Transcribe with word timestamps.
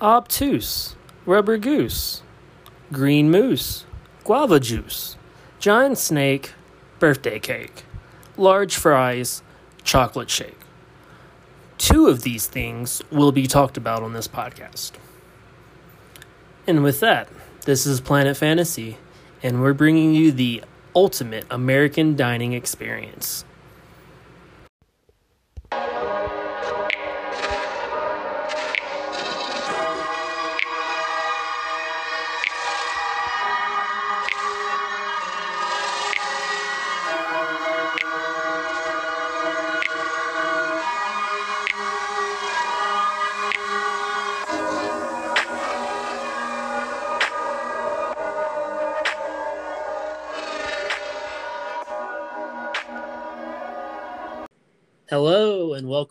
obtuse, 0.00 0.96
rubber 1.26 1.56
goose, 1.58 2.22
green 2.92 3.30
moose, 3.30 3.84
guava 4.24 4.60
juice, 4.60 5.16
giant 5.58 5.98
snake, 5.98 6.52
birthday 6.98 7.38
cake, 7.38 7.84
large 8.36 8.76
fries, 8.76 9.42
chocolate 9.82 10.30
shake. 10.30 10.58
Two 11.78 12.06
of 12.06 12.22
these 12.22 12.46
things 12.46 13.02
will 13.10 13.32
be 13.32 13.46
talked 13.46 13.76
about 13.76 14.02
on 14.02 14.12
this 14.12 14.28
podcast. 14.28 14.92
And 16.66 16.82
with 16.82 17.00
that, 17.00 17.28
this 17.66 17.86
is 17.86 18.00
Planet 18.00 18.36
Fantasy, 18.36 18.96
and 19.42 19.60
we're 19.60 19.74
bringing 19.74 20.14
you 20.14 20.32
the 20.32 20.62
ultimate 20.94 21.44
American 21.50 22.16
dining 22.16 22.52
experience. 22.52 23.44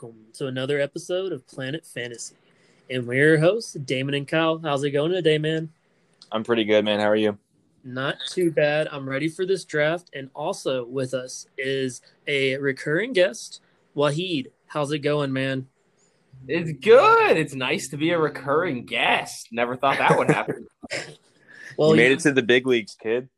Welcome 0.04 0.20
to 0.34 0.48
another 0.48 0.82
episode 0.82 1.32
of 1.32 1.48
Planet 1.48 1.86
Fantasy. 1.86 2.36
And 2.90 3.08
we're 3.08 3.30
your 3.30 3.38
hosts, 3.38 3.74
Damon 3.74 4.16
and 4.16 4.28
Kyle. 4.28 4.60
How's 4.60 4.84
it 4.84 4.92
going 4.92 5.14
today, 5.14 5.38
man? 5.38 5.70
I'm 6.30 6.44
pretty 6.44 6.66
good, 6.66 6.84
man. 6.84 7.00
How 7.00 7.10
are 7.10 7.16
you? 7.16 7.38
Not 7.86 8.18
too 8.30 8.52
bad. 8.52 8.90
I'm 8.92 9.08
ready 9.08 9.30
for 9.30 9.46
this 9.46 9.64
draft. 9.64 10.10
And 10.14 10.30
also 10.36 10.84
with 10.84 11.14
us 11.14 11.48
is 11.58 12.02
a 12.28 12.58
recurring 12.58 13.14
guest, 13.14 13.62
Wahid. 13.96 14.48
How's 14.68 14.92
it 14.92 15.00
going, 15.00 15.32
man? 15.32 15.68
It's 16.50 16.74
good. 16.84 17.38
It's 17.38 17.56
nice 17.56 17.88
to 17.90 17.98
be 17.98 18.10
a 18.10 18.20
recurring 18.20 18.86
guest. 18.86 19.48
Never 19.54 19.78
thought 19.78 20.00
that 20.00 20.18
would 20.18 20.30
happen. 20.30 20.68
well, 21.78 21.92
you 21.92 21.96
made 21.96 22.12
it 22.12 22.20
to 22.22 22.34
the 22.34 22.44
big 22.44 22.68
leagues, 22.68 22.98
kid. 23.02 23.30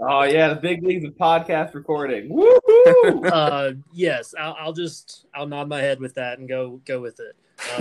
Oh 0.00 0.24
yeah, 0.24 0.48
the 0.48 0.56
big 0.56 0.82
leagues 0.82 1.04
of 1.04 1.12
podcast 1.12 1.74
recording. 1.74 2.28
Woo! 2.28 2.58
Uh, 2.86 3.72
yes, 3.92 4.34
I'll, 4.38 4.56
I'll, 4.58 4.72
just 4.72 5.26
I'll 5.34 5.46
nod 5.46 5.68
my 5.68 5.80
head 5.80 6.00
with 6.00 6.14
that 6.14 6.38
and 6.38 6.48
go 6.48 6.80
go 6.84 7.00
with 7.00 7.20
it. 7.20 7.36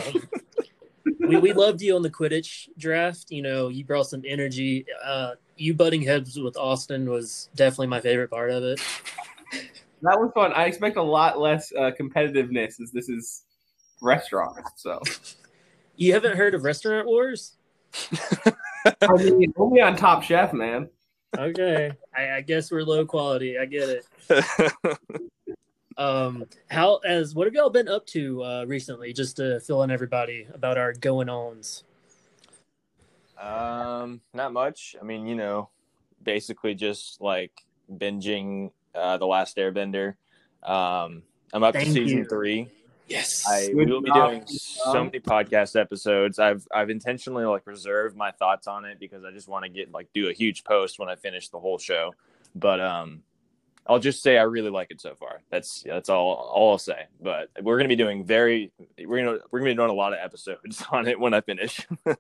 Um, 0.06 0.30
we 1.28 1.38
we 1.38 1.54
loved 1.54 1.82
you 1.82 1.96
on 1.96 2.02
the 2.02 2.10
Quidditch 2.10 2.70
draft. 2.78 3.32
You 3.32 3.42
know, 3.42 3.70
you 3.70 3.86
brought 3.86 4.08
some 4.08 4.24
energy. 4.26 4.86
Uh, 5.04 5.32
you 5.58 5.74
butting 5.74 6.02
heads 6.02 6.38
with 6.38 6.58
Austin 6.58 7.10
was 7.10 7.50
definitely 7.56 7.88
my 7.88 8.02
favorite 8.02 8.30
part 8.30 8.52
of 8.52 8.64
it. 8.64 8.82
That 10.02 10.20
was 10.20 10.32
fun. 10.34 10.52
I 10.54 10.66
expect 10.66 10.98
a 10.98 11.02
lot 11.02 11.40
less 11.40 11.72
uh, 11.74 11.92
competitiveness 12.00 12.82
as 12.82 12.92
this 12.92 13.10
is 13.10 13.44
restaurants. 14.02 14.72
So, 14.76 15.02
you 15.96 16.14
haven't 16.14 16.36
heard 16.36 16.54
of 16.54 16.64
Restaurant 16.64 17.08
Wars? 17.08 17.54
I 19.02 19.14
mean, 19.14 19.54
only 19.58 19.82
on 19.82 19.96
Top 19.96 20.22
Chef, 20.22 20.54
man 20.54 20.90
okay, 21.40 21.92
I, 22.16 22.38
I, 22.38 22.42
guess 22.42 22.72
we're 22.72 22.84
low 22.84 23.06
quality. 23.06 23.58
I 23.58 23.66
get 23.66 23.90
it. 23.90 24.98
um, 25.98 26.46
how 26.70 26.98
as 26.98 27.36
what 27.36 27.48
have 27.48 27.54
y'all 27.54 27.70
been 27.70 27.88
up 27.88 28.06
to 28.08 28.44
uh, 28.44 28.66
recently? 28.68 29.14
Just 29.14 29.38
to 29.38 29.60
fill 29.62 29.84
in 29.84 29.92
everybody 29.92 30.48
about 30.54 30.78
our 30.78 30.94
going 30.94 31.30
ons. 31.30 31.84
Um, 33.40 34.22
not 34.34 34.54
much. 34.54 34.96
I 35.00 35.04
mean, 35.04 35.28
you 35.28 35.36
know, 35.36 35.70
basically 36.24 36.74
just 36.74 37.22
like 37.22 37.52
binging 37.92 38.72
uh, 38.94 39.18
the 39.18 39.28
Last 39.28 39.58
Airbender. 39.58 40.16
Um, 40.64 41.24
I'm 41.54 41.64
up 41.64 41.74
Thank 41.74 41.88
to 41.88 41.94
season 41.94 42.18
you. 42.20 42.26
three. 42.26 42.70
Yes, 43.08 43.46
I 43.48 43.70
we 43.74 43.86
will 43.86 44.02
be 44.02 44.12
doing 44.12 44.44
so 44.48 45.04
many 45.04 45.20
podcast 45.20 45.80
episodes. 45.80 46.40
I've 46.40 46.68
I've 46.74 46.90
intentionally 46.90 47.46
like 47.46 47.68
reserved 47.68 48.18
my 48.18 48.32
thoughts 48.32 48.68
on 48.68 48.86
it 48.86 49.00
because 49.00 49.24
I 49.24 49.32
just 49.32 49.48
want 49.48 49.64
to 49.64 49.70
get 49.70 49.92
like 49.92 50.08
do 50.14 50.30
a 50.30 50.34
huge 50.34 50.64
post 50.64 50.98
when 50.98 51.08
I 51.08 51.16
finish 51.16 51.50
the 51.50 51.60
whole 51.60 51.78
show. 51.78 52.16
But 52.56 52.80
um, 52.80 53.22
I'll 53.88 54.00
just 54.00 54.24
say 54.24 54.38
I 54.38 54.44
really 54.44 54.72
like 54.72 54.90
it 54.90 55.00
so 55.00 55.14
far. 55.14 55.42
That's 55.52 55.84
that's 55.84 56.10
all 56.10 56.34
all 56.34 56.72
I'll 56.72 56.78
say. 56.80 57.06
But 57.22 57.50
we're 57.62 57.78
gonna 57.78 57.90
be 57.90 57.96
doing 57.96 58.26
very 58.26 58.72
we're 58.98 59.24
gonna 59.24 59.38
we're 59.52 59.60
gonna 59.60 59.72
be 59.72 59.76
doing 59.76 59.92
a 59.92 59.94
lot 59.94 60.14
of 60.14 60.20
episodes 60.22 60.84
on 60.92 61.08
it 61.08 61.20
when 61.20 61.34
I 61.34 61.42
finish. 61.42 61.88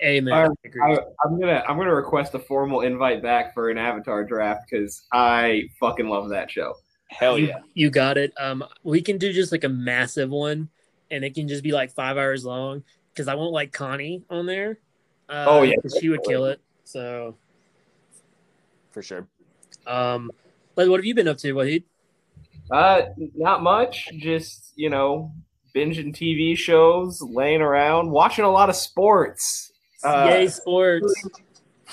Amen. 0.00 0.32
I, 0.32 0.90
am 1.24 1.40
gonna 1.40 1.64
I'm 1.68 1.76
gonna 1.76 1.94
request 1.94 2.34
a 2.34 2.38
formal 2.38 2.82
invite 2.82 3.20
back 3.20 3.52
for 3.52 3.70
an 3.70 3.78
Avatar 3.78 4.22
draft 4.22 4.62
because 4.70 5.06
I 5.12 5.64
fucking 5.80 6.08
love 6.08 6.28
that 6.28 6.48
show. 6.48 6.74
Hell 7.08 7.38
yeah. 7.38 7.46
You, 7.46 7.84
you 7.86 7.90
got 7.90 8.18
it. 8.18 8.32
Um, 8.38 8.64
we 8.82 9.02
can 9.02 9.18
do 9.18 9.32
just 9.32 9.52
like 9.52 9.64
a 9.64 9.68
massive 9.68 10.30
one, 10.30 10.68
and 11.10 11.24
it 11.24 11.34
can 11.34 11.48
just 11.48 11.62
be 11.62 11.72
like 11.72 11.92
five 11.92 12.16
hours 12.16 12.44
long 12.44 12.84
because 13.12 13.28
I 13.28 13.34
won't 13.34 13.52
like 13.52 13.72
Connie 13.72 14.22
on 14.30 14.46
there. 14.46 14.78
Uh, 15.28 15.44
oh 15.48 15.62
yeah, 15.62 15.76
she 16.00 16.08
would 16.08 16.22
kill 16.24 16.46
it. 16.46 16.60
So 16.84 17.36
for 18.90 19.02
sure. 19.02 19.26
Um, 19.86 20.30
but 20.74 20.88
what 20.88 21.00
have 21.00 21.04
you 21.04 21.14
been 21.14 21.28
up 21.28 21.38
to, 21.38 21.54
Wahid? 21.54 21.84
Uh, 22.70 23.02
not 23.34 23.62
much. 23.62 24.08
Just 24.18 24.72
you 24.76 24.90
know, 24.90 25.32
binging 25.74 26.14
TV 26.14 26.56
shows, 26.56 27.20
laying 27.22 27.62
around, 27.62 28.10
watching 28.10 28.44
a 28.44 28.50
lot 28.50 28.68
of 28.68 28.76
sports. 28.76 29.72
Uh, 30.04 30.28
Yay, 30.30 30.48
sports! 30.48 31.12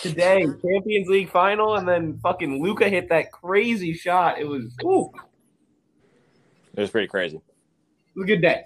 Today, 0.01 0.45
Champions 0.61 1.07
League 1.07 1.29
final, 1.29 1.75
and 1.75 1.87
then 1.87 2.19
fucking 2.19 2.61
Luka 2.61 2.89
hit 2.89 3.09
that 3.09 3.31
crazy 3.31 3.93
shot. 3.93 4.39
It 4.39 4.45
was 4.45 4.75
ooh. 4.83 5.11
It 6.75 6.81
was 6.81 6.89
pretty 6.89 7.07
crazy. 7.07 7.37
It 7.37 7.41
was 8.15 8.23
a 8.23 8.27
good 8.27 8.41
day. 8.41 8.63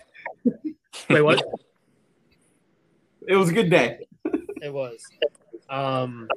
Wait, 1.09 1.21
what? 1.21 1.43
it 3.27 3.35
was 3.35 3.49
a 3.49 3.53
good 3.53 3.69
day. 3.69 3.99
it 4.61 4.73
was. 4.73 5.03
Um 5.69 6.27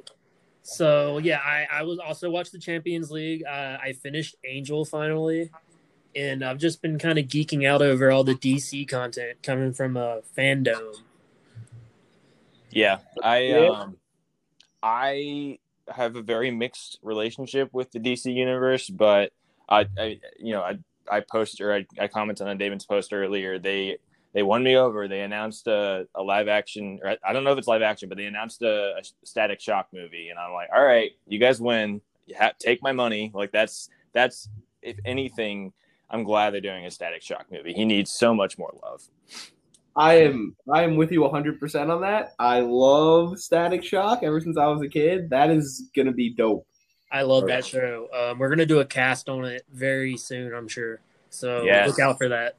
so 0.63 1.17
yeah, 1.17 1.39
I, 1.39 1.67
I 1.71 1.83
was 1.83 1.99
also 1.99 2.29
watched 2.29 2.53
the 2.53 2.59
Champions 2.59 3.11
League. 3.11 3.43
Uh, 3.45 3.77
I 3.83 3.93
finished 4.01 4.37
Angel 4.45 4.85
finally, 4.85 5.51
and 6.15 6.43
I've 6.43 6.57
just 6.57 6.81
been 6.81 6.97
kind 6.97 7.19
of 7.19 7.25
geeking 7.25 7.67
out 7.67 7.81
over 7.81 8.11
all 8.11 8.23
the 8.23 8.33
DC 8.33 8.87
content 8.87 9.43
coming 9.43 9.73
from 9.73 9.97
a 9.97 9.99
uh, 9.99 10.21
fandom. 10.37 10.95
Yeah, 12.69 12.99
I 13.21 13.39
yeah. 13.39 13.67
um 13.67 13.97
I 14.83 15.59
have 15.87 16.15
a 16.17 16.21
very 16.21 16.51
mixed 16.51 16.99
relationship 17.01 17.69
with 17.73 17.91
the 17.91 17.99
DC 17.99 18.33
universe, 18.33 18.89
but 18.89 19.31
I, 19.69 19.87
I 19.97 20.19
you 20.37 20.53
know, 20.53 20.61
I 20.61 20.77
I 21.09 21.21
post 21.21 21.61
or 21.61 21.73
I, 21.73 21.85
I 21.99 22.07
commented 22.07 22.47
on 22.47 22.57
David's 22.57 22.85
post 22.85 23.13
earlier. 23.13 23.57
They 23.59 23.97
they 24.33 24.43
won 24.43 24.63
me 24.63 24.75
over. 24.75 25.07
They 25.07 25.21
announced 25.21 25.67
a, 25.67 26.07
a 26.15 26.21
live 26.21 26.47
action, 26.47 26.99
or 27.03 27.15
I 27.23 27.33
don't 27.33 27.43
know 27.43 27.51
if 27.53 27.57
it's 27.57 27.67
live 27.67 27.81
action, 27.81 28.09
but 28.09 28.17
they 28.17 28.25
announced 28.25 28.61
a, 28.61 28.97
a 28.97 29.01
Static 29.23 29.61
Shock 29.61 29.87
movie, 29.93 30.29
and 30.29 30.39
I'm 30.39 30.53
like, 30.53 30.69
all 30.75 30.83
right, 30.83 31.11
you 31.27 31.39
guys 31.39 31.61
win. 31.61 32.01
You 32.25 32.35
have, 32.35 32.57
take 32.57 32.81
my 32.81 32.91
money. 32.91 33.31
Like 33.33 33.51
that's 33.51 33.89
that's 34.11 34.49
if 34.81 34.97
anything, 35.05 35.71
I'm 36.09 36.23
glad 36.23 36.53
they're 36.53 36.61
doing 36.61 36.85
a 36.85 36.91
Static 36.91 37.21
Shock 37.21 37.45
movie. 37.51 37.73
He 37.73 37.85
needs 37.85 38.11
so 38.11 38.33
much 38.33 38.57
more 38.57 38.73
love. 38.83 39.03
I 39.95 40.15
am 40.15 40.55
I 40.71 40.83
am 40.83 40.95
with 40.95 41.11
you 41.11 41.21
100% 41.21 41.93
on 41.93 42.01
that. 42.01 42.33
I 42.39 42.61
love 42.61 43.39
Static 43.39 43.83
Shock 43.83 44.23
ever 44.23 44.41
since 44.41 44.57
I 44.57 44.67
was 44.67 44.81
a 44.81 44.87
kid. 44.87 45.29
That 45.29 45.51
is 45.51 45.89
going 45.95 46.07
to 46.07 46.11
be 46.11 46.33
dope. 46.33 46.65
I 47.11 47.21
love 47.21 47.45
that 47.47 47.63
show. 47.63 48.07
Um, 48.11 48.39
we're 48.39 48.47
going 48.47 48.57
to 48.57 48.65
do 48.65 48.79
a 48.79 48.85
cast 48.85 49.29
on 49.29 49.45
it 49.45 49.63
very 49.71 50.17
soon, 50.17 50.53
I'm 50.53 50.67
sure. 50.67 50.99
So 51.29 51.63
yes. 51.63 51.87
look 51.87 51.99
out 51.99 52.17
for 52.17 52.29
that. 52.29 52.57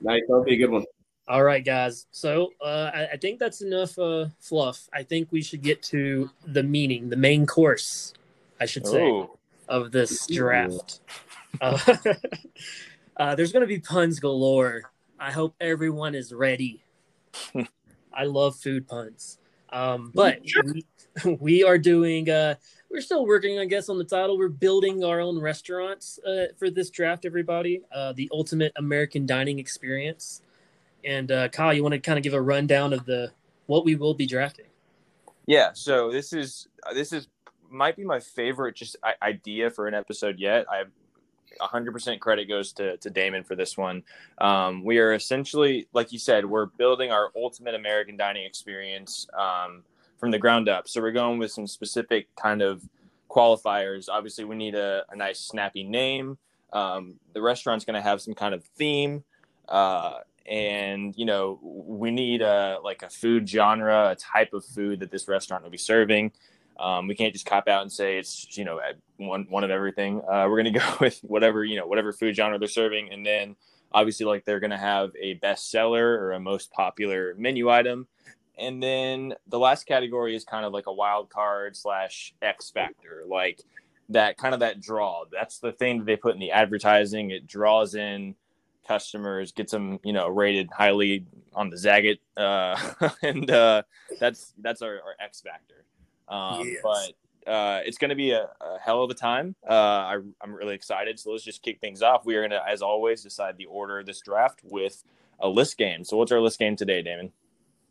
Nice. 0.00 0.22
That'll 0.26 0.42
be 0.42 0.54
a 0.54 0.56
good 0.56 0.70
one. 0.70 0.84
All 1.28 1.42
right, 1.42 1.62
guys. 1.62 2.06
So 2.12 2.52
uh, 2.64 2.90
I, 2.94 3.08
I, 3.12 3.16
think 3.16 3.38
that's 3.38 3.60
enough 3.60 3.98
uh, 3.98 4.26
fluff. 4.40 4.88
I 4.92 5.02
think 5.02 5.32
we 5.32 5.42
should 5.42 5.60
get 5.60 5.82
to 5.84 6.30
the 6.46 6.62
meaning, 6.62 7.10
the 7.10 7.16
main 7.16 7.46
course, 7.46 8.14
I 8.60 8.66
should 8.66 8.86
say, 8.86 9.02
Ooh. 9.02 9.36
of 9.68 9.92
this 9.92 10.26
draft. 10.28 11.00
Uh, 11.60 11.78
uh, 13.16 13.34
there's 13.34 13.52
going 13.52 13.62
to 13.62 13.66
be 13.66 13.80
puns 13.80 14.20
galore 14.20 14.92
I 15.18 15.32
hope 15.32 15.54
everyone 15.60 16.14
is 16.14 16.32
ready. 16.32 16.82
I 18.12 18.24
love 18.24 18.56
food 18.56 18.86
puns. 18.86 19.38
Um, 19.70 20.12
but 20.14 20.40
we, 20.64 20.84
we, 21.40 21.64
are 21.64 21.78
doing, 21.78 22.30
uh, 22.30 22.54
we're 22.90 23.00
still 23.00 23.26
working, 23.26 23.58
I 23.58 23.64
guess, 23.64 23.88
on 23.88 23.98
the 23.98 24.04
title. 24.04 24.38
We're 24.38 24.48
building 24.48 25.04
our 25.04 25.20
own 25.20 25.40
restaurants 25.40 26.18
uh, 26.26 26.46
for 26.56 26.70
this 26.70 26.90
draft, 26.90 27.24
everybody. 27.24 27.82
Uh, 27.92 28.12
the 28.12 28.30
ultimate 28.32 28.72
American 28.76 29.26
dining 29.26 29.58
experience. 29.58 30.42
And 31.04 31.30
uh, 31.30 31.48
Kyle, 31.48 31.72
you 31.72 31.82
want 31.82 31.94
to 31.94 32.00
kind 32.00 32.18
of 32.18 32.22
give 32.22 32.34
a 32.34 32.40
rundown 32.40 32.92
of 32.92 33.04
the 33.04 33.32
what 33.66 33.84
we 33.84 33.94
will 33.94 34.14
be 34.14 34.26
drafting? 34.26 34.66
Yeah. 35.46 35.70
So 35.72 36.10
this 36.10 36.32
is 36.32 36.68
this 36.94 37.12
is 37.12 37.28
might 37.70 37.96
be 37.96 38.04
my 38.04 38.20
favorite 38.20 38.76
just 38.76 38.96
idea 39.22 39.70
for 39.70 39.86
an 39.86 39.94
episode 39.94 40.38
yet. 40.38 40.66
I 40.70 40.84
100% 41.60 42.20
credit 42.20 42.46
goes 42.48 42.72
to, 42.74 42.96
to 42.98 43.10
Damon 43.10 43.44
for 43.44 43.56
this 43.56 43.76
one. 43.76 44.02
Um, 44.38 44.84
we 44.84 44.98
are 44.98 45.14
essentially, 45.14 45.88
like 45.92 46.12
you 46.12 46.18
said, 46.18 46.44
we're 46.44 46.66
building 46.66 47.10
our 47.10 47.30
ultimate 47.36 47.74
American 47.74 48.16
dining 48.16 48.44
experience 48.44 49.26
um, 49.38 49.82
from 50.18 50.30
the 50.30 50.38
ground 50.38 50.68
up. 50.68 50.88
So 50.88 51.00
we're 51.00 51.12
going 51.12 51.38
with 51.38 51.52
some 51.52 51.66
specific 51.66 52.34
kind 52.36 52.62
of 52.62 52.82
qualifiers. 53.30 54.08
Obviously, 54.08 54.44
we 54.44 54.56
need 54.56 54.74
a, 54.74 55.04
a 55.10 55.16
nice, 55.16 55.40
snappy 55.40 55.84
name. 55.84 56.38
Um, 56.72 57.14
the 57.32 57.42
restaurant's 57.42 57.84
going 57.84 57.94
to 57.94 58.02
have 58.02 58.20
some 58.20 58.34
kind 58.34 58.54
of 58.54 58.64
theme. 58.64 59.24
Uh, 59.68 60.18
and 60.48 61.16
you 61.16 61.24
know 61.24 61.58
we 61.62 62.10
need 62.10 62.40
a 62.40 62.78
like 62.84 63.02
a 63.02 63.10
food 63.10 63.48
genre 63.48 64.10
a 64.10 64.14
type 64.14 64.52
of 64.52 64.64
food 64.64 65.00
that 65.00 65.10
this 65.10 65.26
restaurant 65.26 65.62
will 65.62 65.70
be 65.70 65.78
serving 65.78 66.30
um, 66.78 67.06
we 67.06 67.14
can't 67.14 67.32
just 67.32 67.46
cop 67.46 67.68
out 67.68 67.82
and 67.82 67.90
say 67.90 68.18
it's 68.18 68.56
you 68.56 68.64
know 68.64 68.80
one 69.16 69.46
one 69.48 69.64
of 69.64 69.70
everything. 69.70 70.20
Uh, 70.20 70.46
we're 70.48 70.56
gonna 70.56 70.70
go 70.78 70.96
with 71.00 71.18
whatever 71.20 71.64
you 71.64 71.76
know 71.76 71.86
whatever 71.86 72.12
food 72.12 72.36
genre 72.36 72.58
they're 72.58 72.68
serving, 72.68 73.12
and 73.12 73.24
then 73.24 73.56
obviously 73.92 74.26
like 74.26 74.44
they're 74.44 74.60
gonna 74.60 74.78
have 74.78 75.10
a 75.20 75.38
bestseller 75.38 76.02
or 76.02 76.32
a 76.32 76.40
most 76.40 76.70
popular 76.70 77.34
menu 77.38 77.70
item, 77.70 78.06
and 78.58 78.82
then 78.82 79.34
the 79.48 79.58
last 79.58 79.84
category 79.84 80.34
is 80.34 80.44
kind 80.44 80.64
of 80.64 80.72
like 80.72 80.86
a 80.86 80.92
wild 80.92 81.30
card 81.30 81.76
slash 81.76 82.34
X 82.42 82.70
factor, 82.70 83.24
like 83.26 83.62
that 84.10 84.36
kind 84.36 84.54
of 84.54 84.60
that 84.60 84.80
draw. 84.80 85.24
That's 85.30 85.58
the 85.58 85.72
thing 85.72 85.98
that 85.98 86.04
they 86.04 86.16
put 86.16 86.34
in 86.34 86.40
the 86.40 86.52
advertising. 86.52 87.30
It 87.30 87.46
draws 87.46 87.94
in 87.94 88.34
customers, 88.86 89.52
gets 89.52 89.72
them 89.72 89.98
you 90.02 90.12
know 90.12 90.28
rated 90.28 90.70
highly 90.70 91.26
on 91.54 91.70
the 91.70 91.76
Zagat, 91.76 92.18
uh, 92.36 93.08
and 93.22 93.50
uh, 93.50 93.82
that's 94.20 94.52
that's 94.58 94.82
our, 94.82 94.94
our 94.94 95.14
X 95.20 95.40
factor. 95.40 95.84
Um, 96.28 96.68
yes. 96.68 96.80
But 96.82 97.50
uh, 97.50 97.80
it's 97.84 97.98
going 97.98 98.08
to 98.10 98.16
be 98.16 98.32
a, 98.32 98.48
a, 98.60 98.78
hell 98.80 99.02
of 99.02 99.10
a 99.10 99.14
time. 99.14 99.54
Uh, 99.68 99.72
I, 99.72 100.14
am 100.42 100.52
really 100.52 100.74
excited. 100.74 101.18
So 101.18 101.30
let's 101.30 101.44
just 101.44 101.62
kick 101.62 101.80
things 101.80 102.02
off. 102.02 102.26
We 102.26 102.34
are 102.36 102.40
going 102.40 102.50
to, 102.50 102.68
as 102.68 102.82
always, 102.82 103.22
decide 103.22 103.56
the 103.56 103.66
order 103.66 104.00
of 104.00 104.06
this 104.06 104.20
draft 104.20 104.60
with 104.64 105.04
a 105.38 105.48
list 105.48 105.78
game. 105.78 106.04
So 106.04 106.16
what's 106.16 106.32
our 106.32 106.40
list 106.40 106.58
game 106.58 106.76
today, 106.76 107.02
Damon? 107.02 107.32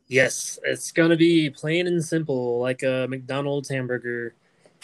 Yes, 0.08 0.60
it's 0.64 0.92
going 0.92 1.10
to 1.10 1.16
be 1.16 1.50
plain 1.50 1.88
and 1.88 2.04
simple, 2.04 2.60
like 2.60 2.84
a 2.84 3.08
McDonald's 3.10 3.70
hamburger. 3.70 4.36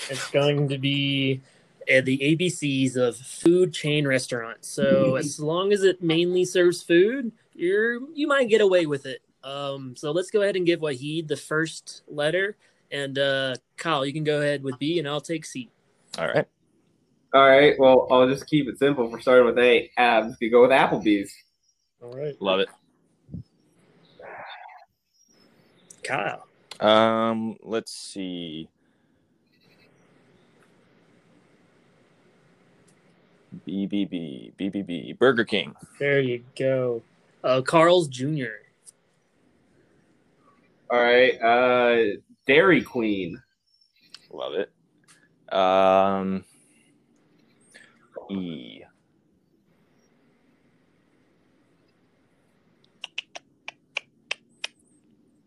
It's 0.09 0.31
going 0.31 0.69
to 0.69 0.77
be 0.77 1.41
uh, 1.91 2.01
the 2.01 2.17
ABCs 2.17 2.95
of 2.95 3.17
food 3.17 3.73
chain 3.73 4.07
restaurants. 4.07 4.67
So 4.67 5.15
as 5.17 5.39
long 5.39 5.73
as 5.73 5.83
it 5.83 6.01
mainly 6.01 6.45
serves 6.45 6.81
food, 6.81 7.31
you're 7.53 7.99
you 8.13 8.27
might 8.27 8.49
get 8.49 8.61
away 8.61 8.85
with 8.85 9.05
it. 9.05 9.21
Um, 9.43 9.95
so 9.95 10.11
let's 10.11 10.31
go 10.31 10.41
ahead 10.41 10.55
and 10.55 10.65
give 10.65 10.79
Wahid 10.79 11.27
the 11.27 11.37
first 11.37 12.01
letter. 12.07 12.57
And 12.91 13.17
uh, 13.17 13.55
Kyle, 13.77 14.05
you 14.05 14.13
can 14.13 14.23
go 14.23 14.41
ahead 14.41 14.63
with 14.63 14.77
B, 14.77 14.99
and 14.99 15.07
I'll 15.07 15.21
take 15.21 15.45
C. 15.45 15.69
All 16.17 16.27
right. 16.27 16.45
All 17.33 17.47
right. 17.47 17.79
Well, 17.79 18.07
I'll 18.11 18.27
just 18.27 18.47
keep 18.47 18.67
it 18.67 18.77
simple. 18.77 19.09
For 19.09 19.19
starting 19.21 19.45
with 19.45 19.57
A, 19.57 19.89
abs. 19.97 20.35
You 20.41 20.51
go 20.51 20.61
with 20.61 20.71
Applebee's. 20.71 21.33
All 22.03 22.11
right. 22.11 22.35
Love 22.41 22.59
it. 22.59 22.69
Kyle. 26.03 26.47
Um, 26.81 27.57
let's 27.63 27.93
see. 27.93 28.67
BBB, 33.67 34.53
BBB, 34.59 35.17
Burger 35.17 35.45
King. 35.45 35.75
There 35.99 36.19
you 36.19 36.43
go. 36.57 37.01
Uh, 37.43 37.61
Carl's 37.61 38.07
Jr. 38.07 38.45
All 40.89 41.01
right. 41.01 41.41
Uh, 41.41 42.17
Dairy 42.51 42.81
Queen. 42.81 43.41
Love 44.29 44.55
it. 44.55 44.73
Um, 45.55 46.43
E. 48.29 48.81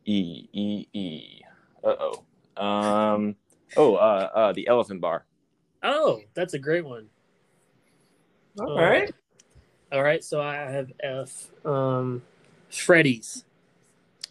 E 0.07 0.49
E 0.51 0.87
E. 0.95 1.41
Uh 1.85 1.95
oh. 2.01 2.63
Um. 2.63 3.37
Oh. 3.77 3.97
Uh. 3.97 4.31
Uh. 4.35 4.53
The 4.55 4.67
Elephant 4.67 5.03
Bar. 5.03 5.27
Oh, 5.83 6.23
that's 6.33 6.55
a 6.55 6.59
great 6.59 6.87
one. 6.87 7.09
All 8.59 8.79
uh, 8.79 8.83
right. 8.83 9.15
All 9.93 10.03
right. 10.03 10.25
So 10.25 10.41
I 10.41 10.55
have 10.55 10.91
F. 11.03 11.51
Um, 11.67 12.23
Freddy's. 12.71 13.45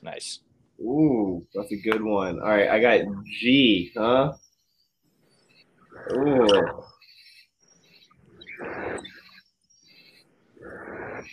Nice. 0.01 0.39
Ooh, 0.79 1.45
that's 1.53 1.71
a 1.71 1.77
good 1.77 2.03
one. 2.03 2.39
All 2.39 2.49
right, 2.49 2.69
I 2.69 2.79
got 2.79 3.01
G, 3.25 3.91
huh? 3.95 4.33
Ooh. 6.11 6.83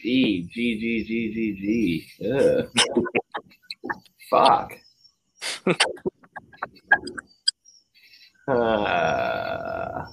G, 0.03 0.49
G, 0.53 0.79
G, 0.79 1.05
G, 1.05 1.33
G, 1.35 2.07
G. 2.19 2.27
Ugh. 2.27 2.71
Fuck. 4.31 4.73
uh. 8.49 10.07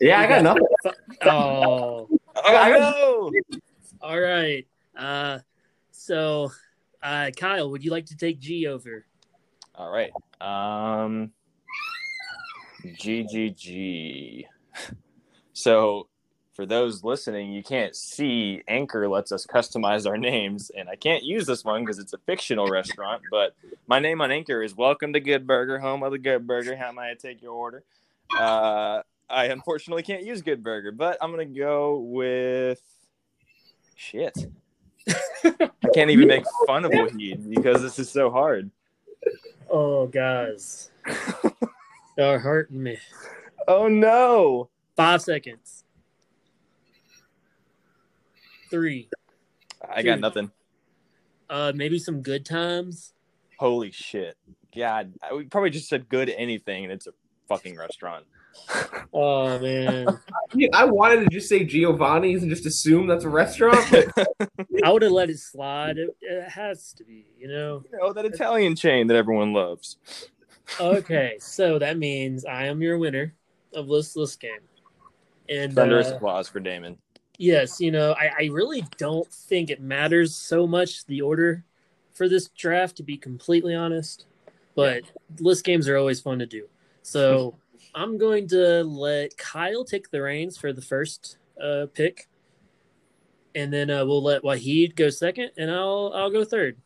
Yeah, 0.00 0.20
I 0.20 0.26
got 0.26 0.42
nothing. 0.42 0.66
Oh. 1.24 2.08
I 2.34 2.52
got, 2.52 2.62
I 2.62 2.78
got, 2.78 3.32
all 4.02 4.20
right. 4.20 4.66
Uh, 4.96 5.38
so, 5.92 6.50
uh, 7.02 7.30
Kyle, 7.36 7.70
would 7.70 7.84
you 7.84 7.90
like 7.90 8.06
to 8.06 8.16
take 8.16 8.40
G 8.40 8.66
over? 8.66 9.04
All 9.74 9.90
right. 9.90 10.10
Um, 10.40 11.30
G 12.98 13.24
G 13.24 13.50
G. 13.50 14.46
So, 15.52 16.08
for 16.54 16.66
those 16.66 17.02
listening, 17.02 17.52
you 17.52 17.62
can't 17.62 17.96
see. 17.96 18.62
Anchor 18.68 19.08
lets 19.08 19.32
us 19.32 19.46
customize 19.46 20.06
our 20.06 20.18
names, 20.18 20.70
and 20.76 20.88
I 20.88 20.96
can't 20.96 21.22
use 21.22 21.46
this 21.46 21.64
one 21.64 21.82
because 21.82 21.98
it's 21.98 22.12
a 22.12 22.18
fictional 22.18 22.66
restaurant. 22.66 23.22
But 23.30 23.54
my 23.86 23.98
name 24.00 24.20
on 24.20 24.30
Anchor 24.30 24.62
is 24.62 24.76
Welcome 24.76 25.12
to 25.14 25.20
Good 25.20 25.46
Burger, 25.46 25.78
home 25.78 26.02
of 26.02 26.12
the 26.12 26.18
Good 26.18 26.46
Burger. 26.46 26.76
How 26.76 26.92
may 26.92 27.10
I 27.10 27.14
take 27.14 27.40
your 27.40 27.52
order? 27.52 27.84
Uh, 28.36 29.02
I 29.30 29.46
unfortunately 29.46 30.02
can't 30.02 30.24
use 30.24 30.42
Good 30.42 30.62
Burger, 30.62 30.92
but 30.92 31.16
I'm 31.22 31.30
gonna 31.30 31.46
go 31.46 31.98
with 31.98 32.82
Shit. 33.96 34.36
I 35.44 35.88
can't 35.94 36.10
even 36.10 36.28
make 36.28 36.44
fun 36.66 36.84
of 36.84 36.92
Wahid 36.92 37.48
because 37.48 37.82
this 37.82 37.98
is 37.98 38.10
so 38.10 38.30
hard. 38.30 38.70
Oh, 39.70 40.06
guys. 40.06 40.90
You're 42.16 42.38
hurting 42.38 42.82
me. 42.82 42.98
Oh, 43.66 43.88
no. 43.88 44.68
Five 44.96 45.22
seconds. 45.22 45.84
Three. 48.70 49.08
I 49.88 50.02
two. 50.02 50.06
got 50.06 50.20
nothing. 50.20 50.50
Uh, 51.48 51.72
maybe 51.74 51.98
some 51.98 52.22
good 52.22 52.44
times. 52.44 53.12
Holy 53.58 53.90
shit. 53.90 54.36
God, 54.74 55.12
we 55.34 55.44
probably 55.44 55.70
just 55.70 55.88
said 55.88 56.08
good 56.08 56.30
anything 56.30 56.84
and 56.84 56.92
it's 56.92 57.06
a 57.06 57.12
fucking 57.48 57.76
restaurant. 57.76 58.24
Oh 59.12 59.58
man, 59.58 60.06
I 60.72 60.84
wanted 60.84 61.24
to 61.24 61.28
just 61.30 61.48
say 61.48 61.64
Giovanni's 61.64 62.42
and 62.42 62.50
just 62.50 62.66
assume 62.66 63.06
that's 63.06 63.24
a 63.24 63.28
restaurant. 63.28 63.84
I 64.84 64.90
would 64.90 65.02
have 65.02 65.12
let 65.12 65.30
it 65.30 65.38
slide. 65.38 65.98
It, 65.98 66.10
it, 66.20 66.48
has 66.48 66.92
to 66.94 67.04
be, 67.04 67.26
you 67.38 67.48
know. 67.48 67.84
You 67.92 67.98
know 67.98 68.12
that 68.12 68.24
Italian 68.24 68.76
chain 68.76 69.06
that 69.08 69.16
everyone 69.16 69.52
loves. 69.52 69.96
okay, 70.80 71.36
so 71.38 71.78
that 71.78 71.98
means 71.98 72.44
I 72.44 72.66
am 72.66 72.82
your 72.82 72.98
winner 72.98 73.34
of 73.74 73.86
this 73.86 74.16
listless 74.16 74.36
game. 74.36 74.60
And 75.48 75.74
thunderous 75.74 76.08
uh, 76.08 76.16
applause 76.16 76.48
for 76.48 76.60
Damon. 76.60 76.98
Yes, 77.38 77.80
you 77.80 77.90
know 77.90 78.12
I, 78.12 78.30
I 78.38 78.48
really 78.52 78.84
don't 78.98 79.28
think 79.28 79.70
it 79.70 79.80
matters 79.80 80.34
so 80.34 80.66
much 80.66 81.04
the 81.06 81.20
order 81.22 81.64
for 82.12 82.28
this 82.28 82.48
draft, 82.48 82.96
to 82.96 83.02
be 83.02 83.16
completely 83.16 83.74
honest. 83.74 84.26
But 84.74 85.02
list 85.40 85.64
games 85.64 85.88
are 85.88 85.96
always 85.96 86.20
fun 86.20 86.38
to 86.38 86.46
do. 86.46 86.68
So 87.02 87.56
I'm 87.94 88.18
going 88.18 88.48
to 88.48 88.82
let 88.84 89.36
Kyle 89.36 89.84
take 89.84 90.10
the 90.10 90.22
reins 90.22 90.56
for 90.56 90.72
the 90.72 90.80
first 90.80 91.38
uh, 91.62 91.86
pick, 91.92 92.28
and 93.54 93.72
then 93.72 93.90
uh, 93.90 94.04
we'll 94.06 94.22
let 94.22 94.42
Wahid 94.42 94.96
go 94.96 95.10
second, 95.10 95.50
and 95.56 95.70
I'll 95.70 96.12
I'll 96.14 96.30
go 96.30 96.44
third. 96.44 96.78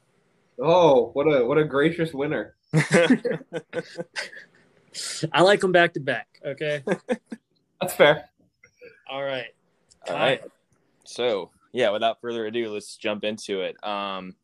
Oh, 0.61 1.11
what 1.13 1.25
a 1.25 1.45
what 1.45 1.59
a 1.59 1.65
gracious 1.65 2.13
winner! 2.13 2.57
I 5.33 5.43
like 5.43 5.61
them 5.61 5.73
back 5.73 5.95
to 5.95 6.01
back. 6.01 6.27
Okay, 6.45 6.83
that's 7.81 7.95
fair. 7.95 8.29
All 9.09 9.23
right. 9.23 9.55
All 10.09 10.17
right. 10.17 10.43
So 11.05 11.51
yeah, 11.73 11.91
without 11.91 12.21
further 12.21 12.47
ado, 12.47 12.73
let's 12.73 12.97
jump 12.97 13.23
into 13.23 13.61
it. 13.61 13.77
Um, 13.85 14.35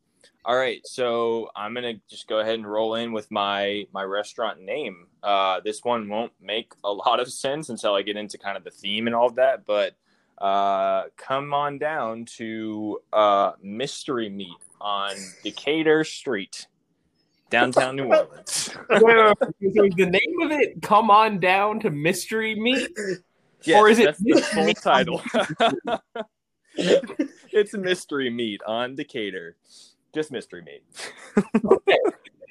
all 0.45 0.55
right, 0.55 0.85
so 0.85 1.49
I'm 1.55 1.73
gonna 1.73 1.93
just 2.09 2.27
go 2.27 2.39
ahead 2.39 2.55
and 2.55 2.69
roll 2.69 2.95
in 2.95 3.13
with 3.13 3.31
my 3.31 3.85
my 3.93 4.03
restaurant 4.03 4.61
name. 4.61 5.07
Uh, 5.21 5.61
this 5.63 5.83
one 5.83 6.09
won't 6.09 6.33
make 6.41 6.73
a 6.83 6.91
lot 6.91 7.19
of 7.19 7.31
sense 7.31 7.69
until 7.69 7.95
I 7.95 8.01
get 8.01 8.17
into 8.17 8.37
kind 8.37 8.57
of 8.57 8.63
the 8.63 8.71
theme 8.71 9.07
and 9.07 9.15
all 9.15 9.27
of 9.27 9.35
that, 9.35 9.65
but 9.65 9.95
uh, 10.39 11.03
come 11.15 11.53
on 11.53 11.77
down 11.77 12.25
to 12.37 12.99
uh, 13.13 13.53
Mystery 13.61 14.29
Meat 14.29 14.49
on 14.81 15.15
Decatur 15.43 16.03
Street. 16.03 16.67
downtown 17.49 17.95
New 17.95 18.05
Orleans. 18.05 18.69
so 18.89 19.33
the 19.71 20.09
name 20.09 20.41
of 20.41 20.51
it 20.51 20.81
"Come 20.81 21.09
On 21.09 21.39
Down 21.39 21.79
to 21.81 21.89
Mystery 21.89 22.55
Meat"? 22.55 22.89
Yes, 23.63 23.77
Or 23.79 23.89
is 23.89 23.99
it 23.99 24.17
the 24.19 24.41
full 24.41 24.73
title? 24.73 25.21
it's 26.75 27.73
mystery 27.73 28.29
meat 28.29 28.61
on 28.65 28.95
Decatur. 28.95 29.55
Just 30.13 30.31
mystery 30.31 30.61
meat. 30.61 30.83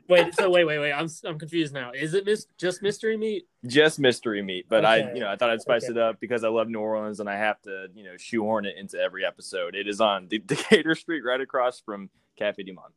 Wait, 0.09 0.35
so 0.35 0.51
wait, 0.51 0.65
wait, 0.65 0.79
wait. 0.79 0.93
I'm 0.93 1.09
I'm 1.25 1.39
confused 1.39 1.73
now. 1.73 1.93
Is 1.93 2.13
it 2.13 2.27
mis- 2.27 2.47
just 2.59 2.83
mystery 2.83 3.17
meat? 3.17 3.47
Just 3.67 3.99
mystery 3.99 4.43
meat. 4.43 4.67
But 4.69 4.85
I, 4.85 5.13
you 5.15 5.21
know, 5.21 5.29
I 5.29 5.37
thought 5.37 5.51
I'd 5.51 5.63
spice 5.63 5.85
Okay. 5.85 5.93
it 5.93 5.99
up 5.99 6.21
because 6.21 6.45
I 6.45 6.49
love 6.49 6.69
New 6.69 6.81
Orleans 6.81 7.21
and 7.21 7.31
I 7.31 7.37
have 7.37 7.63
to, 7.63 7.87
you 7.95 8.05
know, 8.05 8.17
shoehorn 8.19 8.67
it 8.67 8.77
into 8.77 8.99
every 8.99 9.25
episode. 9.25 9.75
It 9.75 9.89
is 9.89 10.01
on 10.01 10.27
De- 10.29 10.39
Decatur 10.47 10.95
Street, 10.95 11.23
right 11.25 11.41
across 11.41 11.81
from 11.81 12.11
Cafe 12.37 12.63
Du 12.65 12.75
Monde. 12.75 12.93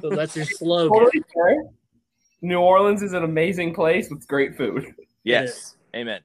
So 0.00 0.10
that's 0.10 0.36
your 0.36 0.44
slogan. 0.48 1.20
New 2.40 2.60
Orleans 2.60 3.02
is 3.02 3.12
an 3.14 3.24
amazing 3.24 3.74
place 3.74 4.08
with 4.08 4.26
great 4.28 4.56
food. 4.56 4.94
Yes. 5.24 5.76
Amen. 5.94 6.20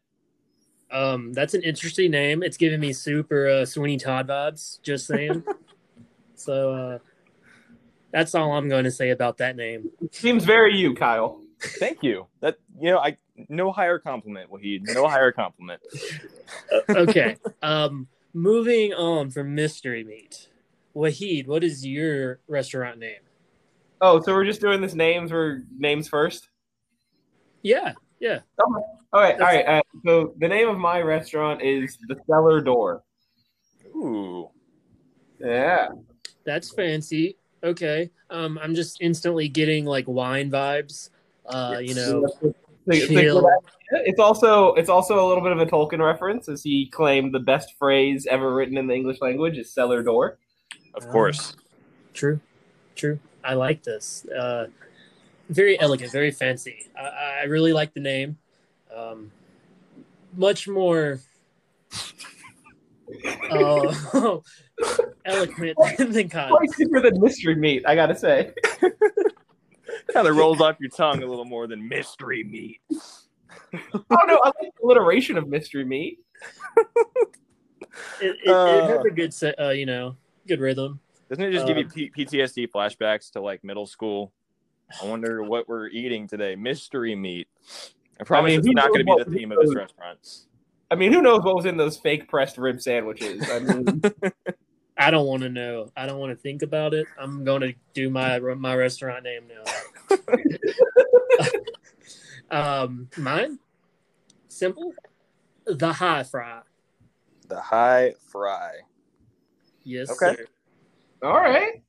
Um, 0.92 1.34
that's 1.34 1.54
an 1.54 1.64
interesting 1.64 2.12
name. 2.12 2.44
It's 2.44 2.58
giving 2.58 2.80
me 2.80 2.94
super 2.94 3.48
uh, 3.48 3.66
Sweeney 3.66 3.98
Todd 3.98 4.28
vibes. 4.28 4.82
Just 4.84 5.08
saying. 5.08 5.44
so 6.36 6.74
uh, 6.74 6.98
that's 8.12 8.36
all 8.36 8.54
I'm 8.54 8.70
going 8.70 8.86
to 8.86 8.92
say 8.92 9.12
about 9.12 9.38
that 9.38 9.56
name. 9.56 9.90
Seems 10.12 10.44
very 10.44 10.76
you, 10.76 10.96
Kyle. 10.96 11.42
Thank 11.62 12.04
you. 12.04 12.28
That 12.42 12.58
you 12.80 12.92
know, 12.92 13.00
I 13.00 13.18
no 13.50 13.72
higher 13.72 14.00
compliment, 14.00 14.52
Wahid. 14.52 14.82
No 14.94 15.08
higher 15.08 15.32
compliment. 15.32 15.82
Okay. 16.90 17.38
um, 17.62 18.08
moving 18.34 18.94
on 18.94 19.30
from 19.30 19.56
mystery 19.56 20.04
meat. 20.04 20.50
Wahid, 20.96 21.48
what 21.48 21.64
is 21.64 21.86
your 21.86 22.40
restaurant 22.48 23.00
name? 23.00 23.22
Oh, 24.02 24.22
so 24.22 24.34
we're 24.34 24.46
just 24.46 24.62
doing 24.62 24.82
this 24.82 24.94
names 24.94 25.32
or 25.32 25.64
names 25.78 26.08
first? 26.08 26.50
Yeah, 27.62 27.94
yeah. 28.20 28.40
All 28.60 28.84
right, 29.14 29.36
all 29.36 29.48
right. 29.48 29.66
Uh, 29.66 29.82
so 30.06 30.34
the 30.38 30.48
name 30.48 30.68
of 30.68 30.78
my 30.78 31.02
restaurant 31.02 31.62
is 31.62 31.98
the 32.08 32.18
Cellar 32.28 32.62
Door. 32.62 33.04
Ooh. 33.96 34.50
Yeah. 35.40 35.90
That's 36.46 36.72
fancy. 36.72 37.38
Okay. 37.64 38.10
Um, 38.30 38.60
I'm 38.62 38.76
just 38.76 39.02
instantly 39.02 39.48
getting 39.50 39.86
like 39.86 40.08
wine 40.08 40.50
vibes. 40.52 41.10
Uh, 41.46 41.80
you 41.82 41.96
know, 41.96 42.26
It's 42.26 42.44
a- 42.44 42.54
it's 42.88 43.08
chill. 43.08 43.50
It's 43.92 44.20
also 44.20 44.74
it's 44.76 44.90
also 44.90 45.24
a 45.24 45.28
little 45.28 45.44
bit 45.44 45.52
of 45.52 45.60
a 45.60 45.66
Tolkien 45.66 46.04
reference, 46.04 46.48
as 46.48 46.64
he 46.64 46.86
claimed 46.88 47.34
the 47.34 47.40
best 47.40 47.74
phrase 47.78 48.28
ever 48.30 48.54
written 48.54 48.78
in 48.78 48.88
the 48.88 48.94
English 48.94 49.20
language 49.22 49.58
is 49.58 49.72
cellar 49.72 50.02
door. 50.04 50.38
Of 50.94 51.08
course. 51.10 51.56
True, 52.14 52.40
true. 52.96 53.20
I 53.44 53.54
like 53.56 53.84
this. 53.84 54.26
Uh, 54.28 54.68
very 55.50 55.80
elegant, 55.80 56.12
very 56.12 56.32
fancy. 56.32 56.88
I, 56.98 57.42
I 57.42 57.44
really 57.46 57.74
like 57.74 57.94
the 57.94 58.00
name. 58.00 58.38
Um, 58.96 59.32
much 60.36 60.68
more 60.68 61.20
uh, 63.52 63.94
eloquent 65.26 65.78
than 65.98 66.30
Kyle. 66.30 66.56
Quite 66.56 66.70
cheaper 66.78 67.02
than 67.02 67.20
mystery 67.20 67.56
meat, 67.56 67.84
I 67.86 67.96
gotta 67.96 68.16
say. 68.16 68.54
kind 70.14 70.28
of 70.28 70.36
rolls 70.36 70.62
off 70.62 70.78
your 70.80 70.90
tongue 70.90 71.22
a 71.24 71.26
little 71.26 71.46
more 71.46 71.68
than 71.68 71.88
mystery 71.88 72.44
meat. 72.44 72.82
Oh 73.72 74.18
no, 74.26 74.40
I 74.44 74.48
like 74.48 74.74
the 74.80 74.84
alliteration 74.84 75.38
of 75.38 75.48
mystery 75.48 75.86
meat. 75.86 76.20
It, 76.78 76.88
it, 78.22 78.38
it 78.46 78.50
Uh. 78.50 78.88
has 78.88 79.06
a 79.06 79.12
good, 79.12 79.32
set, 79.32 79.60
uh, 79.60 79.70
you 79.70 79.86
know, 79.86 80.16
good 80.48 80.60
rhythm. 80.60 81.00
Doesn't 81.30 81.44
it 81.44 81.52
just 81.52 81.68
give 81.68 81.78
you 81.78 81.84
Um, 81.84 81.90
P- 81.92 82.12
PTSD 82.18 82.68
flashbacks 82.72 83.32
to 83.34 83.42
like 83.42 83.64
middle 83.64 83.86
school? 83.86 84.34
I 85.02 85.06
wonder 85.06 85.44
what 85.44 85.68
we're 85.70 85.88
eating 85.88 86.28
today. 86.28 86.56
Mystery 86.56 87.16
meat. 87.16 87.48
I 88.20 88.24
promise 88.24 88.52
mean, 88.52 88.60
it's 88.60 88.70
not 88.70 88.88
going 88.88 89.06
to 89.06 89.16
be 89.18 89.24
the 89.24 89.38
theme 89.38 89.52
of 89.52 89.60
this 89.62 89.76
restaurant. 89.76 90.20
I 90.92 90.96
mean, 90.96 91.12
who 91.14 91.22
knows 91.22 91.44
what 91.44 91.56
was 91.56 91.66
in 91.66 91.78
those 91.78 91.98
fake 91.98 92.28
pressed 92.28 92.58
rib 92.58 92.82
sandwiches? 92.82 93.48
I 93.50 93.60
mean, 93.60 94.02
I 94.98 95.12
don't 95.12 95.28
want 95.28 95.44
to 95.44 95.50
know. 95.50 95.92
I 95.96 96.06
don't 96.06 96.20
want 96.20 96.32
to 96.32 96.36
think 96.42 96.62
about 96.62 96.94
it. 96.94 97.08
I'm 97.20 97.44
going 97.46 97.62
to 97.62 97.74
do 97.94 98.10
my 98.10 98.40
my 98.40 98.76
restaurant 98.76 99.24
name 99.24 99.44
now. 99.48 100.18
um, 102.84 103.08
mine, 103.18 103.60
simple, 104.48 104.94
the 105.66 105.94
High 105.94 106.24
Fry. 106.24 106.62
The 107.48 107.60
high 107.60 108.14
fry. 108.32 108.74
Yes, 109.84 110.12
Okay. 110.12 110.36
sir. 110.36 110.46
all 111.24 111.34
right. 111.34 111.82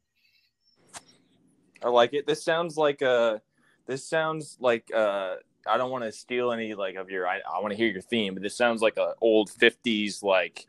I 1.84 1.88
like 1.90 2.14
it. 2.14 2.26
This 2.26 2.42
sounds 2.42 2.78
like 2.78 3.02
a. 3.02 3.42
This 3.86 4.08
sounds 4.08 4.56
like 4.60 4.88
uh 4.94 5.34
I 5.66 5.76
don't 5.76 5.90
want 5.90 6.04
to 6.04 6.12
steal 6.12 6.52
any 6.52 6.74
like 6.74 6.96
of 6.96 7.10
your. 7.10 7.26
I, 7.26 7.38
I 7.38 7.60
want 7.60 7.72
to 7.72 7.76
hear 7.76 7.88
your 7.88 8.02
theme, 8.02 8.34
but 8.34 8.42
this 8.42 8.56
sounds 8.56 8.82
like 8.82 8.96
a 8.96 9.14
old 9.20 9.50
'50s 9.50 10.22
like. 10.22 10.66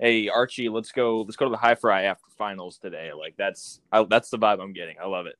Hey 0.00 0.28
Archie, 0.28 0.68
let's 0.68 0.90
go. 0.90 1.20
Let's 1.20 1.36
go 1.36 1.44
to 1.44 1.50
the 1.50 1.56
high 1.56 1.76
fry 1.76 2.04
after 2.04 2.24
finals 2.36 2.78
today. 2.78 3.12
Like 3.12 3.36
that's 3.36 3.80
I, 3.92 4.02
that's 4.04 4.30
the 4.30 4.38
vibe 4.38 4.60
I'm 4.60 4.72
getting. 4.72 4.96
I 5.00 5.06
love 5.06 5.26
it. 5.26 5.36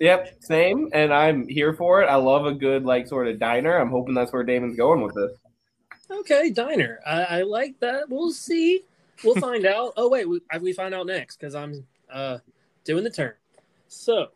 Yep, 0.00 0.36
same. 0.40 0.88
And 0.92 1.12
I'm 1.12 1.46
here 1.46 1.72
for 1.72 2.02
it. 2.02 2.06
I 2.06 2.16
love 2.16 2.46
a 2.46 2.52
good 2.52 2.84
like 2.84 3.06
sort 3.06 3.28
of 3.28 3.38
diner. 3.38 3.76
I'm 3.76 3.90
hoping 3.90 4.14
that's 4.14 4.32
where 4.32 4.42
Damon's 4.42 4.76
going 4.76 5.02
with 5.02 5.14
this. 5.14 5.32
Okay, 6.10 6.50
diner. 6.50 7.00
I, 7.06 7.22
I 7.22 7.42
like 7.42 7.78
that. 7.80 8.08
We'll 8.08 8.32
see. 8.32 8.82
We'll 9.22 9.34
find 9.40 9.66
out. 9.66 9.92
Oh 9.96 10.08
wait, 10.08 10.28
we, 10.28 10.40
we 10.60 10.72
find 10.72 10.94
out 10.94 11.06
next 11.06 11.36
because 11.36 11.54
I'm 11.54 11.86
uh 12.10 12.38
doing 12.84 13.04
the 13.04 13.10
turn. 13.10 13.34
So, 13.88 14.28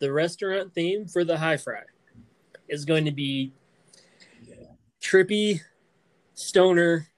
the 0.00 0.12
restaurant 0.12 0.72
theme 0.74 1.06
for 1.06 1.24
the 1.24 1.36
High 1.36 1.56
Fry 1.56 1.82
is 2.68 2.84
going 2.84 3.04
to 3.04 3.12
be 3.12 3.52
trippy, 5.00 5.60
stoner, 6.34 7.08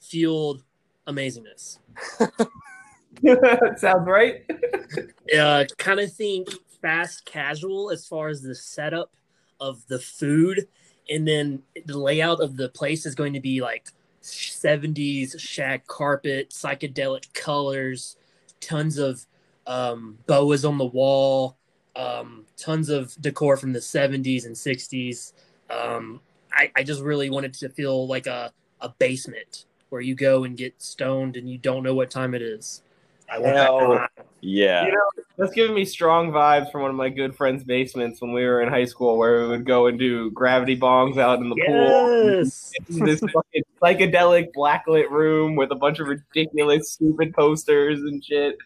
fueled 0.00 0.62
amazingness. 1.06 1.78
Sounds 3.78 4.06
right. 4.06 4.44
uh, 5.38 5.64
kind 5.78 6.00
of 6.00 6.12
think 6.12 6.48
fast 6.82 7.24
casual 7.24 7.90
as 7.90 8.06
far 8.06 8.28
as 8.28 8.42
the 8.42 8.54
setup 8.54 9.14
of 9.60 9.86
the 9.88 9.98
food, 9.98 10.68
and 11.08 11.26
then 11.26 11.62
the 11.86 11.98
layout 11.98 12.40
of 12.40 12.56
the 12.56 12.68
place 12.68 13.06
is 13.06 13.14
going 13.14 13.32
to 13.32 13.40
be 13.40 13.60
like 13.60 13.88
70s 14.22 15.38
shag 15.38 15.86
carpet, 15.86 16.50
psychedelic 16.50 17.32
colors, 17.32 18.16
tons 18.60 18.98
of 18.98 19.24
um, 19.66 20.18
boas 20.26 20.64
on 20.64 20.78
the 20.78 20.84
wall, 20.84 21.56
um, 21.96 22.44
tons 22.56 22.88
of 22.88 23.14
decor 23.20 23.56
from 23.56 23.72
the 23.72 23.78
70s 23.78 24.46
and 24.46 24.54
60s. 24.54 25.32
Um, 25.70 26.20
I, 26.52 26.70
I 26.76 26.82
just 26.82 27.02
really 27.02 27.30
wanted 27.30 27.54
to 27.54 27.68
feel 27.68 28.06
like 28.06 28.26
a, 28.26 28.52
a 28.80 28.88
basement 28.88 29.66
where 29.88 30.00
you 30.00 30.14
go 30.14 30.44
and 30.44 30.56
get 30.56 30.80
stoned 30.82 31.36
and 31.36 31.48
you 31.48 31.58
don't 31.58 31.82
know 31.82 31.94
what 31.94 32.10
time 32.10 32.34
it 32.34 32.42
is. 32.42 32.82
I 33.30 33.38
want 33.38 33.54
that 33.54 33.64
Hell 33.64 33.80
vibe. 33.80 34.08
Yeah. 34.40 34.84
You 34.86 34.92
know, 34.92 35.24
that's 35.38 35.52
giving 35.52 35.74
me 35.74 35.84
strong 35.84 36.30
vibes 36.30 36.70
from 36.70 36.82
one 36.82 36.90
of 36.90 36.96
my 36.96 37.08
good 37.08 37.34
friends' 37.34 37.64
basements 37.64 38.20
when 38.20 38.32
we 38.32 38.44
were 38.44 38.60
in 38.60 38.68
high 38.68 38.84
school, 38.84 39.16
where 39.16 39.42
we 39.42 39.48
would 39.48 39.64
go 39.64 39.86
and 39.86 39.98
do 39.98 40.30
gravity 40.30 40.78
bongs 40.78 41.16
out 41.16 41.38
in 41.38 41.48
the 41.48 41.56
pool. 41.56 42.38
Yes. 42.38 42.72
In 42.90 43.04
this 43.04 43.20
fucking 43.20 43.62
psychedelic 43.80 44.52
blacklit 44.54 45.10
room 45.10 45.56
with 45.56 45.70
a 45.70 45.74
bunch 45.74 45.98
of 45.98 46.08
ridiculous, 46.08 46.92
stupid 46.92 47.32
posters 47.32 48.00
and 48.00 48.22
shit. 48.24 48.58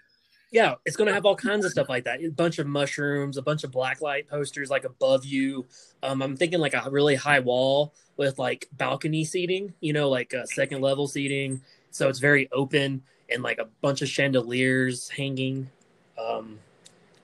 Yeah, 0.50 0.76
it's 0.86 0.96
gonna 0.96 1.12
have 1.12 1.26
all 1.26 1.36
kinds 1.36 1.64
of 1.64 1.72
stuff 1.72 1.88
like 1.88 2.04
that. 2.04 2.22
A 2.22 2.28
bunch 2.30 2.58
of 2.58 2.66
mushrooms, 2.66 3.36
a 3.36 3.42
bunch 3.42 3.64
of 3.64 3.70
blacklight 3.70 4.28
posters 4.28 4.70
like 4.70 4.84
above 4.84 5.24
you. 5.24 5.66
Um, 6.02 6.22
I'm 6.22 6.36
thinking 6.36 6.58
like 6.58 6.74
a 6.74 6.88
really 6.90 7.16
high 7.16 7.40
wall 7.40 7.92
with 8.16 8.38
like 8.38 8.68
balcony 8.72 9.24
seating, 9.24 9.74
you 9.80 9.92
know, 9.92 10.08
like 10.08 10.32
uh, 10.32 10.46
second 10.46 10.80
level 10.80 11.06
seating. 11.06 11.60
So 11.90 12.08
it's 12.08 12.18
very 12.18 12.50
open 12.52 13.02
and 13.30 13.42
like 13.42 13.58
a 13.58 13.68
bunch 13.82 14.00
of 14.00 14.08
chandeliers 14.08 15.10
hanging. 15.10 15.70
Um, 16.18 16.58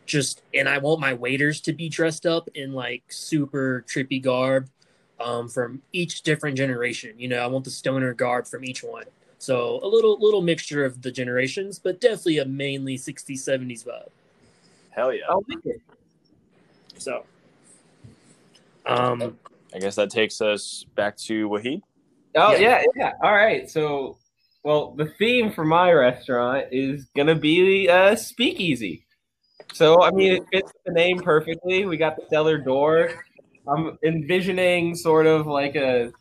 just 0.07 0.43
and 0.53 0.69
I 0.69 0.79
want 0.79 1.01
my 1.01 1.15
waiters 1.15 1.61
to 1.63 1.73
be 1.73 1.89
dressed 1.89 2.27
up 2.27 2.49
in 2.55 2.75
like 2.75 3.05
super 3.09 3.85
trippy 3.89 4.23
garb 4.23 4.69
um, 5.19 5.49
from 5.49 5.83
each 5.93 6.23
different 6.23 6.57
generation. 6.57 7.15
You 7.19 7.29
know, 7.29 7.39
I 7.39 7.47
want 7.47 7.65
the 7.65 7.71
stoner 7.71 8.13
garb 8.13 8.47
from 8.47 8.65
each 8.65 8.83
one. 8.83 9.05
So 9.39 9.81
a 9.83 9.89
little 9.89 10.19
little 10.21 10.41
mixture 10.41 10.85
of 10.85 11.03
the 11.03 11.11
generations, 11.11 11.79
but 11.79 12.01
definitely 12.01 12.39
a 12.39 12.45
mainly 12.45 12.97
60s 12.97 13.39
70s 13.39 13.85
vibe. 13.85 14.09
Hell 14.91 15.13
yeah. 15.13 15.25
I 15.29 15.35
like 15.35 15.67
it. 15.67 15.81
So 16.99 17.25
um 18.87 19.39
I 19.75 19.79
guess 19.79 19.97
that 19.97 20.11
takes 20.11 20.41
us 20.41 20.87
back 20.95 21.17
to 21.19 21.49
Wahid. 21.49 21.83
Oh 22.37 22.53
Yeah. 22.53 22.59
yeah, 22.59 22.85
yeah. 22.97 23.13
All 23.23 23.33
right. 23.33 23.69
So, 23.71 24.19
well, 24.63 24.93
the 24.93 25.07
theme 25.19 25.53
for 25.53 25.65
my 25.65 25.93
restaurant 25.93 26.67
is 26.73 27.07
gonna 27.17 27.35
be 27.35 27.89
uh, 27.89 28.17
speakeasy. 28.17 29.05
So, 29.73 30.03
I 30.03 30.11
mean, 30.11 30.35
it 30.35 30.43
fits 30.53 30.73
the 30.85 30.93
name 30.93 31.19
perfectly. 31.19 31.85
We 31.85 31.97
got 31.97 32.17
the 32.17 32.25
cellar 32.31 32.59
door. 32.59 33.25
I'm 33.67 33.99
envisioning 34.05 34.95
sort 34.95 35.27
of 35.27 35.47
like 35.47 35.75
a 35.75 36.13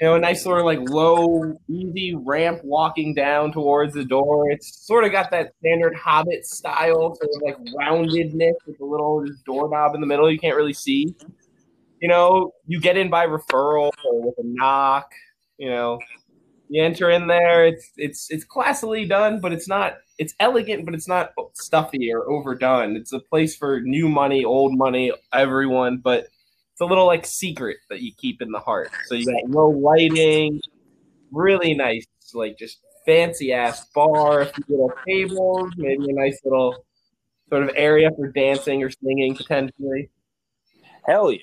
you 0.00 0.06
know, 0.06 0.14
a 0.14 0.18
nice 0.18 0.42
sort 0.42 0.58
of 0.58 0.66
like 0.66 0.90
low, 0.90 1.56
easy 1.68 2.14
ramp 2.14 2.60
walking 2.62 3.14
down 3.14 3.50
towards 3.50 3.94
the 3.94 4.04
door. 4.04 4.50
It's 4.50 4.86
sort 4.86 5.04
of 5.04 5.12
got 5.12 5.30
that 5.30 5.52
standard 5.60 5.94
Hobbit 5.94 6.44
style, 6.44 7.14
sort 7.14 7.30
of 7.34 7.42
like 7.42 7.74
roundedness 7.74 8.54
with 8.66 8.78
a 8.80 8.84
little 8.84 9.24
doorknob 9.46 9.94
in 9.94 10.02
the 10.02 10.06
middle 10.06 10.30
you 10.30 10.38
can't 10.38 10.56
really 10.56 10.74
see. 10.74 11.14
You 12.00 12.08
know, 12.08 12.52
you 12.66 12.78
get 12.78 12.98
in 12.98 13.08
by 13.08 13.26
referral 13.26 13.90
or 14.10 14.26
with 14.26 14.34
a 14.38 14.42
knock. 14.44 15.10
You 15.56 15.70
know, 15.70 15.98
you 16.68 16.84
enter 16.84 17.10
in 17.10 17.26
there. 17.26 17.64
It's 17.64 17.90
it's 17.96 18.30
it's 18.30 18.44
classily 18.44 19.08
done, 19.08 19.40
but 19.40 19.52
it's 19.52 19.68
not. 19.68 19.94
It's 20.18 20.34
elegant, 20.40 20.84
but 20.84 20.94
it's 20.94 21.08
not 21.08 21.32
stuffy 21.54 22.12
or 22.12 22.28
overdone. 22.30 22.96
It's 22.96 23.12
a 23.12 23.20
place 23.20 23.56
for 23.56 23.80
new 23.80 24.08
money, 24.08 24.44
old 24.44 24.76
money, 24.76 25.12
everyone, 25.32 25.98
but 25.98 26.28
it's 26.76 26.82
a 26.82 26.84
little 26.84 27.06
like 27.06 27.24
secret 27.24 27.78
that 27.88 28.02
you 28.02 28.12
keep 28.18 28.42
in 28.42 28.52
the 28.52 28.58
heart. 28.58 28.90
So 29.06 29.14
you 29.14 29.24
got 29.24 29.48
low 29.48 29.70
lighting, 29.70 30.60
really 31.32 31.72
nice, 31.72 32.04
like 32.34 32.58
just 32.58 32.80
fancy 33.06 33.50
ass 33.54 33.86
bar, 33.94 34.42
a 34.42 34.44
few 34.44 34.64
little 34.68 34.92
tables, 35.08 35.70
maybe 35.78 36.10
a 36.10 36.12
nice 36.12 36.38
little 36.44 36.84
sort 37.48 37.62
of 37.62 37.70
area 37.76 38.10
for 38.14 38.30
dancing 38.30 38.82
or 38.82 38.90
singing 38.90 39.34
potentially. 39.34 40.10
Hell 41.06 41.32
yeah. 41.32 41.38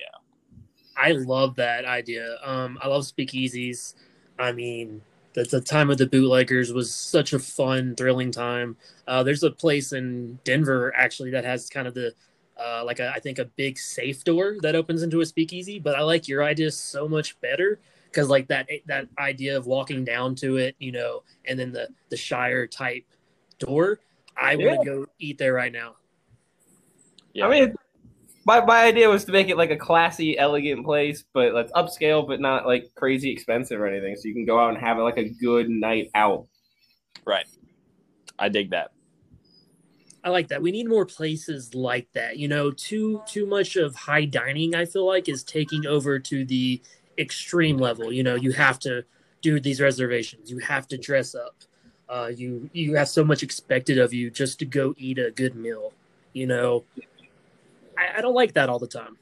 I 0.96 1.10
love 1.10 1.56
that 1.56 1.84
idea. 1.84 2.36
Um, 2.44 2.78
I 2.80 2.86
love 2.86 3.02
speakeasies. 3.02 3.94
I 4.38 4.52
mean, 4.52 5.02
the, 5.32 5.42
the 5.42 5.60
time 5.60 5.90
of 5.90 5.98
the 5.98 6.06
bootleggers 6.06 6.72
was 6.72 6.94
such 6.94 7.32
a 7.32 7.40
fun, 7.40 7.96
thrilling 7.96 8.30
time. 8.30 8.76
Uh, 9.08 9.24
there's 9.24 9.42
a 9.42 9.50
place 9.50 9.92
in 9.92 10.38
Denver 10.44 10.94
actually 10.94 11.30
that 11.32 11.44
has 11.44 11.68
kind 11.68 11.88
of 11.88 11.94
the 11.94 12.14
uh, 12.56 12.84
like 12.84 13.00
a, 13.00 13.10
I 13.10 13.20
think 13.20 13.38
a 13.38 13.44
big 13.44 13.78
safe 13.78 14.24
door 14.24 14.56
that 14.62 14.74
opens 14.74 15.02
into 15.02 15.20
a 15.20 15.26
speakeasy. 15.26 15.78
But 15.78 15.96
I 15.96 16.02
like 16.02 16.28
your 16.28 16.44
idea 16.44 16.70
so 16.70 17.08
much 17.08 17.40
better 17.40 17.78
because 18.06 18.28
like 18.28 18.46
that 18.48 18.68
that 18.86 19.08
idea 19.18 19.56
of 19.56 19.66
walking 19.66 20.04
down 20.04 20.34
to 20.36 20.56
it, 20.56 20.76
you 20.78 20.92
know, 20.92 21.22
and 21.46 21.58
then 21.58 21.72
the 21.72 21.88
the 22.10 22.16
Shire 22.16 22.66
type 22.66 23.04
door. 23.58 24.00
I 24.36 24.52
yeah. 24.52 24.66
want 24.66 24.80
to 24.80 24.84
go 24.84 25.06
eat 25.18 25.38
there 25.38 25.54
right 25.54 25.72
now. 25.72 25.96
Yeah. 27.32 27.46
I 27.46 27.50
mean, 27.50 27.74
my 28.46 28.64
my 28.64 28.84
idea 28.84 29.08
was 29.08 29.24
to 29.24 29.32
make 29.32 29.48
it 29.48 29.56
like 29.56 29.70
a 29.70 29.76
classy, 29.76 30.38
elegant 30.38 30.84
place, 30.84 31.24
but 31.32 31.54
let's 31.54 31.72
upscale, 31.72 32.26
but 32.26 32.40
not 32.40 32.66
like 32.66 32.90
crazy 32.94 33.30
expensive 33.30 33.80
or 33.80 33.86
anything. 33.86 34.14
So 34.16 34.28
you 34.28 34.34
can 34.34 34.44
go 34.44 34.58
out 34.58 34.70
and 34.70 34.78
have 34.78 34.98
it 34.98 35.02
like 35.02 35.18
a 35.18 35.28
good 35.28 35.68
night 35.68 36.10
out. 36.14 36.46
Right. 37.24 37.46
I 38.38 38.48
dig 38.48 38.70
that. 38.70 38.92
I 40.24 40.30
like 40.30 40.48
that. 40.48 40.62
We 40.62 40.72
need 40.72 40.88
more 40.88 41.04
places 41.04 41.74
like 41.74 42.10
that. 42.14 42.38
You 42.38 42.48
know, 42.48 42.70
too 42.70 43.22
too 43.26 43.44
much 43.44 43.76
of 43.76 43.94
high 43.94 44.24
dining. 44.24 44.74
I 44.74 44.86
feel 44.86 45.06
like 45.06 45.28
is 45.28 45.44
taking 45.44 45.86
over 45.86 46.18
to 46.18 46.44
the 46.46 46.80
extreme 47.18 47.76
level. 47.76 48.10
You 48.10 48.22
know, 48.22 48.34
you 48.34 48.52
have 48.52 48.78
to 48.80 49.04
do 49.42 49.60
these 49.60 49.80
reservations. 49.80 50.50
You 50.50 50.58
have 50.58 50.88
to 50.88 50.96
dress 50.96 51.34
up. 51.34 51.54
Uh, 52.08 52.30
you 52.34 52.70
you 52.72 52.96
have 52.96 53.08
so 53.08 53.22
much 53.22 53.42
expected 53.42 53.98
of 53.98 54.14
you 54.14 54.30
just 54.30 54.58
to 54.60 54.64
go 54.64 54.94
eat 54.96 55.18
a 55.18 55.30
good 55.30 55.54
meal. 55.54 55.92
You 56.32 56.46
know, 56.46 56.84
I, 57.98 58.18
I 58.18 58.20
don't 58.22 58.34
like 58.34 58.54
that 58.54 58.70
all 58.70 58.78
the 58.78 58.86
time. 58.86 59.18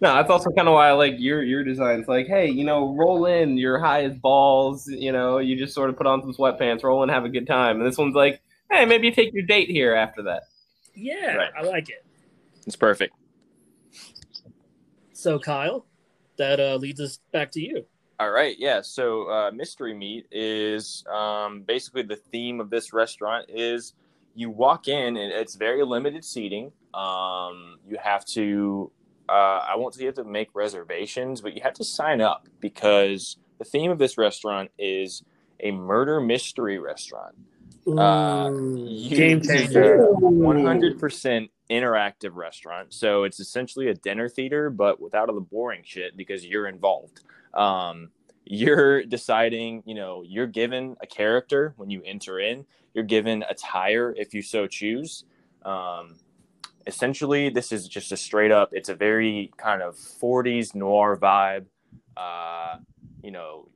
No, 0.00 0.14
that's 0.14 0.30
also 0.30 0.50
kind 0.50 0.68
of 0.68 0.74
why 0.74 0.88
I 0.88 0.92
like 0.92 1.14
your 1.16 1.42
your 1.42 1.64
designs. 1.64 2.06
Like, 2.06 2.26
hey, 2.26 2.48
you 2.48 2.64
know, 2.64 2.94
roll 2.94 3.26
in, 3.26 3.56
you're 3.56 3.80
high 3.80 4.04
as 4.04 4.14
balls. 4.14 4.86
You 4.86 5.10
know, 5.10 5.38
you 5.38 5.56
just 5.56 5.74
sort 5.74 5.90
of 5.90 5.96
put 5.96 6.06
on 6.06 6.20
some 6.20 6.32
sweatpants, 6.32 6.84
roll 6.84 7.02
in, 7.02 7.08
have 7.08 7.24
a 7.24 7.28
good 7.28 7.46
time. 7.46 7.78
And 7.78 7.86
this 7.86 7.98
one's 7.98 8.14
like, 8.14 8.40
hey, 8.70 8.84
maybe 8.84 9.08
you 9.08 9.12
take 9.12 9.32
your 9.32 9.44
date 9.44 9.68
here 9.68 9.94
after 9.94 10.22
that. 10.22 10.44
Yeah, 10.94 11.34
right. 11.34 11.50
I 11.58 11.62
like 11.62 11.88
it. 11.88 12.04
It's 12.66 12.76
perfect. 12.76 13.14
So, 15.12 15.38
Kyle, 15.38 15.86
that 16.38 16.60
uh, 16.60 16.76
leads 16.76 17.00
us 17.00 17.18
back 17.32 17.50
to 17.52 17.60
you. 17.60 17.84
All 18.18 18.30
right, 18.30 18.56
yeah. 18.58 18.80
So, 18.82 19.28
uh, 19.30 19.50
mystery 19.50 19.94
meat 19.94 20.26
is 20.30 21.04
um, 21.12 21.62
basically 21.62 22.02
the 22.02 22.16
theme 22.16 22.60
of 22.60 22.70
this 22.70 22.92
restaurant. 22.92 23.46
Is 23.48 23.94
you 24.34 24.50
walk 24.50 24.88
in 24.88 25.16
and 25.16 25.32
it's 25.32 25.54
very 25.54 25.82
limited 25.84 26.24
seating. 26.24 26.70
Um, 26.92 27.78
you 27.88 27.96
have 28.02 28.24
to, 28.26 28.92
uh, 29.28 29.32
I 29.66 29.74
won't 29.76 29.94
say 29.94 30.02
you 30.02 30.06
have 30.06 30.16
to 30.16 30.24
make 30.24 30.48
reservations, 30.54 31.40
but 31.40 31.54
you 31.54 31.62
have 31.62 31.72
to 31.74 31.84
sign 31.84 32.20
up 32.20 32.46
because 32.60 33.38
the 33.58 33.64
theme 33.64 33.90
of 33.90 33.98
this 33.98 34.18
restaurant 34.18 34.70
is 34.78 35.22
a 35.60 35.70
murder 35.70 36.20
mystery 36.20 36.78
restaurant. 36.78 37.34
Uh, 37.86 38.50
game 38.50 39.40
changer. 39.40 40.06
One 40.12 40.64
hundred 40.64 40.98
percent 40.98 41.50
interactive 41.70 42.34
restaurant. 42.34 42.92
So 42.92 43.24
it's 43.24 43.40
essentially 43.40 43.88
a 43.88 43.94
dinner 43.94 44.28
theater, 44.28 44.70
but 44.70 45.00
without 45.00 45.28
all 45.28 45.34
the 45.34 45.40
boring 45.40 45.82
shit 45.84 46.16
because 46.16 46.44
you're 46.44 46.68
involved. 46.68 47.20
Um, 47.54 48.10
you're 48.44 49.04
deciding, 49.04 49.82
you 49.86 49.94
know, 49.94 50.22
you're 50.24 50.46
given 50.46 50.96
a 51.00 51.06
character 51.06 51.74
when 51.76 51.90
you 51.90 52.02
enter 52.04 52.38
in. 52.38 52.64
You're 52.94 53.04
given 53.04 53.44
attire 53.48 54.14
if 54.16 54.34
you 54.34 54.42
so 54.42 54.66
choose. 54.66 55.24
Um, 55.64 56.16
essentially, 56.86 57.48
this 57.50 57.72
is 57.72 57.88
just 57.88 58.12
a 58.12 58.16
straight 58.16 58.52
up. 58.52 58.70
It's 58.72 58.88
a 58.88 58.94
very 58.94 59.52
kind 59.56 59.82
of 59.82 59.96
'40s 59.96 60.74
noir 60.74 61.16
vibe. 61.16 61.66
Uh, 62.16 62.76
you 63.22 63.32
know, 63.32 63.68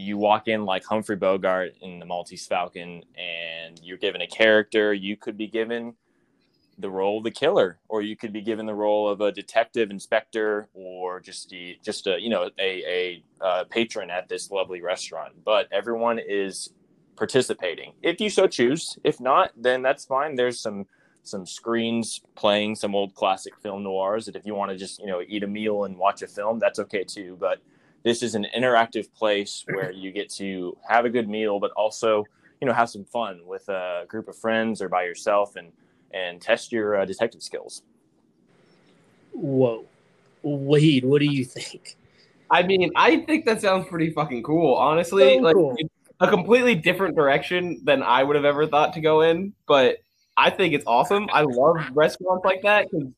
you 0.00 0.16
walk 0.16 0.48
in 0.48 0.64
like 0.64 0.84
Humphrey 0.84 1.16
Bogart 1.16 1.74
in 1.80 1.98
the 1.98 2.06
Maltese 2.06 2.46
Falcon, 2.46 3.02
and 3.16 3.80
you're 3.82 3.98
given 3.98 4.22
a 4.22 4.26
character. 4.26 4.92
You 4.92 5.16
could 5.16 5.36
be 5.36 5.46
given 5.46 5.94
the 6.78 6.90
role 6.90 7.18
of 7.18 7.24
the 7.24 7.30
killer, 7.30 7.78
or 7.88 8.00
you 8.02 8.16
could 8.16 8.32
be 8.32 8.40
given 8.40 8.66
the 8.66 8.74
role 8.74 9.08
of 9.08 9.20
a 9.20 9.30
detective 9.30 9.90
inspector, 9.90 10.68
or 10.72 11.20
just 11.20 11.52
a, 11.52 11.78
just 11.84 12.06
a 12.06 12.20
you 12.20 12.30
know 12.30 12.50
a, 12.58 12.62
a, 12.86 13.22
a 13.40 13.64
patron 13.66 14.10
at 14.10 14.28
this 14.28 14.50
lovely 14.50 14.80
restaurant. 14.80 15.34
But 15.44 15.68
everyone 15.70 16.18
is 16.18 16.70
participating 17.16 17.92
if 18.02 18.20
you 18.20 18.30
so 18.30 18.46
choose. 18.46 18.98
If 19.04 19.20
not, 19.20 19.52
then 19.56 19.82
that's 19.82 20.04
fine. 20.06 20.36
There's 20.36 20.58
some 20.58 20.86
some 21.22 21.46
screens 21.46 22.22
playing 22.34 22.74
some 22.74 22.94
old 22.94 23.14
classic 23.14 23.52
film 23.62 23.82
noirs 23.82 24.24
that 24.24 24.36
if 24.36 24.46
you 24.46 24.54
want 24.54 24.70
to 24.70 24.76
just 24.76 25.00
you 25.00 25.06
know 25.06 25.22
eat 25.26 25.42
a 25.42 25.46
meal 25.46 25.84
and 25.84 25.98
watch 25.98 26.22
a 26.22 26.26
film, 26.26 26.58
that's 26.58 26.78
okay 26.78 27.04
too. 27.04 27.36
But 27.38 27.58
this 28.02 28.22
is 28.22 28.34
an 28.34 28.46
interactive 28.56 29.12
place 29.12 29.64
where 29.72 29.92
you 29.92 30.12
get 30.12 30.30
to 30.34 30.76
have 30.88 31.04
a 31.04 31.10
good 31.10 31.28
meal, 31.28 31.60
but 31.60 31.70
also 31.72 32.24
you 32.60 32.66
know 32.66 32.72
have 32.72 32.90
some 32.90 33.04
fun 33.04 33.40
with 33.46 33.68
a 33.68 34.04
group 34.08 34.28
of 34.28 34.36
friends 34.36 34.82
or 34.82 34.88
by 34.88 35.04
yourself 35.04 35.56
and 35.56 35.72
and 36.12 36.40
test 36.40 36.72
your 36.72 37.00
uh, 37.00 37.04
detective 37.04 37.42
skills. 37.42 37.82
Whoa, 39.32 39.84
Wahid, 40.44 41.04
what 41.04 41.20
do 41.20 41.26
you 41.26 41.44
think? 41.44 41.96
I 42.50 42.64
mean, 42.64 42.90
I 42.96 43.18
think 43.18 43.44
that 43.44 43.60
sounds 43.60 43.86
pretty 43.88 44.10
fucking 44.10 44.42
cool. 44.42 44.74
Honestly, 44.74 45.36
so 45.36 45.42
like 45.42 45.54
cool. 45.54 45.76
a 46.18 46.28
completely 46.28 46.74
different 46.74 47.14
direction 47.14 47.80
than 47.84 48.02
I 48.02 48.24
would 48.24 48.34
have 48.34 48.44
ever 48.44 48.66
thought 48.66 48.92
to 48.94 49.00
go 49.00 49.20
in, 49.20 49.52
but 49.68 49.98
I 50.36 50.50
think 50.50 50.74
it's 50.74 50.84
awesome. 50.86 51.28
I 51.32 51.42
love 51.42 51.76
restaurants 51.92 52.44
like 52.44 52.62
that 52.62 52.90
because 52.90 53.08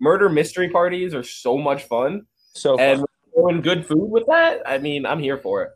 murder 0.00 0.28
mystery 0.28 0.68
parties 0.68 1.14
are 1.14 1.22
so 1.22 1.56
much 1.56 1.84
fun. 1.84 2.26
So 2.52 2.76
fun. 2.76 2.86
and 2.86 3.04
good 3.62 3.86
food 3.86 4.10
with 4.10 4.26
that, 4.26 4.62
I 4.66 4.78
mean, 4.78 5.06
I'm 5.06 5.20
here 5.20 5.38
for 5.38 5.62
it. 5.62 5.70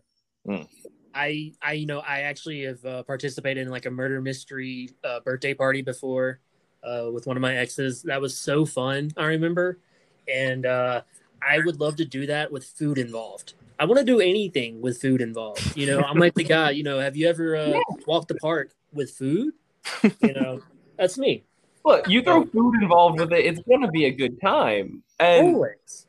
Mm. 0.46 0.68
I, 1.14 1.52
I, 1.62 1.72
you 1.72 1.86
know, 1.86 2.00
I 2.00 2.20
actually 2.20 2.62
have 2.62 2.84
uh, 2.84 3.02
participated 3.02 3.66
in 3.66 3.72
like 3.72 3.86
a 3.86 3.90
murder 3.90 4.20
mystery 4.20 4.90
uh, 5.02 5.20
birthday 5.20 5.54
party 5.54 5.82
before 5.82 6.40
uh, 6.82 7.08
with 7.12 7.26
one 7.26 7.36
of 7.36 7.40
my 7.40 7.56
exes. 7.56 8.02
That 8.02 8.20
was 8.20 8.36
so 8.36 8.64
fun. 8.64 9.10
I 9.16 9.24
remember, 9.26 9.78
and 10.32 10.64
uh, 10.64 11.02
I 11.42 11.58
would 11.60 11.80
love 11.80 11.96
to 11.96 12.04
do 12.04 12.26
that 12.26 12.52
with 12.52 12.64
food 12.64 12.98
involved. 12.98 13.54
I 13.80 13.84
want 13.84 13.98
to 13.98 14.04
do 14.04 14.20
anything 14.20 14.80
with 14.80 15.00
food 15.00 15.20
involved. 15.20 15.76
You 15.76 15.86
know, 15.86 16.02
I'm 16.02 16.18
like 16.18 16.34
the 16.34 16.44
guy. 16.44 16.70
You 16.70 16.82
know, 16.82 16.98
have 16.98 17.16
you 17.16 17.28
ever 17.28 17.56
uh, 17.56 17.78
walked 18.06 18.28
the 18.28 18.34
park 18.36 18.72
with 18.92 19.10
food? 19.10 19.54
You 20.20 20.32
know, 20.32 20.60
that's 20.98 21.16
me. 21.16 21.44
Look, 21.84 22.08
you 22.08 22.22
throw 22.22 22.44
food 22.44 22.82
involved 22.82 23.20
with 23.20 23.32
it, 23.32 23.46
it's 23.46 23.60
gonna 23.68 23.90
be 23.90 24.06
a 24.06 24.10
good 24.10 24.40
time. 24.40 25.02
And 25.18 25.54
Always. 25.54 26.07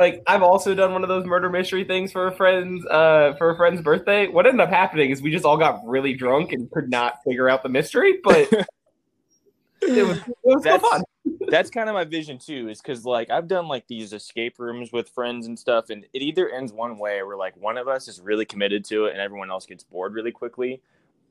Like 0.00 0.22
I've 0.26 0.42
also 0.42 0.74
done 0.74 0.94
one 0.94 1.02
of 1.02 1.10
those 1.10 1.26
murder 1.26 1.50
mystery 1.50 1.84
things 1.84 2.10
for 2.10 2.26
a 2.26 2.32
friend's 2.34 2.86
uh 2.86 3.34
for 3.36 3.50
a 3.50 3.56
friend's 3.56 3.82
birthday. 3.82 4.28
What 4.28 4.46
ended 4.46 4.62
up 4.62 4.70
happening 4.70 5.10
is 5.10 5.20
we 5.20 5.30
just 5.30 5.44
all 5.44 5.58
got 5.58 5.86
really 5.86 6.14
drunk 6.14 6.52
and 6.52 6.70
could 6.70 6.88
not 6.88 7.22
figure 7.22 7.50
out 7.50 7.62
the 7.62 7.68
mystery, 7.68 8.14
but 8.24 8.50
it 9.82 10.06
was, 10.06 10.16
it 10.16 10.34
was 10.42 10.62
that's, 10.62 10.88
fun. 10.88 11.02
that's 11.48 11.68
kind 11.68 11.90
of 11.90 11.94
my 11.94 12.04
vision 12.04 12.38
too, 12.38 12.70
is 12.70 12.80
because 12.80 13.04
like 13.04 13.28
I've 13.28 13.46
done 13.46 13.68
like 13.68 13.86
these 13.88 14.14
escape 14.14 14.58
rooms 14.58 14.90
with 14.90 15.06
friends 15.10 15.46
and 15.46 15.58
stuff, 15.58 15.90
and 15.90 16.06
it 16.14 16.22
either 16.22 16.48
ends 16.48 16.72
one 16.72 16.98
way 16.98 17.22
where 17.22 17.36
like 17.36 17.54
one 17.58 17.76
of 17.76 17.86
us 17.86 18.08
is 18.08 18.22
really 18.22 18.46
committed 18.46 18.86
to 18.86 19.04
it 19.04 19.12
and 19.12 19.20
everyone 19.20 19.50
else 19.50 19.66
gets 19.66 19.84
bored 19.84 20.14
really 20.14 20.32
quickly, 20.32 20.80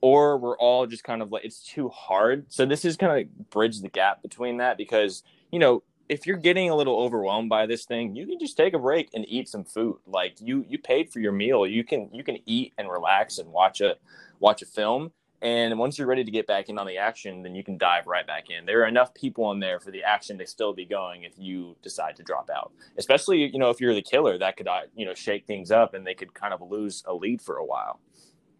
or 0.02 0.38
we're 0.38 0.58
all 0.58 0.86
just 0.86 1.04
kind 1.04 1.24
of 1.24 1.32
like 1.32 1.44
it's 1.44 1.64
too 1.64 1.90
hard. 1.90 2.46
So 2.50 2.68
this 2.68 2.86
is 2.86 2.98
kind 2.98 3.12
of 3.12 3.18
like 3.18 3.50
bridge 3.50 3.82
the 3.82 3.90
gap 3.90 4.22
between 4.22 4.58
that 4.58 4.78
because 4.78 5.24
you 5.52 5.58
know 5.58 5.82
if 6.10 6.26
you're 6.26 6.38
getting 6.38 6.70
a 6.70 6.76
little 6.76 7.00
overwhelmed 7.00 7.50
by 7.50 7.68
this 7.68 7.86
thing, 7.86 8.16
you 8.16 8.26
can 8.26 8.40
just 8.40 8.58
take 8.58 8.74
a 8.74 8.80
break 8.80 9.10
and 9.14 9.26
eat 9.30 9.48
some 9.48 9.64
food. 9.64 9.98
Like 10.08 10.38
you 10.42 10.66
you 10.68 10.80
paid 10.80 11.12
for 11.12 11.20
your 11.20 11.32
meal, 11.32 11.68
you 11.68 11.84
can 11.84 12.10
you 12.12 12.24
can 12.24 12.40
eat 12.46 12.74
and 12.78 12.90
relax 12.90 13.38
and 13.38 13.50
watch 13.52 13.82
a 13.82 13.96
watch 14.40 14.62
a 14.62 14.66
film 14.66 15.12
And 15.42 15.78
once 15.80 15.98
you're 15.98 16.08
ready 16.08 16.24
to 16.26 16.32
get 16.32 16.48
back 16.48 16.68
in 16.68 16.78
on 16.78 16.86
the 16.86 16.98
action, 16.98 17.44
then 17.44 17.56
you 17.56 17.64
can 17.64 17.78
dive 17.78 18.08
right 18.08 18.28
back 18.28 18.50
in. 18.50 18.66
There 18.66 18.82
are 18.84 18.88
enough 18.88 19.14
people 19.14 19.52
in 19.52 19.60
there 19.60 19.80
for 19.80 19.90
the 19.90 20.04
action 20.04 20.38
to 20.40 20.46
still 20.46 20.74
be 20.74 20.86
going 20.86 21.24
if 21.24 21.34
you 21.38 21.78
decide 21.82 22.18
to 22.18 22.24
drop 22.24 22.50
out. 22.54 22.74
Especially, 22.98 23.46
you 23.46 23.58
know, 23.58 23.70
if 23.70 23.80
you're 23.80 23.94
the 23.94 24.02
killer, 24.02 24.38
that 24.38 24.58
could, 24.58 24.68
uh, 24.68 24.82
you 24.96 25.06
know, 25.06 25.14
shake 25.14 25.46
things 25.48 25.72
up 25.72 25.94
and 25.94 26.06
they 26.06 26.14
could 26.14 26.34
kind 26.34 26.54
of 26.54 26.62
lose 26.62 27.04
a 27.08 27.14
lead 27.14 27.42
for 27.42 27.58
a 27.58 27.66
while. 27.66 28.02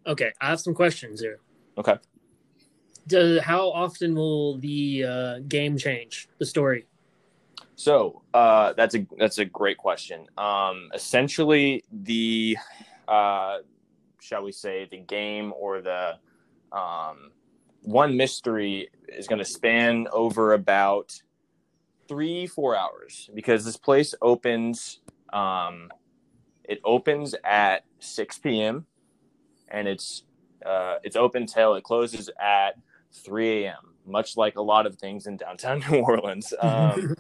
Okay, 0.08 0.32
I 0.40 0.50
have 0.50 0.62
some 0.62 0.74
questions 0.74 1.20
here. 1.20 1.40
Okay. 1.78 1.98
Do, 3.08 3.40
how 3.44 3.70
often 3.72 4.16
will 4.16 4.58
the 4.60 5.04
uh, 5.04 5.40
game 5.48 5.78
change 5.78 6.30
the 6.38 6.46
story? 6.46 6.86
So 7.80 8.24
uh, 8.34 8.74
that's 8.74 8.94
a 8.94 9.08
that's 9.18 9.38
a 9.38 9.46
great 9.46 9.78
question. 9.78 10.28
Um, 10.38 10.90
essentially, 10.94 11.86
the 11.90 12.58
uh, 13.08 13.60
shall 14.20 14.44
we 14.44 14.52
say 14.52 14.86
the 14.92 14.98
game 14.98 15.54
or 15.58 15.80
the 15.80 16.18
um, 16.74 17.32
one 17.84 18.18
mystery 18.18 18.90
is 19.08 19.30
going 19.30 19.40
to 19.40 19.46
span 19.46 20.08
over 20.12 20.52
about 20.52 21.22
three 22.10 22.48
four 22.48 22.76
hours 22.76 23.30
because 23.34 23.64
this 23.64 23.78
place 23.78 24.14
opens 24.22 25.00
um, 25.32 25.90
it 26.66 26.82
opens 26.84 27.34
at 27.46 27.86
6 28.00 28.40
p.m 28.40 28.88
and 29.70 29.88
it's 29.88 30.24
uh, 30.66 30.96
it's 31.04 31.16
open 31.16 31.46
till 31.46 31.76
it 31.76 31.86
closes 31.86 32.30
at 32.42 32.72
3 33.14 33.64
a.m 33.64 33.94
much 34.06 34.36
like 34.36 34.58
a 34.58 34.62
lot 34.62 34.86
of 34.86 34.96
things 34.98 35.28
in 35.28 35.38
downtown 35.38 35.82
new 35.92 36.00
orleans 36.00 36.54
um, 36.62 37.16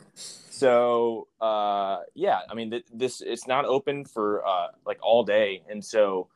so 0.59 1.27
uh, 1.39 1.99
yeah 2.15 2.39
i 2.49 2.53
mean 2.53 2.71
th- 2.71 2.85
this 2.93 3.21
it's 3.21 3.47
not 3.47 3.65
open 3.65 4.05
for 4.05 4.45
uh, 4.45 4.67
like 4.85 4.99
all 5.01 5.23
day. 5.23 5.63
And 5.69 5.83
so 5.83 6.27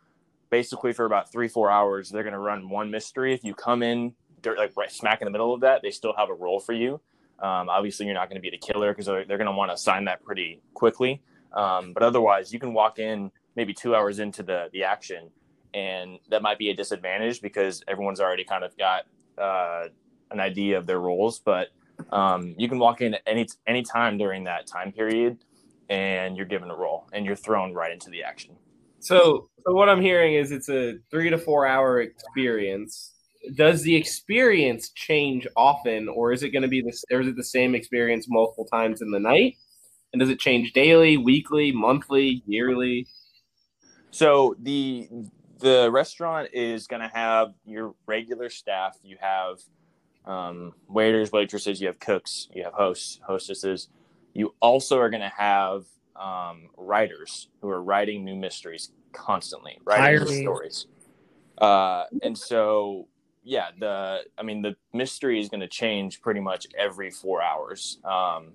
basically 0.49 0.93
for 0.93 1.05
about 1.05 1.31
three 1.31 1.47
four 1.47 1.69
hours 1.69 2.09
they're 2.09 2.23
going 2.23 2.33
to 2.33 2.39
run 2.39 2.69
one 2.69 2.89
mystery. 2.91 3.33
If 3.33 3.43
you 3.43 3.53
come 3.53 3.83
in 3.83 4.13
like 4.45 4.73
right 4.75 4.91
smack 4.91 5.21
in 5.21 5.25
the 5.25 5.31
middle 5.31 5.53
of 5.53 5.61
that 5.61 5.81
they 5.81 5.91
still 5.91 6.13
have 6.17 6.29
a 6.29 6.33
role 6.33 6.59
for 6.59 6.73
you. 6.73 7.01
Um, 7.39 7.69
obviously 7.69 8.05
you're 8.05 8.15
not 8.15 8.29
going 8.29 8.41
to 8.41 8.41
be 8.41 8.49
the 8.49 8.57
killer 8.57 8.91
because 8.91 9.05
they're, 9.07 9.25
they're 9.25 9.37
going 9.37 9.53
to 9.53 9.57
want 9.57 9.69
to 9.69 9.73
assign 9.73 10.05
that 10.05 10.23
pretty 10.23 10.61
quickly. 10.73 11.21
Um, 11.53 11.93
but 11.93 12.03
otherwise 12.03 12.53
you 12.53 12.59
can 12.59 12.73
walk 12.73 12.99
in 12.99 13.31
maybe 13.55 13.73
two 13.73 13.95
hours 13.95 14.19
into 14.19 14.43
the 14.43 14.69
the 14.71 14.83
action 14.83 15.29
and 15.73 16.19
that 16.29 16.41
might 16.41 16.57
be 16.57 16.69
a 16.69 16.75
disadvantage 16.75 17.41
because 17.41 17.83
everyone's 17.87 18.19
already 18.19 18.43
kind 18.43 18.63
of 18.63 18.77
got 18.77 19.03
uh, 19.37 19.87
an 20.31 20.39
idea 20.39 20.77
of 20.77 20.85
their 20.85 20.99
roles. 20.99 21.39
But 21.39 21.69
um, 22.11 22.55
you 22.57 22.67
can 22.67 22.79
walk 22.79 23.01
in 23.01 23.13
at 23.13 23.21
any 23.27 23.47
any 23.67 23.83
time 23.83 24.17
during 24.17 24.43
that 24.43 24.67
time 24.67 24.91
period 24.91 25.37
and 25.89 26.37
you're 26.37 26.45
given 26.45 26.69
a 26.69 26.75
role 26.75 27.07
and 27.13 27.25
you're 27.25 27.35
thrown 27.35 27.73
right 27.73 27.91
into 27.91 28.09
the 28.09 28.23
action 28.23 28.55
so, 29.03 29.49
so 29.65 29.73
what 29.73 29.89
I'm 29.89 30.01
hearing 30.01 30.35
is 30.35 30.53
it's 30.53 30.69
a 30.69 30.95
three 31.11 31.29
to 31.29 31.37
four 31.37 31.67
hour 31.67 31.99
experience. 31.99 33.11
Does 33.55 33.81
the 33.81 33.93
experience 33.93 34.91
change 34.91 35.45
often, 35.57 36.07
or 36.07 36.31
is 36.31 36.41
it 36.41 36.51
going 36.51 36.61
to 36.61 36.69
be 36.69 36.81
this? 36.81 37.03
Or 37.11 37.19
is 37.19 37.27
it 37.27 37.35
the 37.35 37.43
same 37.43 37.75
experience 37.75 38.27
multiple 38.29 38.63
times 38.63 39.01
in 39.01 39.11
the 39.11 39.19
night? 39.19 39.57
And 40.13 40.21
does 40.21 40.29
it 40.29 40.39
change 40.39 40.71
daily, 40.71 41.17
weekly, 41.17 41.73
monthly, 41.73 42.43
yearly? 42.45 43.07
So 44.11 44.55
the 44.61 45.09
the 45.59 45.91
restaurant 45.91 46.49
is 46.53 46.87
going 46.87 47.01
to 47.01 47.11
have 47.13 47.49
your 47.65 47.95
regular 48.05 48.49
staff. 48.49 48.97
You 49.03 49.17
have 49.19 49.57
um, 50.25 50.73
waiters, 50.87 51.31
waitresses. 51.31 51.81
You 51.81 51.87
have 51.87 51.99
cooks. 51.99 52.47
You 52.53 52.63
have 52.63 52.73
hosts, 52.73 53.19
hostesses. 53.25 53.89
You 54.33 54.53
also 54.59 54.99
are 54.99 55.09
going 55.09 55.21
to 55.21 55.33
have 55.35 55.85
um, 56.15 56.69
writers 56.77 57.49
who 57.61 57.69
are 57.69 57.81
writing 57.81 58.23
new 58.23 58.35
mysteries 58.35 58.91
constantly, 59.11 59.79
writing 59.85 60.23
new 60.25 60.41
stories. 60.41 60.87
Uh, 61.57 62.05
and 62.23 62.37
so, 62.37 63.07
yeah, 63.43 63.67
the 63.79 64.21
I 64.37 64.43
mean, 64.43 64.61
the 64.61 64.75
mystery 64.93 65.39
is 65.39 65.49
going 65.49 65.61
to 65.61 65.67
change 65.67 66.21
pretty 66.21 66.39
much 66.39 66.67
every 66.77 67.11
four 67.11 67.41
hours. 67.41 67.99
Um, 68.03 68.53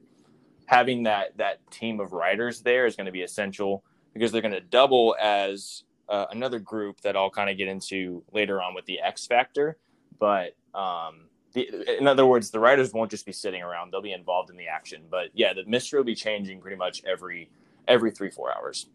having 0.67 1.05
that 1.05 1.37
that 1.39 1.59
team 1.71 2.01
of 2.01 2.13
writers 2.13 2.61
there 2.61 2.87
is 2.87 2.95
going 2.95 3.07
to 3.07 3.13
be 3.13 3.23
essential 3.23 3.83
because 4.13 4.33
they're 4.33 4.43
going 4.43 4.53
to 4.53 4.61
double 4.61 5.17
as 5.21 5.85
uh, 6.09 6.27
another 6.31 6.59
group 6.59 7.01
that 7.03 7.17
I'll 7.17 7.31
kind 7.31 7.51
of 7.51 7.57
get 7.57 7.69
into 7.69 8.23
later 8.33 8.61
on 8.61 8.75
with 8.75 8.85
the 8.87 9.01
X 9.01 9.27
Factor. 9.27 9.79
But 10.19 10.57
um, 10.75 11.28
the, 11.53 11.99
in 11.99 12.07
other 12.07 12.27
words, 12.27 12.51
the 12.51 12.61
writers 12.61 12.93
won't 12.93 13.11
just 13.11 13.27
be 13.27 13.33
sitting 13.33 13.63
around; 13.63 13.93
they'll 13.93 14.03
be 14.03 14.13
involved 14.13 14.51
in 14.51 14.57
the 14.57 14.67
action. 14.67 15.03
But 15.11 15.29
yeah, 15.35 15.53
the 15.53 15.65
mystery 15.65 15.99
will 15.99 16.05
be 16.05 16.15
changing 16.15 16.61
pretty 16.61 16.77
much 16.77 17.03
every 17.05 17.51
every 17.87 18.11
three 18.11 18.31
four 18.31 18.55
hours. 18.55 18.87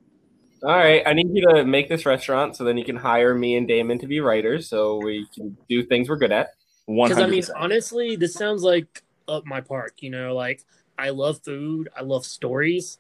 All 0.64 0.70
right, 0.70 1.04
I 1.06 1.14
need 1.14 1.30
you 1.34 1.46
to 1.50 1.66
make 1.66 1.90
this 1.90 2.06
restaurant 2.06 2.56
so 2.56 2.64
then 2.64 2.78
you 2.78 2.86
can 2.86 2.96
hire 2.96 3.36
me 3.36 3.58
and 3.58 3.68
Damon 3.68 4.00
to 4.00 4.08
be 4.08 4.22
writers, 4.22 4.70
so 4.70 4.98
we 4.98 5.28
can 5.36 5.58
do 5.68 5.84
things 5.84 6.08
we're 6.08 6.16
good 6.16 6.32
at. 6.32 6.52
Because 6.88 7.18
I 7.18 7.28
mean, 7.28 7.44
honestly, 7.56 8.16
this 8.16 8.34
sounds 8.34 8.64
like 8.64 9.04
up 9.28 9.46
my 9.46 9.62
park. 9.62 9.96
You 10.00 10.10
know, 10.10 10.36
like 10.36 10.64
I 10.98 11.10
love 11.10 11.42
food, 11.44 11.90
I 11.98 12.02
love 12.02 12.26
stories. 12.26 12.98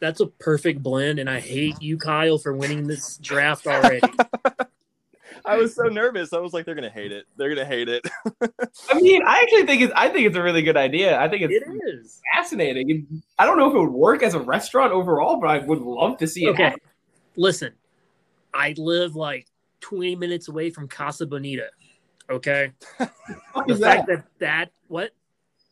That's 0.00 0.20
a 0.20 0.26
perfect 0.26 0.82
blend, 0.82 1.18
and 1.18 1.28
I 1.28 1.40
hate 1.40 1.80
you, 1.80 1.98
Kyle, 1.98 2.38
for 2.38 2.52
winning 2.52 2.86
this 2.86 3.16
draft 3.18 3.66
already. 3.66 4.00
I 5.48 5.56
was 5.56 5.74
so 5.74 5.84
nervous. 5.84 6.32
I 6.32 6.38
was 6.38 6.52
like, 6.52 6.64
they're 6.66 6.74
gonna 6.74 6.90
hate 6.90 7.12
it. 7.12 7.26
They're 7.36 7.48
gonna 7.48 7.64
hate 7.64 7.88
it. 7.88 8.06
I 8.90 8.94
mean, 9.00 9.22
I 9.26 9.40
actually 9.42 9.66
think 9.66 9.82
it's. 9.82 9.92
I 9.96 10.08
think 10.08 10.26
it's 10.26 10.36
a 10.36 10.42
really 10.42 10.62
good 10.62 10.76
idea. 10.76 11.18
I 11.18 11.28
think 11.28 11.42
it's 11.42 11.54
it 11.54 11.64
is. 11.88 12.20
fascinating. 12.34 13.22
I 13.38 13.46
don't 13.46 13.58
know 13.58 13.68
if 13.68 13.74
it 13.74 13.78
would 13.78 13.90
work 13.90 14.22
as 14.22 14.34
a 14.34 14.40
restaurant 14.40 14.92
overall, 14.92 15.40
but 15.40 15.48
I 15.48 15.58
would 15.58 15.80
love 15.80 16.18
to 16.18 16.26
see 16.26 16.44
it. 16.44 16.50
Okay, 16.50 16.74
listen, 17.36 17.72
I 18.52 18.74
live 18.76 19.16
like 19.16 19.46
20 19.80 20.16
minutes 20.16 20.48
away 20.48 20.70
from 20.70 20.88
Casa 20.88 21.26
Bonita. 21.26 21.68
Okay, 22.30 22.72
the, 22.98 23.10
the 23.66 23.76
fact 23.76 24.06
that? 24.08 24.16
that 24.16 24.24
that 24.38 24.72
what 24.88 25.12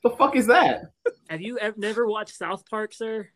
the 0.02 0.10
fuck 0.10 0.36
is 0.36 0.46
that? 0.46 0.92
Have 1.28 1.42
you 1.42 1.58
ever 1.58 1.74
never 1.78 2.06
watched 2.06 2.36
South 2.36 2.64
Park, 2.68 2.94
sir? 2.94 3.28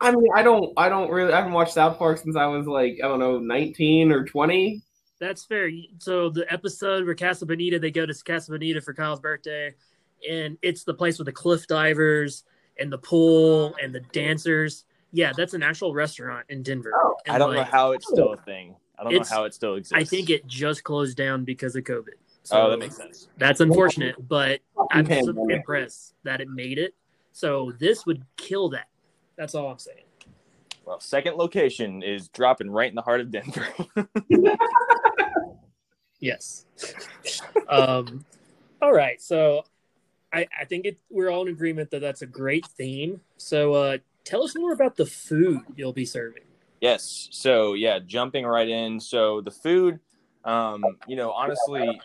I 0.00 0.10
mean, 0.10 0.28
I 0.34 0.42
don't, 0.42 0.72
I 0.76 0.88
don't 0.88 1.10
really, 1.10 1.32
I 1.32 1.36
haven't 1.36 1.52
watched 1.52 1.74
South 1.74 1.98
Park 1.98 2.18
since 2.18 2.36
I 2.36 2.46
was 2.46 2.66
like, 2.66 2.98
I 3.02 3.08
don't 3.08 3.20
know, 3.20 3.38
19 3.38 4.12
or 4.12 4.24
20. 4.24 4.82
That's 5.20 5.44
fair. 5.44 5.70
So 5.98 6.30
the 6.30 6.50
episode 6.52 7.04
where 7.04 7.14
Casa 7.14 7.44
Bonita, 7.44 7.78
they 7.78 7.90
go 7.90 8.06
to 8.06 8.14
Casa 8.24 8.52
Bonita 8.52 8.80
for 8.80 8.94
Kyle's 8.94 9.20
birthday, 9.20 9.74
and 10.28 10.58
it's 10.62 10.84
the 10.84 10.94
place 10.94 11.18
with 11.18 11.26
the 11.26 11.32
cliff 11.32 11.66
divers 11.66 12.44
and 12.78 12.92
the 12.92 12.98
pool 12.98 13.74
and 13.82 13.94
the 13.94 14.00
dancers. 14.00 14.84
Yeah, 15.10 15.32
that's 15.36 15.54
an 15.54 15.62
actual 15.62 15.94
restaurant 15.94 16.46
in 16.48 16.62
Denver. 16.62 16.92
Oh, 16.94 17.16
I 17.28 17.38
don't 17.38 17.54
like, 17.54 17.58
know 17.58 17.64
how 17.64 17.92
it's 17.92 18.06
still 18.06 18.32
a 18.32 18.36
thing. 18.36 18.76
I 18.98 19.04
don't 19.04 19.14
know 19.14 19.22
how 19.28 19.44
it 19.44 19.54
still 19.54 19.74
exists. 19.74 19.94
I 19.94 20.04
think 20.04 20.30
it 20.30 20.46
just 20.46 20.84
closed 20.84 21.16
down 21.16 21.44
because 21.44 21.74
of 21.76 21.84
COVID. 21.84 22.14
So 22.42 22.60
oh, 22.60 22.70
that 22.70 22.78
makes 22.78 22.96
sense. 22.96 23.28
That's 23.36 23.60
unfortunate, 23.60 24.16
but 24.26 24.60
I'm 24.90 25.06
so 25.06 25.48
impressed 25.50 26.14
that 26.24 26.40
it 26.40 26.48
made 26.48 26.78
it. 26.78 26.94
So 27.32 27.72
this 27.78 28.06
would 28.06 28.24
kill 28.36 28.70
that. 28.70 28.88
That's 29.36 29.54
all 29.54 29.68
I'm 29.68 29.78
saying. 29.78 30.04
Well, 30.84 31.00
second 31.00 31.36
location 31.36 32.02
is 32.02 32.28
dropping 32.28 32.70
right 32.70 32.88
in 32.88 32.94
the 32.94 33.02
heart 33.02 33.20
of 33.20 33.30
Denver. 33.30 33.68
yes. 36.20 36.66
um, 37.68 38.24
all 38.80 38.92
right. 38.92 39.20
So 39.20 39.64
I, 40.32 40.46
I 40.58 40.64
think 40.64 40.84
it, 40.84 40.98
we're 41.10 41.30
all 41.30 41.42
in 41.42 41.48
agreement 41.48 41.90
that 41.90 42.00
that's 42.00 42.22
a 42.22 42.26
great 42.26 42.66
theme. 42.66 43.20
So 43.36 43.74
uh, 43.74 43.98
tell 44.24 44.42
us 44.42 44.56
more 44.56 44.72
about 44.72 44.96
the 44.96 45.06
food 45.06 45.60
you'll 45.76 45.92
be 45.92 46.04
serving. 46.04 46.42
Yes. 46.80 47.28
So 47.32 47.74
yeah, 47.74 47.98
jumping 47.98 48.46
right 48.46 48.68
in. 48.68 49.00
So 49.00 49.40
the 49.40 49.50
food, 49.50 50.00
um, 50.44 50.84
you 51.06 51.16
know, 51.16 51.32
honestly, 51.32 52.00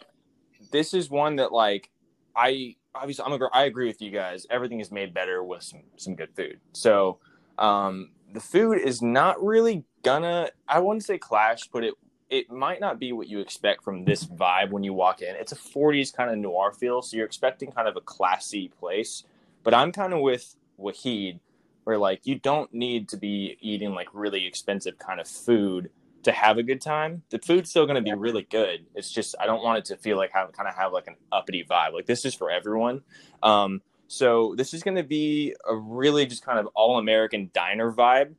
this 0.71 0.93
is 0.93 1.09
one 1.09 1.35
that 1.37 1.51
like 1.51 1.89
I 2.35 2.75
obviously 2.95 3.25
I'm 3.25 3.33
a, 3.33 3.49
I 3.53 3.65
agree 3.65 3.87
with 3.87 4.01
you 4.01 4.11
guys. 4.11 4.47
Everything 4.49 4.79
is 4.79 4.91
made 4.91 5.13
better 5.13 5.43
with 5.43 5.63
some 5.63 5.83
some 5.97 6.15
good 6.15 6.35
food. 6.35 6.59
So 6.73 7.19
um, 7.57 8.11
the 8.33 8.39
food 8.39 8.79
is 8.79 9.01
not 9.01 9.43
really 9.43 9.83
gonna 10.03 10.49
I 10.67 10.79
wouldn't 10.79 11.03
say 11.03 11.17
clash, 11.17 11.67
but 11.71 11.83
it 11.83 11.93
it 12.29 12.51
might 12.51 12.79
not 12.79 12.99
be 12.99 13.11
what 13.11 13.27
you 13.27 13.39
expect 13.39 13.83
from 13.83 14.05
this 14.05 14.25
vibe 14.25 14.71
when 14.71 14.83
you 14.83 14.93
walk 14.93 15.21
in. 15.21 15.35
It's 15.35 15.51
a 15.51 15.55
40s 15.55 16.13
kind 16.13 16.31
of 16.31 16.37
noir 16.37 16.71
feel, 16.71 17.01
so 17.01 17.17
you're 17.17 17.25
expecting 17.25 17.71
kind 17.71 17.87
of 17.87 17.95
a 17.95 18.01
classy 18.01 18.69
place. 18.79 19.23
But 19.63 19.73
I'm 19.73 19.91
kind 19.91 20.13
of 20.13 20.21
with 20.21 20.55
Wahid, 20.79 21.39
where 21.83 21.97
like 21.97 22.21
you 22.25 22.35
don't 22.35 22.73
need 22.73 23.09
to 23.09 23.17
be 23.17 23.57
eating 23.59 23.93
like 23.93 24.07
really 24.13 24.45
expensive 24.45 24.97
kind 24.97 25.19
of 25.19 25.27
food 25.27 25.89
to 26.23 26.31
have 26.31 26.57
a 26.57 26.63
good 26.63 26.81
time. 26.81 27.23
The 27.29 27.39
food's 27.39 27.69
still 27.69 27.85
going 27.85 27.95
to 27.95 28.01
be 28.01 28.13
really 28.13 28.47
good. 28.49 28.85
It's 28.95 29.11
just 29.11 29.35
I 29.39 29.45
don't 29.45 29.63
want 29.63 29.79
it 29.79 29.85
to 29.85 29.97
feel 29.97 30.17
like 30.17 30.31
have 30.31 30.51
kind 30.53 30.67
of 30.67 30.75
have 30.75 30.93
like 30.93 31.07
an 31.07 31.15
uppity 31.31 31.65
vibe. 31.69 31.93
Like 31.93 32.05
this 32.05 32.25
is 32.25 32.33
for 32.33 32.49
everyone. 32.49 33.01
Um, 33.41 33.81
so 34.07 34.53
this 34.55 34.73
is 34.73 34.83
going 34.83 34.97
to 34.97 35.03
be 35.03 35.55
a 35.67 35.75
really 35.75 36.25
just 36.25 36.45
kind 36.45 36.59
of 36.59 36.67
all 36.75 36.97
American 36.97 37.49
diner 37.53 37.91
vibe 37.91 38.33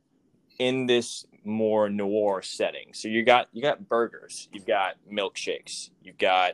in 0.59 0.85
this 0.85 1.25
more 1.43 1.89
noir 1.89 2.41
setting. 2.41 2.93
So 2.93 3.07
you 3.07 3.23
got 3.23 3.47
you 3.53 3.61
got 3.61 3.87
burgers, 3.87 4.49
you've 4.51 4.65
got 4.65 4.95
milkshakes, 5.11 5.89
you've 6.03 6.17
got 6.17 6.53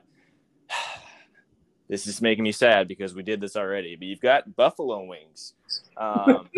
this 1.89 2.07
is 2.07 2.21
making 2.21 2.43
me 2.43 2.51
sad 2.51 2.87
because 2.87 3.13
we 3.13 3.23
did 3.23 3.41
this 3.41 3.55
already, 3.55 3.95
but 3.95 4.07
you've 4.07 4.21
got 4.21 4.55
buffalo 4.55 5.03
wings. 5.05 5.53
Um, 5.97 6.49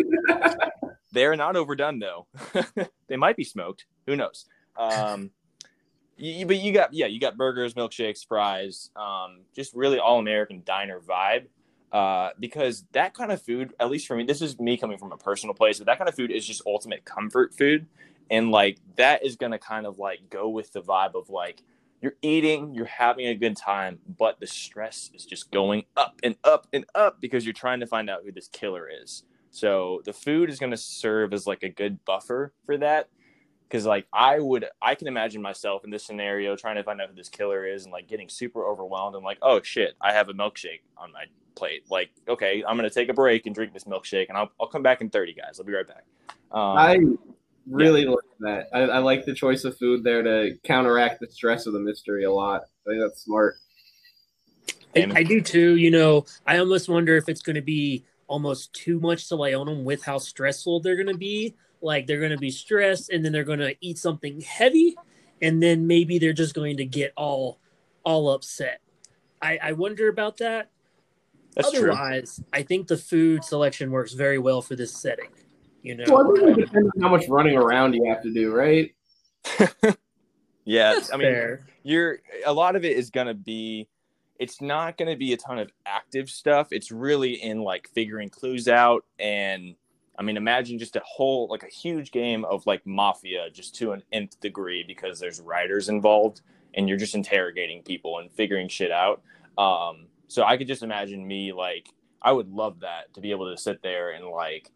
they're 1.12 1.36
not 1.36 1.56
overdone 1.56 1.98
though. 1.98 2.26
they 3.08 3.16
might 3.16 3.36
be 3.36 3.44
smoked. 3.44 3.86
Who 4.06 4.16
knows? 4.16 4.46
Um, 4.76 5.30
You, 6.16 6.46
but 6.46 6.58
you 6.58 6.72
got 6.72 6.92
yeah, 6.94 7.06
you 7.06 7.18
got 7.18 7.36
burgers, 7.36 7.74
milkshakes, 7.74 8.26
fries, 8.26 8.90
um, 8.96 9.40
just 9.54 9.74
really 9.74 9.98
all 9.98 10.18
American 10.20 10.62
diner 10.64 11.00
vibe. 11.00 11.46
Uh, 11.92 12.30
because 12.40 12.84
that 12.92 13.14
kind 13.14 13.30
of 13.30 13.40
food, 13.40 13.72
at 13.78 13.88
least 13.88 14.06
for 14.06 14.16
me, 14.16 14.24
this 14.24 14.42
is 14.42 14.58
me 14.58 14.76
coming 14.76 14.98
from 14.98 15.12
a 15.12 15.16
personal 15.16 15.54
place, 15.54 15.78
but 15.78 15.86
that 15.86 15.96
kind 15.96 16.08
of 16.08 16.14
food 16.14 16.32
is 16.32 16.44
just 16.44 16.60
ultimate 16.66 17.04
comfort 17.04 17.54
food, 17.54 17.86
and 18.30 18.50
like 18.50 18.78
that 18.96 19.24
is 19.24 19.36
gonna 19.36 19.58
kind 19.58 19.86
of 19.86 19.98
like 19.98 20.28
go 20.28 20.48
with 20.48 20.72
the 20.72 20.82
vibe 20.82 21.14
of 21.14 21.30
like 21.30 21.62
you're 22.04 22.16
eating, 22.20 22.74
you're 22.74 22.84
having 22.84 23.26
a 23.28 23.34
good 23.34 23.56
time, 23.56 23.98
but 24.18 24.38
the 24.38 24.46
stress 24.46 25.10
is 25.14 25.24
just 25.24 25.50
going 25.50 25.84
up 25.96 26.20
and 26.22 26.36
up 26.44 26.66
and 26.70 26.84
up 26.94 27.18
because 27.18 27.46
you're 27.46 27.54
trying 27.54 27.80
to 27.80 27.86
find 27.86 28.10
out 28.10 28.20
who 28.24 28.30
this 28.30 28.46
killer 28.48 28.86
is. 29.02 29.22
So 29.50 30.02
the 30.04 30.12
food 30.12 30.50
is 30.50 30.58
going 30.58 30.72
to 30.72 30.76
serve 30.76 31.32
as 31.32 31.46
like 31.46 31.62
a 31.62 31.70
good 31.70 32.04
buffer 32.04 32.52
for 32.66 32.76
that. 32.76 33.08
Cause 33.70 33.86
like 33.86 34.06
I 34.12 34.38
would, 34.38 34.66
I 34.82 34.94
can 34.94 35.08
imagine 35.08 35.40
myself 35.40 35.82
in 35.82 35.90
this 35.90 36.04
scenario 36.04 36.56
trying 36.56 36.76
to 36.76 36.84
find 36.84 37.00
out 37.00 37.08
who 37.08 37.16
this 37.16 37.30
killer 37.30 37.66
is 37.66 37.84
and 37.84 37.92
like 37.92 38.06
getting 38.06 38.28
super 38.28 38.68
overwhelmed 38.68 39.16
and 39.16 39.24
like, 39.24 39.38
oh 39.40 39.62
shit, 39.62 39.94
I 39.98 40.12
have 40.12 40.28
a 40.28 40.34
milkshake 40.34 40.82
on 40.98 41.10
my 41.10 41.24
plate. 41.54 41.84
Like, 41.90 42.10
okay, 42.28 42.64
I'm 42.66 42.76
going 42.76 42.88
to 42.88 42.94
take 42.94 43.08
a 43.08 43.14
break 43.14 43.46
and 43.46 43.54
drink 43.54 43.72
this 43.72 43.84
milkshake 43.84 44.28
and 44.28 44.38
I'll, 44.38 44.50
I'll 44.60 44.68
come 44.68 44.82
back 44.82 45.00
in 45.00 45.10
30 45.10 45.34
guys. 45.34 45.58
I'll 45.58 45.66
be 45.66 45.72
right 45.72 45.86
back. 45.86 46.04
Um, 46.50 46.76
I 46.76 46.98
really 47.68 48.04
yeah. 48.04 48.10
like 48.10 48.18
that. 48.40 48.68
I, 48.72 48.80
I, 48.82 48.98
like 48.98 49.24
the 49.24 49.34
choice 49.34 49.64
of 49.64 49.76
food 49.76 50.04
there 50.04 50.22
to 50.22 50.56
counteract 50.64 51.20
the 51.20 51.26
stress 51.26 51.66
of 51.66 51.72
the 51.72 51.80
mystery 51.80 52.24
a 52.24 52.30
lot. 52.30 52.62
I 52.86 52.90
think 52.90 53.02
that's 53.02 53.22
smart. 53.22 53.56
I, 54.94 55.10
I 55.14 55.22
do 55.22 55.40
too. 55.40 55.76
You 55.76 55.90
know, 55.90 56.26
I 56.46 56.58
almost 56.58 56.88
wonder 56.88 57.16
if 57.16 57.28
it's 57.28 57.42
going 57.42 57.56
to 57.56 57.62
be 57.62 58.04
almost 58.26 58.72
too 58.72 59.00
much 59.00 59.28
to 59.28 59.36
lay 59.36 59.54
on 59.54 59.66
them 59.66 59.84
with 59.84 60.04
how 60.04 60.18
stressful 60.18 60.80
they're 60.80 60.96
going 60.96 61.08
to 61.08 61.18
be. 61.18 61.54
Like 61.80 62.06
they're 62.06 62.20
going 62.20 62.30
to 62.30 62.38
be 62.38 62.50
stressed, 62.50 63.10
and 63.10 63.24
then 63.24 63.32
they're 63.32 63.44
going 63.44 63.58
to 63.58 63.74
eat 63.80 63.98
something 63.98 64.40
heavy, 64.40 64.96
and 65.42 65.62
then 65.62 65.86
maybe 65.86 66.18
they're 66.18 66.32
just 66.32 66.54
going 66.54 66.78
to 66.78 66.84
get 66.84 67.12
all 67.16 67.58
all 68.04 68.30
upset. 68.30 68.80
I, 69.42 69.58
I 69.62 69.72
wonder 69.72 70.08
about 70.08 70.38
that. 70.38 70.70
That's 71.54 71.68
Otherwise, 71.68 72.36
true. 72.36 72.44
I 72.52 72.62
think 72.62 72.88
the 72.88 72.96
food 72.96 73.44
selection 73.44 73.90
works 73.90 74.12
very 74.12 74.38
well 74.38 74.60
for 74.60 74.76
this 74.76 74.92
setting. 74.92 75.28
You 75.82 75.96
know, 75.96 76.04
well, 76.08 76.32
I 76.32 76.40
think 76.40 76.58
it 76.58 76.66
depends 76.66 76.90
on 76.96 77.02
how 77.02 77.08
much 77.08 77.28
running 77.28 77.56
around 77.56 77.94
you 77.94 78.04
have 78.08 78.22
to 78.22 78.32
do, 78.32 78.52
right? 78.52 78.94
yeah, 80.64 80.94
That's 80.94 81.12
I 81.12 81.16
mean, 81.16 81.26
fair. 81.26 81.66
you're 81.82 82.18
a 82.46 82.52
lot 82.52 82.74
of 82.74 82.84
it 82.84 82.96
is 82.96 83.10
going 83.10 83.26
to 83.26 83.34
be. 83.34 83.88
It's 84.40 84.60
not 84.60 84.98
going 84.98 85.10
to 85.10 85.16
be 85.16 85.32
a 85.32 85.36
ton 85.36 85.58
of 85.58 85.70
active 85.86 86.28
stuff. 86.28 86.68
It's 86.72 86.90
really 86.90 87.34
in 87.34 87.60
like 87.62 87.88
figuring 87.94 88.30
clues 88.30 88.66
out 88.66 89.04
and 89.20 89.76
I 90.18 90.22
mean, 90.22 90.36
imagine 90.36 90.78
just 90.78 90.96
a 90.96 91.02
whole, 91.04 91.48
like 91.48 91.64
a 91.64 91.68
huge 91.68 92.12
game 92.12 92.44
of 92.44 92.66
like 92.66 92.86
mafia 92.86 93.50
just 93.50 93.74
to 93.76 93.92
an 93.92 94.02
nth 94.12 94.38
degree 94.40 94.84
because 94.86 95.18
there's 95.18 95.40
writers 95.40 95.88
involved 95.88 96.40
and 96.74 96.88
you're 96.88 96.98
just 96.98 97.14
interrogating 97.14 97.82
people 97.82 98.18
and 98.18 98.30
figuring 98.30 98.68
shit 98.68 98.92
out. 98.92 99.22
Um, 99.58 100.06
so 100.28 100.44
I 100.44 100.56
could 100.56 100.66
just 100.66 100.82
imagine 100.82 101.26
me 101.26 101.52
like, 101.52 101.88
I 102.22 102.32
would 102.32 102.48
love 102.48 102.80
that 102.80 103.12
to 103.14 103.20
be 103.20 103.30
able 103.30 103.50
to 103.54 103.60
sit 103.60 103.82
there 103.82 104.10
and 104.10 104.26
like, 104.26 104.70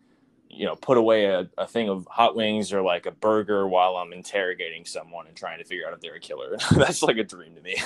you 0.51 0.67
know, 0.67 0.77
put 0.77 0.99
away 0.99 1.27
a, 1.27 1.49
a 1.59 1.67
thing 1.67 1.89
of 1.89 2.07
hot 2.11 2.37
wings 2.37 2.73
or 2.73 2.83
like 2.83 3.07
a 3.07 3.11
burger 3.11 3.67
while 3.67 3.97
I'm 3.97 4.13
interrogating 4.13 4.85
someone 4.85 5.27
and 5.27 5.37
trying 5.37 5.59
to 5.59 5.65
figure 5.65 5.87
out 5.87 5.95
if 5.95 6.01
they're 6.01 6.15
a 6.15 6.21
killer. 6.21 6.57
That's 6.73 7.03
like 7.03 7.17
a 7.17 7.25
dream 7.25 7.55
to 7.55 7.61
me. 7.61 7.77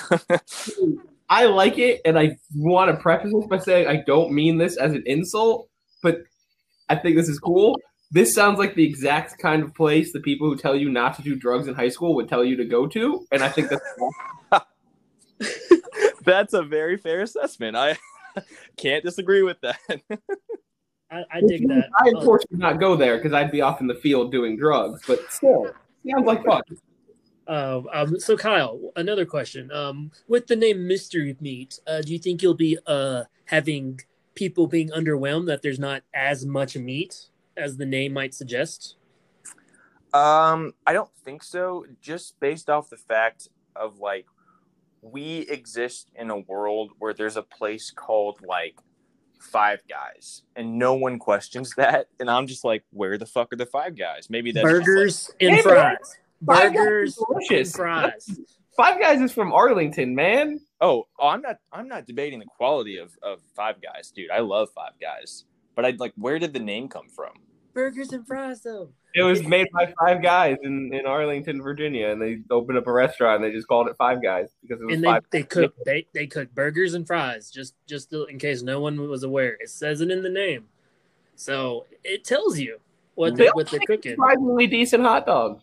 I 1.29 1.45
like 1.45 1.77
it. 1.77 2.01
And 2.05 2.17
I 2.17 2.37
want 2.55 2.91
to 2.91 3.01
preface 3.01 3.33
this 3.33 3.47
by 3.47 3.57
saying 3.57 3.87
I 3.87 4.03
don't 4.05 4.31
mean 4.31 4.57
this 4.57 4.77
as 4.77 4.93
an 4.93 5.03
insult, 5.05 5.69
but 6.01 6.23
I 6.89 6.95
think 6.95 7.15
this 7.15 7.29
is 7.29 7.39
cool. 7.39 7.79
This 8.11 8.35
sounds 8.35 8.59
like 8.59 8.75
the 8.75 8.85
exact 8.85 9.39
kind 9.39 9.63
of 9.63 9.73
place 9.73 10.13
the 10.13 10.19
people 10.19 10.47
who 10.47 10.55
tell 10.55 10.75
you 10.75 10.89
not 10.89 11.15
to 11.15 11.23
do 11.23 11.35
drugs 11.35 11.67
in 11.67 11.73
high 11.73 11.89
school 11.89 12.13
would 12.15 12.29
tell 12.29 12.43
you 12.43 12.55
to 12.57 12.65
go 12.65 12.85
to, 12.85 13.25
and 13.31 13.41
I 13.41 13.49
think 13.49 13.69
that's 13.69 13.81
that's 16.23 16.53
a 16.53 16.63
very 16.63 16.97
fair 16.97 17.21
assessment. 17.21 17.75
I 17.75 17.97
can't 18.77 19.03
disagree 19.03 19.43
with 19.43 19.57
that. 19.61 19.79
I, 21.11 21.23
I 21.31 21.41
dig 21.41 21.67
that. 21.67 21.89
I 21.99 22.09
of 22.09 22.23
course 22.23 22.43
would 22.49 22.59
not 22.59 22.79
go 22.79 22.95
there 22.95 23.17
because 23.17 23.33
I'd 23.33 23.51
be 23.51 23.61
off 23.61 23.81
in 23.81 23.87
the 23.87 23.95
field 23.95 24.31
doing 24.31 24.57
drugs, 24.57 25.01
but 25.07 25.19
still, 25.31 25.67
sounds 26.09 26.25
like 26.25 26.43
fun. 26.43 26.61
Uh, 27.47 27.81
um, 27.91 28.19
so 28.19 28.37
Kyle, 28.37 28.79
another 28.95 29.25
question. 29.25 29.71
Um, 29.71 30.11
with 30.27 30.47
the 30.47 30.55
name 30.55 30.87
Mystery 30.87 31.35
Meat, 31.39 31.79
uh, 31.85 32.01
do 32.01 32.11
you 32.11 32.19
think 32.19 32.41
you'll 32.41 32.53
be 32.53 32.77
uh, 32.87 33.23
having 33.45 33.99
people 34.35 34.67
being 34.67 34.89
underwhelmed 34.89 35.47
that 35.47 35.61
there's 35.61 35.79
not 35.79 36.03
as 36.13 36.45
much 36.45 36.75
meat 36.75 37.27
as 37.57 37.77
the 37.77 37.85
name 37.85 38.13
might 38.13 38.33
suggest? 38.33 38.95
Um, 40.13 40.73
I 40.87 40.93
don't 40.93 41.11
think 41.23 41.43
so. 41.43 41.85
Just 42.01 42.39
based 42.39 42.69
off 42.69 42.89
the 42.89 42.97
fact 42.97 43.49
of 43.75 43.99
like 43.99 44.25
we 45.03 45.39
exist 45.49 46.09
in 46.15 46.29
a 46.29 46.39
world 46.39 46.91
where 46.99 47.13
there's 47.13 47.37
a 47.37 47.43
place 47.43 47.91
called 47.91 48.39
like 48.47 48.75
Five 49.39 49.79
Guys, 49.89 50.43
and 50.55 50.79
no 50.79 50.93
one 50.93 51.19
questions 51.19 51.73
that. 51.77 52.07
And 52.19 52.29
I'm 52.29 52.47
just 52.47 52.63
like, 52.63 52.83
where 52.91 53.17
the 53.17 53.25
fuck 53.25 53.51
are 53.53 53.57
the 53.57 53.65
Five 53.65 53.97
Guys? 53.97 54.29
Maybe 54.29 54.51
that's 54.51 54.63
burgers 54.63 55.29
like, 55.29 55.43
and 55.43 55.55
hey, 55.55 55.61
fries. 55.61 56.17
Burgers 56.41 57.19
and 57.49 57.67
fries. 57.67 58.39
Five 58.77 58.99
Guys 58.99 59.21
is 59.21 59.31
from 59.31 59.53
Arlington, 59.53 60.15
man. 60.15 60.59
Oh, 60.81 61.07
oh, 61.19 61.27
I'm 61.27 61.41
not. 61.41 61.57
I'm 61.71 61.87
not 61.87 62.07
debating 62.07 62.39
the 62.39 62.45
quality 62.45 62.97
of 62.97 63.15
of 63.21 63.39
Five 63.55 63.75
Guys, 63.81 64.11
dude. 64.11 64.31
I 64.31 64.39
love 64.39 64.69
Five 64.73 64.93
Guys, 64.99 65.45
but 65.75 65.85
I'd 65.85 65.99
like, 65.99 66.13
where 66.15 66.39
did 66.39 66.53
the 66.53 66.59
name 66.59 66.87
come 66.87 67.09
from? 67.09 67.33
Burgers 67.73 68.13
and 68.13 68.25
fries, 68.25 68.61
though. 68.61 68.89
It 69.15 69.21
was 69.21 69.43
made 69.43 69.67
by 69.71 69.93
five 69.99 70.23
guys 70.23 70.57
in, 70.63 70.91
in 70.93 71.05
Arlington, 71.05 71.61
Virginia, 71.61 72.09
and 72.09 72.21
they 72.21 72.39
opened 72.49 72.79
up 72.79 72.87
a 72.87 72.91
restaurant 72.91 73.43
and 73.43 73.43
they 73.43 73.55
just 73.55 73.67
called 73.67 73.87
it 73.87 73.95
Five 73.95 74.23
Guys 74.23 74.49
because 74.61 74.81
it 74.81 74.85
was 74.85 74.95
and 74.95 75.03
they, 75.03 75.07
five. 75.07 75.23
They 75.31 75.43
cook 75.43 75.75
they, 75.85 76.07
they 76.13 76.25
cook 76.25 76.53
burgers 76.55 76.95
and 76.95 77.05
fries 77.05 77.51
just 77.51 77.75
just 77.85 78.11
in 78.11 78.39
case 78.39 78.63
no 78.63 78.79
one 78.79 78.99
was 79.07 79.23
aware. 79.23 79.55
It 79.59 79.69
says 79.69 80.01
it 80.01 80.09
in 80.09 80.23
the 80.23 80.29
name, 80.29 80.65
so 81.35 81.85
it 82.03 82.23
tells 82.23 82.57
you 82.57 82.79
what 83.13 83.35
they, 83.35 83.49
what 83.49 83.69
they're 83.69 83.79
cooking. 83.85 84.13
Surprisingly 84.13 84.65
decent 84.65 85.03
hot 85.03 85.27
dog. 85.27 85.61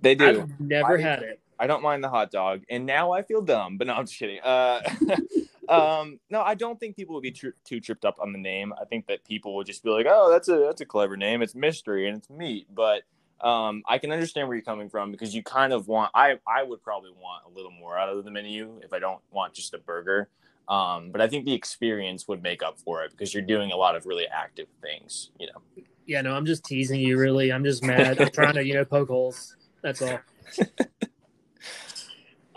They 0.00 0.16
do. 0.16 0.42
I've 0.42 0.60
never 0.60 0.98
I, 0.98 1.00
had 1.00 1.22
it. 1.22 1.40
I 1.58 1.68
don't 1.68 1.82
mind 1.82 2.02
the 2.02 2.08
hot 2.08 2.32
dog, 2.32 2.62
and 2.68 2.84
now 2.84 3.12
I 3.12 3.22
feel 3.22 3.40
dumb. 3.40 3.78
But 3.78 3.86
no, 3.86 3.94
I'm 3.94 4.06
just 4.06 4.18
kidding. 4.18 4.40
Uh, 4.40 4.80
um, 5.74 6.20
no, 6.30 6.42
I 6.42 6.54
don't 6.54 6.78
think 6.78 6.96
people 6.96 7.14
would 7.14 7.22
be 7.22 7.30
tr- 7.30 7.48
too 7.64 7.80
tripped 7.80 8.04
up 8.04 8.16
on 8.20 8.32
the 8.32 8.38
name. 8.38 8.72
I 8.80 8.84
think 8.84 9.06
that 9.06 9.24
people 9.24 9.54
would 9.56 9.66
just 9.66 9.82
be 9.82 9.90
like, 9.90 10.06
"Oh, 10.08 10.30
that's 10.30 10.48
a 10.48 10.56
that's 10.56 10.80
a 10.80 10.86
clever 10.86 11.16
name. 11.16 11.42
It's 11.42 11.54
mystery 11.54 12.08
and 12.08 12.18
it's 12.18 12.30
meat." 12.30 12.66
But 12.74 13.02
um, 13.40 13.82
I 13.86 13.98
can 13.98 14.10
understand 14.12 14.48
where 14.48 14.56
you're 14.56 14.64
coming 14.64 14.88
from 14.88 15.10
because 15.10 15.34
you 15.34 15.42
kind 15.42 15.72
of 15.72 15.88
want. 15.88 16.10
I 16.14 16.38
I 16.46 16.62
would 16.62 16.82
probably 16.82 17.10
want 17.10 17.44
a 17.46 17.54
little 17.54 17.70
more 17.70 17.98
out 17.98 18.08
of 18.08 18.24
the 18.24 18.30
menu 18.30 18.80
if 18.82 18.92
I 18.92 18.98
don't 18.98 19.20
want 19.30 19.54
just 19.54 19.74
a 19.74 19.78
burger. 19.78 20.28
Um, 20.66 21.10
but 21.10 21.20
I 21.20 21.28
think 21.28 21.44
the 21.44 21.52
experience 21.52 22.26
would 22.26 22.42
make 22.42 22.62
up 22.62 22.78
for 22.78 23.04
it 23.04 23.10
because 23.10 23.34
you're 23.34 23.42
doing 23.42 23.70
a 23.70 23.76
lot 23.76 23.96
of 23.96 24.06
really 24.06 24.26
active 24.26 24.68
things. 24.80 25.30
You 25.38 25.48
know. 25.48 25.84
Yeah, 26.06 26.22
no, 26.22 26.34
I'm 26.34 26.46
just 26.46 26.64
teasing 26.64 27.00
you. 27.00 27.18
Really, 27.18 27.52
I'm 27.52 27.64
just 27.64 27.82
mad. 27.82 28.20
I'm 28.20 28.30
trying 28.32 28.54
to 28.54 28.64
you 28.64 28.74
know 28.74 28.84
poke 28.84 29.08
holes. 29.08 29.56
That's 29.82 30.02
all. 30.02 30.20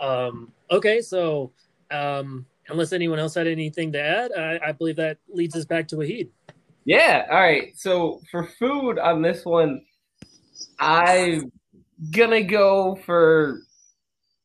um. 0.00 0.52
Okay, 0.70 1.00
so 1.00 1.52
um 1.90 2.46
unless 2.68 2.92
anyone 2.92 3.18
else 3.18 3.34
had 3.34 3.46
anything 3.46 3.92
to 3.92 4.00
add, 4.00 4.32
I, 4.32 4.68
I 4.68 4.72
believe 4.72 4.96
that 4.96 5.18
leads 5.28 5.56
us 5.56 5.64
back 5.64 5.88
to 5.88 5.96
Wahid. 5.96 6.28
Yeah. 6.84 7.26
All 7.30 7.40
right. 7.40 7.76
So 7.76 8.20
for 8.30 8.44
food 8.58 8.98
on 8.98 9.22
this 9.22 9.44
one, 9.44 9.82
I'm 10.80 11.52
gonna 12.10 12.42
go 12.42 12.96
for 13.04 13.60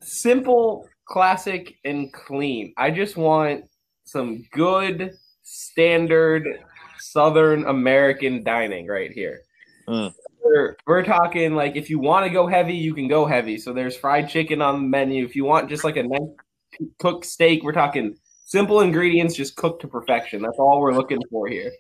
simple, 0.01 0.87
classic, 1.05 1.75
and 1.85 2.11
clean. 2.11 2.73
I 2.77 2.91
just 2.91 3.15
want 3.15 3.65
some 4.03 4.43
good, 4.51 5.13
standard 5.43 6.47
Southern 6.99 7.65
American 7.65 8.43
dining 8.43 8.87
right 8.87 9.11
here. 9.11 9.41
Mm. 9.87 10.13
We're, 10.43 10.75
we're 10.85 11.03
talking 11.03 11.55
like 11.55 11.75
if 11.75 11.89
you 11.89 11.99
want 11.99 12.25
to 12.25 12.29
go 12.29 12.47
heavy, 12.47 12.75
you 12.75 12.93
can 12.93 13.07
go 13.07 13.25
heavy. 13.25 13.57
So 13.57 13.73
there's 13.73 13.95
fried 13.95 14.29
chicken 14.29 14.61
on 14.61 14.75
the 14.75 14.87
menu. 14.87 15.25
If 15.25 15.35
you 15.35 15.45
want 15.45 15.69
just 15.69 15.83
like 15.83 15.97
a 15.97 16.03
nice 16.03 16.19
cooked 16.99 17.25
steak. 17.25 17.63
We're 17.63 17.71
talking 17.71 18.15
simple 18.45 18.81
ingredients, 18.81 19.35
just 19.35 19.55
cooked 19.55 19.81
to 19.81 19.87
perfection. 19.87 20.41
That's 20.41 20.59
all 20.59 20.79
we're 20.79 20.93
looking 20.93 21.19
for 21.29 21.47
here. 21.47 21.71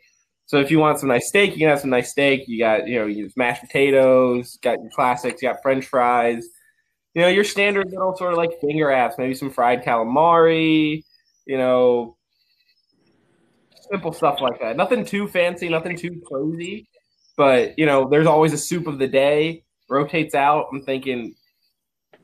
So 0.45 0.59
if 0.59 0.69
you 0.69 0.79
want 0.79 0.99
some 0.99 1.09
nice 1.09 1.27
steak, 1.29 1.51
you 1.51 1.59
can 1.59 1.69
have 1.69 1.79
some 1.79 1.89
nice 1.89 2.11
steak. 2.11 2.43
You 2.47 2.59
got, 2.59 2.87
you 2.87 2.99
know, 2.99 3.05
you 3.05 3.29
mashed 3.35 3.61
potatoes, 3.61 4.57
got 4.61 4.79
your 4.81 4.91
classics, 4.91 5.41
you 5.41 5.49
got 5.49 5.61
French 5.61 5.85
fries, 5.85 6.45
you 7.13 7.21
know, 7.21 7.27
your 7.27 7.43
standard 7.43 7.89
little 7.89 8.15
sort 8.15 8.33
of 8.33 8.37
like 8.37 8.59
finger 8.59 8.87
apps, 8.87 9.17
maybe 9.17 9.35
some 9.35 9.49
fried 9.49 9.83
calamari, 9.83 11.03
you 11.45 11.57
know, 11.57 12.17
simple 13.89 14.11
stuff 14.11 14.41
like 14.41 14.59
that. 14.59 14.75
Nothing 14.75 15.05
too 15.05 15.27
fancy, 15.27 15.69
nothing 15.69 15.95
too 15.95 16.21
cozy, 16.29 16.87
But 17.37 17.77
you 17.77 17.85
know, 17.85 18.09
there's 18.09 18.27
always 18.27 18.53
a 18.53 18.57
soup 18.57 18.87
of 18.87 18.99
the 18.99 19.07
day. 19.07 19.63
Rotates 19.89 20.35
out. 20.35 20.67
I'm 20.71 20.83
thinking 20.83 21.35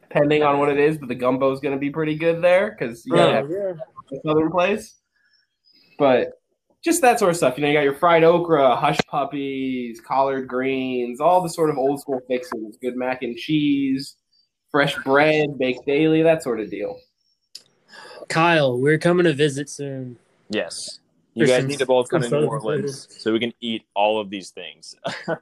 depending 0.10 0.44
on 0.44 0.60
what 0.60 0.70
it 0.70 0.80
is, 0.80 0.98
but 0.98 1.08
the 1.08 1.16
gumbo 1.16 1.52
is 1.52 1.60
going 1.60 1.74
to 1.74 1.80
be 1.80 1.90
pretty 1.90 2.16
good 2.16 2.42
there 2.42 2.76
because 2.78 3.06
you 3.06 3.14
got 3.14 3.28
to 3.28 3.34
have 3.34 3.50
a 3.50 3.78
southern 4.26 4.52
place. 4.52 4.96
But 5.98 6.32
just 6.84 7.02
that 7.02 7.20
sort 7.20 7.32
of 7.32 7.38
stuff. 7.38 7.58
You 7.58 7.64
know, 7.64 7.68
you 7.68 7.74
got 7.74 7.84
your 7.84 7.96
fried 7.96 8.24
okra, 8.24 8.76
hush 8.76 9.00
puppies, 9.08 10.02
collard 10.02 10.48
greens, 10.48 11.20
all 11.20 11.42
the 11.42 11.50
sort 11.50 11.70
of 11.70 11.78
old 11.78 12.00
school 12.00 12.22
fixings. 12.28 12.78
Good 12.78 12.96
mac 12.96 13.22
and 13.22 13.38
cheese. 13.38 14.16
fresh 14.72 14.96
bread, 15.04 15.58
baked 15.58 15.86
daily, 15.86 16.22
that 16.24 16.44
sort 16.44 16.60
of 16.60 16.70
deal. 16.70 17.00
Kyle, 18.30 18.80
we're 18.80 19.00
coming 19.00 19.26
to 19.26 19.34
visit 19.34 19.70
soon. 19.70 20.18
Yes. 20.50 21.00
You 21.34 21.48
guys 21.48 21.66
need 21.66 21.80
to 21.80 21.86
both 21.86 22.10
come 22.10 22.22
to 22.22 22.30
New 22.30 22.48
Orleans 22.48 23.08
so 23.18 23.32
we 23.32 23.40
can 23.40 23.54
eat 23.62 23.84
all 23.96 24.20
of 24.20 24.30
these 24.30 24.50
things. 24.50 24.96
uh, 25.28 25.36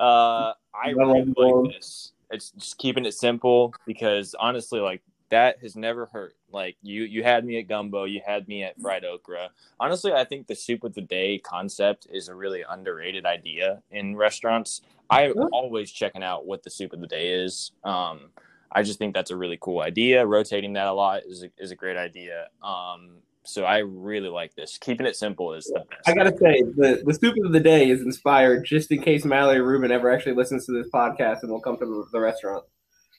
I 0.00 0.90
really 0.94 1.24
like 1.24 1.72
this. 1.72 2.12
It's 2.30 2.50
just 2.50 2.78
keeping 2.78 3.04
it 3.04 3.14
simple 3.14 3.72
because 3.86 4.34
honestly, 4.38 4.80
like 4.80 5.02
that 5.30 5.58
has 5.60 5.76
never 5.76 6.06
hurt. 6.06 6.34
Like 6.50 6.76
you, 6.82 7.02
you 7.02 7.22
had 7.22 7.44
me 7.44 7.58
at 7.58 7.68
gumbo, 7.68 8.04
you 8.04 8.20
had 8.24 8.48
me 8.48 8.62
at 8.62 8.80
fried 8.80 9.04
okra. 9.04 9.50
Honestly, 9.78 10.12
I 10.12 10.24
think 10.24 10.46
the 10.46 10.54
soup 10.54 10.84
of 10.84 10.94
the 10.94 11.00
day 11.00 11.38
concept 11.38 12.06
is 12.10 12.28
a 12.28 12.34
really 12.34 12.64
underrated 12.68 13.26
idea 13.26 13.82
in 13.90 14.16
restaurants. 14.16 14.82
I'm 15.10 15.34
always 15.52 15.90
checking 15.90 16.22
out 16.22 16.46
what 16.46 16.62
the 16.62 16.70
soup 16.70 16.92
of 16.92 17.00
the 17.00 17.06
day 17.06 17.44
is. 17.44 17.72
Um, 17.84 18.30
I 18.72 18.82
just 18.82 18.98
think 18.98 19.14
that's 19.14 19.30
a 19.30 19.36
really 19.36 19.58
cool 19.60 19.80
idea. 19.80 20.26
Rotating 20.26 20.72
that 20.74 20.86
a 20.86 20.92
lot 20.92 21.22
is 21.26 21.44
a, 21.44 21.50
is 21.58 21.70
a 21.70 21.76
great 21.76 21.96
idea. 21.96 22.48
Um, 22.62 23.18
so 23.46 23.64
I 23.64 23.78
really 23.78 24.28
like 24.28 24.54
this. 24.54 24.78
Keeping 24.78 25.06
it 25.06 25.16
simple 25.16 25.54
is 25.54 25.64
the 25.66 25.84
best. 25.88 26.08
I 26.08 26.14
gotta 26.14 26.36
say, 26.36 26.62
the 26.62 27.02
the 27.04 27.14
soup 27.14 27.36
of 27.44 27.52
the 27.52 27.60
day 27.60 27.88
is 27.88 28.02
inspired 28.02 28.64
just 28.64 28.90
in 28.90 29.02
case 29.02 29.24
Mallory 29.24 29.60
Rubin 29.60 29.90
ever 29.90 30.10
actually 30.10 30.34
listens 30.34 30.66
to 30.66 30.72
this 30.72 30.90
podcast 30.92 31.42
and 31.42 31.50
will 31.50 31.60
come 31.60 31.78
to 31.78 32.06
the 32.12 32.20
restaurant. 32.20 32.64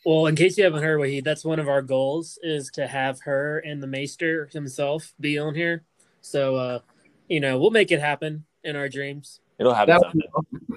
Well, 0.05 0.27
in 0.27 0.35
case 0.35 0.57
you 0.57 0.63
haven't 0.63 0.83
heard, 0.83 0.99
Wahid, 0.99 1.23
that's 1.23 1.43
one 1.43 1.59
of 1.59 1.67
our 1.67 1.81
goals 1.81 2.39
is 2.41 2.69
to 2.75 2.87
have 2.87 3.19
her 3.21 3.59
and 3.59 3.83
the 3.83 3.87
Maester 3.87 4.47
himself 4.53 5.13
be 5.19 5.37
on 5.37 5.53
here. 5.53 5.83
So, 6.21 6.55
uh, 6.55 6.79
you 7.27 7.39
know, 7.39 7.59
we'll 7.59 7.71
make 7.71 7.91
it 7.91 7.99
happen 7.99 8.45
in 8.63 8.75
our 8.75 8.87
dreams. 8.87 9.41
It'll 9.59 9.73
happen. 9.73 9.97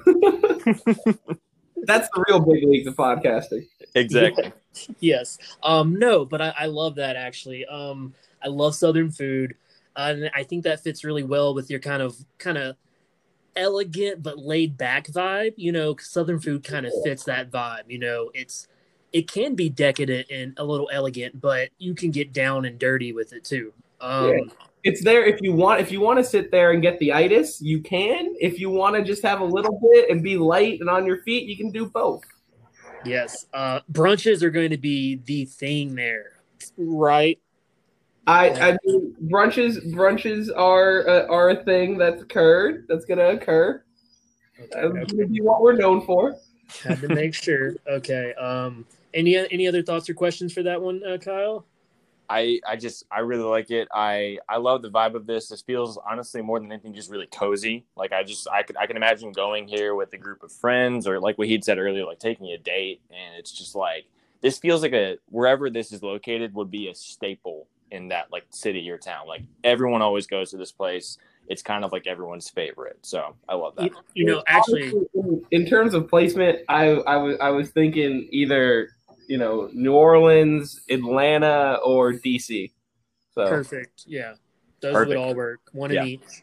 That 0.06 1.18
that's 1.84 2.08
the 2.08 2.24
real 2.28 2.40
big 2.40 2.64
leagues 2.64 2.86
of 2.86 2.96
podcasting. 2.96 3.68
Exactly. 3.94 4.52
yes. 5.00 5.38
Um, 5.62 5.98
no, 5.98 6.24
but 6.24 6.40
I, 6.40 6.54
I 6.60 6.66
love 6.66 6.96
that 6.96 7.16
actually. 7.16 7.66
Um, 7.66 8.14
I 8.42 8.48
love 8.48 8.74
Southern 8.74 9.10
food, 9.10 9.54
and 9.96 10.30
I 10.34 10.42
think 10.42 10.64
that 10.64 10.80
fits 10.80 11.04
really 11.04 11.24
well 11.24 11.54
with 11.54 11.70
your 11.70 11.80
kind 11.80 12.02
of 12.02 12.16
kind 12.38 12.58
of 12.58 12.76
elegant 13.56 14.22
but 14.22 14.38
laid 14.38 14.76
back 14.76 15.06
vibe. 15.08 15.54
You 15.56 15.72
know, 15.72 15.96
Southern 15.98 16.40
food 16.40 16.64
kind 16.64 16.86
of 16.86 16.92
fits 17.04 17.24
that 17.24 17.50
vibe. 17.50 17.84
You 17.88 17.98
know, 17.98 18.30
it's 18.34 18.68
it 19.12 19.30
can 19.30 19.54
be 19.54 19.68
decadent 19.68 20.30
and 20.30 20.54
a 20.56 20.64
little 20.64 20.88
elegant, 20.92 21.40
but 21.40 21.70
you 21.78 21.94
can 21.94 22.10
get 22.10 22.32
down 22.32 22.64
and 22.64 22.78
dirty 22.78 23.12
with 23.12 23.32
it 23.32 23.44
too. 23.44 23.72
Um, 24.00 24.30
yeah. 24.30 24.40
It's 24.82 25.04
there 25.04 25.26
if 25.26 25.42
you 25.42 25.52
want. 25.52 25.80
If 25.80 25.92
you 25.92 26.00
want 26.00 26.18
to 26.20 26.24
sit 26.24 26.50
there 26.50 26.70
and 26.70 26.80
get 26.80 26.98
the 27.00 27.12
itis, 27.12 27.60
you 27.60 27.80
can. 27.80 28.34
If 28.40 28.58
you 28.58 28.70
want 28.70 28.96
to 28.96 29.02
just 29.02 29.22
have 29.22 29.40
a 29.40 29.44
little 29.44 29.78
bit 29.92 30.08
and 30.08 30.22
be 30.22 30.38
light 30.38 30.80
and 30.80 30.88
on 30.88 31.04
your 31.04 31.22
feet, 31.22 31.46
you 31.46 31.56
can 31.56 31.70
do 31.70 31.86
both. 31.86 32.22
Yes, 33.04 33.46
uh, 33.52 33.80
brunches 33.92 34.42
are 34.42 34.50
going 34.50 34.70
to 34.70 34.78
be 34.78 35.16
the 35.24 35.44
thing 35.44 35.94
there, 35.94 36.32
right? 36.78 37.38
I, 38.30 38.70
I 38.70 38.76
mean, 38.84 39.16
brunches 39.24 39.92
brunches 39.92 40.48
are 40.56 41.08
uh, 41.08 41.26
are 41.26 41.50
a 41.50 41.64
thing 41.64 41.98
that's 41.98 42.22
occurred. 42.22 42.86
That's 42.88 43.04
going 43.04 43.18
to 43.18 43.30
occur. 43.30 43.82
Okay, 44.60 44.68
That's 44.72 45.12
going 45.12 45.26
to 45.26 45.32
be 45.32 45.40
what 45.40 45.62
we're 45.62 45.76
known 45.76 46.04
for. 46.06 46.36
Had 46.84 47.00
to 47.00 47.08
make 47.08 47.34
sure. 47.34 47.74
Okay. 47.88 48.32
Um. 48.34 48.86
Any 49.12 49.36
any 49.36 49.66
other 49.66 49.82
thoughts 49.82 50.08
or 50.08 50.14
questions 50.14 50.52
for 50.52 50.62
that 50.62 50.80
one, 50.80 51.02
uh, 51.04 51.18
Kyle? 51.18 51.66
I 52.28 52.60
I 52.66 52.76
just 52.76 53.04
I 53.10 53.20
really 53.20 53.42
like 53.42 53.72
it. 53.72 53.88
I 53.92 54.38
I 54.48 54.58
love 54.58 54.82
the 54.82 54.90
vibe 54.90 55.16
of 55.16 55.26
this. 55.26 55.48
This 55.48 55.62
feels 55.62 55.98
honestly 56.08 56.40
more 56.40 56.60
than 56.60 56.70
anything 56.70 56.94
just 56.94 57.10
really 57.10 57.26
cozy. 57.26 57.84
Like 57.96 58.12
I 58.12 58.22
just 58.22 58.46
I 58.48 58.62
could 58.62 58.76
I 58.76 58.86
can 58.86 58.96
imagine 58.96 59.32
going 59.32 59.66
here 59.66 59.96
with 59.96 60.12
a 60.12 60.18
group 60.18 60.44
of 60.44 60.52
friends 60.52 61.08
or 61.08 61.18
like 61.18 61.36
what 61.38 61.48
he'd 61.48 61.64
said 61.64 61.78
earlier, 61.78 62.04
like 62.04 62.20
taking 62.20 62.46
a 62.52 62.58
date, 62.58 63.00
and 63.10 63.34
it's 63.36 63.50
just 63.50 63.74
like 63.74 64.04
this 64.42 64.58
feels 64.58 64.82
like 64.82 64.92
a 64.92 65.18
wherever 65.26 65.68
this 65.68 65.90
is 65.90 66.04
located 66.04 66.54
would 66.54 66.70
be 66.70 66.88
a 66.88 66.94
staple 66.94 67.66
in 67.90 68.08
that 68.08 68.30
like 68.32 68.44
city 68.50 68.88
or 68.90 68.98
town. 68.98 69.26
Like 69.26 69.42
everyone 69.64 70.02
always 70.02 70.26
goes 70.26 70.50
to 70.50 70.56
this 70.56 70.72
place. 70.72 71.18
It's 71.48 71.62
kind 71.62 71.84
of 71.84 71.92
like 71.92 72.06
everyone's 72.06 72.48
favorite. 72.48 72.98
So 73.02 73.34
I 73.48 73.54
love 73.54 73.74
that. 73.76 73.86
You, 73.86 73.96
you 74.14 74.24
know, 74.26 74.42
actually, 74.46 74.92
in 75.50 75.66
terms 75.66 75.94
of 75.94 76.08
placement, 76.08 76.60
I 76.68 76.90
I 76.90 77.16
was 77.16 77.36
I 77.40 77.50
was 77.50 77.70
thinking 77.70 78.28
either 78.30 78.90
you 79.26 79.38
know 79.38 79.68
New 79.72 79.94
Orleans, 79.94 80.80
Atlanta, 80.88 81.78
or 81.84 82.12
DC. 82.12 82.70
So 83.34 83.48
perfect. 83.48 84.04
Yeah, 84.06 84.34
those 84.80 84.92
perfect. 84.92 85.08
would 85.08 85.16
all 85.16 85.34
work. 85.34 85.60
One 85.72 85.90
yeah. 85.90 86.02
in 86.02 86.08
each. 86.08 86.42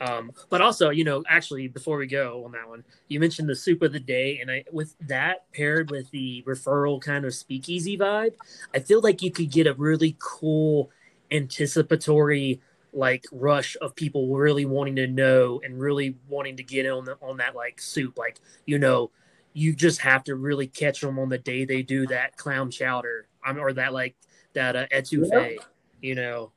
Um, 0.00 0.32
but 0.50 0.60
also, 0.60 0.90
you 0.90 1.04
know, 1.04 1.24
actually, 1.28 1.68
before 1.68 1.96
we 1.96 2.06
go 2.06 2.44
on 2.44 2.52
that 2.52 2.68
one, 2.68 2.84
you 3.08 3.18
mentioned 3.18 3.48
the 3.48 3.56
soup 3.56 3.82
of 3.82 3.92
the 3.92 4.00
day, 4.00 4.40
and 4.40 4.50
I 4.50 4.64
with 4.70 4.94
that 5.00 5.50
paired 5.52 5.90
with 5.90 6.10
the 6.10 6.44
referral 6.46 7.00
kind 7.00 7.24
of 7.24 7.34
speakeasy 7.34 7.96
vibe, 7.96 8.34
I 8.74 8.80
feel 8.80 9.00
like 9.00 9.22
you 9.22 9.30
could 9.30 9.50
get 9.50 9.66
a 9.66 9.74
really 9.74 10.16
cool 10.18 10.90
anticipatory 11.30 12.60
like 12.92 13.24
rush 13.30 13.76
of 13.80 13.94
people 13.94 14.34
really 14.36 14.64
wanting 14.64 14.96
to 14.96 15.06
know 15.06 15.60
and 15.64 15.78
really 15.78 16.16
wanting 16.28 16.56
to 16.56 16.62
get 16.62 16.86
on 16.86 17.04
the 17.04 17.16
on 17.22 17.38
that 17.38 17.54
like 17.54 17.80
soup. 17.80 18.18
Like, 18.18 18.38
you 18.66 18.78
know, 18.78 19.10
you 19.52 19.74
just 19.74 20.00
have 20.00 20.24
to 20.24 20.34
really 20.34 20.66
catch 20.66 21.00
them 21.00 21.18
on 21.18 21.30
the 21.30 21.38
day 21.38 21.64
they 21.64 21.82
do 21.82 22.06
that 22.08 22.36
clown 22.36 22.70
chowder, 22.70 23.28
um, 23.46 23.58
or 23.58 23.72
that 23.72 23.94
like 23.94 24.14
that 24.52 24.76
uh, 24.76 24.86
etouffee, 24.94 25.56
you 26.02 26.14
know. 26.14 26.52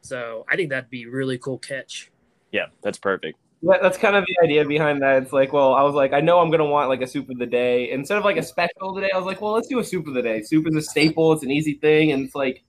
So 0.00 0.44
I 0.48 0.56
think 0.56 0.70
that'd 0.70 0.90
be 0.90 1.06
really 1.06 1.38
cool 1.38 1.58
catch. 1.58 2.10
Yeah, 2.52 2.66
that's 2.82 2.98
perfect. 2.98 3.38
That's 3.62 3.98
kind 3.98 4.16
of 4.16 4.24
the 4.26 4.44
idea 4.44 4.64
behind 4.64 5.02
that. 5.02 5.22
It's 5.22 5.32
like, 5.32 5.52
well, 5.52 5.74
I 5.74 5.82
was 5.82 5.94
like, 5.94 6.14
I 6.14 6.20
know 6.20 6.40
I'm 6.40 6.50
gonna 6.50 6.64
want 6.64 6.88
like 6.88 7.02
a 7.02 7.06
soup 7.06 7.28
of 7.28 7.38
the 7.38 7.46
day 7.46 7.90
instead 7.90 8.16
of 8.16 8.24
like 8.24 8.38
a 8.38 8.42
special 8.42 8.94
today. 8.94 9.10
I 9.12 9.18
was 9.18 9.26
like, 9.26 9.40
well, 9.42 9.52
let's 9.52 9.68
do 9.68 9.78
a 9.78 9.84
soup 9.84 10.06
of 10.06 10.14
the 10.14 10.22
day. 10.22 10.42
Soup 10.42 10.66
is 10.66 10.74
a 10.74 10.82
staple. 10.82 11.32
It's 11.32 11.42
an 11.42 11.50
easy 11.50 11.74
thing, 11.74 12.12
and 12.12 12.24
it's 12.24 12.34
like, 12.34 12.62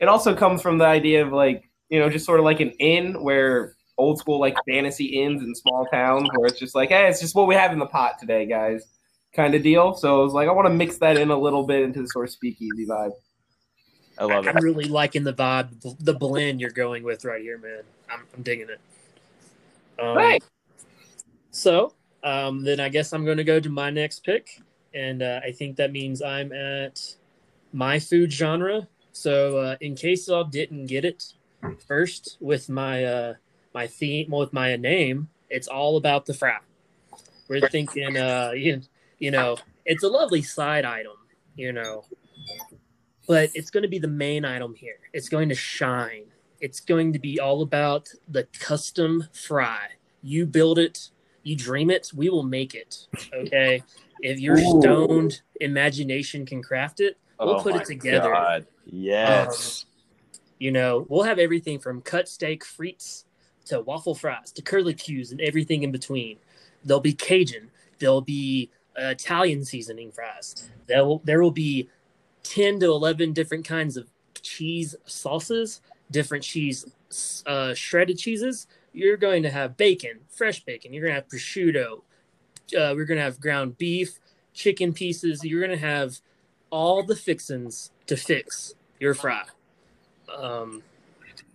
it 0.00 0.08
also 0.08 0.34
comes 0.34 0.60
from 0.60 0.78
the 0.78 0.86
idea 0.86 1.24
of 1.24 1.32
like, 1.32 1.70
you 1.88 2.00
know, 2.00 2.10
just 2.10 2.26
sort 2.26 2.40
of 2.40 2.44
like 2.44 2.58
an 2.60 2.70
inn 2.80 3.22
where 3.22 3.76
old 3.96 4.18
school 4.18 4.40
like 4.40 4.56
fantasy 4.68 5.22
inns 5.22 5.40
in 5.40 5.54
small 5.54 5.86
towns 5.86 6.28
where 6.34 6.48
it's 6.48 6.58
just 6.58 6.74
like, 6.74 6.88
hey, 6.88 7.06
it's 7.08 7.20
just 7.20 7.36
what 7.36 7.46
we 7.46 7.54
have 7.54 7.72
in 7.72 7.78
the 7.78 7.86
pot 7.86 8.18
today, 8.18 8.44
guys, 8.44 8.82
kind 9.34 9.54
of 9.54 9.62
deal. 9.62 9.94
So 9.94 10.20
I 10.20 10.24
was 10.24 10.32
like, 10.32 10.48
I 10.48 10.52
want 10.52 10.66
to 10.66 10.74
mix 10.74 10.98
that 10.98 11.16
in 11.16 11.30
a 11.30 11.38
little 11.38 11.64
bit 11.64 11.82
into 11.82 12.02
the 12.02 12.08
sort 12.08 12.26
of 12.26 12.32
speakeasy 12.32 12.86
vibe. 12.86 13.12
I 14.18 14.24
love 14.24 14.46
it. 14.46 14.56
I'm 14.56 14.64
really 14.64 14.86
liking 14.86 15.22
the 15.22 15.32
vibe, 15.32 15.96
the 16.00 16.14
blend 16.14 16.60
you're 16.60 16.70
going 16.70 17.04
with 17.04 17.24
right 17.24 17.40
here, 17.40 17.58
man. 17.58 17.82
I'm, 18.10 18.20
I'm 18.36 18.42
digging 18.42 18.68
it. 18.68 18.80
Um, 19.98 20.16
right. 20.16 20.42
So 21.50 21.94
um, 22.22 22.64
then 22.64 22.80
I 22.80 22.88
guess 22.88 23.12
I'm 23.12 23.24
going 23.24 23.36
to 23.36 23.44
go 23.44 23.60
to 23.60 23.68
my 23.68 23.90
next 23.90 24.24
pick, 24.24 24.60
and 24.92 25.22
uh, 25.22 25.40
I 25.44 25.52
think 25.52 25.76
that 25.76 25.92
means 25.92 26.22
I'm 26.22 26.52
at 26.52 27.00
my 27.72 27.98
food 27.98 28.32
genre. 28.32 28.88
So 29.12 29.58
uh, 29.58 29.76
in 29.80 29.94
case 29.94 30.26
y'all 30.28 30.44
didn't 30.44 30.86
get 30.86 31.04
it 31.04 31.32
first 31.86 32.38
with 32.40 32.68
my 32.68 33.04
uh, 33.04 33.34
my 33.74 33.86
theme 33.86 34.30
with 34.30 34.52
my 34.52 34.76
name, 34.76 35.28
it's 35.50 35.68
all 35.68 35.96
about 35.96 36.26
the 36.26 36.34
fry. 36.34 36.58
We're 37.48 37.68
thinking, 37.68 38.16
uh, 38.16 38.52
you, 38.54 38.80
you 39.18 39.30
know, 39.30 39.58
it's 39.84 40.02
a 40.02 40.08
lovely 40.08 40.40
side 40.42 40.84
item, 40.84 41.16
you 41.56 41.72
know, 41.72 42.04
but 43.28 43.50
it's 43.54 43.70
going 43.70 43.82
to 43.82 43.88
be 43.88 43.98
the 43.98 44.08
main 44.08 44.44
item 44.44 44.74
here. 44.74 44.96
It's 45.12 45.28
going 45.28 45.50
to 45.50 45.54
shine 45.54 46.24
it's 46.64 46.80
going 46.80 47.12
to 47.12 47.18
be 47.18 47.38
all 47.38 47.60
about 47.60 48.08
the 48.26 48.44
custom 48.58 49.22
fry. 49.34 49.80
You 50.22 50.46
build 50.46 50.78
it, 50.78 51.10
you 51.42 51.56
dream 51.56 51.90
it, 51.90 52.10
we 52.14 52.30
will 52.30 52.42
make 52.42 52.74
it. 52.74 53.06
Okay. 53.34 53.82
if 54.22 54.40
your 54.40 54.56
stoned 54.56 55.42
imagination 55.60 56.46
can 56.46 56.62
craft 56.62 57.00
it, 57.00 57.18
we'll 57.38 57.56
oh 57.56 57.62
put 57.62 57.74
it 57.74 57.84
together. 57.84 58.30
God. 58.30 58.66
Yes. 58.86 59.84
Um, 59.84 59.90
you 60.58 60.72
know, 60.72 61.04
we'll 61.10 61.24
have 61.24 61.38
everything 61.38 61.78
from 61.78 62.00
cut 62.00 62.30
steak 62.30 62.64
frites 62.64 63.24
to 63.66 63.82
waffle 63.82 64.14
fries 64.14 64.50
to 64.52 64.62
curlicues 64.62 65.32
and 65.32 65.42
everything 65.42 65.82
in 65.82 65.92
between. 65.92 66.38
There'll 66.82 67.00
be 67.00 67.12
Cajun. 67.12 67.70
There'll 67.98 68.22
be 68.22 68.70
uh, 68.98 69.08
Italian 69.08 69.66
seasoning 69.66 70.12
fries. 70.12 70.70
There 70.86 71.04
will, 71.04 71.20
there 71.24 71.42
will 71.42 71.50
be 71.50 71.90
10 72.44 72.80
to 72.80 72.86
11 72.86 73.34
different 73.34 73.66
kinds 73.66 73.98
of 73.98 74.08
cheese 74.40 74.94
sauces 75.04 75.82
different 76.10 76.44
cheese, 76.44 76.84
uh, 77.46 77.74
shredded 77.74 78.18
cheeses, 78.18 78.66
you're 78.92 79.16
going 79.16 79.42
to 79.42 79.50
have 79.50 79.76
bacon, 79.76 80.20
fresh 80.28 80.64
bacon. 80.64 80.92
You're 80.92 81.02
going 81.02 81.14
to 81.14 81.20
have 81.20 81.28
prosciutto. 81.28 82.02
Uh, 82.76 82.94
we're 82.94 83.04
going 83.04 83.18
to 83.18 83.24
have 83.24 83.40
ground 83.40 83.76
beef, 83.76 84.18
chicken 84.52 84.92
pieces. 84.92 85.44
You're 85.44 85.60
going 85.60 85.78
to 85.78 85.86
have 85.86 86.20
all 86.70 87.02
the 87.02 87.16
fixins 87.16 87.90
to 88.06 88.16
fix 88.16 88.74
your 89.00 89.14
fry. 89.14 89.44
Um, 90.34 90.82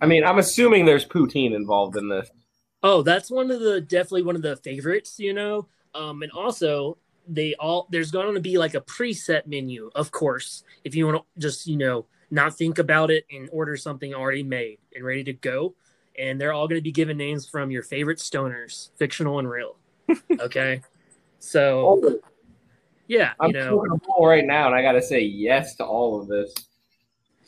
I 0.01 0.05
mean, 0.05 0.23
I'm 0.23 0.37
assuming 0.37 0.85
there's 0.85 1.05
poutine 1.05 1.53
involved 1.53 1.97
in 1.97 2.09
this. 2.09 2.29
Oh, 2.83 3.01
that's 3.01 3.29
one 3.29 3.51
of 3.51 3.59
the 3.59 3.81
definitely 3.81 4.23
one 4.23 4.35
of 4.35 4.41
the 4.41 4.55
favorites, 4.57 5.15
you 5.19 5.33
know. 5.33 5.67
Um, 5.93 6.21
and 6.21 6.31
also 6.31 6.97
they 7.27 7.53
all 7.55 7.87
there's 7.89 8.11
going 8.11 8.33
to 8.33 8.39
be 8.41 8.57
like 8.57 8.75
a 8.75 8.81
preset 8.81 9.47
menu, 9.47 9.89
of 9.95 10.11
course, 10.11 10.63
if 10.83 10.95
you 10.95 11.05
want 11.05 11.17
to 11.17 11.41
just 11.41 11.67
you 11.67 11.77
know 11.77 12.05
not 12.31 12.57
think 12.57 12.79
about 12.79 13.11
it 13.11 13.25
and 13.31 13.49
order 13.51 13.75
something 13.75 14.13
already 14.13 14.43
made 14.43 14.79
and 14.95 15.03
ready 15.03 15.23
to 15.25 15.33
go. 15.33 15.75
And 16.17 16.39
they're 16.39 16.53
all 16.53 16.67
going 16.67 16.79
to 16.79 16.83
be 16.83 16.91
given 16.91 17.17
names 17.17 17.47
from 17.47 17.71
your 17.71 17.83
favorite 17.83 18.17
stoners, 18.17 18.89
fictional 18.97 19.39
and 19.39 19.49
real. 19.49 19.77
Okay. 20.39 20.81
So 21.39 22.21
Yeah, 23.07 23.33
I'm 23.39 23.47
you 23.51 23.53
know, 23.53 23.83
a 23.83 23.97
bowl 23.97 24.27
right 24.27 24.45
now, 24.45 24.67
and 24.67 24.75
I 24.75 24.81
got 24.81 24.91
to 24.93 25.01
say 25.01 25.21
yes 25.21 25.75
to 25.75 25.85
all 25.85 26.21
of 26.21 26.27
this. 26.27 26.53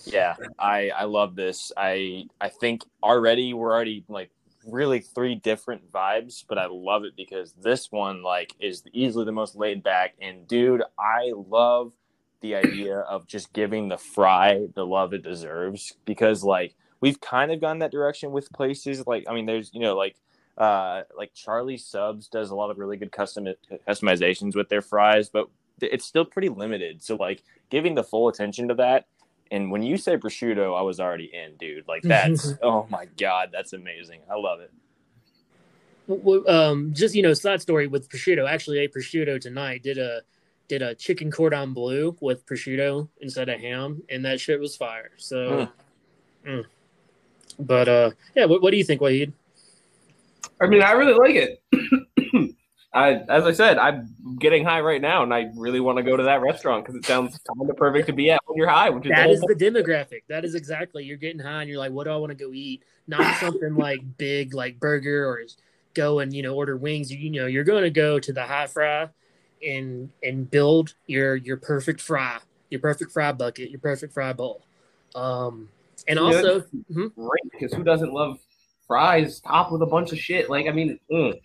Yeah, 0.06 0.36
I 0.58 0.90
I 0.90 1.04
love 1.04 1.36
this. 1.36 1.72
I 1.78 2.26
I 2.40 2.50
think 2.50 2.84
already 3.04 3.54
we're 3.54 3.72
already 3.72 4.04
like 4.08 4.32
really 4.66 5.00
three 5.02 5.36
different 5.36 5.92
vibes, 5.92 6.44
but 6.48 6.58
I 6.58 6.68
love 6.68 7.04
it 7.04 7.16
because 7.16 7.54
this 7.54 7.92
one 7.92 8.24
like 8.24 8.54
is 8.60 8.84
easily 8.94 9.26
the 9.26 9.32
most 9.32 9.56
laid 9.56 9.84
back. 9.84 10.16
And 10.22 10.48
dude, 10.48 10.84
I 10.98 11.32
love 11.36 11.94
the 12.42 12.56
idea 12.56 13.00
of 13.00 13.28
just 13.28 13.54
giving 13.54 13.88
the 13.88 13.98
fry 13.98 14.68
the 14.76 14.86
love 14.86 15.14
it 15.14 15.24
deserves 15.24 15.94
because 16.06 16.44
like 16.44 16.76
we've 17.00 17.22
kind 17.22 17.52
of 17.52 17.62
gone 17.62 17.80
that 17.80 17.92
direction 17.92 18.32
with 18.32 18.52
places 18.52 19.06
like 19.08 19.26
I 19.30 19.34
mean 19.34 19.46
there's 19.46 19.72
you 19.74 19.80
know 19.80 19.96
like 19.96 20.16
uh 20.58 21.04
like 21.18 21.34
Charlie 21.34 21.78
Subs 21.78 22.28
does 22.28 22.50
a 22.50 22.56
lot 22.56 22.72
of 22.72 22.78
really 22.78 22.98
good 22.98 23.12
custom 23.12 23.48
customizations 23.88 24.56
with 24.56 24.70
their 24.70 24.82
fries, 24.82 25.30
but 25.30 25.48
it's 25.82 26.06
still 26.06 26.26
pretty 26.26 26.50
limited. 26.50 27.02
So 27.02 27.16
like 27.16 27.44
giving 27.70 27.96
the 27.96 28.04
full 28.04 28.28
attention 28.28 28.68
to 28.68 28.76
that 28.76 29.06
and 29.52 29.70
when 29.70 29.84
you 29.84 29.98
say 29.98 30.16
prosciutto, 30.16 30.78
I 30.78 30.82
was 30.82 31.00
already 31.00 31.30
in, 31.34 31.58
dude. 31.58 31.88
Like 31.88 32.04
that's 32.04 32.54
oh 32.64 32.88
my 32.90 33.06
god, 33.18 33.50
that's 33.52 33.74
amazing. 33.74 34.22
I 34.32 34.36
love 34.36 34.62
it. 34.62 34.72
Well, 36.08 36.50
um, 36.50 36.94
just 36.94 37.14
you 37.14 37.22
know, 37.22 37.34
side 37.34 37.62
story 37.62 37.88
with 37.88 38.10
prosciutto. 38.10 38.50
Actually, 38.50 38.80
ate 38.80 38.94
prosciutto 38.94 39.40
tonight. 39.40 39.84
Did 39.84 39.98
a 39.98 40.22
did 40.72 40.82
a 40.82 40.96
chicken 40.96 41.30
cordon 41.30 41.74
bleu 41.74 42.16
with 42.22 42.46
prosciutto 42.46 43.10
instead 43.20 43.50
of 43.50 43.60
ham, 43.60 44.02
and 44.10 44.24
that 44.24 44.40
shit 44.40 44.58
was 44.58 44.74
fire. 44.74 45.12
So, 45.18 45.68
mm. 46.46 46.50
Mm. 46.50 46.66
but 47.60 47.90
uh, 47.90 48.12
yeah. 48.38 48.46
What, 48.46 48.62
what 48.62 48.72
do 48.72 48.78
you 48.78 48.86
think, 48.86 49.02
Wahid? 49.02 49.34
I 50.62 50.68
mean, 50.68 50.82
I 50.82 50.94
really 50.94 51.14
like 51.14 51.36
it. 51.36 52.56
I, 52.94 53.16
as 53.28 53.46
I 53.46 53.52
said, 53.52 53.78
I'm 53.78 54.16
getting 54.40 54.64
high 54.64 54.80
right 54.80 55.02
now, 55.02 55.24
and 55.24 55.34
I 55.34 55.52
really 55.58 55.82
want 55.82 55.98
to 55.98 56.04
go 56.04 56.16
to 56.16 56.24
that 56.24 56.42
restaurant 56.42 56.86
because 56.86 56.96
it 56.96 57.06
sounds 57.06 57.38
kind 57.38 57.70
of 57.70 57.76
perfect 57.76 58.08
to 58.08 58.14
be 58.14 58.32
at 58.32 58.40
when 58.46 58.58
you're 58.58 58.70
high. 58.70 58.90
Which 58.90 59.06
is 59.06 59.12
that 59.12 59.28
the 59.28 59.34
is 59.34 59.42
the 59.42 59.56
demographic. 59.56 60.22
That 60.30 60.46
is 60.46 60.56
exactly 60.56 61.04
you're 61.04 61.18
getting 61.18 61.40
high, 61.40 61.62
and 61.62 61.70
you're 61.70 61.80
like, 61.80 61.92
"What 61.92 62.06
do 62.06 62.12
I 62.12 62.16
want 62.16 62.30
to 62.30 62.46
go 62.46 62.54
eat?" 62.54 62.84
Not 63.08 63.36
something 63.42 63.76
like 63.76 64.00
big, 64.18 64.54
like 64.54 64.80
burger, 64.80 65.28
or 65.28 65.42
go 65.94 66.20
and 66.20 66.34
you 66.34 66.44
know 66.44 66.56
order 66.56 66.78
wings. 66.78 67.12
You, 67.12 67.18
you 67.18 67.42
know, 67.42 67.48
you're 67.48 67.66
going 67.66 67.84
to 67.84 67.90
go 67.90 68.20
to 68.20 68.32
the 68.32 68.44
high 68.44 68.68
fry, 68.68 69.10
and 69.66 70.10
and 70.24 70.50
build 70.50 70.96
your 71.08 71.36
your 71.36 71.58
perfect 71.58 72.02
fry, 72.02 72.40
your 72.70 72.80
perfect 72.80 73.12
fry 73.12 73.32
bucket, 73.32 73.70
your 73.70 73.80
perfect 73.80 74.14
fry 74.14 74.34
bowl. 74.34 74.64
Um, 75.16 75.70
and 76.08 76.18
yeah, 76.18 76.26
also, 76.26 76.62
hmm? 76.92 77.08
great 77.16 77.52
because 77.52 77.74
who 77.74 77.84
doesn't 77.84 78.14
love 78.14 78.40
fries 78.88 79.40
topped 79.40 79.72
with 79.72 79.82
a 79.82 79.88
bunch 79.88 80.12
of 80.12 80.20
shit? 80.20 80.50
Like, 80.50 80.68
I 80.68 80.72
mean. 80.72 81.00
Ugh. 81.14 81.36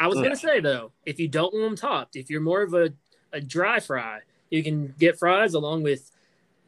I 0.00 0.06
was 0.06 0.20
gonna 0.20 0.36
say 0.36 0.60
though, 0.60 0.92
if 1.06 1.18
you 1.18 1.26
don't 1.26 1.52
want 1.52 1.64
them 1.64 1.76
topped, 1.76 2.14
if 2.14 2.30
you're 2.30 2.40
more 2.40 2.62
of 2.62 2.72
a, 2.72 2.92
a 3.32 3.40
dry 3.40 3.80
fry, 3.80 4.20
you 4.48 4.62
can 4.62 4.94
get 4.96 5.18
fries 5.18 5.54
along 5.54 5.82
with 5.82 6.12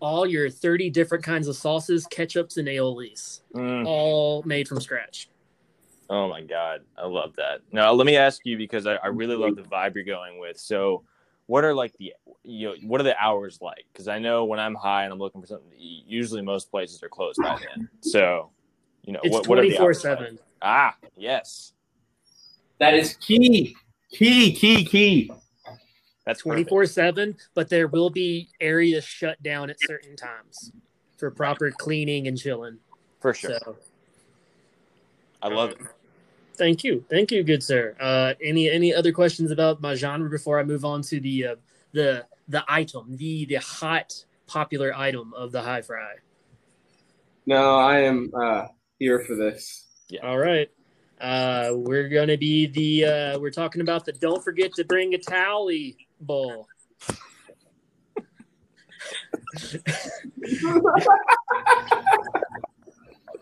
all 0.00 0.26
your 0.26 0.50
30 0.50 0.90
different 0.90 1.22
kinds 1.22 1.46
of 1.46 1.54
sauces, 1.54 2.06
ketchups, 2.08 2.56
and 2.56 2.66
aiolis, 2.66 3.40
mm. 3.54 3.86
all 3.86 4.42
made 4.42 4.66
from 4.66 4.80
scratch. 4.80 5.28
Oh 6.10 6.28
my 6.28 6.42
god, 6.42 6.80
I 6.98 7.06
love 7.06 7.36
that. 7.36 7.60
Now 7.70 7.92
let 7.92 8.04
me 8.04 8.16
ask 8.16 8.44
you 8.44 8.58
because 8.58 8.84
I, 8.84 8.96
I 8.96 9.06
really 9.06 9.36
love 9.36 9.54
the 9.54 9.62
vibe 9.62 9.94
you're 9.94 10.02
going 10.02 10.40
with. 10.40 10.58
So, 10.58 11.04
what 11.46 11.62
are 11.62 11.72
like 11.72 11.96
the 11.98 12.12
you 12.42 12.68
know 12.68 12.74
what 12.82 13.00
are 13.00 13.04
the 13.04 13.16
hours 13.16 13.60
like? 13.62 13.84
Because 13.92 14.08
I 14.08 14.18
know 14.18 14.44
when 14.44 14.58
I'm 14.58 14.74
high 14.74 15.04
and 15.04 15.12
I'm 15.12 15.20
looking 15.20 15.40
for 15.40 15.46
something 15.46 15.70
to 15.70 15.78
eat, 15.78 16.04
usually 16.08 16.42
most 16.42 16.68
places 16.68 17.00
are 17.04 17.08
closed 17.08 17.40
by 17.40 17.56
then. 17.60 17.88
So, 18.00 18.50
you 19.04 19.12
know, 19.12 19.20
it's 19.22 19.32
what, 19.32 19.46
what 19.46 19.58
are 19.60 19.62
the 19.62 19.78
hours 19.78 20.02
7. 20.02 20.32
Like? 20.32 20.40
Ah, 20.60 20.96
yes. 21.16 21.74
That 22.78 22.94
is 22.94 23.14
key, 23.14 23.76
key, 24.10 24.52
key, 24.52 24.84
key. 24.84 25.32
That's 26.26 26.40
24 26.40 26.86
7, 26.86 27.36
but 27.54 27.68
there 27.68 27.86
will 27.86 28.10
be 28.10 28.48
areas 28.60 29.04
shut 29.04 29.40
down 29.44 29.70
at 29.70 29.80
certain 29.80 30.16
times 30.16 30.72
for 31.18 31.30
proper 31.30 31.70
cleaning 31.70 32.26
and 32.26 32.36
chilling. 32.36 32.78
For 33.20 33.32
sure. 33.32 33.60
So, 33.64 33.76
I 35.40 35.48
love 35.48 35.70
it. 35.70 35.78
Thank 36.60 36.84
you, 36.84 37.02
thank 37.08 37.32
you, 37.32 37.42
good 37.42 37.62
sir. 37.62 37.96
Uh, 37.98 38.34
any 38.44 38.68
any 38.68 38.94
other 38.94 39.12
questions 39.12 39.50
about 39.50 39.80
my 39.80 39.94
genre 39.94 40.28
before 40.28 40.60
I 40.60 40.62
move 40.62 40.84
on 40.84 41.00
to 41.04 41.18
the 41.18 41.46
uh, 41.46 41.54
the 41.92 42.26
the 42.48 42.62
item, 42.68 43.16
the 43.16 43.46
the 43.46 43.54
hot 43.54 44.26
popular 44.46 44.94
item 44.94 45.32
of 45.32 45.52
the 45.52 45.62
high 45.62 45.80
fry? 45.80 46.16
No, 47.46 47.76
I 47.76 48.00
am 48.00 48.30
uh, 48.38 48.66
here 48.98 49.24
for 49.26 49.36
this. 49.36 49.86
Yeah. 50.10 50.20
All 50.26 50.36
right. 50.36 50.68
Uh, 51.18 51.70
we're 51.76 52.10
gonna 52.10 52.36
be 52.36 52.66
the 52.66 53.06
uh, 53.06 53.38
we're 53.38 53.50
talking 53.50 53.80
about 53.80 54.04
the 54.04 54.12
don't 54.12 54.44
forget 54.44 54.74
to 54.74 54.84
bring 54.84 55.14
a 55.14 55.18
towel 55.18 55.70
bowl. 56.20 56.68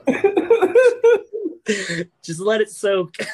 Just 2.22 2.40
let 2.40 2.60
it 2.60 2.70
soak. 2.70 3.14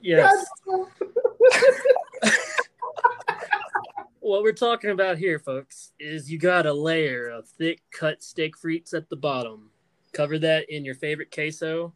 yes. 0.00 0.46
what 4.20 4.42
we're 4.42 4.52
talking 4.52 4.90
about 4.90 5.18
here, 5.18 5.38
folks, 5.38 5.92
is 5.98 6.30
you 6.30 6.38
got 6.38 6.66
a 6.66 6.72
layer 6.72 7.28
of 7.28 7.48
thick 7.48 7.82
cut 7.90 8.22
steak 8.22 8.56
frites 8.56 8.94
at 8.94 9.08
the 9.08 9.16
bottom 9.16 9.70
Cover 10.14 10.38
that 10.38 10.70
in 10.70 10.84
your 10.84 10.94
favorite 10.94 11.32
queso 11.32 11.92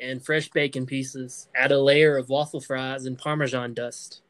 and 0.00 0.24
fresh 0.24 0.48
bacon 0.50 0.86
pieces. 0.86 1.48
Add 1.56 1.72
a 1.72 1.80
layer 1.80 2.16
of 2.16 2.28
waffle 2.28 2.60
fries 2.60 3.04
and 3.04 3.18
Parmesan 3.18 3.74
dust. 3.74 4.22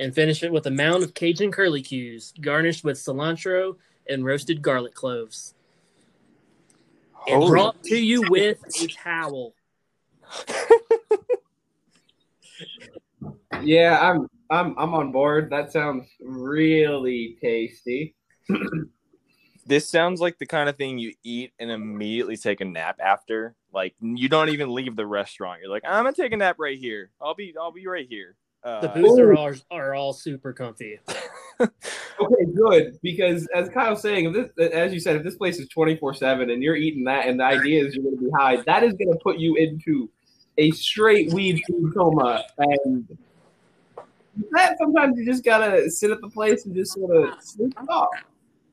And 0.00 0.12
finish 0.12 0.42
it 0.42 0.52
with 0.52 0.66
a 0.66 0.70
mound 0.70 1.04
of 1.04 1.14
Cajun 1.14 1.52
curlicues, 1.52 2.32
garnished 2.40 2.82
with 2.82 2.96
cilantro 2.96 3.76
and 4.08 4.24
roasted 4.24 4.62
garlic 4.62 4.94
cloves. 4.94 5.54
And 7.26 7.46
brought 7.46 7.82
to 7.84 7.96
you 7.96 8.22
with 8.22 8.58
a 8.80 8.86
towel. 8.88 9.54
yeah, 13.62 13.98
I'm 14.00 14.28
I'm 14.50 14.78
I'm 14.78 14.94
on 14.94 15.12
board. 15.12 15.50
That 15.50 15.72
sounds 15.72 16.08
really 16.20 17.36
tasty. 17.40 18.14
this 19.66 19.88
sounds 19.88 20.20
like 20.20 20.38
the 20.38 20.46
kind 20.46 20.68
of 20.68 20.76
thing 20.76 20.98
you 20.98 21.14
eat 21.22 21.52
and 21.58 21.70
immediately 21.70 22.36
take 22.36 22.60
a 22.60 22.64
nap 22.64 22.98
after. 23.02 23.54
Like 23.72 23.94
you 24.00 24.28
don't 24.28 24.50
even 24.50 24.74
leave 24.74 24.96
the 24.96 25.06
restaurant. 25.06 25.60
You're 25.62 25.70
like, 25.70 25.84
I'm 25.86 26.04
gonna 26.04 26.14
take 26.14 26.32
a 26.32 26.36
nap 26.36 26.56
right 26.58 26.78
here. 26.78 27.10
I'll 27.20 27.34
be 27.34 27.54
I'll 27.58 27.72
be 27.72 27.86
right 27.86 28.06
here. 28.08 28.36
Uh, 28.64 28.80
the 28.80 28.88
booths 28.88 29.18
are 29.18 29.34
all, 29.34 29.52
are 29.70 29.94
all 29.94 30.12
super 30.12 30.52
comfy. 30.52 30.98
okay, 31.60 32.44
good. 32.54 32.98
Because 33.02 33.48
as 33.54 33.68
Kyle's 33.68 34.02
saying, 34.02 34.26
if 34.34 34.54
this, 34.56 34.70
as 34.72 34.92
you 34.92 35.00
said, 35.00 35.16
if 35.16 35.24
this 35.24 35.34
place 35.34 35.58
is 35.58 35.68
24 35.68 36.14
seven 36.14 36.50
and 36.50 36.62
you're 36.62 36.76
eating 36.76 37.04
that, 37.04 37.26
and 37.26 37.40
the 37.40 37.44
idea 37.44 37.84
is 37.84 37.94
you're 37.94 38.04
going 38.04 38.16
to 38.18 38.24
be 38.24 38.30
high, 38.30 38.56
that 38.66 38.82
is 38.84 38.94
going 38.94 39.12
to 39.12 39.18
put 39.22 39.38
you 39.38 39.56
into 39.56 40.08
a 40.58 40.70
straight 40.72 41.32
weed 41.32 41.62
food 41.66 41.92
coma. 41.94 42.44
And 42.58 43.06
that 44.52 44.78
sometimes 44.78 45.18
you 45.18 45.24
just 45.24 45.44
gotta 45.44 45.90
sit 45.90 46.10
at 46.10 46.20
the 46.20 46.28
place 46.28 46.66
and 46.66 46.74
just 46.74 46.94
sort 46.94 47.16
of 47.16 47.42
sleep 47.42 47.74
it 47.80 47.88
off. 47.88 48.08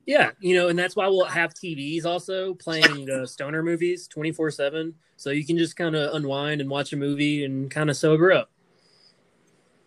Yeah, 0.05 0.31
you 0.39 0.55
know, 0.55 0.69
and 0.69 0.79
that's 0.79 0.95
why 0.95 1.07
we'll 1.07 1.25
have 1.25 1.53
TVs 1.53 2.05
also 2.05 2.55
playing 2.55 3.09
uh, 3.09 3.25
stoner 3.25 3.61
movies 3.61 4.07
24 4.07 4.51
7. 4.51 4.95
So 5.17 5.29
you 5.31 5.45
can 5.45 5.57
just 5.57 5.75
kind 5.75 5.95
of 5.95 6.15
unwind 6.15 6.61
and 6.61 6.69
watch 6.69 6.93
a 6.93 6.97
movie 6.97 7.43
and 7.45 7.69
kind 7.69 7.89
of 7.89 7.97
sober 7.97 8.31
up. 8.31 8.49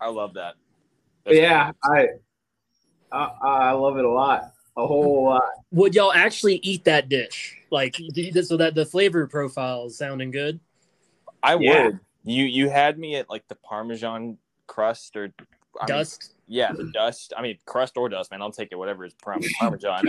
I 0.02 0.08
love 0.08 0.34
that. 0.34 0.54
That's 1.24 1.36
yeah, 1.36 1.70
I, 1.84 2.08
I, 3.12 3.30
I 3.42 3.70
love 3.72 3.96
it 3.98 4.04
a 4.04 4.10
lot. 4.10 4.52
A 4.76 4.86
whole 4.86 5.24
lot. 5.26 5.42
Would 5.70 5.94
y'all 5.94 6.12
actually 6.12 6.56
eat 6.56 6.84
that 6.84 7.08
dish? 7.08 7.56
Like, 7.70 7.94
so 8.42 8.56
that 8.56 8.74
the 8.74 8.84
flavor 8.84 9.26
profile 9.28 9.86
is 9.86 9.96
sounding 9.96 10.32
good? 10.32 10.58
I 11.42 11.56
yeah. 11.56 11.84
would. 11.84 12.00
You 12.24 12.44
you 12.44 12.68
had 12.68 12.98
me 12.98 13.16
at 13.16 13.30
like 13.30 13.46
the 13.48 13.54
Parmesan 13.56 14.38
crust 14.66 15.16
or 15.16 15.32
I 15.80 15.86
dust. 15.86 16.34
Mean, 16.48 16.58
yeah, 16.58 16.72
the 16.72 16.90
dust. 16.92 17.32
I 17.36 17.42
mean, 17.42 17.58
crust 17.66 17.96
or 17.96 18.08
dust, 18.08 18.30
man. 18.30 18.42
I'll 18.42 18.50
take 18.50 18.68
it. 18.72 18.76
Whatever 18.76 19.04
is 19.04 19.14
parmesan. 19.14 20.08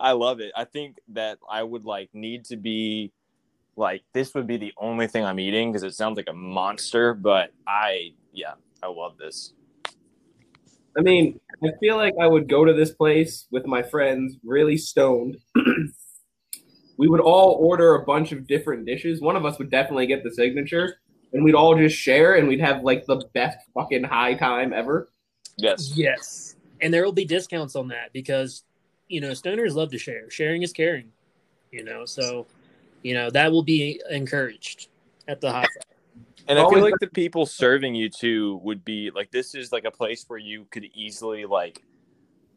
I 0.00 0.12
love 0.12 0.40
it. 0.40 0.52
I 0.56 0.64
think 0.64 0.98
that 1.08 1.38
I 1.48 1.62
would 1.62 1.84
like 1.84 2.10
need 2.12 2.44
to 2.46 2.56
be 2.56 3.12
like 3.76 4.02
this 4.12 4.34
would 4.34 4.46
be 4.46 4.56
the 4.56 4.72
only 4.78 5.06
thing 5.06 5.24
I'm 5.24 5.38
eating 5.38 5.70
because 5.70 5.82
it 5.82 5.94
sounds 5.94 6.16
like 6.16 6.28
a 6.28 6.32
monster. 6.32 7.14
But 7.14 7.52
I, 7.66 8.14
yeah, 8.32 8.54
I 8.82 8.88
love 8.88 9.18
this. 9.18 9.52
I 10.98 11.02
mean, 11.02 11.38
I 11.62 11.68
feel 11.78 11.96
like 11.96 12.14
I 12.20 12.26
would 12.26 12.48
go 12.48 12.64
to 12.64 12.72
this 12.72 12.90
place 12.90 13.46
with 13.50 13.66
my 13.66 13.82
friends, 13.82 14.36
really 14.42 14.78
stoned. 14.78 15.36
we 16.96 17.08
would 17.08 17.20
all 17.20 17.58
order 17.60 17.94
a 17.94 18.04
bunch 18.04 18.32
of 18.32 18.46
different 18.46 18.86
dishes. 18.86 19.20
One 19.20 19.36
of 19.36 19.44
us 19.44 19.58
would 19.58 19.70
definitely 19.70 20.06
get 20.06 20.24
the 20.24 20.30
signature 20.30 20.96
and 21.32 21.44
we'd 21.44 21.54
all 21.54 21.76
just 21.76 21.96
share 21.96 22.36
and 22.36 22.48
we'd 22.48 22.60
have 22.60 22.82
like 22.82 23.04
the 23.04 23.22
best 23.34 23.58
fucking 23.74 24.04
high 24.04 24.34
time 24.34 24.72
ever. 24.72 25.08
Yes. 25.58 25.92
Yes. 25.94 26.56
And 26.80 26.92
there 26.92 27.04
will 27.04 27.12
be 27.12 27.24
discounts 27.24 27.76
on 27.76 27.88
that 27.88 28.12
because, 28.12 28.64
you 29.08 29.20
know, 29.20 29.30
stoners 29.30 29.74
love 29.74 29.90
to 29.90 29.98
share. 29.98 30.30
Sharing 30.30 30.62
is 30.62 30.72
caring, 30.72 31.12
you 31.70 31.84
know, 31.84 32.04
so, 32.04 32.46
you 33.06 33.14
know, 33.14 33.30
that 33.30 33.52
will 33.52 33.62
be 33.62 34.02
encouraged 34.10 34.88
at 35.28 35.40
the 35.40 35.52
high 35.52 35.62
fry. 35.62 35.82
And 36.48 36.58
I 36.58 36.68
feel 36.68 36.80
like 36.80 36.94
the 37.00 37.06
people 37.06 37.46
serving 37.46 37.94
you 37.94 38.08
too 38.08 38.60
would 38.64 38.84
be 38.84 39.12
like 39.14 39.30
this 39.30 39.54
is 39.54 39.70
like 39.70 39.84
a 39.84 39.90
place 39.92 40.24
where 40.26 40.38
you 40.40 40.66
could 40.70 40.84
easily 40.92 41.44
like 41.44 41.84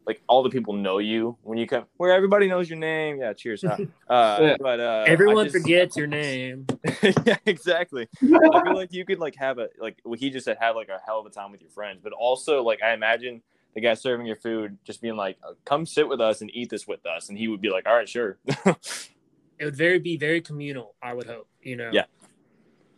like 0.07 0.21
all 0.27 0.41
the 0.41 0.49
people 0.49 0.73
know 0.73 0.97
you 0.97 1.37
when 1.43 1.59
you 1.59 1.67
come 1.67 1.85
where 1.97 2.11
everybody 2.11 2.47
knows 2.47 2.67
your 2.67 2.79
name. 2.79 3.19
Yeah, 3.19 3.33
cheers. 3.33 3.63
Huh? 3.63 3.77
Uh, 4.09 4.37
yeah. 4.41 4.55
but 4.59 4.79
uh, 4.79 5.03
everyone 5.05 5.45
just, 5.45 5.55
forgets 5.55 5.95
your 5.95 6.07
name. 6.07 6.65
yeah, 7.25 7.37
exactly. 7.45 8.07
I 8.23 8.61
feel 8.63 8.75
like 8.75 8.91
you 8.91 9.05
could 9.05 9.19
like 9.19 9.35
have 9.35 9.59
a 9.59 9.67
like 9.79 9.99
what 10.01 10.17
he 10.17 10.31
just 10.31 10.45
said 10.45 10.57
have 10.59 10.75
like 10.75 10.89
a 10.89 10.99
hell 11.05 11.19
of 11.19 11.27
a 11.27 11.29
time 11.29 11.51
with 11.51 11.61
your 11.61 11.69
friends, 11.69 11.99
but 12.01 12.11
also 12.11 12.63
like 12.63 12.81
I 12.81 12.93
imagine 12.93 13.43
the 13.75 13.81
guy 13.81 13.93
serving 13.93 14.25
your 14.25 14.35
food 14.35 14.79
just 14.83 14.99
being 14.99 15.15
like, 15.15 15.37
"Come 15.63 15.85
sit 15.85 16.07
with 16.07 16.19
us 16.19 16.41
and 16.41 16.49
eat 16.55 16.71
this 16.71 16.87
with 16.87 17.05
us," 17.05 17.29
and 17.29 17.37
he 17.37 17.47
would 17.47 17.61
be 17.61 17.69
like, 17.69 17.87
"All 17.87 17.95
right, 17.95 18.09
sure." 18.09 18.39
it 19.59 19.65
would 19.65 19.75
very 19.75 19.99
be 19.99 20.17
very 20.17 20.41
communal. 20.41 20.95
I 21.01 21.13
would 21.13 21.27
hope, 21.27 21.47
you 21.61 21.75
know. 21.75 21.89
Yeah. 21.91 22.05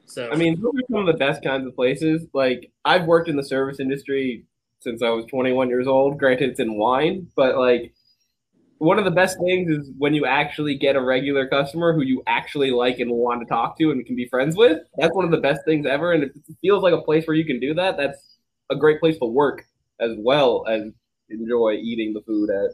So 0.05 0.29
I 0.31 0.35
mean, 0.35 0.61
those 0.61 0.73
are 0.75 0.85
some 0.91 0.99
of 0.99 1.07
the 1.07 1.17
best 1.17 1.43
kinds 1.43 1.65
of 1.65 1.75
places. 1.75 2.25
Like 2.33 2.71
I've 2.85 3.05
worked 3.05 3.29
in 3.29 3.35
the 3.35 3.43
service 3.43 3.79
industry 3.79 4.45
since 4.79 5.01
I 5.01 5.09
was 5.09 5.25
21 5.25 5.69
years 5.69 5.87
old. 5.87 6.17
Granted, 6.17 6.51
it's 6.51 6.59
in 6.59 6.77
wine, 6.77 7.27
but 7.35 7.57
like 7.57 7.93
one 8.77 8.97
of 8.97 9.05
the 9.05 9.11
best 9.11 9.37
things 9.39 9.69
is 9.69 9.91
when 9.97 10.13
you 10.13 10.25
actually 10.25 10.75
get 10.75 10.95
a 10.95 11.01
regular 11.01 11.47
customer 11.47 11.93
who 11.93 12.01
you 12.01 12.23
actually 12.27 12.71
like 12.71 12.99
and 12.99 13.11
want 13.11 13.41
to 13.41 13.45
talk 13.45 13.77
to 13.77 13.91
and 13.91 14.05
can 14.05 14.15
be 14.15 14.27
friends 14.27 14.55
with. 14.55 14.79
That's 14.97 15.15
one 15.15 15.25
of 15.25 15.31
the 15.31 15.37
best 15.37 15.61
things 15.65 15.85
ever. 15.85 16.13
And 16.13 16.23
if 16.23 16.29
it 16.35 16.57
feels 16.61 16.83
like 16.83 16.93
a 16.93 17.01
place 17.01 17.25
where 17.25 17.35
you 17.35 17.45
can 17.45 17.59
do 17.59 17.73
that, 17.75 17.95
that's 17.95 18.37
a 18.69 18.75
great 18.75 18.99
place 18.99 19.17
to 19.19 19.25
work 19.25 19.65
as 19.99 20.11
well 20.17 20.65
as 20.67 20.91
enjoy 21.29 21.73
eating 21.73 22.13
the 22.13 22.21
food 22.21 22.49
at. 22.49 22.71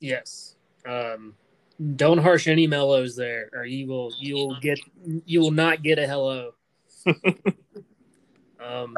Yes. 0.00 0.56
Um, 0.84 1.34
don't 1.96 2.18
harsh 2.18 2.46
any 2.46 2.66
mellows 2.66 3.16
there, 3.16 3.50
or 3.52 3.64
you 3.64 3.86
will 3.86 4.12
you 4.18 4.34
will 4.34 4.58
get 4.60 4.78
you 5.04 5.40
will 5.40 5.50
not 5.50 5.82
get 5.82 5.98
a 5.98 6.06
hello. 6.06 6.52
um, 8.60 8.94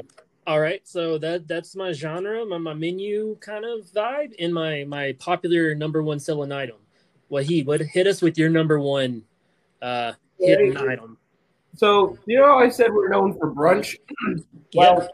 all 0.47 0.61
right, 0.61 0.87
so 0.87 1.18
that 1.18 1.49
that's 1.49 1.76
my 1.76 1.93
genre, 1.93 2.45
my, 2.47 2.59
my 2.59 2.74
menu 2.74 3.37
kind 3.41 3.64
of 3.64 3.87
vibe, 3.87 4.35
and 4.39 4.55
my 4.55 4.85
my 4.85 5.12
popular 5.18 5.74
number 5.74 6.03
one 6.03 6.20
selling 6.20 6.53
item. 6.53 6.76
What 7.29 7.45
he 7.45 7.62
would 7.62 7.83
hit 7.83 8.07
us 8.07 8.22
with 8.22 8.39
your 8.39 8.49
number 8.49 8.81
one 8.81 9.22
uh 9.83 10.12
hidden 10.39 10.72
yeah. 10.72 10.93
item. 10.93 11.18
So 11.76 12.16
you 12.26 12.39
know, 12.39 12.59
I 12.59 12.68
said 12.68 12.93
we're 12.93 13.09
known 13.09 13.37
for 13.39 13.53
brunch. 13.53 13.97
well, 14.74 15.03
yeah. 15.03 15.09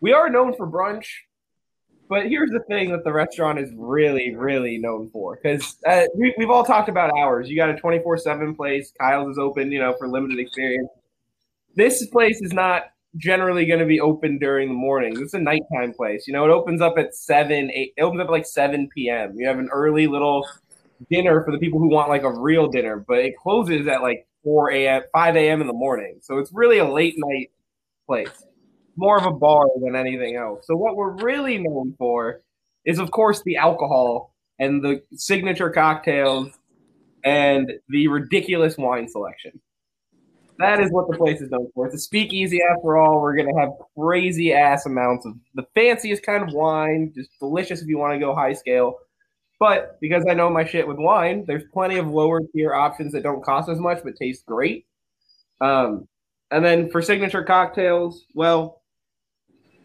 we 0.00 0.12
are 0.12 0.30
known 0.30 0.54
for 0.54 0.66
brunch, 0.66 1.06
but 2.12 2.28
here's 2.28 2.50
the 2.50 2.60
thing 2.68 2.92
that 2.92 3.04
the 3.04 3.12
restaurant 3.12 3.58
is 3.58 3.70
really, 3.74 4.34
really 4.34 4.76
known 4.76 5.08
for 5.08 5.40
because 5.42 5.78
uh, 5.86 6.04
we, 6.14 6.34
we've 6.36 6.50
all 6.50 6.62
talked 6.62 6.90
about 6.90 7.10
hours. 7.18 7.48
You 7.48 7.56
got 7.56 7.70
a 7.70 7.76
24 7.76 8.18
7 8.18 8.54
place. 8.54 8.92
Kyle's 9.00 9.30
is 9.30 9.38
open, 9.38 9.72
you 9.72 9.78
know, 9.78 9.94
for 9.96 10.06
limited 10.06 10.38
experience. 10.38 10.90
This 11.74 12.06
place 12.08 12.42
is 12.42 12.52
not 12.52 12.82
generally 13.16 13.64
going 13.64 13.80
to 13.80 13.86
be 13.86 13.98
open 13.98 14.36
during 14.36 14.68
the 14.68 14.74
morning. 14.74 15.18
It's 15.22 15.32
a 15.32 15.38
nighttime 15.38 15.94
place. 15.94 16.26
You 16.26 16.34
know, 16.34 16.44
it 16.44 16.50
opens 16.50 16.82
up 16.82 16.98
at 16.98 17.14
7, 17.14 17.70
8, 17.70 17.94
it 17.96 18.02
opens 18.02 18.20
up 18.20 18.28
like 18.28 18.44
7 18.44 18.90
p.m. 18.94 19.32
You 19.34 19.48
have 19.48 19.58
an 19.58 19.70
early 19.72 20.06
little 20.06 20.46
dinner 21.10 21.42
for 21.42 21.50
the 21.50 21.58
people 21.58 21.78
who 21.78 21.88
want 21.88 22.10
like 22.10 22.24
a 22.24 22.38
real 22.38 22.68
dinner, 22.68 23.02
but 23.08 23.20
it 23.20 23.38
closes 23.38 23.88
at 23.88 24.02
like 24.02 24.26
4 24.44 24.70
a.m., 24.72 25.02
5 25.14 25.36
a.m. 25.36 25.62
in 25.62 25.66
the 25.66 25.72
morning. 25.72 26.18
So 26.20 26.36
it's 26.36 26.52
really 26.52 26.76
a 26.76 26.84
late 26.84 27.14
night 27.16 27.50
place 28.06 28.44
more 28.96 29.18
of 29.18 29.26
a 29.26 29.32
bar 29.32 29.66
than 29.80 29.96
anything 29.96 30.36
else. 30.36 30.66
So 30.66 30.76
what 30.76 30.96
we're 30.96 31.16
really 31.22 31.58
known 31.58 31.94
for 31.98 32.42
is, 32.84 32.98
of 32.98 33.10
course, 33.10 33.42
the 33.42 33.56
alcohol 33.56 34.34
and 34.58 34.82
the 34.82 35.02
signature 35.14 35.70
cocktails 35.70 36.50
and 37.24 37.72
the 37.88 38.08
ridiculous 38.08 38.76
wine 38.76 39.08
selection. 39.08 39.60
That 40.58 40.80
is 40.80 40.90
what 40.90 41.08
the 41.10 41.16
place 41.16 41.40
is 41.40 41.50
known 41.50 41.70
for. 41.74 41.86
It's 41.86 41.94
a 41.94 41.98
speakeasy 41.98 42.60
after 42.62 42.96
all. 42.96 43.20
We're 43.20 43.36
gonna 43.36 43.58
have 43.58 43.70
crazy 43.98 44.52
ass 44.52 44.86
amounts 44.86 45.26
of 45.26 45.34
the 45.54 45.66
fanciest 45.74 46.22
kind 46.22 46.42
of 46.42 46.54
wine, 46.54 47.12
just 47.14 47.30
delicious 47.40 47.82
if 47.82 47.88
you 47.88 47.98
want 47.98 48.14
to 48.14 48.18
go 48.18 48.34
high 48.34 48.52
scale. 48.52 48.98
But 49.58 49.98
because 50.00 50.24
I 50.28 50.34
know 50.34 50.50
my 50.50 50.64
shit 50.64 50.86
with 50.86 50.98
wine, 50.98 51.44
there's 51.46 51.64
plenty 51.72 51.96
of 51.96 52.08
lower 52.08 52.40
tier 52.52 52.74
options 52.74 53.12
that 53.12 53.22
don't 53.22 53.44
cost 53.44 53.68
as 53.68 53.78
much 53.78 54.02
but 54.04 54.16
taste 54.16 54.44
great. 54.44 54.86
Um, 55.60 56.08
and 56.50 56.64
then 56.64 56.90
for 56.90 57.00
signature 57.00 57.44
cocktails, 57.44 58.26
well, 58.34 58.81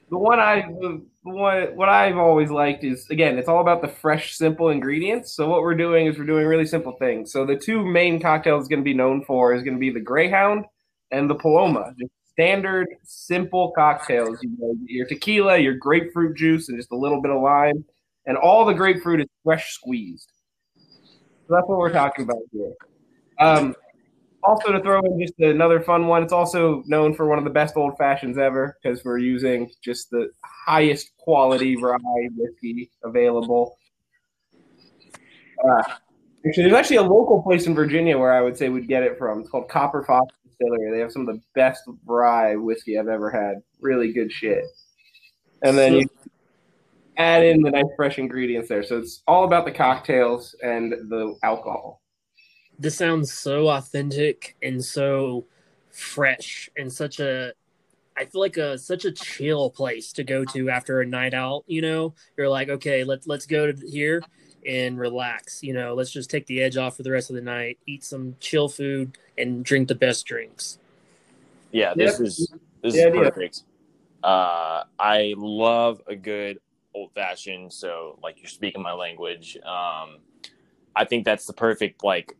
the 0.09 0.17
one 0.17 0.39
I 0.39 0.61
the 0.61 1.01
one 1.23 1.75
what 1.75 1.89
I've 1.89 2.17
always 2.17 2.49
liked 2.49 2.83
is 2.83 3.09
again, 3.09 3.37
it's 3.37 3.49
all 3.49 3.61
about 3.61 3.81
the 3.81 3.87
fresh, 3.87 4.35
simple 4.35 4.69
ingredients. 4.69 5.33
So 5.33 5.47
what 5.49 5.61
we're 5.61 5.75
doing 5.75 6.07
is 6.07 6.17
we're 6.17 6.25
doing 6.25 6.47
really 6.47 6.65
simple 6.65 6.93
things. 6.93 7.31
So 7.31 7.45
the 7.45 7.57
two 7.57 7.83
main 7.85 8.21
cocktails 8.21 8.67
going 8.67 8.79
to 8.79 8.85
be 8.85 8.93
known 8.93 9.23
for 9.25 9.53
is 9.53 9.63
going 9.63 9.75
to 9.75 9.79
be 9.79 9.89
the 9.89 9.99
Greyhound 9.99 10.65
and 11.11 11.29
the 11.29 11.35
Paloma. 11.35 11.93
Just 11.99 12.11
standard, 12.31 12.87
simple 13.03 13.71
cocktails. 13.71 14.39
You 14.41 14.51
know, 14.57 14.77
your 14.85 15.07
tequila, 15.07 15.57
your 15.57 15.73
grapefruit 15.73 16.37
juice, 16.37 16.69
and 16.69 16.77
just 16.77 16.91
a 16.91 16.97
little 16.97 17.21
bit 17.21 17.31
of 17.31 17.41
lime, 17.41 17.83
and 18.25 18.37
all 18.37 18.65
the 18.65 18.73
grapefruit 18.73 19.21
is 19.21 19.27
fresh 19.43 19.73
squeezed. 19.73 20.31
So 20.75 21.55
that's 21.55 21.67
what 21.67 21.79
we're 21.79 21.91
talking 21.91 22.25
about 22.25 22.41
here. 22.51 22.73
Um, 23.39 23.75
also 24.47 24.71
to 24.71 24.81
throw 24.81 25.01
in 25.01 25.19
just 25.19 25.37
another 25.39 25.81
fun 25.81 26.07
one, 26.07 26.23
it's 26.23 26.33
also 26.33 26.81
known 26.85 27.13
for 27.13 27.27
one 27.27 27.37
of 27.37 27.43
the 27.43 27.49
best 27.49 27.75
old 27.75 27.97
fashions 27.97 28.37
ever 28.37 28.77
because 28.81 29.03
we're 29.03 29.17
using 29.17 29.69
just 29.83 30.09
the 30.09 30.29
highest 30.65 31.11
quality 31.17 31.75
rye 31.75 31.99
whiskey 32.35 32.89
available. 33.03 33.77
Uh, 35.63 35.83
actually, 36.45 36.63
there's 36.63 36.73
actually 36.73 36.95
a 36.95 37.03
local 37.03 37.43
place 37.43 37.67
in 37.67 37.75
Virginia 37.75 38.17
where 38.17 38.31
I 38.31 38.41
would 38.41 38.57
say 38.57 38.69
we'd 38.69 38.87
get 38.87 39.03
it 39.03 39.17
from. 39.17 39.41
It's 39.41 39.49
called 39.49 39.69
Copper 39.69 40.03
Fox 40.03 40.33
Distillery. 40.45 40.91
They 40.91 40.99
have 40.99 41.11
some 41.11 41.27
of 41.27 41.35
the 41.35 41.41
best 41.53 41.83
rye 42.05 42.55
whiskey 42.55 42.97
I've 42.97 43.09
ever 43.09 43.29
had. 43.29 43.55
Really 43.81 44.13
good 44.13 44.31
shit. 44.31 44.63
And 45.63 45.77
then 45.77 45.93
you 45.93 46.07
add 47.17 47.43
in 47.43 47.61
the 47.61 47.71
nice 47.71 47.83
fresh 47.97 48.17
ingredients 48.17 48.69
there. 48.69 48.83
So 48.83 48.99
it's 48.99 49.23
all 49.27 49.43
about 49.43 49.65
the 49.65 49.71
cocktails 49.71 50.55
and 50.63 50.93
the 51.09 51.35
alcohol 51.43 52.01
this 52.79 52.95
sounds 52.95 53.33
so 53.33 53.69
authentic 53.69 54.55
and 54.61 54.83
so 54.83 55.45
fresh 55.89 56.69
and 56.77 56.91
such 56.91 57.19
a 57.19 57.53
I 58.17 58.25
feel 58.25 58.41
like 58.41 58.57
a 58.57 58.77
such 58.77 59.05
a 59.05 59.11
chill 59.11 59.69
place 59.69 60.11
to 60.13 60.23
go 60.23 60.43
to 60.45 60.69
after 60.69 61.01
a 61.01 61.05
night 61.05 61.35
out, 61.35 61.63
you 61.67 61.81
know. 61.81 62.15
You're 62.35 62.49
like, 62.49 62.69
okay, 62.69 63.03
let's 63.03 63.27
let's 63.27 63.45
go 63.45 63.71
to 63.71 63.87
here 63.87 64.23
and 64.65 64.97
relax, 64.97 65.61
you 65.61 65.73
know. 65.73 65.93
Let's 65.93 66.11
just 66.11 66.29
take 66.29 66.47
the 66.47 66.61
edge 66.61 66.77
off 66.77 66.97
for 66.97 67.03
the 67.03 67.11
rest 67.11 67.29
of 67.29 67.35
the 67.35 67.43
night, 67.43 67.77
eat 67.85 68.03
some 68.03 68.35
chill 68.39 68.69
food 68.69 69.17
and 69.37 69.63
drink 69.63 69.87
the 69.87 69.95
best 69.95 70.25
drinks. 70.25 70.79
Yeah, 71.71 71.93
this 71.93 72.19
yep. 72.19 72.27
is 72.27 72.53
this 72.81 72.95
yeah, 72.95 73.07
is 73.07 73.15
perfect. 73.15 73.63
Yeah. 74.23 74.29
Uh 74.29 74.83
I 74.97 75.35
love 75.37 76.01
a 76.07 76.15
good 76.15 76.59
old 76.95 77.11
fashioned, 77.13 77.71
so 77.71 78.17
like 78.23 78.41
you're 78.41 78.49
speaking 78.49 78.81
my 78.81 78.93
language. 78.93 79.57
Um 79.57 80.17
I 80.95 81.05
think 81.05 81.23
that's 81.23 81.45
the 81.45 81.53
perfect 81.53 82.03
like 82.03 82.35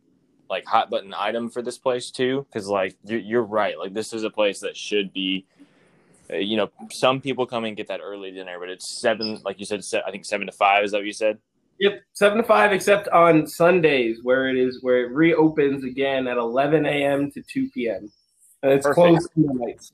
like 0.50 0.64
hot 0.66 0.90
button 0.90 1.14
item 1.14 1.50
for 1.50 1.62
this 1.62 1.78
place 1.78 2.10
too 2.10 2.46
because 2.48 2.68
like 2.68 2.96
you're, 3.04 3.20
you're 3.20 3.42
right. 3.42 3.78
Like 3.78 3.94
this 3.94 4.12
is 4.12 4.24
a 4.24 4.30
place 4.30 4.60
that 4.60 4.76
should 4.76 5.12
be 5.12 5.46
uh, 6.30 6.36
you 6.36 6.56
know 6.56 6.70
some 6.90 7.20
people 7.20 7.46
come 7.46 7.64
and 7.64 7.76
get 7.76 7.88
that 7.88 8.00
early 8.02 8.30
dinner 8.30 8.58
but 8.58 8.68
it's 8.68 8.86
seven 8.86 9.40
like 9.44 9.58
you 9.58 9.64
said 9.64 9.82
i 10.06 10.10
think 10.10 10.24
seven 10.24 10.46
to 10.46 10.52
five 10.52 10.84
is 10.84 10.90
that 10.90 10.98
what 10.98 11.06
you 11.06 11.12
said? 11.12 11.38
Yep 11.80 12.02
seven 12.12 12.38
to 12.38 12.44
five 12.44 12.72
except 12.72 13.08
on 13.08 13.46
sundays 13.46 14.18
where 14.22 14.48
it 14.48 14.56
is 14.56 14.82
where 14.82 15.04
it 15.04 15.12
reopens 15.12 15.84
again 15.84 16.26
at 16.26 16.36
11 16.36 16.84
a.m 16.86 17.30
to 17.30 17.42
2 17.42 17.70
p.m 17.70 18.10
and 18.62 18.72
it's 18.72 18.86
Perfect. 18.86 18.94
closed 18.94 19.30
nights. 19.36 19.92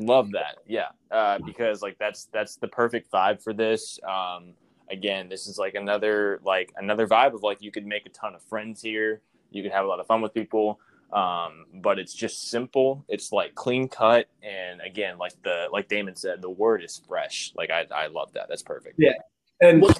Love 0.00 0.30
that 0.32 0.56
yeah 0.66 0.88
uh, 1.10 1.38
because 1.44 1.82
like 1.82 1.96
that's 1.98 2.24
that's 2.32 2.56
the 2.56 2.68
perfect 2.68 3.10
vibe 3.12 3.42
for 3.42 3.52
this. 3.52 4.00
Um 4.06 4.54
again 4.90 5.28
this 5.28 5.46
is 5.46 5.58
like 5.58 5.74
another 5.74 6.40
like 6.44 6.72
another 6.76 7.06
vibe 7.06 7.34
of 7.34 7.42
like 7.42 7.60
you 7.60 7.70
could 7.70 7.86
make 7.86 8.06
a 8.06 8.10
ton 8.10 8.34
of 8.34 8.42
friends 8.42 8.80
here 8.80 9.20
you 9.50 9.62
can 9.62 9.72
have 9.72 9.84
a 9.84 9.88
lot 9.88 10.00
of 10.00 10.06
fun 10.06 10.22
with 10.22 10.34
people. 10.34 10.80
Um, 11.12 11.66
but 11.82 11.98
it's 12.00 12.12
just 12.12 12.50
simple. 12.50 13.04
It's 13.08 13.30
like 13.30 13.54
clean 13.54 13.88
cut, 13.88 14.26
and 14.42 14.80
again, 14.80 15.18
like 15.18 15.40
the 15.44 15.68
like 15.72 15.88
Damon 15.88 16.16
said, 16.16 16.42
the 16.42 16.50
word 16.50 16.82
is 16.82 17.00
fresh. 17.06 17.52
Like 17.56 17.70
I 17.70 17.86
I 17.94 18.08
love 18.08 18.32
that. 18.32 18.46
That's 18.48 18.62
perfect. 18.62 18.96
Yeah. 18.98 19.12
And 19.60 19.80
we're 19.80 19.94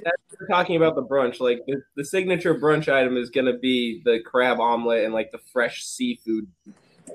talking 0.51 0.77
about 0.77 0.97
the 0.97 1.03
brunch, 1.03 1.41
like 1.41 1.61
the, 1.67 1.83
the 1.97 2.05
signature 2.05 2.55
brunch 2.55 2.93
item 2.93 3.17
is 3.17 3.31
going 3.31 3.47
to 3.47 3.59
be 3.59 4.03
the 4.05 4.21
crab 4.21 4.61
omelet 4.61 5.05
and 5.05 5.15
like 5.15 5.33
the 5.33 5.41
fresh 5.51 5.85
seafood 5.85 6.47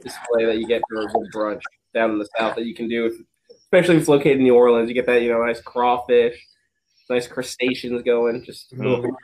display 0.02 0.46
that 0.46 0.58
you 0.58 0.68
get 0.68 0.82
for 0.90 1.02
a 1.02 1.06
good 1.06 1.32
brunch 1.32 1.62
down 1.94 2.12
in 2.12 2.18
the 2.18 2.28
south 2.40 2.56
that 2.56 2.66
you 2.66 2.74
can 2.74 2.88
do, 2.88 3.06
if, 3.06 3.14
especially 3.60 3.96
if 3.96 4.02
it's 4.02 4.10
located 4.10 4.38
in 4.38 4.44
New 4.44 4.56
Orleans. 4.56 4.90
You 4.90 4.96
get 4.96 5.06
that, 5.06 5.22
you 5.22 5.30
know, 5.30 5.44
nice 5.46 5.62
crawfish, 5.62 6.44
nice 7.12 7.28
crustaceans 7.28 8.02
going. 8.02 8.44
Just 8.44 8.76
mm. 8.76 9.16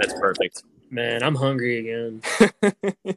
that's 0.00 0.14
perfect. 0.14 0.62
Man, 0.90 1.22
I'm 1.22 1.34
hungry 1.34 1.78
again. 1.78 2.22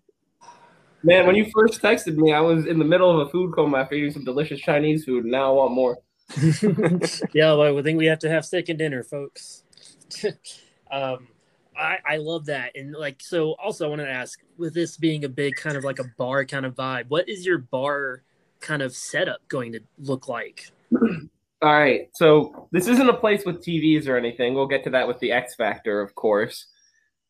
Man, 1.04 1.26
when 1.26 1.36
you 1.36 1.50
first 1.54 1.82
texted 1.82 2.16
me, 2.16 2.32
I 2.34 2.42
was 2.42 2.66
in 2.68 2.78
the 2.78 2.86
middle 2.86 3.10
of 3.10 3.28
a 3.28 3.32
food 3.32 3.56
coma 3.56 3.80
after 3.80 3.96
eating 3.96 4.12
some 4.12 4.24
delicious 4.24 4.60
Chinese 4.60 5.06
food, 5.06 5.24
and 5.24 5.32
now 5.32 5.50
I 5.50 5.54
want 5.54 5.74
more. 5.74 5.98
yeah, 7.34 7.54
well, 7.54 7.78
I 7.78 7.82
think 7.82 7.98
we 7.98 8.06
have 8.06 8.20
to 8.20 8.30
have 8.30 8.46
second 8.46 8.78
dinner, 8.78 9.04
folks. 9.04 9.64
um, 10.92 11.28
I, 11.76 11.98
I 12.06 12.18
love 12.18 12.46
that. 12.46 12.76
And 12.76 12.94
like, 12.94 13.22
so 13.22 13.54
also 13.54 13.86
I 13.86 13.90
want 13.90 14.02
to 14.02 14.10
ask 14.10 14.40
with 14.58 14.74
this 14.74 14.98
being 14.98 15.24
a 15.24 15.30
big 15.30 15.56
kind 15.56 15.76
of 15.76 15.84
like 15.84 16.00
a 16.00 16.06
bar 16.18 16.46
kind 16.46 16.66
of 16.66 16.76
vibe, 16.76 17.06
what 17.10 17.28
is 17.28 17.46
your 17.46 17.58
bar 17.58 18.24
kind 18.60 18.82
of 18.82 18.96
setup 18.96 19.48
going 19.48 19.72
to 19.74 19.80
look 19.98 20.28
like? 20.28 20.70
All 21.64 21.74
right. 21.74 22.10
So 22.14 22.68
this 22.72 22.88
isn't 22.88 23.10
a 23.10 23.14
place 23.14 23.46
with 23.46 23.64
TVs 23.64 24.08
or 24.08 24.18
anything. 24.18 24.54
We'll 24.54 24.68
get 24.68 24.84
to 24.86 24.90
that 24.92 25.08
with 25.08 25.20
the 25.20 25.32
X 25.32 25.56
Factor, 25.56 26.02
of 26.02 26.14
course. 26.16 26.68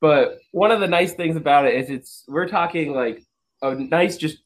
But 0.02 0.40
one 0.52 0.72
of 0.72 0.80
the 0.80 0.88
nice 0.88 1.14
things 1.14 1.38
about 1.38 1.66
it 1.66 1.76
is 1.76 1.90
it's 1.90 2.26
we're 2.28 2.48
talking 2.48 2.94
like 2.94 3.24
a 3.62 3.76
nice 3.76 4.18
just 4.18 4.40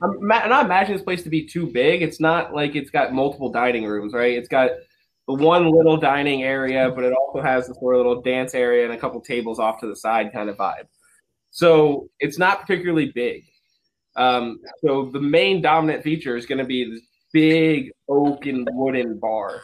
I'm 0.00 0.26
not 0.26 0.64
imagining 0.64 0.96
this 0.96 1.04
place 1.04 1.22
to 1.24 1.30
be 1.30 1.46
too 1.46 1.66
big. 1.66 2.02
It's 2.02 2.20
not 2.20 2.54
like 2.54 2.74
it's 2.74 2.90
got 2.90 3.12
multiple 3.12 3.50
dining 3.50 3.84
rooms, 3.84 4.12
right? 4.12 4.36
It's 4.36 4.48
got 4.48 4.70
the 5.26 5.34
one 5.34 5.70
little 5.70 5.96
dining 5.96 6.42
area, 6.42 6.90
but 6.90 7.04
it 7.04 7.12
also 7.12 7.42
has 7.42 7.68
of 7.68 7.76
little 7.82 8.22
dance 8.22 8.54
area 8.54 8.84
and 8.84 8.94
a 8.94 8.96
couple 8.96 9.20
tables 9.20 9.58
off 9.58 9.80
to 9.80 9.86
the 9.86 9.96
side 9.96 10.32
kind 10.32 10.48
of 10.48 10.56
vibe. 10.56 10.86
So 11.50 12.08
it's 12.20 12.38
not 12.38 12.60
particularly 12.60 13.12
big. 13.12 13.44
Um, 14.16 14.60
so 14.84 15.10
the 15.12 15.20
main 15.20 15.60
dominant 15.60 16.02
feature 16.02 16.36
is 16.36 16.46
going 16.46 16.58
to 16.58 16.64
be 16.64 16.90
this 16.90 17.02
big 17.32 17.92
oak 18.08 18.46
and 18.46 18.68
wooden 18.72 19.18
bar, 19.18 19.62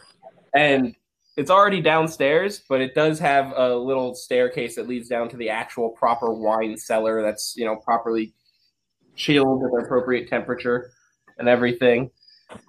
and 0.53 0.95
it's 1.37 1.51
already 1.51 1.81
downstairs, 1.81 2.61
but 2.69 2.81
it 2.81 2.95
does 2.95 3.19
have 3.19 3.51
a 3.55 3.75
little 3.75 4.15
staircase 4.15 4.75
that 4.75 4.87
leads 4.87 5.09
down 5.09 5.29
to 5.29 5.37
the 5.37 5.49
actual 5.49 5.89
proper 5.89 6.33
wine 6.33 6.77
cellar 6.77 7.21
that's 7.21 7.55
you 7.57 7.65
know 7.65 7.75
properly 7.75 8.33
chilled 9.15 9.63
at 9.63 9.71
the 9.71 9.85
appropriate 9.85 10.29
temperature 10.29 10.91
and 11.37 11.47
everything. 11.47 12.09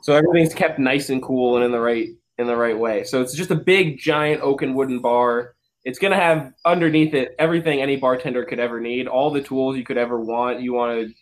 So 0.03 0.15
everything's 0.15 0.55
kept 0.55 0.79
nice 0.79 1.11
and 1.11 1.23
cool 1.23 1.57
and 1.57 1.65
in 1.65 1.71
the 1.71 1.81
right 1.81 2.09
in 2.39 2.47
the 2.47 2.57
right 2.57 2.79
way. 2.79 3.05
So 3.05 3.23
it's 3.23 3.35
just 3.35 3.51
a 3.51 3.57
big 3.57 3.99
giant 3.99 4.43
oak 4.43 4.63
and 4.63 4.75
wooden 4.75 5.01
bar. 5.01 5.55
It's 5.85 5.99
gonna 6.01 6.17
have 6.17 6.53
underneath 6.65 7.15
it 7.15 7.35
everything 7.39 7.81
any 7.81 7.97
bartender 7.97 8.45
could 8.45 8.59
ever 8.59 8.81
need, 8.81 9.07
all 9.07 9.31
the 9.31 9.43
tools 9.43 9.77
you 9.77 9.85
could 9.85 9.99
ever 9.99 10.21
want. 10.21 10.61
You 10.61 10.73
want 10.73 11.01
to 11.01 11.15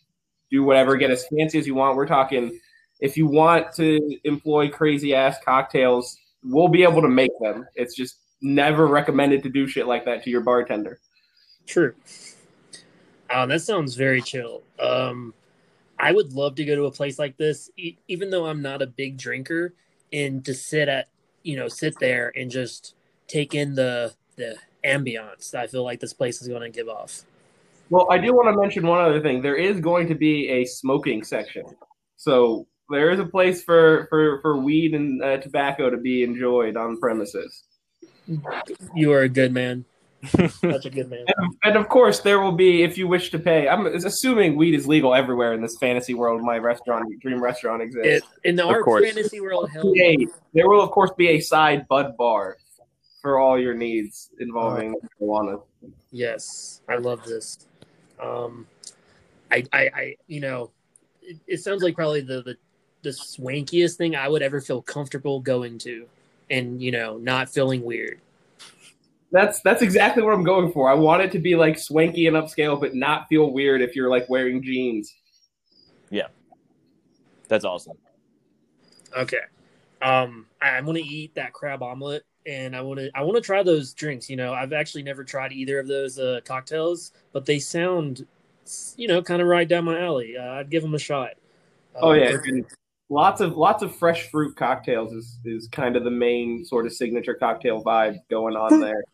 do 0.51 0.65
whatever, 0.65 0.97
get 0.97 1.11
as 1.11 1.27
fancy 1.27 1.59
as 1.59 1.67
you 1.67 1.75
want. 1.75 1.97
We're 1.97 2.07
talking 2.07 2.59
if 3.01 3.17
you 3.19 3.27
want 3.27 3.73
to 3.75 4.19
employ 4.25 4.71
crazy 4.71 5.15
ass 5.15 5.37
cocktails, 5.45 6.17
we'll 6.45 6.69
be 6.69 6.83
able 6.83 7.03
to 7.03 7.09
make 7.09 7.33
them. 7.41 7.67
It's 7.75 7.97
just 7.97 8.17
never 8.43 8.87
recommended 8.87 9.43
to 9.43 9.49
do 9.49 9.67
shit 9.67 9.87
like 9.87 10.05
that 10.05 10.23
to 10.25 10.31
your 10.31 10.43
bartender. 10.43 11.01
True. 11.67 11.95
Oh, 13.31 13.47
that 13.47 13.63
sounds 13.63 13.95
very 13.95 14.21
chill. 14.21 14.63
Um, 14.79 15.33
I 15.99 16.13
would 16.13 16.33
love 16.33 16.57
to 16.57 16.65
go 16.65 16.77
to 16.77 16.85
a 16.85 16.91
place 16.91 17.19
like 17.19 17.37
this, 17.37 17.71
e- 17.77 17.97
even 18.09 18.31
though 18.31 18.47
I'm 18.47 18.61
not 18.61 18.83
a 18.83 18.87
big 18.87 19.17
drinker, 19.17 19.75
and 20.13 20.45
to 20.45 20.55
sit 20.55 20.89
at, 20.89 21.09
you 21.43 21.57
know, 21.57 21.69
sit 21.69 21.99
there 21.99 22.33
and 22.37 22.51
just 22.51 22.95
take 23.27 23.55
in 23.55 23.75
the 23.75 24.13
the 24.37 24.57
ambiance. 24.85 25.55
I 25.55 25.67
feel 25.67 25.85
like 25.85 26.01
this 26.01 26.13
place 26.13 26.43
is 26.43 26.49
going 26.49 26.61
to 26.61 26.69
give 26.69 26.89
off. 26.89 27.23
Well, 27.91 28.07
I 28.11 28.19
do 28.19 28.35
want 28.35 28.55
to 28.55 28.61
mention 28.61 28.87
one 28.87 29.01
other 29.01 29.21
thing. 29.21 29.41
There 29.41 29.57
is 29.57 29.81
going 29.81 30.09
to 30.09 30.15
be 30.15 30.49
a 30.49 30.65
smoking 30.65 31.23
section, 31.23 31.65
so 32.17 32.67
there 32.91 33.11
is 33.11 33.21
a 33.21 33.25
place 33.25 33.63
for 33.63 34.07
for 34.11 34.41
for 34.41 34.57
weed 34.59 34.95
and 34.95 35.23
uh, 35.23 35.39
tobacco 35.39 35.91
to 35.91 35.97
be 35.97 36.23
enjoyed 36.23 36.77
on 36.77 36.99
premises. 36.99 37.65
You 38.95 39.13
are 39.13 39.23
a 39.23 39.29
good 39.29 39.53
man. 39.53 39.85
Such 40.27 40.87
a 40.87 40.91
good 40.91 41.11
man. 41.11 41.25
And, 41.37 41.55
and, 41.65 41.77
of 41.77 41.91
course, 41.91 42.21
there 42.21 42.41
will 42.41 42.53
be 42.53 42.83
if 42.83 42.97
you 42.97 43.07
wish 43.07 43.31
to 43.33 43.39
pay. 43.39 43.69
I'm 43.69 43.85
assuming 43.87 44.57
weed 44.57 44.75
is 44.75 44.87
legal 44.87 45.15
everywhere 45.15 45.53
in 45.53 45.61
this 45.61 45.77
fantasy 45.77 46.15
world. 46.15 46.41
My 46.41 46.57
restaurant, 46.57 47.21
dream 47.21 47.43
restaurant, 47.43 47.83
exists. 47.83 48.27
It, 48.43 48.49
in 48.49 48.61
our 48.61 48.83
fantasy 49.03 49.41
world, 49.41 49.71
hell 49.71 49.93
yeah. 49.95 50.27
there 50.55 50.69
will 50.69 50.81
of 50.81 50.91
course 50.93 51.11
be 51.19 51.29
a 51.29 51.41
side 51.41 51.87
bud 51.89 52.17
bar 52.17 52.57
for 53.21 53.39
all 53.39 53.59
your 53.59 53.75
needs 53.75 54.31
involving 54.41 54.95
uh, 54.95 55.07
marijuana. 55.21 55.63
Yes, 56.11 56.81
I 56.89 56.97
love 56.97 57.25
this. 57.25 57.67
Um, 58.23 58.67
I, 59.51 59.65
I, 59.73 59.91
I 59.95 60.17
you 60.27 60.41
know, 60.41 60.71
it, 61.23 61.39
it 61.47 61.59
sounds 61.59 61.83
like 61.83 61.95
probably 61.95 62.21
the, 62.21 62.43
the 62.43 62.57
the 63.05 63.11
swankiest 63.11 63.95
thing 63.95 64.17
I 64.17 64.29
would 64.29 64.43
ever 64.43 64.61
feel 64.61 64.83
comfortable 64.83 65.39
going 65.39 65.79
to, 65.79 66.09
and 66.51 66.83
you 66.83 66.91
know, 66.91 67.19
not 67.19 67.49
feeling 67.49 67.85
weird. 67.85 68.21
That's 69.31 69.61
that's 69.63 69.83
exactly 69.83 70.23
what 70.23 70.35
I'm 70.35 70.45
going 70.45 70.73
for. 70.73 70.91
I 70.91 70.95
want 70.95 71.23
it 71.23 71.33
to 71.33 71.39
be 71.39 71.57
like 71.57 71.79
swanky 71.79 72.27
and 72.27 72.37
upscale, 72.37 72.81
but 72.81 72.95
not 72.95 73.29
feel 73.29 73.51
weird 73.51 73.83
if 73.83 73.95
you're 73.97 74.11
like 74.11 74.29
wearing 74.29 74.63
jeans. 74.63 75.13
Yeah, 76.11 76.29
that's 77.49 77.65
awesome. 77.65 77.97
Okay, 79.17 79.41
um, 80.03 80.47
I, 80.61 80.77
am 80.77 80.87
gonna 80.87 81.01
eat 81.01 81.35
that 81.35 81.53
crab 81.53 81.83
omelet, 81.83 82.25
and 82.47 82.77
I 82.77 82.83
want 82.83 83.01
to 83.01 83.11
I 83.15 83.23
want 83.23 83.37
to 83.37 83.41
try 83.41 83.63
those 83.63 83.93
drinks. 83.93 84.31
You 84.31 84.37
know, 84.37 84.53
I've 84.53 84.73
actually 84.73 85.03
never 85.03 85.25
tried 85.25 85.53
either 85.53 85.79
of 85.79 85.89
those 85.89 86.19
uh, 86.19 86.41
cocktails, 86.45 87.13
but 87.33 87.47
they 87.47 87.59
sound, 87.59 88.27
you 88.97 89.09
know, 89.09 89.23
kind 89.23 89.43
of 89.43 89.49
right 89.49 89.67
down 89.67 89.85
my 89.85 90.01
alley. 90.01 90.37
Uh, 90.37 90.53
I'd 90.53 90.71
give 90.71 90.83
them 90.83 90.95
a 90.95 90.99
shot. 90.99 91.33
oh 91.97 92.13
yeah, 92.13 92.37
um, 92.37 92.67
lots 93.09 93.41
of 93.41 93.57
lots 93.57 93.83
of 93.83 93.95
fresh 93.95 94.31
fruit 94.31 94.57
cocktails 94.57 95.13
is 95.13 95.39
is 95.45 95.69
kind 95.69 95.97
of 95.97 96.05
the 96.05 96.11
main 96.11 96.65
sort 96.65 96.87
of 96.87 96.93
signature 96.93 97.35
cocktail 97.35 97.83
vibe 97.83 98.19
going 98.31 98.57
on 98.57 98.81
there. 98.81 99.05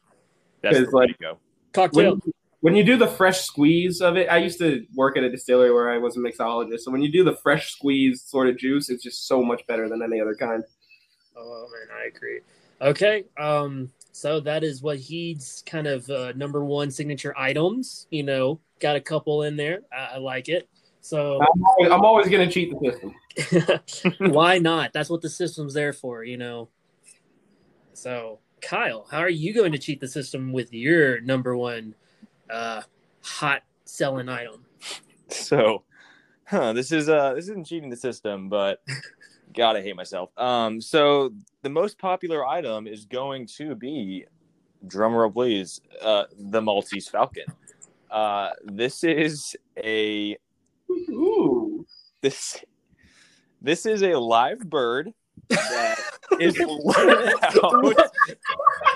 That's 0.63 0.79
the 0.79 0.91
like, 0.93 1.19
go. 1.21 1.39
Cocktail. 1.73 2.17
When, 2.17 2.33
when, 2.61 2.77
you 2.77 2.85
do 2.85 2.97
the 2.97 3.07
fresh 3.07 3.41
squeeze 3.41 4.03
of 4.03 4.17
it, 4.17 4.29
I 4.31 4.39
used 4.39 4.59
to 4.59 4.85
work 4.95 5.17
at 5.17 5.25
a 5.25 5.31
distillery 5.31 5.73
where 5.73 5.91
I 5.91 5.99
was 5.99 6.17
a 6.17 6.21
mixologist. 6.21 6.81
So 6.81 6.91
when 6.91 7.03
you 7.03 7.11
do 7.11 7.25
the 7.25 7.37
fresh 7.37 7.71
squeeze 7.73 8.23
sort 8.23 8.49
of 8.49 8.59
juice, 8.59 8.91
it's 8.91 9.03
just 9.03 9.27
so 9.27 9.43
much 9.43 9.67
better 9.67 9.89
than 9.89 10.03
any 10.03 10.21
other 10.21 10.35
kind. 10.35 10.63
Oh 11.37 11.67
man, 11.73 11.97
I 11.99 12.07
agree. 12.09 12.41
Okay, 12.83 13.25
um, 13.39 13.91
so 14.13 14.41
that 14.41 14.65
is 14.65 14.83
Wahid's 14.83 15.63
kind 15.67 15.87
of 15.87 16.09
uh, 16.11 16.33
number 16.33 16.65
one 16.65 16.91
signature 16.91 17.35
items. 17.39 18.07
You 18.11 18.25
know, 18.25 18.61
got 18.81 18.97
a 18.97 19.01
couple 19.01 19.45
in 19.45 19.57
there. 19.57 19.81
I, 19.93 20.15
I 20.15 20.19
like 20.19 20.49
it. 20.49 20.69
So 21.01 21.41
I'm 21.41 21.65
always, 21.65 21.93
I'm 21.93 22.05
always 22.05 22.29
going 22.29 22.47
to 22.47 22.53
cheat 22.53 22.73
the 22.79 23.13
system. 23.39 24.15
Why 24.33 24.59
not? 24.59 24.93
That's 24.93 25.09
what 25.09 25.23
the 25.23 25.31
system's 25.31 25.75
there 25.75 25.93
for, 25.93 26.25
you 26.25 26.37
know. 26.37 26.69
So 27.95 28.41
Kyle, 28.61 29.07
how 29.11 29.19
are 29.19 29.31
you 29.31 29.55
going 29.55 29.73
to 29.73 29.79
cheat 29.79 30.01
the 30.01 30.09
system 30.09 30.53
with 30.53 30.73
your 30.73 31.21
number 31.21 31.57
one 31.57 31.95
uh, 32.49 32.83
hot 33.23 33.63
selling 33.85 34.29
item? 34.29 34.65
So, 35.29 35.85
huh, 36.45 36.73
this 36.73 36.93
is 36.93 37.09
uh 37.09 37.35
this 37.35 37.45
isn't 37.45 37.67
cheating 37.67 37.91
the 37.91 37.97
system, 37.97 38.49
but 38.49 38.83
God, 39.55 39.77
I 39.77 39.83
hate 39.83 39.97
myself. 39.97 40.31
Um, 40.37 40.81
so 40.81 41.33
the 41.63 41.71
most 41.71 41.99
popular 41.99 42.47
item 42.47 42.87
is 42.87 43.05
going 43.05 43.47
to 43.59 43.75
be, 43.75 44.27
drumroll 44.87 45.33
please, 45.33 45.81
uh, 46.03 46.25
the 46.39 46.61
Maltese 46.61 47.09
Falcon. 47.09 47.45
Uh, 48.11 48.51
this 48.65 49.05
is 49.05 49.57
a 49.77 50.37
Ooh. 51.11 51.87
this 52.21 52.59
this 53.63 53.87
is 53.87 54.03
a 54.03 54.15
live 54.19 54.61
bird 54.61 55.13
that 55.49 55.99
is 56.41 56.59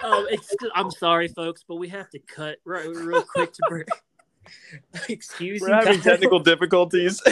um, 0.04 0.26
I'm 0.74 0.90
sorry, 0.90 1.28
folks, 1.28 1.64
but 1.66 1.76
we 1.76 1.88
have 1.88 2.10
to 2.10 2.18
cut 2.18 2.58
right, 2.64 2.86
real 2.86 3.22
quick 3.22 3.52
to 3.52 3.62
break. 3.68 3.88
Excuse 5.08 5.62
me. 5.62 5.68
We're 5.68 5.74
having 5.74 6.00
technical 6.00 6.38
difficulties. 6.38 7.22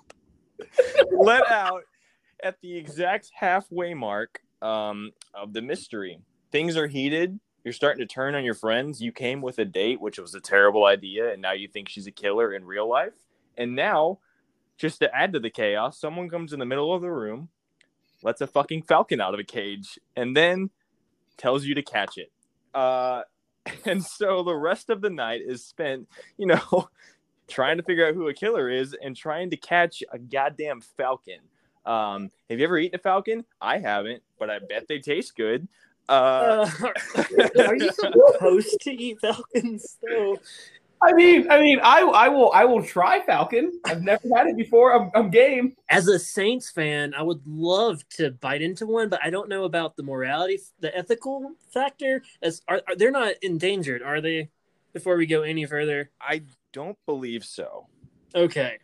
Let 1.12 1.50
out 1.50 1.82
at 2.42 2.60
the 2.62 2.76
exact 2.76 3.30
halfway 3.34 3.94
mark 3.94 4.40
um, 4.62 5.12
of 5.34 5.52
the 5.52 5.62
mystery. 5.62 6.18
Things 6.50 6.76
are 6.76 6.86
heated. 6.86 7.38
You're 7.64 7.74
starting 7.74 8.00
to 8.00 8.12
turn 8.12 8.34
on 8.34 8.44
your 8.44 8.54
friends. 8.54 9.02
You 9.02 9.12
came 9.12 9.42
with 9.42 9.58
a 9.58 9.64
date, 9.64 10.00
which 10.00 10.18
was 10.18 10.34
a 10.34 10.40
terrible 10.40 10.86
idea, 10.86 11.32
and 11.32 11.42
now 11.42 11.52
you 11.52 11.68
think 11.68 11.88
she's 11.88 12.06
a 12.06 12.10
killer 12.10 12.54
in 12.54 12.64
real 12.64 12.88
life. 12.88 13.12
And 13.60 13.76
now, 13.76 14.18
just 14.78 15.00
to 15.00 15.14
add 15.14 15.34
to 15.34 15.38
the 15.38 15.50
chaos, 15.50 16.00
someone 16.00 16.30
comes 16.30 16.54
in 16.54 16.58
the 16.58 16.64
middle 16.64 16.94
of 16.94 17.02
the 17.02 17.10
room, 17.10 17.50
lets 18.22 18.40
a 18.40 18.46
fucking 18.46 18.82
falcon 18.82 19.20
out 19.20 19.34
of 19.34 19.40
a 19.40 19.44
cage, 19.44 19.98
and 20.16 20.34
then 20.34 20.70
tells 21.36 21.66
you 21.66 21.74
to 21.74 21.82
catch 21.82 22.16
it. 22.16 22.32
Uh, 22.72 23.22
and 23.84 24.02
so 24.02 24.42
the 24.42 24.56
rest 24.56 24.88
of 24.88 25.02
the 25.02 25.10
night 25.10 25.42
is 25.44 25.62
spent, 25.62 26.08
you 26.38 26.46
know, 26.46 26.88
trying 27.48 27.76
to 27.76 27.82
figure 27.82 28.08
out 28.08 28.14
who 28.14 28.28
a 28.28 28.34
killer 28.34 28.70
is 28.70 28.96
and 29.02 29.14
trying 29.14 29.50
to 29.50 29.56
catch 29.58 30.02
a 30.10 30.18
goddamn 30.18 30.80
falcon. 30.80 31.40
Um, 31.84 32.30
have 32.48 32.58
you 32.58 32.64
ever 32.64 32.78
eaten 32.78 32.98
a 32.98 33.02
falcon? 33.02 33.44
I 33.60 33.78
haven't, 33.78 34.22
but 34.38 34.48
I 34.48 34.60
bet 34.60 34.88
they 34.88 35.00
taste 35.00 35.36
good. 35.36 35.68
Uh, 36.08 36.68
uh, 36.82 37.24
are 37.66 37.76
you 37.76 37.92
supposed 37.92 38.80
to 38.80 38.90
eat 38.90 39.20
falcons 39.20 39.98
though? 40.02 40.38
I 41.02 41.12
mean, 41.14 41.50
I 41.50 41.60
mean, 41.60 41.80
I 41.82 42.00
I 42.00 42.28
will 42.28 42.52
I 42.52 42.64
will 42.64 42.82
try 42.82 43.20
Falcon. 43.20 43.80
I've 43.84 44.02
never 44.02 44.28
had 44.34 44.46
it 44.48 44.56
before. 44.56 44.94
I'm, 44.94 45.10
I'm 45.14 45.30
game. 45.30 45.74
As 45.88 46.08
a 46.08 46.18
Saints 46.18 46.70
fan, 46.70 47.14
I 47.14 47.22
would 47.22 47.40
love 47.46 48.06
to 48.16 48.32
bite 48.32 48.60
into 48.60 48.86
one, 48.86 49.08
but 49.08 49.20
I 49.22 49.30
don't 49.30 49.48
know 49.48 49.64
about 49.64 49.96
the 49.96 50.02
morality, 50.02 50.58
the 50.80 50.96
ethical 50.96 51.52
factor. 51.72 52.22
As 52.42 52.60
are, 52.68 52.82
are 52.86 52.96
they're 52.96 53.10
not 53.10 53.34
endangered, 53.42 54.02
are 54.02 54.20
they? 54.20 54.50
Before 54.92 55.16
we 55.16 55.24
go 55.24 55.42
any 55.42 55.64
further, 55.66 56.10
I 56.20 56.42
don't 56.72 56.98
believe 57.06 57.44
so. 57.44 57.86
Okay, 58.34 58.78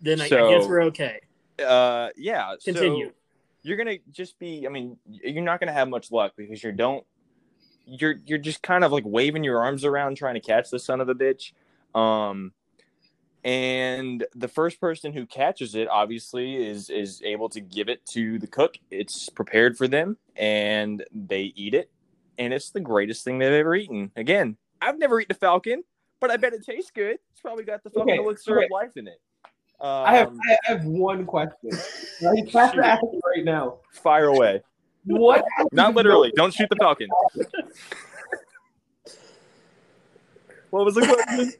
then 0.00 0.20
I, 0.20 0.28
so, 0.28 0.48
I 0.48 0.58
guess 0.58 0.66
we're 0.66 0.84
okay. 0.84 1.20
Uh, 1.64 2.08
yeah. 2.16 2.54
Continue. 2.64 3.08
So 3.08 3.14
you're 3.62 3.76
gonna 3.76 3.98
just 4.10 4.38
be. 4.38 4.66
I 4.66 4.70
mean, 4.70 4.96
you're 5.06 5.42
not 5.42 5.60
gonna 5.60 5.72
have 5.72 5.88
much 5.88 6.10
luck 6.10 6.32
because 6.36 6.62
you 6.62 6.72
don't 6.72 7.04
you're 7.86 8.16
you're 8.26 8.38
just 8.38 8.62
kind 8.62 8.84
of 8.84 8.92
like 8.92 9.04
waving 9.06 9.44
your 9.44 9.62
arms 9.62 9.84
around 9.84 10.16
trying 10.16 10.34
to 10.34 10.40
catch 10.40 10.70
the 10.70 10.78
son 10.78 11.00
of 11.00 11.08
a 11.08 11.14
bitch. 11.14 11.52
Um, 11.94 12.52
and 13.44 14.24
the 14.34 14.48
first 14.48 14.80
person 14.80 15.12
who 15.12 15.26
catches 15.26 15.74
it 15.74 15.86
obviously 15.88 16.56
is 16.66 16.88
is 16.88 17.20
able 17.22 17.48
to 17.50 17.60
give 17.60 17.88
it 17.88 18.04
to 18.06 18.38
the 18.38 18.46
cook 18.46 18.76
it's 18.90 19.28
prepared 19.28 19.76
for 19.76 19.86
them 19.86 20.16
and 20.36 21.04
they 21.12 21.52
eat 21.54 21.74
it 21.74 21.90
and 22.38 22.54
it's 22.54 22.70
the 22.70 22.80
greatest 22.80 23.22
thing 23.22 23.38
they've 23.38 23.52
ever 23.52 23.74
eaten 23.74 24.10
again 24.16 24.56
i've 24.80 24.98
never 24.98 25.20
eaten 25.20 25.32
a 25.32 25.38
falcon 25.38 25.84
but 26.20 26.30
i 26.30 26.36
bet 26.38 26.54
it 26.54 26.64
tastes 26.64 26.90
good 26.90 27.18
it's 27.32 27.40
probably 27.42 27.64
got 27.64 27.82
the 27.84 27.90
fucking 27.90 28.14
Okay, 28.14 28.18
elixir 28.18 28.56
okay. 28.56 28.64
of 28.64 28.70
life 28.70 28.96
in 28.96 29.06
it 29.06 29.20
I 29.80 30.16
have 30.16 30.28
Um, 30.28 30.38
I 30.48 30.56
have 30.64 30.84
one 30.86 31.26
question. 31.26 31.70
I 32.22 32.58
have 32.58 32.72
to 32.72 32.86
ask 32.86 33.02
right 33.02 33.44
now. 33.44 33.80
fire 33.92 34.28
away 34.28 34.62
What? 35.06 35.44
not 35.72 35.94
literally 35.94 36.32
don't 36.36 36.52
shoot 36.54 36.68
the 36.70 36.76
falcon 36.76 37.08
what 40.70 40.84
was 40.84 40.94
the 40.94 41.02
question 41.06 41.52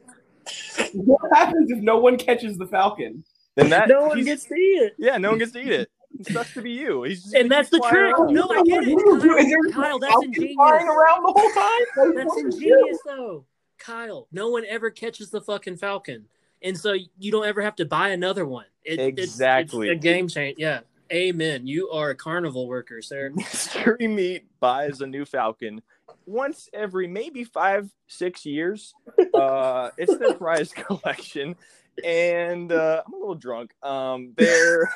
What 0.93 1.21
happens 1.33 1.71
if 1.71 1.79
no 1.79 1.97
one 1.99 2.17
catches 2.17 2.57
the 2.57 2.67
falcon? 2.67 3.23
then 3.55 3.69
that 3.69 3.87
no 3.87 4.07
one 4.07 4.23
gets 4.23 4.45
to 4.45 4.53
eat 4.55 4.81
it. 4.81 4.95
yeah 4.97 5.17
no 5.17 5.29
one 5.29 5.39
gets 5.39 5.51
to 5.53 5.59
eat 5.59 5.71
it 5.71 5.89
it 6.19 6.27
sucks 6.27 6.53
to 6.53 6.61
be 6.61 6.71
you 6.71 7.03
He's 7.03 7.23
just 7.23 7.35
And 7.35 7.51
that's 7.51 7.69
the 7.69 7.79
trick. 7.89 8.17
around. 8.17 8.33
No, 8.33 8.47
I 8.49 8.63
get 8.63 8.83
it. 8.87 8.95
What 8.95 9.21
do 9.21 9.27
you 9.27 9.33
do? 9.33 9.37
Is 9.37 9.47
there 9.49 9.73
Kyle, 9.73 9.99
that's 9.99 10.11
falcon 10.13 10.29
ingenious. 10.29 10.55
flying 10.55 10.87
around 10.87 11.23
the 11.23 11.33
whole 11.33 11.51
time? 11.51 12.15
That's 12.15 12.27
what 12.27 12.35
do 12.37 12.41
you 12.41 12.51
do? 12.51 12.75
ingenious, 12.77 12.97
though. 13.05 13.45
Kyle, 13.79 14.25
no 14.31 14.49
one 14.49 14.63
ever 14.69 14.89
catches 14.91 15.29
the 15.29 15.41
fucking 15.41 15.75
falcon, 15.75 16.23
and 16.61 16.77
so 16.77 16.93
you 17.19 17.31
don't 17.33 17.45
ever 17.45 17.61
have 17.61 17.75
to 17.75 17.85
buy 17.85 18.09
another 18.09 18.45
one. 18.45 18.63
It, 18.85 18.97
it's- 18.97 19.25
Exactly. 19.25 19.89
it's, 19.89 19.97
a 19.97 20.01
game 20.01 20.29
change. 20.29 20.55
Yeah, 20.57 20.81
amen. 21.11 21.67
You 21.67 21.89
are 21.89 22.09
a 22.11 22.15
carnival 22.15 22.67
worker, 22.67 23.01
sir. 23.01 23.31
Mystery 23.35 24.07
Meat 24.07 24.45
buys 24.59 25.01
a 25.01 25.07
new 25.07 25.25
Falcon 25.25 25.81
once 26.25 26.69
every 26.73 27.07
maybe 27.07 27.43
five, 27.43 27.89
six 28.07 28.45
years. 28.45 28.93
Uh, 29.33 29.91
it's 29.97 30.17
their 30.17 30.33
prize 30.33 30.71
collection, 30.71 31.57
and 32.05 32.71
uh, 32.71 33.03
I'm 33.05 33.13
a 33.13 33.17
little 33.17 33.35
drunk. 33.35 33.73
Um, 33.83 34.33
they're 34.37 34.89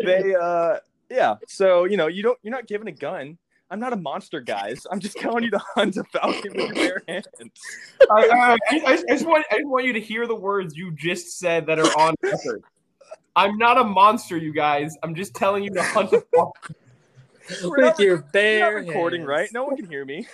they 0.04 0.34
uh, 0.34 0.78
yeah. 1.08 1.36
So 1.46 1.84
you 1.84 1.96
know, 1.96 2.08
you 2.08 2.24
don't 2.24 2.38
you're 2.42 2.50
not 2.50 2.66
given 2.66 2.88
a 2.88 2.92
gun. 2.92 3.38
I'm 3.70 3.78
not 3.78 3.92
a 3.92 3.96
monster, 3.96 4.40
guys. 4.40 4.86
I'm 4.90 4.98
just 4.98 5.16
telling 5.18 5.44
you 5.44 5.50
to 5.52 5.60
hunt 5.76 5.96
a 5.96 6.04
falcon 6.04 6.52
with 6.54 6.74
your 6.74 6.74
bare 6.74 7.02
hands. 7.06 7.26
I, 8.10 8.28
I, 8.28 8.58
I, 8.70 8.82
I 8.86 8.96
just 9.08 9.24
want 9.24 9.46
I 9.52 9.58
just 9.58 9.68
want 9.68 9.84
you 9.84 9.92
to 9.92 10.00
hear 10.00 10.26
the 10.26 10.34
words 10.34 10.76
you 10.76 10.90
just 10.90 11.38
said 11.38 11.66
that 11.66 11.78
are 11.78 12.00
on 12.00 12.14
record. 12.22 12.64
I'm 13.36 13.56
not 13.58 13.78
a 13.78 13.84
monster, 13.84 14.36
you 14.36 14.52
guys. 14.52 14.96
I'm 15.02 15.14
just 15.14 15.34
telling 15.34 15.62
you 15.64 15.70
to 15.74 15.82
hunt 15.82 16.12
a 16.12 16.20
falcon. 16.34 16.74
We're 17.62 17.76
With 17.76 17.84
not- 17.84 17.98
your 17.98 18.08
You're 18.16 18.24
bare 18.32 18.60
not 18.80 18.86
recording, 18.86 19.20
hands. 19.20 19.28
right? 19.28 19.50
No 19.52 19.64
one 19.64 19.76
can 19.76 19.86
hear 19.86 20.04
me. 20.04 20.26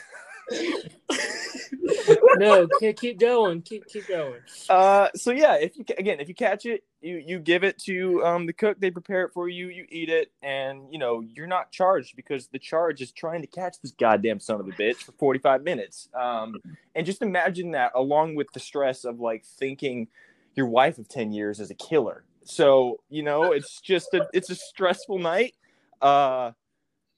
no, 2.36 2.68
keep, 2.78 2.96
keep 3.00 3.18
going. 3.18 3.62
Keep 3.62 3.88
keep 3.88 4.06
going. 4.06 4.40
Uh, 4.68 5.08
so 5.14 5.30
yeah, 5.32 5.54
if 5.56 5.76
you 5.76 5.84
ca- 5.84 5.94
again, 5.98 6.20
if 6.20 6.28
you 6.28 6.34
catch 6.34 6.66
it, 6.66 6.84
you 7.00 7.16
you 7.24 7.38
give 7.40 7.64
it 7.64 7.78
to 7.80 8.24
um 8.24 8.46
the 8.46 8.52
cook. 8.52 8.78
They 8.78 8.90
prepare 8.90 9.24
it 9.24 9.32
for 9.32 9.48
you. 9.48 9.68
You 9.68 9.86
eat 9.88 10.08
it, 10.08 10.30
and 10.42 10.82
you 10.92 10.98
know 10.98 11.20
you're 11.20 11.46
not 11.48 11.72
charged 11.72 12.14
because 12.16 12.46
the 12.48 12.58
charge 12.58 13.00
is 13.00 13.10
trying 13.12 13.40
to 13.40 13.48
catch 13.48 13.80
this 13.80 13.90
goddamn 13.92 14.38
son 14.40 14.60
of 14.60 14.68
a 14.68 14.72
bitch 14.72 14.96
for 14.98 15.12
45 15.12 15.62
minutes. 15.64 16.08
Um, 16.14 16.54
and 16.94 17.04
just 17.04 17.22
imagine 17.22 17.72
that 17.72 17.92
along 17.94 18.34
with 18.36 18.52
the 18.52 18.60
stress 18.60 19.04
of 19.04 19.18
like 19.20 19.44
thinking 19.44 20.08
your 20.54 20.66
wife 20.66 20.98
of 20.98 21.08
10 21.08 21.32
years 21.32 21.60
is 21.60 21.70
a 21.70 21.74
killer. 21.74 22.22
So 22.46 23.00
you 23.10 23.22
know 23.22 23.52
it's 23.52 23.80
just 23.80 24.14
a 24.14 24.28
it's 24.32 24.50
a 24.50 24.54
stressful 24.54 25.18
night. 25.18 25.54
Uh. 26.00 26.52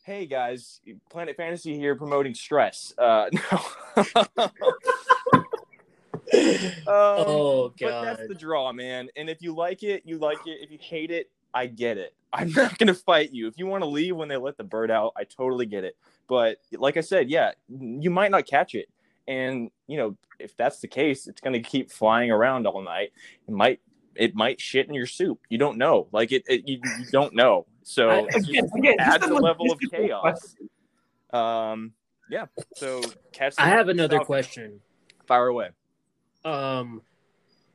Hey 0.05 0.25
guys, 0.25 0.81
Planet 1.11 1.37
Fantasy 1.37 1.77
here 1.77 1.95
promoting 1.95 2.33
stress. 2.35 2.95
Uh, 2.97 3.29
no. 3.53 4.49
Um, 6.33 6.85
Oh 6.87 7.69
but 7.81 7.89
god. 7.89 8.05
that's 8.07 8.29
the 8.29 8.35
draw, 8.35 8.73
man. 8.73 9.09
And 9.17 9.29
if 9.31 9.41
you 9.43 9.55
like 9.55 9.83
it, 9.83 10.03
you 10.05 10.19
like 10.19 10.39
it. 10.47 10.59
If 10.63 10.71
you 10.71 10.79
hate 10.81 11.11
it, 11.11 11.31
I 11.55 11.67
get 11.67 11.97
it. 11.99 12.15
I'm 12.33 12.53
not 12.53 12.77
gonna 12.79 12.95
fight 12.95 13.33
you. 13.33 13.49
If 13.49 13.59
you 13.59 13.67
want 13.67 13.83
to 13.83 13.89
leave 13.89 14.17
when 14.17 14.29
they 14.29 14.37
let 14.37 14.57
the 14.57 14.65
bird 14.65 14.91
out, 14.91 15.13
I 15.17 15.25
totally 15.25 15.67
get 15.67 15.85
it. 15.85 15.97
But 16.27 16.59
like 16.73 16.97
I 16.97 17.01
said, 17.03 17.29
yeah, 17.31 17.53
you 17.69 18.11
might 18.11 18.31
not 18.31 18.47
catch 18.47 18.75
it. 18.75 18.89
And 19.27 19.71
you 19.87 19.97
know, 19.99 20.17
if 20.39 20.57
that's 20.57 20.81
the 20.81 20.89
case, 20.89 21.27
it's 21.27 21.41
gonna 21.41 21.61
keep 21.61 21.91
flying 21.91 22.31
around 22.31 22.67
all 22.67 22.81
night. 22.83 23.13
It 23.47 23.53
might 23.55 23.81
it 24.19 24.35
might 24.35 24.61
shit 24.61 24.89
in 24.89 24.95
your 24.95 25.07
soup. 25.07 25.41
You 25.49 25.59
don't 25.59 25.79
know. 25.79 26.09
Like 26.13 26.33
it, 26.33 26.43
it 26.49 26.69
you, 26.69 26.81
you 26.99 27.07
don't 27.11 27.35
know. 27.35 27.67
So 27.85 28.11
I- 28.11 28.27
Again, 28.35 28.69
again, 28.77 28.97
adds 28.99 29.25
a 29.27 29.33
level 29.35 29.73
of 29.73 29.81
chaos. 29.91 30.21
question. 30.21 30.69
Um, 31.33 31.93
yeah. 32.31 32.47
So 32.75 33.01
catch. 33.33 33.55
I 33.59 33.69
have 33.69 33.89
another 33.89 34.17
falcon. 34.17 34.27
question. 34.27 34.81
Fire 35.27 35.47
away. 35.47 35.71
Um, 36.45 37.03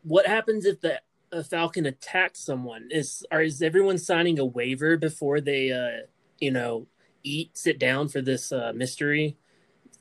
what 0.03 0.27
happens 0.27 0.65
if 0.65 0.81
the 0.81 1.01
a 1.31 1.43
falcon 1.43 1.85
attacks 1.85 2.39
someone? 2.39 2.89
Is 2.91 3.25
or 3.31 3.41
is 3.41 3.61
everyone 3.61 3.97
signing 3.97 4.37
a 4.37 4.45
waiver 4.45 4.97
before 4.97 5.41
they, 5.41 5.71
uh, 5.71 6.05
you 6.39 6.51
know, 6.51 6.87
eat 7.23 7.57
sit 7.57 7.79
down 7.79 8.09
for 8.09 8.21
this 8.21 8.51
uh, 8.51 8.71
mystery 8.75 9.37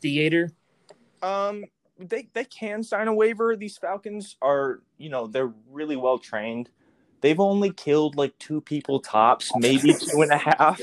theater? 0.00 0.50
Um, 1.22 1.64
they 2.08 2.28
they 2.32 2.44
can 2.44 2.82
sign 2.82 3.08
a 3.08 3.14
waiver. 3.14 3.56
These 3.56 3.78
Falcons 3.78 4.36
are, 4.42 4.80
you 4.98 5.08
know, 5.08 5.26
they're 5.26 5.52
really 5.70 5.96
well 5.96 6.18
trained. 6.18 6.70
They've 7.20 7.40
only 7.40 7.70
killed 7.70 8.16
like 8.16 8.36
two 8.38 8.60
people 8.60 9.00
tops, 9.00 9.50
maybe 9.56 9.94
two 9.98 10.22
and 10.22 10.32
a 10.32 10.38
half. 10.38 10.80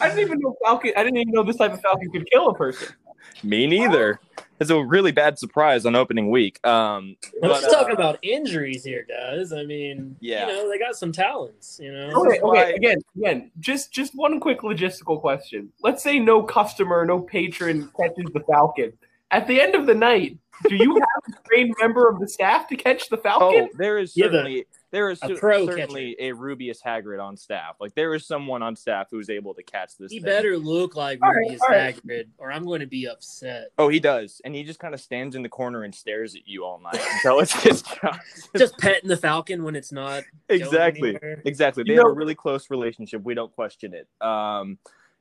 I 0.00 0.08
didn't 0.08 0.20
even 0.20 0.40
know 0.40 0.56
falcon. 0.62 0.92
I 0.96 1.04
didn't 1.04 1.18
even 1.18 1.32
know 1.32 1.42
this 1.42 1.56
type 1.56 1.72
of 1.72 1.80
falcon 1.80 2.10
could 2.10 2.30
kill 2.30 2.48
a 2.50 2.54
person. 2.54 2.94
Me 3.42 3.66
neither. 3.66 4.20
It's 4.58 4.70
a 4.70 4.82
really 4.82 5.12
bad 5.12 5.38
surprise 5.38 5.84
on 5.84 5.94
opening 5.94 6.30
week. 6.30 6.64
Um, 6.66 7.16
I'm 7.42 7.50
but, 7.50 7.60
just 7.60 7.66
uh, 7.66 7.78
talking 7.78 7.94
about 7.94 8.18
injuries 8.22 8.84
here, 8.84 9.06
guys. 9.08 9.52
I 9.52 9.64
mean, 9.64 10.16
Yeah. 10.20 10.46
you 10.46 10.52
know, 10.52 10.70
they 10.70 10.78
got 10.78 10.96
some 10.96 11.12
talents. 11.12 11.78
You 11.82 11.92
know, 11.92 12.10
Okay, 12.26 12.38
why- 12.40 12.62
okay. 12.64 12.74
Again, 12.74 12.98
again, 13.16 13.50
just 13.60 13.92
just 13.92 14.14
one 14.14 14.40
quick 14.40 14.60
logistical 14.60 15.20
question. 15.20 15.70
Let's 15.82 16.02
say 16.02 16.18
no 16.18 16.42
customer, 16.42 17.04
no 17.04 17.20
patron 17.20 17.90
catches 17.98 18.30
the 18.32 18.40
falcon. 18.48 18.92
At 19.30 19.46
the 19.46 19.60
end 19.60 19.74
of 19.74 19.86
the 19.86 19.94
night, 19.94 20.38
do 20.68 20.76
you 20.76 20.94
have 20.94 21.34
a 21.36 21.48
trained 21.48 21.74
member 21.80 22.08
of 22.08 22.18
the 22.20 22.28
staff 22.28 22.66
to 22.68 22.76
catch 22.76 23.08
the 23.08 23.18
Falcon? 23.18 23.46
oh, 23.48 23.52
falcon? 23.60 23.76
there 23.78 23.98
is 23.98 24.16
Yeah, 24.16 24.28
the- 24.28 24.32
certainly 24.38 24.66
there 24.92 25.10
is 25.10 25.18
a 25.22 25.28
cer- 25.28 25.36
pro 25.36 25.66
certainly 25.66 26.16
a 26.18 26.32
Rubeus 26.32 26.80
Hagrid 26.82 27.22
on 27.22 27.36
staff. 27.36 27.76
Like 27.80 27.94
there 27.94 28.14
is 28.14 28.26
someone 28.26 28.62
on 28.62 28.76
staff 28.76 29.08
who's 29.10 29.28
able 29.30 29.52
to 29.54 29.62
catch 29.62 29.96
this. 29.98 30.12
he 30.12 30.18
thing. 30.18 30.24
better 30.26 30.56
look 30.56 30.94
like 30.96 31.18
All 31.22 31.30
right, 31.32 31.50
Rubeus 31.50 31.60
all 31.62 31.68
right. 31.68 31.96
Hagrid, 31.96 32.26
or 32.38 32.52
I'm 32.52 32.64
going 32.64 32.80
to 32.80 32.86
be 32.86 33.06
upset. 33.08 33.68
Oh, 33.78 33.88
he 33.88 33.98
does, 34.00 34.40
and 34.44 34.54
he 34.54 34.62
just 34.64 34.78
kind 34.78 34.94
of 34.94 35.00
stands 35.00 35.34
in 35.36 35.42
the 35.42 35.48
corner 35.48 35.82
and 35.82 35.94
stares 35.94 36.34
at 36.34 36.46
you 36.46 36.64
all 36.64 36.78
night 36.80 37.00
until 37.14 37.40
it's 37.40 37.52
his 37.62 37.82
job. 37.82 38.16
Just 38.56 38.78
petting 38.78 39.08
the 39.08 39.16
falcon 39.16 39.64
when 39.64 39.74
it's 39.76 39.92
not 39.92 40.22
exactly. 40.48 41.10
anywhere. 41.10 41.42
Exactly. 41.44 41.82
They 41.84 41.92
You 41.92 41.98
have 41.98 42.06
know- 42.06 42.12
a 42.12 42.14
really 42.14 42.34
close 42.34 42.70
relationship. 42.70 43.22
We 43.22 43.34
don't 43.34 43.52
question 43.54 43.92
it. 43.94 44.06
Um, 44.24 44.78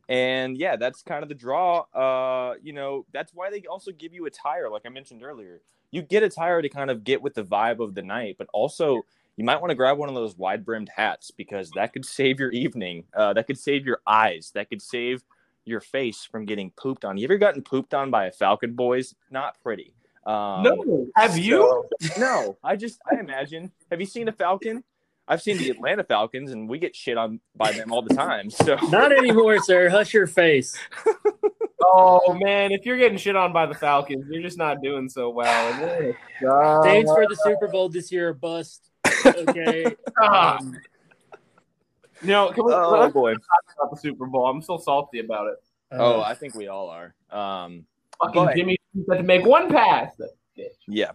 and 0.07 0.55
yeah, 0.57 0.76
that's 0.76 1.01
kind 1.01 1.24
of 1.24 1.30
the 1.30 1.36
draw. 1.36 1.80
Uh, 1.93 2.53
you 2.61 2.74
know, 2.74 3.05
that's 3.11 3.34
why 3.34 3.49
they 3.49 3.63
also 3.70 3.91
give 3.91 4.13
you 4.13 4.28
a 4.28 4.30
tire, 4.30 4.70
like 4.70 4.84
I 4.86 4.89
mentioned 4.89 5.24
earlier. 5.24 5.61
You 5.91 6.01
get 6.03 6.22
a 6.24 6.30
tire 6.30 6.61
to 6.61 6.70
kind 6.70 6.91
of 6.91 7.03
get 7.03 7.22
with 7.22 7.34
the 7.34 7.43
vibe 7.43 7.80
of 7.80 7.95
the 7.95 8.01
night, 8.03 8.36
but 8.38 8.47
also 8.53 9.03
you 9.38 9.43
might 9.45 9.59
want 9.61 9.71
to 9.71 9.75
grab 9.75 9.97
one 9.97 10.09
of 10.09 10.15
those 10.15 10.38
wide 10.38 10.65
brimmed 10.65 10.89
hats 10.95 11.31
because 11.31 11.69
that 11.71 11.93
could 11.93 12.05
save 12.05 12.39
your 12.39 12.51
evening. 12.51 13.03
Uh, 13.13 13.33
that 13.33 13.47
could 13.47 13.57
save 13.57 13.86
your 13.86 13.99
eyes. 14.07 14.51
That 14.55 14.69
could 14.69 14.81
save 14.81 15.23
your 15.65 15.81
face 15.81 16.27
from 16.29 16.45
getting 16.45 16.71
pooped 16.71 17.03
on. 17.03 17.17
You 17.17 17.25
ever 17.25 17.38
gotten 17.38 17.61
pooped 17.61 17.93
on 17.93 18.11
by 18.11 18.25
a 18.27 18.31
falcon, 18.31 18.73
boys? 18.73 19.15
Not 19.29 19.59
pretty. 19.61 19.93
Um, 20.25 20.63
no. 20.63 21.07
Have 21.15 21.38
you? 21.38 21.86
so- 22.01 22.09
no, 22.19 22.57
I 22.63 22.75
just 22.75 22.99
I 23.11 23.19
imagine. 23.19 23.71
Have 23.91 23.99
you 23.99 24.07
seen 24.07 24.27
a 24.27 24.31
falcon? 24.31 24.83
I've 25.27 25.41
seen 25.41 25.57
the 25.57 25.71
Atlanta 25.71 26.03
Falcons, 26.03 26.51
and 26.51 26.69
we 26.69 26.77
get 26.77 26.95
shit 26.95 27.17
on 27.17 27.39
by 27.55 27.71
them 27.71 27.91
all 27.91 28.03
the 28.03 28.13
time. 28.13 28.51
So 28.51 28.75
Not 28.89 29.11
anymore, 29.11 29.57
sir. 29.59 29.89
Hush 29.89 30.13
your 30.13 30.27
face. 30.27 30.77
Oh 31.88 32.33
man, 32.33 32.71
if 32.71 32.86
you're 32.86 32.97
getting 32.97 33.17
shit 33.17 33.36
on 33.36 33.53
by 33.53 33.67
the 33.67 33.75
Falcons, 33.75 34.25
you're 34.29 34.41
just 34.41 34.57
not 34.57 34.81
doing 34.81 35.07
so 35.07 35.29
well. 35.29 35.71
Thanks 36.83 37.11
for 37.11 37.27
the 37.27 37.38
Super 37.43 37.67
Bowl 37.67 37.89
this 37.89 38.11
year 38.11 38.33
bust. 38.33 38.89
Okay. 39.26 39.95
ah. 40.21 40.57
Um, 40.59 40.78
you 42.21 42.28
know, 42.30 42.51
can 42.51 42.65
we, 42.65 42.73
oh 42.73 42.97
let's 42.99 43.13
boy. 43.13 43.34
talk 43.34 43.41
about 43.78 43.91
the 43.91 43.97
Super 43.97 44.26
Bowl. 44.26 44.47
I'm 44.47 44.61
still 44.61 44.78
salty 44.78 45.19
about 45.19 45.47
it. 45.47 45.55
Oh, 45.91 46.19
uh, 46.21 46.23
I 46.23 46.34
think 46.34 46.55
we 46.55 46.67
all 46.67 46.89
are. 46.89 47.13
Um, 47.30 47.86
Fucking 48.23 48.45
But- 48.45 48.55
Jimmy 48.55 48.78
had 49.09 49.17
to 49.17 49.23
make 49.23 49.45
one 49.45 49.69
pass. 49.69 50.13
yeah, 50.88 51.11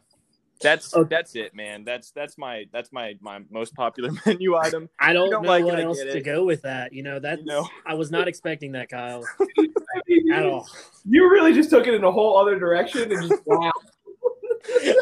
that's 0.60 0.94
Okay. 0.94 1.08
that's 1.08 1.34
it, 1.34 1.54
man. 1.54 1.84
That's 1.84 2.10
that's 2.10 2.36
my 2.36 2.66
that's 2.72 2.92
my 2.92 3.16
my 3.20 3.40
most 3.50 3.74
popular 3.74 4.10
menu 4.26 4.56
item. 4.56 4.88
I 4.98 5.12
don't, 5.14 5.30
don't 5.30 5.42
know 5.42 5.48
like 5.48 5.64
what 5.64 5.80
I 5.80 5.84
else 5.84 5.98
to 5.98 6.18
it. 6.18 6.22
go 6.24 6.44
with 6.44 6.60
that. 6.62 6.92
You 6.92 7.02
know, 7.02 7.18
that 7.18 7.38
You 7.40 7.46
know. 7.46 7.68
I 7.86 7.94
was 7.94 8.10
not 8.10 8.28
expecting 8.28 8.72
that, 8.72 8.90
Kyle, 8.90 9.24
at 10.34 10.44
all. 10.46 10.68
You 11.08 11.30
really 11.30 11.54
just 11.54 11.70
took 11.70 11.86
it 11.86 11.94
in 11.94 12.04
a 12.04 12.12
whole 12.12 12.36
other 12.36 12.58
direction 12.58 13.10
and 13.10 13.28
just 13.30 13.42
wow. 13.46 13.72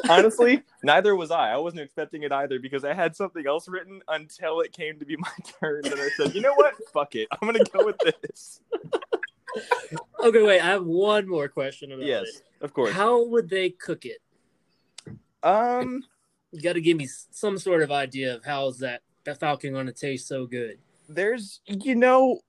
Honestly, 0.09 0.63
neither 0.83 1.15
was 1.17 1.31
I. 1.31 1.51
I 1.53 1.57
wasn't 1.57 1.83
expecting 1.83 2.23
it 2.23 2.33
either 2.33 2.59
because 2.59 2.85
I 2.85 2.95
had 2.95 3.15
something 3.17 3.47
else 3.47 3.69
written 3.69 4.01
until 4.09 4.61
it 4.61 4.73
came 4.73 4.99
to 4.99 5.05
be 5.05 5.17
my 5.17 5.31
turn, 5.61 5.83
and 5.85 6.01
I 6.01 6.09
said, 6.17 6.35
you 6.35 6.41
know 6.41 6.55
what? 6.55 6.75
Fuck 6.93 7.15
it. 7.15 7.29
I'm 7.31 7.47
gonna 7.49 7.65
go 7.73 7.85
with 7.85 7.99
this. 8.23 8.61
okay, 10.23 10.43
wait. 10.43 10.61
I 10.61 10.67
have 10.67 10.85
one 10.85 11.29
more 11.29 11.49
question 11.49 11.93
about 11.93 12.05
yes, 12.07 12.27
it. 12.27 12.43
of 12.65 12.73
course. 12.73 12.93
How 12.93 13.25
would 13.27 13.49
they 13.49 13.71
cook 13.71 14.05
it? 14.05 14.19
Um, 15.43 16.03
You 16.53 16.61
got 16.61 16.73
to 16.75 16.81
give 16.81 16.97
me 16.97 17.09
some 17.31 17.59
sort 17.59 17.83
of 17.83 17.91
idea 17.93 18.35
of 18.35 18.45
how's 18.45 18.79
that 18.81 19.03
that 19.25 19.39
falcon 19.41 19.73
going 19.73 19.87
to 19.87 19.93
taste 19.93 20.27
so 20.27 20.47
good. 20.47 20.79
there's 21.09 21.61
you 21.67 21.95
know, 21.95 22.41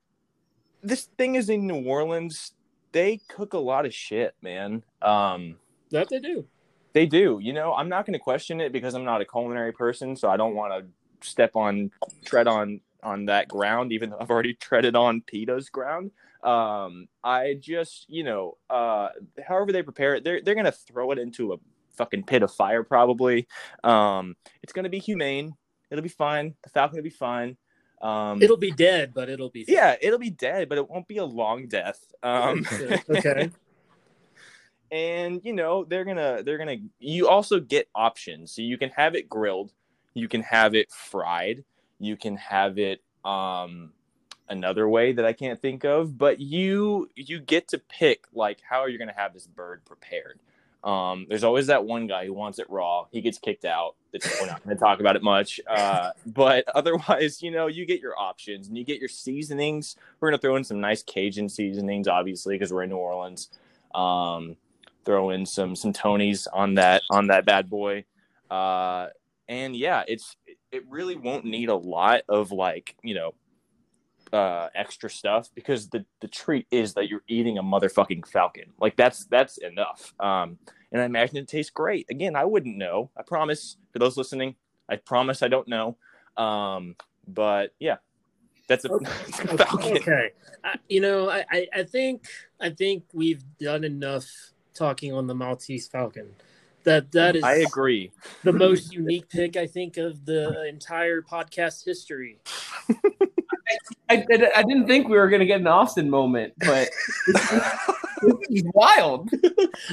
this 0.82 1.06
thing 1.18 1.36
is 1.36 1.50
in 1.50 1.68
New 1.68 1.84
Orleans. 1.86 2.54
They 2.92 3.20
cook 3.28 3.54
a 3.54 3.58
lot 3.60 3.86
of 3.86 3.94
shit, 3.94 4.34
man. 4.42 4.84
Um, 5.02 5.58
That 5.92 6.10
they 6.10 6.20
do. 6.20 6.46
They 6.94 7.06
do. 7.06 7.40
You 7.42 7.54
know, 7.54 7.74
I'm 7.74 7.90
not 7.90 8.06
going 8.06 8.14
to 8.14 8.20
question 8.20 8.62
it 8.62 8.72
because 8.72 8.94
I'm 8.94 9.06
not 9.06 9.22
a 9.22 9.26
culinary 9.26 9.72
person, 9.72 10.16
so 10.16 10.30
I 10.30 10.38
don't 10.38 10.56
want 10.56 10.74
to 10.74 11.28
step 11.28 11.56
on, 11.56 11.92
tread 12.26 12.48
on 12.48 12.82
on 13.02 13.26
that 13.26 13.48
ground, 13.48 13.94
even 13.94 14.10
though 14.10 14.18
I've 14.20 14.30
already 14.30 14.54
treaded 14.60 14.96
on 14.96 15.22
PETA's 15.22 15.70
ground. 15.70 16.12
Um, 16.44 17.08
I 17.24 17.56
just, 17.60 18.06
you 18.10 18.24
know, 18.24 18.58
uh, 18.70 19.10
however 19.46 19.72
they 19.72 19.84
prepare 19.84 20.16
it, 20.16 20.24
they're 20.24 20.42
they're 20.42 20.56
going 20.56 20.66
to 20.66 20.72
throw 20.72 21.12
it 21.12 21.20
into 21.20 21.54
a 21.54 21.58
fucking 21.96 22.24
pit 22.24 22.44
of 22.44 22.52
fire, 22.52 22.84
probably. 22.84 23.48
Um, 23.84 24.36
it's 24.64 24.74
going 24.74 24.84
to 24.84 24.90
be 24.90 25.00
humane. 25.00 25.56
It'll 25.92 26.04
be 26.04 26.10
fine. 26.10 26.56
The 26.64 26.70
falcon 26.70 26.98
will 26.98 27.04
be 27.04 27.10
fine. 27.10 27.58
Um, 28.02 28.42
It'll 28.42 28.58
be 28.58 28.72
dead, 28.72 29.14
but 29.14 29.30
it'll 29.30 29.50
be 29.50 29.66
yeah, 29.68 29.98
it'll 30.02 30.20
be 30.20 30.30
dead, 30.30 30.70
but 30.70 30.78
it 30.78 30.90
won't 30.90 31.08
be 31.08 31.18
a 31.18 31.26
long 31.26 31.68
death. 31.68 32.00
Um, 32.24 32.66
okay. 33.10 33.50
And 34.92 35.42
you 35.44 35.54
know 35.54 35.84
they're 35.84 36.06
gonna 36.06 36.44
they're 36.44 36.58
gonna 36.58 36.78
you 37.00 37.28
also 37.28 37.60
get 37.60 37.88
options. 37.94 38.52
So 38.52 38.62
you 38.62 38.78
can 38.78 38.90
have 38.92 39.16
it 39.16 39.30
grilled 39.30 39.72
you 40.14 40.28
can 40.28 40.42
have 40.42 40.76
it 40.76 40.92
fried 40.92 41.64
you 42.00 42.16
can 42.16 42.36
have 42.38 42.78
it 42.78 43.02
um 43.26 43.92
another 44.50 44.88
way 44.88 45.12
that 45.12 45.26
i 45.26 45.34
can't 45.34 45.62
think 45.62 45.84
of 45.84 46.18
but 46.18 46.40
you 46.40 47.10
you 47.16 47.40
get 47.40 47.68
to 47.68 47.78
pick 47.78 48.26
like 48.34 48.60
how 48.68 48.80
are 48.80 48.90
you 48.90 48.98
gonna 48.98 49.14
have 49.16 49.34
this 49.34 49.48
bird 49.48 49.84
prepared. 49.86 50.40
Um 50.84 51.26
there's 51.28 51.44
always 51.44 51.68
that 51.68 51.84
one 51.84 52.08
guy 52.08 52.26
who 52.26 52.34
wants 52.34 52.58
it 52.58 52.70
raw. 52.70 53.06
He 53.12 53.20
gets 53.20 53.38
kicked 53.38 53.66
out. 53.66 53.96
We're 54.14 54.48
not 54.48 54.64
gonna 54.64 54.78
talk 54.78 55.02
about 55.02 55.18
it 55.18 55.22
much 55.22 55.60
uh 55.68 56.12
but 56.26 56.64
otherwise 56.74 57.44
you 57.44 57.52
know 57.52 57.68
you 57.68 57.86
get 57.86 58.00
your 58.00 58.18
options 58.18 58.70
and 58.70 58.78
you 58.78 58.86
get 58.86 59.00
your 59.00 59.10
seasonings. 59.10 59.98
We're 60.20 60.30
gonna 60.30 60.40
throw 60.40 60.56
in 60.56 60.64
some 60.64 60.80
nice 60.80 61.04
cajun 61.04 61.50
seasonings 61.50 62.08
obviously 62.08 62.56
because 62.56 62.72
we're 62.72 62.84
in 62.84 62.90
new 62.90 62.96
orleans. 62.96 63.50
Um 63.94 64.56
throw 65.10 65.32
in 65.32 65.44
some 65.44 65.76
some 65.76 65.92
Tonys 65.92 66.46
on 66.54 66.76
that 66.76 67.02
on 67.10 67.28
that 67.28 67.44
bad 67.44 67.68
boy. 67.68 68.06
Uh, 68.52 69.08
and 69.48 69.76
yeah, 69.76 70.04
it's 70.08 70.36
it 70.72 70.84
really 70.88 71.16
won't 71.16 71.46
need 71.46 71.70
a 71.70 71.76
lot 71.76 72.22
of 72.30 72.52
like 72.52 72.96
you 73.02 73.16
know 73.16 73.34
uh, 74.32 74.68
extra 74.76 75.10
stuff 75.10 75.50
because 75.56 75.90
the 75.90 76.06
the 76.22 76.28
treat 76.28 76.68
is 76.70 76.94
that 76.94 77.10
you're 77.10 77.24
eating 77.28 77.58
a 77.58 77.64
motherfucking 77.64 78.28
falcon. 78.28 78.66
Like 78.80 78.96
that's 78.98 79.26
that's 79.26 79.58
enough. 79.58 80.14
Um, 80.20 80.60
and 80.92 81.02
I 81.02 81.06
imagine 81.06 81.38
it 81.38 81.48
tastes 81.48 81.72
great. 81.72 82.06
Again, 82.12 82.36
I 82.36 82.46
wouldn't 82.46 82.78
know. 82.78 83.10
I 83.18 83.24
promise 83.24 83.78
for 83.92 83.98
those 83.98 84.16
listening, 84.16 84.54
I 84.88 84.98
promise 84.98 85.42
I 85.42 85.48
don't 85.48 85.68
know. 85.68 85.98
Um, 86.38 86.96
but 87.28 87.74
yeah, 87.80 87.98
that's 88.68 88.86
a, 88.86 88.94
a 88.94 89.58
falcon. 89.58 89.98
Okay. 89.98 90.30
I, 90.64 90.76
you 90.88 91.02
know, 91.02 91.32
I, 91.32 91.68
I 91.74 91.82
think 91.84 92.28
I 92.62 92.70
think 92.70 93.06
we've 93.12 93.44
done 93.58 93.84
enough 93.84 94.54
talking 94.80 95.14
on 95.14 95.28
the 95.28 95.36
Maltese 95.36 95.88
Falcon. 95.88 96.34
That 96.86 97.12
that 97.12 97.36
is 97.36 97.44
I 97.44 97.56
agree. 97.56 98.12
the 98.44 98.54
most 98.54 98.94
unique 98.94 99.30
pick 99.30 99.58
I 99.58 99.68
think 99.68 99.98
of 99.98 100.26
the 100.26 100.66
entire 100.68 101.22
podcast 101.22 101.84
history. 101.86 102.40
I, 104.10 104.16
I, 104.32 104.52
I 104.56 104.64
didn't 104.64 104.88
think 104.88 105.08
we 105.10 105.18
were 105.18 105.30
going 105.30 105.42
to 105.42 105.46
get 105.46 105.60
an 105.60 105.68
Austin 105.68 106.10
moment, 106.10 106.54
but 106.58 106.90
this 107.28 108.36
is 108.50 108.64
wild. 108.74 109.30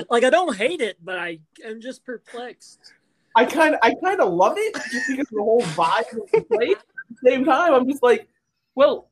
Like 0.09 0.25
I 0.25 0.31
don't 0.31 0.57
hate 0.57 0.81
it, 0.81 0.97
but 1.05 1.19
I 1.19 1.41
am 1.65 1.81
just 1.81 2.05
perplexed. 2.05 2.93
I 3.35 3.45
kind 3.45 3.75
of 3.75 3.81
I 3.83 3.93
kind 4.03 4.21
of 4.21 4.33
love 4.33 4.55
it 4.57 4.75
just 4.91 5.09
because 5.09 5.27
the 5.31 5.43
whole 5.43 5.63
vibe 5.63 6.11
of 6.13 6.31
the 6.33 6.43
place. 6.43 6.77
At 6.77 7.17
the 7.23 7.31
same 7.31 7.45
time, 7.45 7.75
I'm 7.75 7.89
just 7.89 8.03
like, 8.03 8.29
well, 8.75 9.09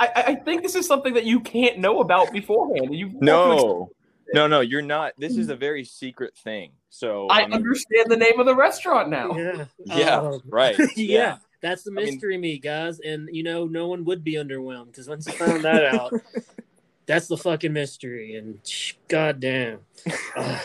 I, 0.00 0.06
I- 0.06 0.22
I 0.28 0.34
think 0.36 0.62
this 0.62 0.74
is 0.76 0.86
something 0.86 1.14
that 1.14 1.24
you 1.24 1.40
can't 1.40 1.78
know 1.78 2.00
about 2.00 2.32
beforehand. 2.32 2.94
You 2.94 3.10
No, 3.20 3.90
no, 4.34 4.46
no, 4.46 4.60
you're 4.60 4.82
not. 4.82 5.12
This 5.18 5.36
is 5.36 5.48
a 5.48 5.56
very 5.56 5.84
secret 5.84 6.36
thing. 6.36 6.72
So 6.90 7.26
I 7.28 7.42
um, 7.44 7.52
understand 7.52 8.10
the 8.10 8.16
name 8.16 8.38
of 8.40 8.46
the 8.46 8.54
restaurant 8.54 9.08
now. 9.08 9.36
Yeah. 9.36 9.64
Yeah, 9.84 10.16
Um, 10.20 10.42
right. 10.46 10.76
yeah. 10.96 11.38
That's 11.60 11.82
the 11.84 11.90
I 11.92 11.94
mean- 11.94 12.04
mystery 12.06 12.38
meat, 12.38 12.62
guys. 12.62 13.00
And 13.00 13.28
you 13.32 13.42
know, 13.42 13.66
no 13.66 13.86
one 13.88 14.04
would 14.04 14.24
be 14.24 14.34
underwhelmed 14.34 14.86
because 14.86 15.08
once 15.08 15.26
you 15.26 15.32
found 15.32 15.62
that 15.64 15.84
out, 15.94 16.12
that's 17.06 17.28
the 17.28 17.36
fucking 17.36 17.72
mystery. 17.72 18.34
And 18.36 18.58
sh- 18.66 18.94
goddamn. 19.08 19.80
Uh, 20.34 20.58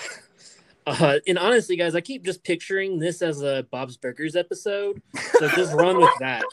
uh, 1.02 1.20
and 1.28 1.38
honestly, 1.38 1.76
guys, 1.76 1.96
I 1.96 2.00
keep 2.00 2.24
just 2.24 2.46
picturing 2.46 2.98
this 2.98 3.22
as 3.22 3.42
a 3.42 3.68
Bob's 3.72 3.98
Burgers 3.98 4.38
episode. 4.38 5.02
So 5.38 5.50
just 5.50 5.74
run 5.74 5.98
with 5.98 6.14
that. 6.22 6.44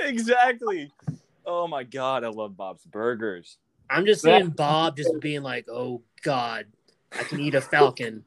exactly. 0.00 0.90
Oh 1.46 1.66
my 1.68 1.84
god, 1.84 2.24
I 2.24 2.28
love 2.30 2.56
Bob's 2.56 2.84
Burgers. 2.84 3.58
I'm 3.92 4.06
just 4.06 4.22
seeing 4.22 4.48
Bob 4.50 4.96
just 4.96 5.10
being 5.20 5.42
like, 5.42 5.68
"Oh 5.68 6.02
God, 6.22 6.66
I 7.12 7.22
can 7.24 7.40
eat 7.40 7.54
a 7.54 7.60
falcon," 7.60 8.24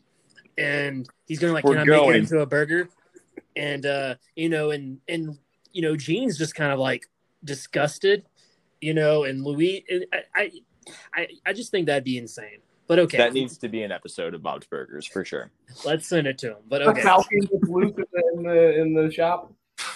and 0.57 1.07
he's 1.25 1.39
gonna 1.39 1.53
like, 1.53 1.63
We're 1.63 1.75
"Can 1.75 1.91
I 1.91 1.97
make 1.97 2.09
it 2.09 2.15
into 2.17 2.39
a 2.39 2.45
burger?" 2.45 2.89
And 3.55 3.85
uh, 3.85 4.15
you 4.35 4.49
know, 4.49 4.71
and 4.71 4.99
and 5.07 5.37
you 5.71 5.81
know, 5.81 5.95
Gene's 5.95 6.37
just 6.37 6.55
kind 6.55 6.71
of 6.71 6.79
like 6.79 7.05
disgusted, 7.43 8.25
you 8.81 8.93
know, 8.93 9.23
and 9.23 9.43
Louise, 9.43 9.83
and 9.89 10.05
I, 10.13 10.19
I, 10.35 10.51
I, 11.13 11.27
I 11.47 11.53
just 11.53 11.71
think 11.71 11.87
that'd 11.87 12.03
be 12.03 12.17
insane. 12.17 12.59
But 12.87 12.99
okay, 12.99 13.17
That 13.17 13.33
needs 13.33 13.57
to 13.59 13.69
be 13.69 13.81
an 13.81 13.91
episode 13.91 14.35
of 14.35 14.43
Bob's 14.43 14.67
Burgers 14.67 15.07
for 15.07 15.25
sure. 15.25 15.51
let's 15.85 16.07
send 16.07 16.27
it 16.27 16.37
to 16.39 16.51
him. 16.51 16.63
But 16.67 16.83
The 16.83 16.89
okay, 16.91 17.01
Falcon 17.01 17.49
with 17.51 17.67
Luke 17.67 17.99
in 18.35 18.43
the 18.43 18.79
in 18.79 18.93
the 18.93 19.11
shop. 19.11 19.51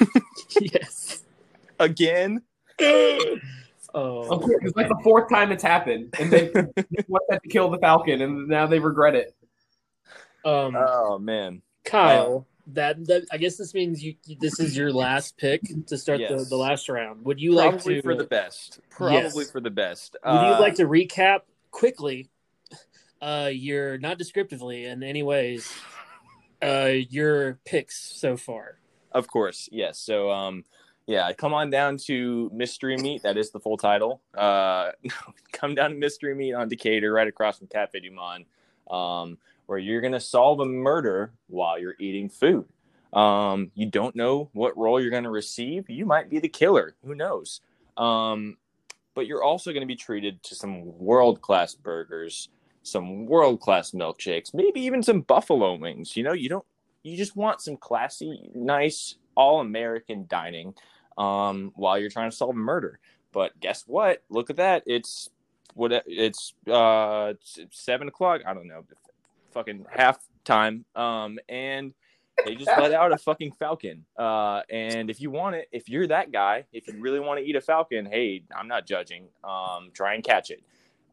yes. 0.60 1.24
Again? 1.80 2.42
Oh, 3.94 4.40
It's 4.62 4.76
like 4.76 4.88
the 4.88 5.00
fourth 5.04 5.30
time 5.30 5.52
it's 5.52 5.64
happened, 5.64 6.14
and 6.20 6.32
they, 6.32 6.48
they 6.50 7.06
want 7.08 7.24
that 7.30 7.42
to 7.44 7.50
kill 7.50 7.70
the 7.70 7.78
Falcon, 7.80 8.22
and 8.22 8.48
now 8.48 8.68
they 8.68 8.80
regret 8.80 9.16
it. 9.16 9.36
um, 10.46 10.76
Oh 10.76 11.18
man. 11.20 11.62
Kyle, 11.86 12.46
that, 12.68 13.04
that 13.08 13.26
I 13.32 13.38
guess 13.38 13.58
this 13.58 13.74
means 13.74 14.04
you. 14.04 14.14
This 14.40 14.60
is 14.60 14.78
your 14.78 14.94
last 14.94 15.38
pick 15.38 15.62
to 15.88 15.98
start 15.98 16.20
the, 16.20 16.36
Yes. 16.36 16.50
the 16.50 16.56
last 16.58 16.88
round. 16.88 17.26
Would 17.26 17.42
you 17.42 17.54
like 17.54 17.82
to 17.84 18.02
for 18.04 18.14
the 18.16 18.26
best. 18.26 18.80
Probably 18.92 19.16
Yes. 19.44 19.52
for 19.52 19.60
the 19.60 19.72
best. 19.72 20.16
Would 20.24 20.30
Uh, 20.32 20.54
you 20.56 20.62
like 20.62 20.76
to 20.76 20.86
recap 20.86 21.42
quickly 21.72 22.30
uh 23.22 23.50
your 23.52 23.98
not 23.98 24.18
descriptively 24.18 24.86
in 24.86 25.04
any 25.04 25.22
ways 25.24 25.72
uh 26.64 26.92
your 27.10 27.60
picks 27.66 28.00
so 28.00 28.38
far? 28.38 28.78
Of 29.12 29.28
course, 29.28 29.68
yes. 29.72 29.98
So, 29.98 30.30
um, 30.30 30.64
yeah, 31.10 31.34
come 31.34 31.56
on 31.56 31.72
down 31.72 31.98
to 32.06 32.52
Mystery 32.54 32.96
Meat. 32.96 33.24
That 33.24 33.36
is 33.36 33.50
the 33.50 33.60
full 33.60 33.78
title. 33.78 34.22
Uh, 34.38 34.92
come 35.52 35.74
down 35.74 35.90
to 35.90 35.96
Mystery 35.96 36.36
Meat 36.36 36.54
on 36.54 36.70
Decatur, 36.70 37.12
right 37.12 37.28
across 37.28 37.58
from 37.58 37.66
Cafe 37.66 38.00
Du 38.00 38.12
Monde, 38.12 38.46
um, 38.92 39.40
where 39.66 39.80
you're 39.80 40.02
gonna 40.02 40.20
solve 40.20 40.60
a 40.60 40.66
murder 40.66 41.34
while 41.48 41.80
you're 41.80 41.96
eating 42.00 42.30
food. 42.30 42.66
Um, 43.12 43.72
you 43.74 43.88
don't 43.88 44.16
know 44.16 44.52
what 44.54 44.78
role 44.78 45.02
you're 45.02 45.10
gonna 45.10 45.32
receive. 45.32 45.90
You 45.90 46.06
might 46.06 46.30
be 46.30 46.38
the 46.38 46.48
killer. 46.48 46.94
Who 47.04 47.16
knows? 47.16 47.62
Um, 47.98 48.58
but 49.16 49.26
you're 49.26 49.44
also 49.44 49.74
gonna 49.74 49.88
be 49.88 49.96
treated 49.96 50.44
to 50.44 50.54
some 50.54 50.96
world 51.00 51.42
class 51.42 51.74
burgers, 51.74 52.50
some 52.84 53.26
world 53.26 53.62
class 53.62 53.92
milkshakes, 53.92 54.54
maybe 54.54 54.82
even 54.82 55.02
some 55.02 55.22
buffalo 55.22 55.74
wings. 55.74 56.16
You 56.16 56.22
know, 56.22 56.34
you 56.34 56.50
don't 56.50 56.66
you 57.02 57.18
just 57.18 57.36
want 57.36 57.62
some 57.62 57.78
classy, 57.78 58.52
nice, 58.54 59.16
all 59.34 59.62
American 59.62 60.26
dining 60.28 60.76
um, 61.20 61.72
while 61.76 62.00
you're 62.00 62.10
trying 62.10 62.32
to 62.32 62.36
solve 62.36 62.56
a 62.56 62.60
murder. 62.60 63.00
But 63.32 63.60
guess 63.60 63.84
what? 63.86 64.24
Look 64.30 64.50
at 64.50 64.56
that. 64.56 64.84
It's 64.88 65.30
what 65.76 66.04
it's 66.08 66.54
uh 66.70 67.34
seven 67.70 68.08
o'clock. 68.08 68.42
I 68.48 68.56
don't 68.56 68.68
know, 68.68 68.84
fucking 69.52 69.86
half 69.92 70.18
time. 70.44 70.86
Um, 70.96 71.38
and 71.48 71.94
they 72.46 72.56
just 72.56 72.72
let 72.80 72.94
out 72.94 73.12
a 73.12 73.18
fucking 73.18 73.52
falcon. 73.54 74.06
Uh, 74.18 74.62
and 74.70 75.10
if 75.10 75.22
you 75.22 75.30
want 75.30 75.56
it, 75.56 75.68
if 75.72 75.90
you're 75.90 76.08
that 76.08 76.32
guy, 76.32 76.66
if 76.72 76.88
you 76.88 77.00
really 77.00 77.20
want 77.20 77.40
to 77.40 77.46
eat 77.46 77.56
a 77.56 77.62
falcon, 77.62 78.06
hey, 78.06 78.44
I'm 78.56 78.68
not 78.68 78.88
judging. 78.88 79.28
Um, 79.44 79.92
try 79.94 80.16
and 80.16 80.24
catch 80.24 80.50
it. 80.52 80.64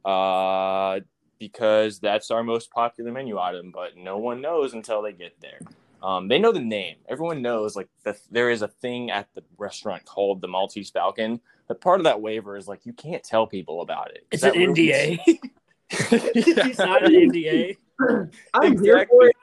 Uh, 0.05 1.01
because 1.39 1.99
that's 1.99 2.31
our 2.31 2.43
most 2.43 2.71
popular 2.71 3.13
menu 3.13 3.39
item, 3.39 3.71
but 3.73 3.97
no 3.97 4.17
one 4.17 4.41
knows 4.41 4.73
until 4.73 5.03
they 5.03 5.13
get 5.13 5.35
there. 5.41 5.61
Um, 6.03 6.29
they 6.29 6.39
know 6.39 6.53
the 6.53 6.61
name. 6.61 6.97
Everyone 7.09 7.43
knows 7.43 7.75
like 7.77 7.89
the, 8.05 8.17
there 8.31 8.51
is 8.51 8.63
a 8.63 8.69
thing 8.69 9.11
at 9.11 9.29
the 9.35 9.43
restaurant 9.59 10.05
called 10.05 10.41
the 10.41 10.49
Maltese 10.49 10.91
Falcon. 10.91 11.41
But 11.69 11.81
part 11.81 12.01
of 12.01 12.05
that 12.05 12.21
waiver 12.21 12.57
is 12.57 12.69
like 12.69 12.87
you 12.87 12.93
can't 12.93 13.25
tell 13.25 13.47
people 13.47 13.81
about 13.81 14.11
it. 14.13 14.27
It's 14.31 14.43
That 14.43 14.55
an 14.55 14.61
ruins- 14.75 14.79
NDA. 14.79 15.19
you 16.67 16.75
signed 16.75 17.07
an 17.07 17.13
NDA. 17.31 17.77
I'm 18.55 18.83
here 18.83 19.07
for 19.11 19.29
it. 19.29 19.37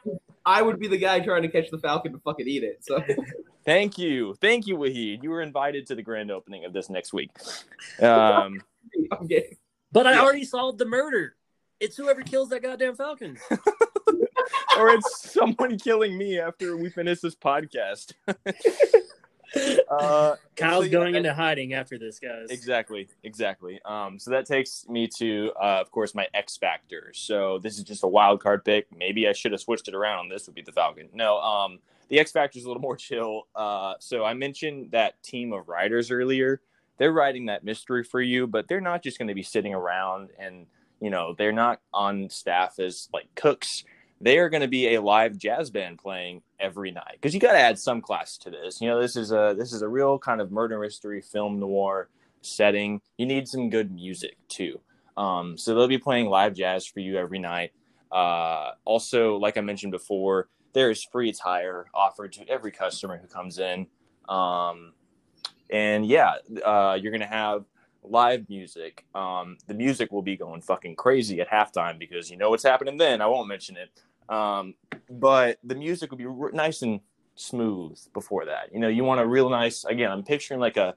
I 0.46 0.62
would 0.62 0.80
be 0.80 0.88
the 0.88 0.98
guy 0.98 1.20
trying 1.22 1.42
to 1.44 1.48
catch 1.48 1.70
the 1.72 1.78
Falcon 1.80 2.12
to 2.14 2.20
fucking 2.20 2.48
eat 2.48 2.64
it. 2.64 2.84
So 2.84 3.04
Thank 3.66 3.98
you, 3.98 4.36
thank 4.42 4.68
you, 4.68 4.76
Wahid. 4.78 5.24
You 5.24 5.30
were 5.30 5.42
invited 5.42 5.88
to 5.88 5.96
the 5.96 6.02
grand 6.02 6.30
opening 6.32 6.66
of 6.66 6.74
this 6.74 6.90
next 6.90 7.14
week. 7.14 7.30
Um, 8.02 8.62
I'm. 9.12 9.30
But 9.94 10.06
I 10.06 10.18
already 10.18 10.44
solved 10.44 10.80
the 10.80 10.86
murder. 10.86 11.36
It's 11.80 11.96
whoever 11.96 12.22
kills 12.24 12.50
that 12.50 12.62
goddamn 12.62 12.96
falcon. 12.96 13.38
or 14.78 14.90
it's 14.90 15.32
someone 15.32 15.78
killing 15.78 16.18
me 16.18 16.40
after 16.40 16.78
we 16.78 16.90
finish 16.90 17.22
this 17.22 17.36
podcast. 17.36 18.14
uh, 19.90 20.36
Kyle's 20.56 20.86
so, 20.86 20.92
going 20.92 21.16
into 21.16 21.34
hiding 21.34 21.74
after 21.74 21.98
this, 21.98 22.20
guys. 22.20 22.50
Exactly, 22.50 23.08
exactly. 23.24 23.80
Um, 23.86 24.20
so 24.20 24.32
that 24.32 24.46
takes 24.46 24.88
me 24.88 25.08
to, 25.18 25.52
uh, 25.62 25.80
of 25.82 25.92
course, 25.92 26.16
my 26.16 26.28
X 26.34 26.58
factor. 26.58 27.12
So 27.14 27.60
this 27.60 27.78
is 27.78 27.84
just 27.84 28.04
a 28.04 28.08
wild 28.08 28.42
card 28.42 28.66
pick. 28.66 28.88
Maybe 28.96 29.28
I 29.28 29.34
should 29.34 29.52
have 29.52 29.62
switched 29.62 29.88
it 29.88 29.96
around. 29.96 30.30
This 30.30 30.48
would 30.48 30.56
be 30.56 30.62
the 30.62 30.72
Falcon. 30.72 31.10
No, 31.14 31.40
um, 31.40 31.80
the 32.10 32.20
X 32.20 32.32
factor 32.32 32.60
is 32.60 32.66
a 32.66 32.68
little 32.68 32.82
more 32.82 32.98
chill. 32.98 33.48
Uh, 33.56 33.96
so 34.00 34.26
I 34.26 34.34
mentioned 34.34 34.92
that 34.92 35.22
team 35.24 35.54
of 35.54 35.68
writers 35.68 36.12
earlier. 36.12 36.62
They're 36.98 37.14
writing 37.14 37.48
that 37.48 37.64
mystery 37.64 38.04
for 38.04 38.22
you, 38.22 38.48
but 38.48 38.68
they're 38.68 38.82
not 38.82 39.04
just 39.04 39.18
going 39.18 39.28
to 39.28 39.34
be 39.34 39.44
sitting 39.44 39.74
around 39.74 40.30
and 40.38 40.68
you 41.02 41.10
know 41.10 41.36
they're 41.38 41.52
not 41.52 41.82
on 41.94 42.30
staff 42.30 42.80
as 42.80 43.10
like 43.14 43.28
cooks 43.36 43.84
they 44.22 44.38
are 44.38 44.50
going 44.50 44.62
to 44.62 44.68
be 44.68 44.96
a 44.96 45.02
live 45.02 45.38
jazz 45.38 45.70
band 45.70 46.00
playing 46.00 46.42
every 46.60 46.92
night 46.92 47.14
because 47.14 47.34
you 47.34 47.40
got 47.40 47.52
to 47.52 47.60
add 47.60 47.78
some 47.78 48.02
class 48.02 48.38
to 48.38 48.50
this. 48.50 48.80
You 48.82 48.90
know, 48.90 49.02
this 49.02 49.16
is 49.16 49.32
a 49.32 49.56
this 49.58 49.74
is 49.74 49.82
a 49.82 49.88
real 49.88 50.18
kind 50.18 50.42
of 50.42 50.52
murder 50.52 50.80
mystery 50.80 51.22
film 51.22 51.60
noir 51.60 52.10
setting. 52.42 53.02
You 53.18 53.26
need 53.26 53.48
some 53.48 53.70
good 53.70 53.92
music 53.92 54.38
too. 54.48 54.80
Um, 55.18 55.58
so 55.58 55.76
they'll 55.76 55.88
be 55.88 55.98
playing 55.98 56.28
live 56.28 56.54
jazz 56.54 56.86
for 56.86 57.00
you 57.00 57.18
every 57.18 57.40
night. 57.40 57.72
Uh, 58.12 58.72
also, 58.86 59.38
like 59.38 59.58
I 59.58 59.62
mentioned 59.62 59.92
before, 59.92 60.48
there 60.74 60.90
is 60.90 61.04
free 61.04 61.30
attire 61.30 61.88
offered 61.94 62.34
to 62.34 62.48
every 62.50 62.72
customer 62.72 63.18
who 63.18 63.28
comes 63.28 63.60
in. 63.60 63.88
Um, 64.30 64.94
and 65.70 66.06
yeah, 66.06 66.36
uh, 66.64 66.98
you're 67.00 67.12
gonna 67.12 67.26
have 67.26 67.66
live 68.04 68.48
music. 68.50 69.06
Um, 69.16 69.58
the 69.68 69.74
music 69.74 70.12
will 70.12 70.22
be 70.22 70.36
going 70.36 70.62
fucking 70.62 70.96
crazy 70.96 71.42
at 71.42 71.50
halftime 71.50 71.98
because 71.98 72.30
you 72.30 72.38
know 72.38 72.50
what's 72.50 72.64
happening 72.64 72.98
then. 72.98 73.22
I 73.22 73.28
won't 73.28 73.48
mention 73.48 73.78
it. 73.78 73.90
Um, 74.34 74.76
but 75.10 75.60
the 75.64 75.76
music 75.76 76.12
would 76.12 76.18
be 76.18 76.26
r- 76.26 76.52
nice 76.52 76.82
and 76.82 77.00
smooth 77.36 77.98
before 78.14 78.46
that. 78.46 78.74
You 78.74 78.80
know, 78.80 78.88
you 78.88 79.04
want 79.04 79.22
a 79.22 79.26
real 79.26 79.50
nice. 79.50 79.86
Again, 79.86 80.12
I'm 80.12 80.24
picturing 80.24 80.60
like 80.60 80.78
a 80.78 80.96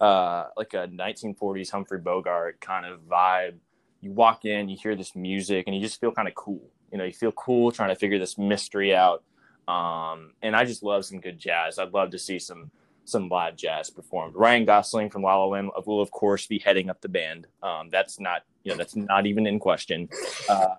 uh, 0.00 0.48
like 0.56 0.74
a 0.74 0.88
1940s 0.88 1.70
Humphrey 1.70 1.98
Bogart 1.98 2.60
kind 2.60 2.86
of 2.86 3.00
vibe. 3.08 3.54
You 4.00 4.10
walk 4.10 4.44
in, 4.44 4.68
you 4.68 4.76
hear 4.76 4.96
this 4.96 5.14
music, 5.14 5.64
and 5.66 5.76
you 5.76 5.82
just 5.82 6.00
feel 6.00 6.10
kind 6.10 6.26
of 6.26 6.34
cool. 6.34 6.62
You 6.90 6.98
know, 6.98 7.04
you 7.04 7.12
feel 7.12 7.32
cool 7.32 7.70
trying 7.70 7.90
to 7.90 7.94
figure 7.94 8.18
this 8.18 8.36
mystery 8.36 8.94
out. 8.94 9.22
Um, 9.68 10.32
and 10.42 10.56
I 10.56 10.64
just 10.64 10.82
love 10.82 11.04
some 11.04 11.20
good 11.20 11.38
jazz. 11.38 11.78
I'd 11.78 11.94
love 11.94 12.10
to 12.10 12.18
see 12.18 12.38
some 12.38 12.72
some 13.04 13.28
live 13.28 13.56
jazz 13.56 13.90
performed. 13.90 14.34
Ryan 14.34 14.64
Gosling 14.64 15.10
from 15.10 15.22
La 15.22 15.36
La 15.36 15.46
Land 15.46 15.70
will, 15.86 16.00
of 16.00 16.10
course, 16.10 16.46
be 16.46 16.58
heading 16.58 16.90
up 16.90 17.00
the 17.00 17.08
band. 17.08 17.46
Um, 17.62 17.88
that's 17.90 18.20
not, 18.20 18.42
you 18.64 18.70
know, 18.70 18.76
that's 18.76 18.96
not 18.96 19.26
even 19.26 19.46
in 19.46 19.58
question. 19.58 20.08
Uh, 20.48 20.74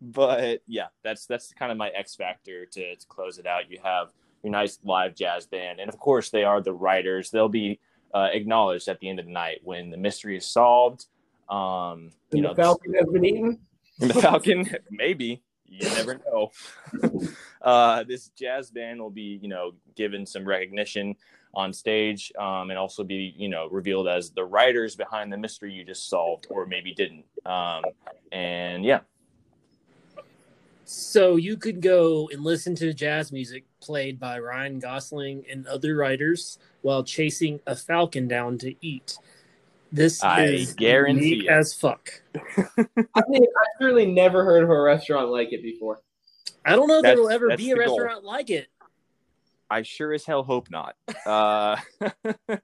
but 0.00 0.62
yeah, 0.66 0.86
that's 1.02 1.26
that's 1.26 1.52
kind 1.52 1.70
of 1.70 1.78
my 1.78 1.88
X 1.90 2.14
factor 2.14 2.66
to, 2.66 2.96
to 2.96 3.06
close 3.06 3.38
it 3.38 3.46
out. 3.46 3.70
You 3.70 3.78
have 3.82 4.08
your 4.42 4.50
nice 4.50 4.78
live 4.84 5.14
jazz 5.14 5.46
band, 5.46 5.80
and 5.80 5.88
of 5.88 5.98
course, 5.98 6.30
they 6.30 6.44
are 6.44 6.60
the 6.60 6.72
writers. 6.72 7.30
They'll 7.30 7.48
be 7.48 7.78
uh, 8.14 8.28
acknowledged 8.32 8.88
at 8.88 8.98
the 9.00 9.08
end 9.08 9.18
of 9.18 9.26
the 9.26 9.32
night 9.32 9.60
when 9.64 9.90
the 9.90 9.96
mystery 9.96 10.36
is 10.36 10.46
solved. 10.46 11.06
Um, 11.48 12.10
you 12.30 12.40
know, 12.40 12.54
the 12.54 12.62
Falcon 12.62 12.94
has 12.94 13.08
been 13.08 13.24
eaten. 13.24 13.58
The 13.98 14.14
Falcon, 14.14 14.68
maybe 14.90 15.42
you 15.72 15.88
never 15.90 16.20
know. 16.26 16.50
uh, 17.62 18.04
this 18.04 18.28
jazz 18.28 18.70
band 18.70 19.00
will 19.00 19.10
be, 19.10 19.38
you 19.42 19.48
know, 19.48 19.72
given 19.96 20.26
some 20.26 20.44
recognition 20.44 21.16
on 21.54 21.72
stage, 21.72 22.32
um, 22.38 22.70
and 22.70 22.78
also 22.78 23.04
be, 23.04 23.34
you 23.36 23.48
know, 23.48 23.68
revealed 23.70 24.08
as 24.08 24.30
the 24.30 24.44
writers 24.44 24.96
behind 24.96 25.32
the 25.32 25.36
mystery 25.36 25.72
you 25.72 25.84
just 25.84 26.08
solved, 26.08 26.46
or 26.50 26.66
maybe 26.66 26.94
didn't. 26.94 27.24
Um, 27.44 27.84
and 28.32 28.84
yeah, 28.84 29.00
so 30.84 31.36
you 31.36 31.56
could 31.56 31.80
go 31.80 32.28
and 32.32 32.42
listen 32.42 32.74
to 32.76 32.92
jazz 32.92 33.32
music 33.32 33.64
played 33.80 34.20
by 34.20 34.38
Ryan 34.38 34.78
Gosling 34.78 35.44
and 35.50 35.66
other 35.66 35.96
writers 35.96 36.58
while 36.82 37.02
chasing 37.02 37.60
a 37.66 37.74
falcon 37.74 38.28
down 38.28 38.58
to 38.58 38.74
eat. 38.84 39.16
This 39.92 40.24
I 40.24 40.44
is 40.44 40.72
guarantee 40.72 41.46
as 41.48 41.74
fuck. 41.74 42.22
I 42.34 43.22
mean, 43.28 43.44
I've 43.44 43.80
really 43.80 44.10
never 44.10 44.42
heard 44.42 44.64
of 44.64 44.70
a 44.70 44.80
restaurant 44.80 45.28
like 45.28 45.52
it 45.52 45.62
before. 45.62 46.00
I 46.64 46.74
don't 46.76 46.88
know 46.88 46.96
if 46.96 47.02
there 47.02 47.16
will 47.16 47.28
ever 47.28 47.54
be 47.56 47.72
a 47.72 47.76
restaurant 47.76 48.22
goal. 48.22 48.32
like 48.32 48.48
it. 48.48 48.68
I 49.68 49.82
sure 49.82 50.14
as 50.14 50.24
hell 50.24 50.44
hope 50.44 50.70
not. 50.70 50.96
Uh, 51.26 51.76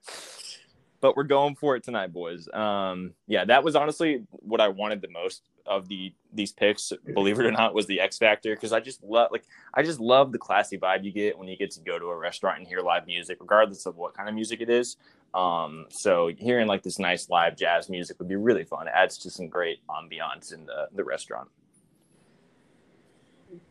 but 1.01 1.15
we're 1.15 1.23
going 1.23 1.55
for 1.55 1.75
it 1.75 1.83
tonight, 1.83 2.11
boys. 2.11 2.47
Um, 2.51 3.13
yeah, 3.27 3.45
that 3.45 3.63
was 3.63 3.75
honestly 3.75 4.23
what 4.31 4.59
I 4.59 4.69
wanted 4.69 5.01
the 5.01 5.09
most 5.09 5.43
of 5.65 5.87
the 5.87 6.13
these 6.33 6.51
picks, 6.51 6.91
believe 7.13 7.39
it 7.39 7.45
or 7.45 7.51
not, 7.51 7.73
was 7.73 7.85
the 7.85 7.99
X 7.99 8.17
Factor 8.17 8.55
because 8.55 8.73
I 8.73 8.79
just 8.79 9.03
love 9.03 9.29
like 9.31 9.43
I 9.73 9.83
just 9.83 9.99
love 9.99 10.31
the 10.31 10.39
classy 10.39 10.77
vibe 10.77 11.03
you 11.03 11.11
get 11.11 11.37
when 11.37 11.47
you 11.47 11.57
get 11.57 11.71
to 11.71 11.81
go 11.81 11.99
to 11.99 12.05
a 12.05 12.17
restaurant 12.17 12.59
and 12.59 12.67
hear 12.67 12.81
live 12.81 13.05
music, 13.05 13.37
regardless 13.39 13.85
of 13.85 13.97
what 13.97 14.15
kind 14.15 14.27
of 14.27 14.35
music 14.35 14.61
it 14.61 14.69
is. 14.69 14.97
Um, 15.33 15.85
so 15.89 16.31
hearing 16.37 16.67
like 16.67 16.83
this 16.83 16.99
nice 16.99 17.29
live 17.29 17.55
jazz 17.55 17.89
music 17.89 18.19
would 18.19 18.27
be 18.27 18.35
really 18.35 18.63
fun. 18.63 18.87
It 18.87 18.93
adds 18.95 19.17
to 19.19 19.29
some 19.29 19.47
great 19.47 19.79
ambiance 19.89 20.53
in 20.53 20.65
the 20.65 20.87
the 20.93 21.03
restaurant. 21.03 21.49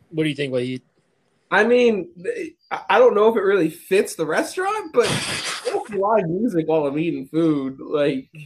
What 0.09 0.23
do 0.23 0.29
you 0.29 0.35
think, 0.35 0.53
Wahid? 0.53 0.81
I 1.51 1.63
mean, 1.63 2.09
I 2.71 2.99
don't 2.99 3.15
know 3.15 3.27
if 3.29 3.35
it 3.35 3.41
really 3.41 3.69
fits 3.69 4.15
the 4.15 4.25
restaurant, 4.25 4.93
but 4.93 5.07
live 5.95 6.29
music 6.29 6.67
while 6.67 6.85
I'm 6.85 6.97
eating 6.97 7.27
food, 7.27 7.79
like. 7.79 8.29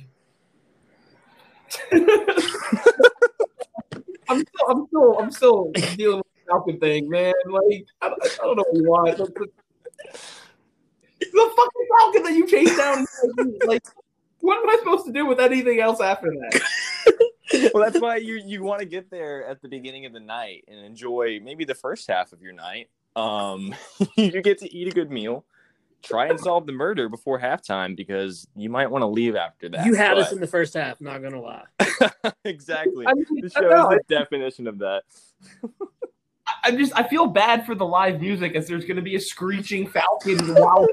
I'm 4.30 4.40
still, 4.40 4.70
I'm 4.70 4.88
still, 4.88 5.20
I'm 5.20 5.32
still 5.32 5.72
dealing 5.96 6.18
with 6.18 6.28
the 6.36 6.42
Falcon 6.48 6.80
thing, 6.80 7.10
man. 7.10 7.34
Like, 7.50 7.86
I, 8.02 8.08
I 8.08 8.12
don't 8.42 8.58
know 8.58 8.66
why. 8.72 9.16
The, 11.32 11.32
the, 11.32 11.44
the 11.44 11.54
fucking 11.56 11.88
Falcon 11.98 12.24
that 12.24 12.34
you 12.34 12.48
chased 12.48 12.78
down, 12.78 13.06
like, 13.66 13.84
what 14.40 14.58
am 14.58 14.70
I 14.70 14.76
supposed 14.80 15.06
to 15.06 15.12
do 15.12 15.26
with 15.26 15.40
anything 15.40 15.80
else 15.80 16.02
after 16.02 16.30
that? 16.30 16.62
well, 17.74 17.84
that's 17.84 18.00
why 18.02 18.18
you 18.18 18.42
you 18.46 18.64
want 18.64 18.80
to 18.80 18.86
get 18.86 19.10
there 19.10 19.46
at 19.46 19.62
the 19.62 19.68
beginning 19.68 20.06
of 20.06 20.14
the 20.14 20.20
night 20.20 20.66
and 20.68 20.80
enjoy 20.80 21.40
maybe 21.44 21.66
the 21.66 21.76
first 21.76 22.08
half 22.08 22.34
of 22.34 22.42
your 22.42 22.54
night. 22.54 22.90
Um, 23.16 23.74
you 24.18 24.42
get 24.42 24.60
to 24.60 24.74
eat 24.74 24.88
a 24.88 24.92
good 24.92 25.12
meal, 25.12 25.46
try 26.02 26.28
and 26.28 26.40
solve 26.40 26.66
the 26.66 26.72
murder 26.72 27.10
before 27.10 27.40
halftime 27.40 27.96
because 27.96 28.48
you 28.56 28.70
might 28.70 28.90
want 28.90 29.02
to 29.04 29.08
leave 29.08 29.36
after 29.36 29.70
that. 29.70 29.86
You 29.86 29.94
had 29.96 30.16
but... 30.16 30.24
us 30.24 30.32
in 30.32 30.40
the 30.40 30.48
first 30.48 30.74
half, 30.74 31.00
not 31.02 31.22
gonna 31.22 31.42
lie. 31.42 31.64
exactly. 32.46 33.06
I 33.08 33.14
mean, 33.14 33.26
the 33.42 33.50
show 33.50 33.92
is 33.92 34.00
the 34.08 34.16
definition 34.16 34.68
of 34.68 34.80
that. 34.80 35.04
I 36.64 36.72
just 36.72 36.94
I 36.96 37.04
feel 37.04 37.28
bad 37.28 37.66
for 37.66 37.76
the 37.76 37.86
live 37.86 38.22
music 38.22 38.56
as 38.56 38.68
there's 38.68 38.86
going 38.86 38.96
to 38.96 39.02
be 39.02 39.16
a 39.16 39.20
screeching 39.20 39.88
falcon 39.88 40.38
while 40.56 40.88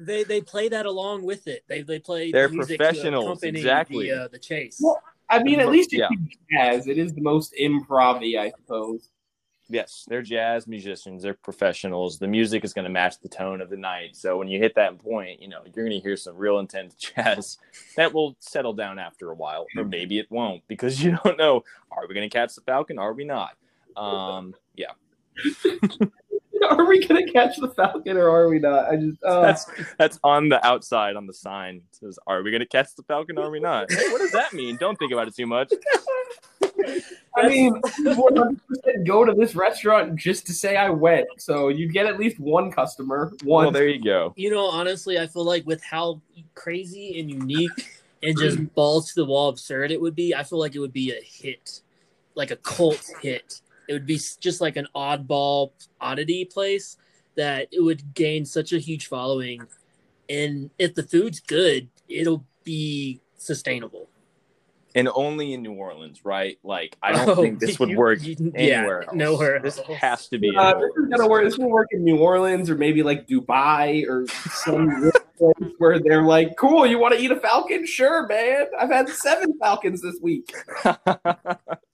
they 0.00 0.24
they 0.24 0.40
play 0.40 0.68
that 0.68 0.86
along 0.86 1.24
with 1.24 1.46
it. 1.46 1.64
They 1.68 1.82
they 1.82 1.98
play 1.98 2.32
they're 2.32 2.48
the 2.48 2.56
professionals 2.56 3.42
exactly 3.42 4.08
the, 4.08 4.24
uh, 4.24 4.28
the 4.28 4.38
chase. 4.38 4.78
Well, 4.80 5.00
I 5.30 5.42
mean, 5.42 5.60
at 5.60 5.68
least 5.68 5.92
yeah. 5.92 6.08
jazz. 6.50 6.86
It 6.86 6.96
is 6.96 7.12
the 7.14 7.20
most 7.20 7.54
improv 7.60 8.22
I 8.38 8.50
suppose. 8.50 9.10
Yes, 9.70 10.06
they're 10.08 10.22
jazz 10.22 10.66
musicians. 10.66 11.22
They're 11.22 11.34
professionals. 11.34 12.18
The 12.18 12.26
music 12.26 12.64
is 12.64 12.72
going 12.72 12.86
to 12.86 12.90
match 12.90 13.20
the 13.20 13.28
tone 13.28 13.60
of 13.60 13.68
the 13.68 13.76
night. 13.76 14.16
So 14.16 14.38
when 14.38 14.48
you 14.48 14.58
hit 14.58 14.74
that 14.76 14.98
point, 14.98 15.42
you 15.42 15.48
know 15.48 15.60
you're 15.64 15.84
going 15.84 15.90
to 15.90 16.00
hear 16.00 16.16
some 16.16 16.36
real 16.36 16.58
intense 16.58 16.94
jazz 17.14 17.58
that 17.96 18.14
will 18.14 18.36
settle 18.40 18.72
down 18.72 18.98
after 18.98 19.30
a 19.30 19.34
while, 19.34 19.66
or 19.76 19.84
maybe 19.84 20.18
it 20.18 20.30
won't 20.30 20.62
because 20.66 21.02
you 21.04 21.18
don't 21.22 21.36
know. 21.36 21.62
Are 21.90 22.06
we 22.08 22.14
going 22.14 22.28
to 22.28 22.34
catch 22.34 22.54
the 22.54 22.62
falcon? 22.62 22.98
Are 22.98 23.12
we 23.12 23.24
not? 23.24 23.50
Um, 23.98 24.54
yeah. 24.76 24.92
are 26.70 26.86
we 26.86 27.06
going 27.06 27.24
to 27.24 27.32
catch 27.32 27.56
the 27.58 27.68
falcon 27.68 28.16
or 28.16 28.28
are 28.28 28.48
we 28.48 28.58
not? 28.58 28.88
I 28.88 28.96
just 28.96 29.22
uh... 29.22 29.40
that's 29.42 29.66
that's 29.98 30.18
on 30.24 30.48
the 30.48 30.64
outside 30.66 31.16
on 31.16 31.26
the 31.26 31.34
sign. 31.34 31.76
It 31.76 31.96
says, 31.96 32.18
"Are 32.26 32.42
we 32.42 32.50
going 32.50 32.60
to 32.60 32.66
catch 32.66 32.94
the 32.96 33.02
falcon? 33.02 33.38
Or 33.38 33.44
are 33.44 33.50
we 33.50 33.60
not?" 33.60 33.90
Hey, 33.90 34.08
what 34.10 34.18
does 34.18 34.32
that 34.32 34.52
mean? 34.52 34.76
Don't 34.76 34.98
think 34.98 35.12
about 35.12 35.28
it 35.28 35.36
too 35.36 35.46
much. 35.46 35.72
I 37.36 37.48
mean, 37.48 37.80
100% 37.82 38.58
go 39.06 39.24
to 39.24 39.32
this 39.32 39.54
restaurant 39.54 40.16
just 40.16 40.46
to 40.46 40.52
say 40.52 40.76
I 40.76 40.90
went. 40.90 41.26
So 41.38 41.68
you 41.68 41.90
get 41.90 42.06
at 42.06 42.18
least 42.18 42.40
one 42.40 42.70
customer. 42.70 43.32
One. 43.44 43.64
Well, 43.64 43.70
there 43.70 43.88
you 43.88 44.02
go. 44.02 44.32
You 44.36 44.50
know, 44.50 44.66
honestly, 44.66 45.18
I 45.18 45.26
feel 45.26 45.44
like 45.44 45.66
with 45.66 45.82
how 45.82 46.20
crazy 46.54 47.20
and 47.20 47.30
unique 47.30 47.70
and 48.22 48.36
just 48.40 48.74
balls 48.74 49.08
to 49.08 49.14
the 49.16 49.24
wall 49.24 49.48
absurd 49.48 49.90
it 49.90 50.00
would 50.00 50.14
be, 50.14 50.34
I 50.34 50.42
feel 50.42 50.58
like 50.58 50.74
it 50.74 50.80
would 50.80 50.92
be 50.92 51.12
a 51.12 51.20
hit, 51.22 51.80
like 52.34 52.50
a 52.50 52.56
cult 52.56 53.04
hit. 53.22 53.60
It 53.88 53.94
would 53.94 54.06
be 54.06 54.20
just 54.38 54.60
like 54.60 54.76
an 54.76 54.86
oddball 54.94 55.72
oddity 56.00 56.44
place 56.44 56.96
that 57.36 57.68
it 57.72 57.80
would 57.80 58.14
gain 58.14 58.44
such 58.44 58.72
a 58.72 58.78
huge 58.78 59.06
following. 59.06 59.62
And 60.28 60.70
if 60.78 60.94
the 60.94 61.02
food's 61.02 61.40
good, 61.40 61.88
it'll 62.08 62.44
be 62.64 63.20
sustainable. 63.38 64.08
and 64.94 65.08
only 65.14 65.52
in 65.52 65.62
New 65.62 65.74
Orleans, 65.74 66.24
right? 66.24 66.58
Like 66.62 66.96
I 67.02 67.12
don't 67.12 67.28
oh, 67.28 67.42
think 67.42 67.60
this 67.60 67.78
would 67.78 67.96
work 67.96 68.22
you, 68.22 68.36
anywhere. 68.54 69.04
Yeah, 69.06 69.14
nowhere. 69.14 69.60
This 69.60 69.78
has 69.78 70.28
to 70.28 70.38
be. 70.38 70.50
Uh, 70.56 70.74
this 70.74 70.90
is 70.96 71.08
gonna 71.10 71.28
work. 71.28 71.44
This 71.44 71.58
will 71.58 71.70
work 71.70 71.88
in 71.92 72.04
New 72.04 72.18
Orleans 72.18 72.68
or 72.68 72.74
maybe 72.74 73.02
like 73.02 73.28
Dubai 73.28 74.06
or 74.08 74.26
some 74.50 75.10
place 75.38 75.72
where 75.78 76.00
they're 76.00 76.24
like, 76.24 76.56
"Cool, 76.56 76.86
you 76.86 76.98
want 76.98 77.14
to 77.14 77.20
eat 77.20 77.30
a 77.30 77.38
falcon? 77.38 77.86
Sure, 77.86 78.26
man. 78.26 78.66
I've 78.78 78.90
had 78.90 79.08
seven 79.08 79.56
falcons 79.60 80.02
this 80.02 80.18
week." 80.20 80.52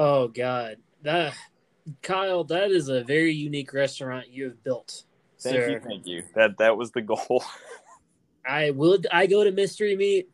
oh 0.00 0.28
God, 0.28 0.76
that 1.02 1.34
Kyle, 2.02 2.44
that 2.44 2.70
is 2.70 2.88
a 2.88 3.04
very 3.04 3.32
unique 3.32 3.72
restaurant 3.72 4.28
you 4.28 4.44
have 4.44 4.62
built. 4.64 5.04
Thank 5.38 5.56
sir. 5.56 5.70
you, 5.70 5.80
thank 5.80 6.06
you. 6.06 6.22
That 6.34 6.58
that 6.58 6.76
was 6.76 6.90
the 6.92 7.02
goal. 7.02 7.44
I 8.46 8.70
would 8.70 9.06
I 9.12 9.26
go 9.26 9.44
to 9.44 9.52
mystery 9.52 9.96
meat 9.96 10.28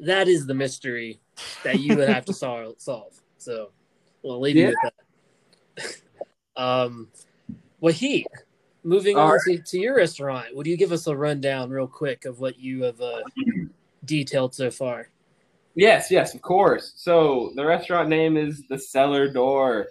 that 0.00 0.28
is 0.28 0.46
the 0.46 0.54
mystery 0.54 1.20
that 1.62 1.78
you 1.78 1.96
would 1.96 2.08
have 2.08 2.24
to 2.26 2.32
solve. 2.34 2.74
solve. 2.78 3.20
So 3.38 3.70
we'll 4.22 4.40
leave 4.40 4.56
yeah. 4.56 4.70
you 4.70 4.74
with 4.82 4.94
that. 5.76 5.96
um, 6.62 7.08
Wahid, 7.82 8.24
moving 8.82 9.16
All 9.16 9.24
on 9.24 9.30
right. 9.32 9.40
to, 9.46 9.58
to, 9.58 9.78
your 9.78 9.96
restaurant, 9.96 10.54
would 10.54 10.66
you 10.66 10.76
give 10.76 10.92
us 10.92 11.06
a 11.06 11.16
rundown 11.16 11.70
real 11.70 11.86
quick 11.86 12.24
of 12.24 12.40
what 12.40 12.58
you 12.58 12.82
have 12.82 13.00
uh, 13.00 13.22
detailed 14.04 14.54
so 14.54 14.70
far? 14.70 15.08
Yes, 15.74 16.10
yes, 16.10 16.34
of 16.34 16.42
course. 16.42 16.92
So 16.96 17.52
the 17.56 17.64
restaurant 17.64 18.08
name 18.08 18.36
is 18.36 18.64
the 18.68 18.78
Cellar 18.78 19.32
Door. 19.32 19.86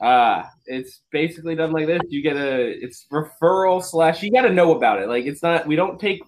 Uh, 0.00 0.44
it's 0.66 1.02
basically 1.10 1.54
done 1.54 1.72
like 1.72 1.86
this. 1.86 2.00
You 2.08 2.22
get 2.22 2.36
a 2.36 2.70
it's 2.82 3.06
referral 3.12 3.82
slash 3.82 4.22
you 4.22 4.30
got 4.32 4.42
to 4.42 4.52
know 4.52 4.74
about 4.76 5.02
it. 5.02 5.08
Like 5.08 5.26
it's 5.26 5.42
not 5.42 5.66
we 5.66 5.76
don't 5.76 6.00
take 6.00 6.22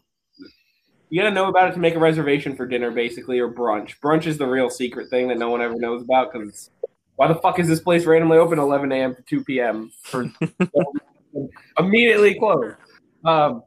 you 1.13 1.21
got 1.21 1.29
to 1.29 1.35
know 1.35 1.49
about 1.49 1.69
it 1.69 1.75
to 1.75 1.79
make 1.79 1.95
a 1.95 1.99
reservation 1.99 2.57
for 2.57 2.67
dinner, 2.67 2.91
basically, 2.91 3.39
or 3.39 3.53
brunch. 3.53 4.01
Brunch 4.01 4.27
is 4.27 4.39
the 4.39 4.47
real 4.47 4.71
secret 4.71 5.11
thing 5.11 5.29
that 5.29 5.39
no 5.39 5.51
one 5.51 5.61
ever 5.61 5.75
knows 5.75 6.03
about 6.03 6.33
because 6.33 6.71
why 7.17 7.29
the 7.29 7.35
fuck 7.35 7.59
is 7.59 7.69
this 7.69 7.81
place 7.81 8.07
randomly 8.07 8.39
open 8.39 8.59
11 8.59 8.91
a.m. 8.93 9.15
to 9.15 9.23
2 9.23 9.45
p.m. 9.45 9.93
for 10.03 10.33
immediately 11.79 12.39
closed? 12.39 12.77
Um, 13.27 13.63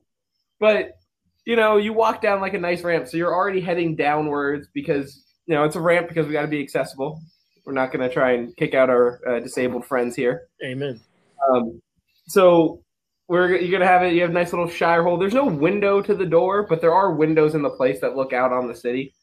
but 0.59 0.97
you 1.45 1.55
know, 1.55 1.77
you 1.77 1.93
walk 1.93 2.21
down 2.21 2.41
like 2.41 2.53
a 2.53 2.59
nice 2.59 2.81
ramp, 2.81 3.07
so 3.07 3.17
you're 3.17 3.33
already 3.33 3.61
heading 3.61 3.95
downwards 3.95 4.67
because 4.73 5.23
you 5.45 5.55
know 5.55 5.63
it's 5.63 5.75
a 5.75 5.81
ramp 5.81 6.07
because 6.07 6.27
we 6.27 6.33
got 6.33 6.41
to 6.41 6.47
be 6.47 6.61
accessible. 6.61 7.21
We're 7.65 7.73
not 7.73 7.91
going 7.91 8.07
to 8.07 8.13
try 8.13 8.33
and 8.33 8.55
kick 8.57 8.73
out 8.73 8.89
our 8.89 9.19
uh, 9.27 9.39
disabled 9.39 9.85
friends 9.85 10.15
here. 10.15 10.47
Amen. 10.63 11.01
Um, 11.49 11.81
so 12.27 12.83
we're 13.27 13.55
you're 13.55 13.71
gonna 13.71 13.89
have 13.89 14.03
it. 14.03 14.13
You 14.13 14.21
have 14.21 14.29
a 14.29 14.33
nice 14.33 14.53
little 14.53 14.69
shire 14.69 15.03
hole. 15.03 15.17
There's 15.17 15.33
no 15.33 15.45
window 15.45 16.01
to 16.01 16.13
the 16.13 16.25
door, 16.25 16.65
but 16.67 16.81
there 16.81 16.93
are 16.93 17.13
windows 17.13 17.55
in 17.55 17.61
the 17.61 17.69
place 17.69 18.01
that 18.01 18.15
look 18.15 18.33
out 18.33 18.51
on 18.51 18.67
the 18.67 18.75
city. 18.75 19.13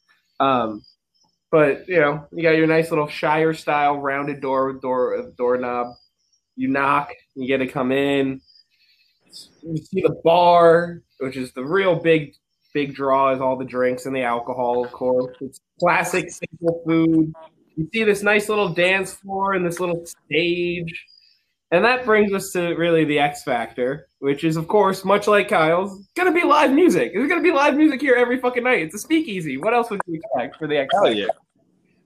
Um, 0.41 0.83
but 1.51 1.89
you 1.89 2.01
know, 2.01 2.27
you 2.33 2.43
got 2.43 2.57
your 2.57 2.67
nice 2.67 2.91
little 2.91 3.09
shire 3.09 3.55
style 3.55 3.99
rounded 3.99 4.41
door 4.41 4.73
with 4.73 4.83
door 4.83 5.33
doorknob. 5.37 5.95
You 6.57 6.69
knock, 6.69 7.13
you 7.35 7.47
get 7.47 7.59
to 7.59 7.67
come 7.67 7.93
in. 7.93 8.41
You 9.63 9.77
see 9.77 10.03
the 10.03 10.21
bar, 10.25 11.03
which 11.23 11.37
is 11.37 11.53
the 11.53 11.65
real 11.65 11.95
big 11.95 12.35
big 12.75 12.95
draw, 12.95 13.35
is 13.35 13.41
all 13.41 13.57
the 13.57 13.65
drinks 13.65 14.07
and 14.07 14.17
the 14.17 14.23
alcohol, 14.23 14.85
of 14.85 14.93
course. 14.93 15.37
It's 15.41 15.61
classic 15.79 16.31
simple 16.31 16.83
food. 16.87 17.33
You 17.77 17.89
see 17.93 18.05
this 18.05 18.23
nice 18.23 18.49
little 18.49 18.69
dance 18.69 19.13
floor 19.15 19.55
and 19.55 19.65
this 19.65 19.79
little 19.79 20.05
stage 20.07 21.07
and 21.73 21.83
that 21.87 22.05
brings 22.05 22.35
us 22.35 22.53
to 22.53 22.75
really 22.75 23.07
the 23.07 23.19
X 23.19 23.43
factor, 23.45 24.07
which 24.19 24.45
is, 24.45 24.59
of 24.59 24.69
course, 24.69 25.07
much 25.07 25.27
like 25.27 25.49
Kyle's, 25.49 26.07
gonna 26.15 26.31
be 26.31 26.45
live 26.45 26.71
music. 26.71 27.13
There's 27.15 27.31
gonna 27.31 27.41
be 27.41 27.51
live 27.51 27.77
music 27.77 27.99
here 27.99 28.15
every 28.15 28.39
fucking 28.39 28.63
night. 28.63 28.83
It's 28.83 28.95
a 28.95 28.99
speakeasy. 28.99 29.57
What 29.57 29.73
else 29.73 29.89
would 29.89 30.03
you 30.07 30.21
expect 30.21 30.59
for 30.59 30.69
the 30.69 30.77
X 30.77 30.95
Factor? 30.95 31.13
yeah. 31.13 31.27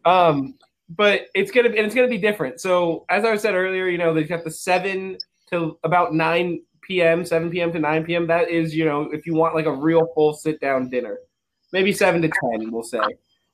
Um, 0.05 0.55
but 0.89 1.23
it's 1.35 1.51
gonna 1.51 1.69
be 1.69 1.79
and 1.79 1.85
it's 1.85 1.97
gonna 1.97 2.07
be 2.07 2.17
different. 2.17 2.61
So 2.61 3.05
as 3.11 3.25
I 3.25 3.37
said 3.37 3.55
earlier, 3.55 3.89
you 3.89 3.99
know, 3.99 4.15
they've 4.15 4.29
got 4.29 4.45
the 4.45 4.53
seven 4.53 5.19
to 5.51 5.77
about 5.83 6.15
nine 6.15 6.61
p.m., 6.87 7.25
seven 7.25 7.51
p.m. 7.51 7.73
to 7.73 7.79
nine 7.79 8.05
p.m. 8.05 8.27
That 8.27 8.49
is, 8.49 8.75
you 8.75 8.85
know, 8.85 9.11
if 9.13 9.27
you 9.27 9.35
want 9.35 9.55
like 9.55 9.67
a 9.67 9.73
real 9.73 10.09
full 10.15 10.35
sit 10.35 10.61
down 10.61 10.89
dinner, 10.89 11.19
maybe 11.73 11.93
seven 11.93 12.23
to 12.23 12.29
ten, 12.29 12.71
we'll 12.71 12.83
say. 12.83 13.01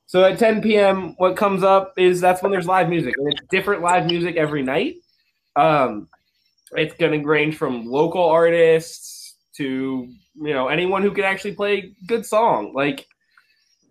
So 0.05 0.23
at 0.25 0.37
10 0.37 0.61
p.m., 0.61 1.15
what 1.17 1.35
comes 1.35 1.63
up 1.63 1.93
is 1.97 2.21
that's 2.21 2.43
when 2.43 2.51
there's 2.51 2.67
live 2.67 2.89
music. 2.89 3.15
And 3.17 3.33
it's 3.33 3.41
different 3.49 3.81
live 3.81 4.05
music 4.05 4.35
every 4.35 4.61
night. 4.61 4.95
Um, 5.55 6.09
it's 6.73 6.93
going 6.95 7.19
to 7.19 7.25
range 7.27 7.55
from 7.55 7.85
local 7.85 8.23
artists 8.23 9.37
to 9.57 10.07
you 10.35 10.53
know 10.53 10.67
anyone 10.67 11.03
who 11.03 11.11
can 11.11 11.23
actually 11.23 11.53
play 11.53 11.93
good 12.07 12.25
song. 12.25 12.73
Like 12.73 13.07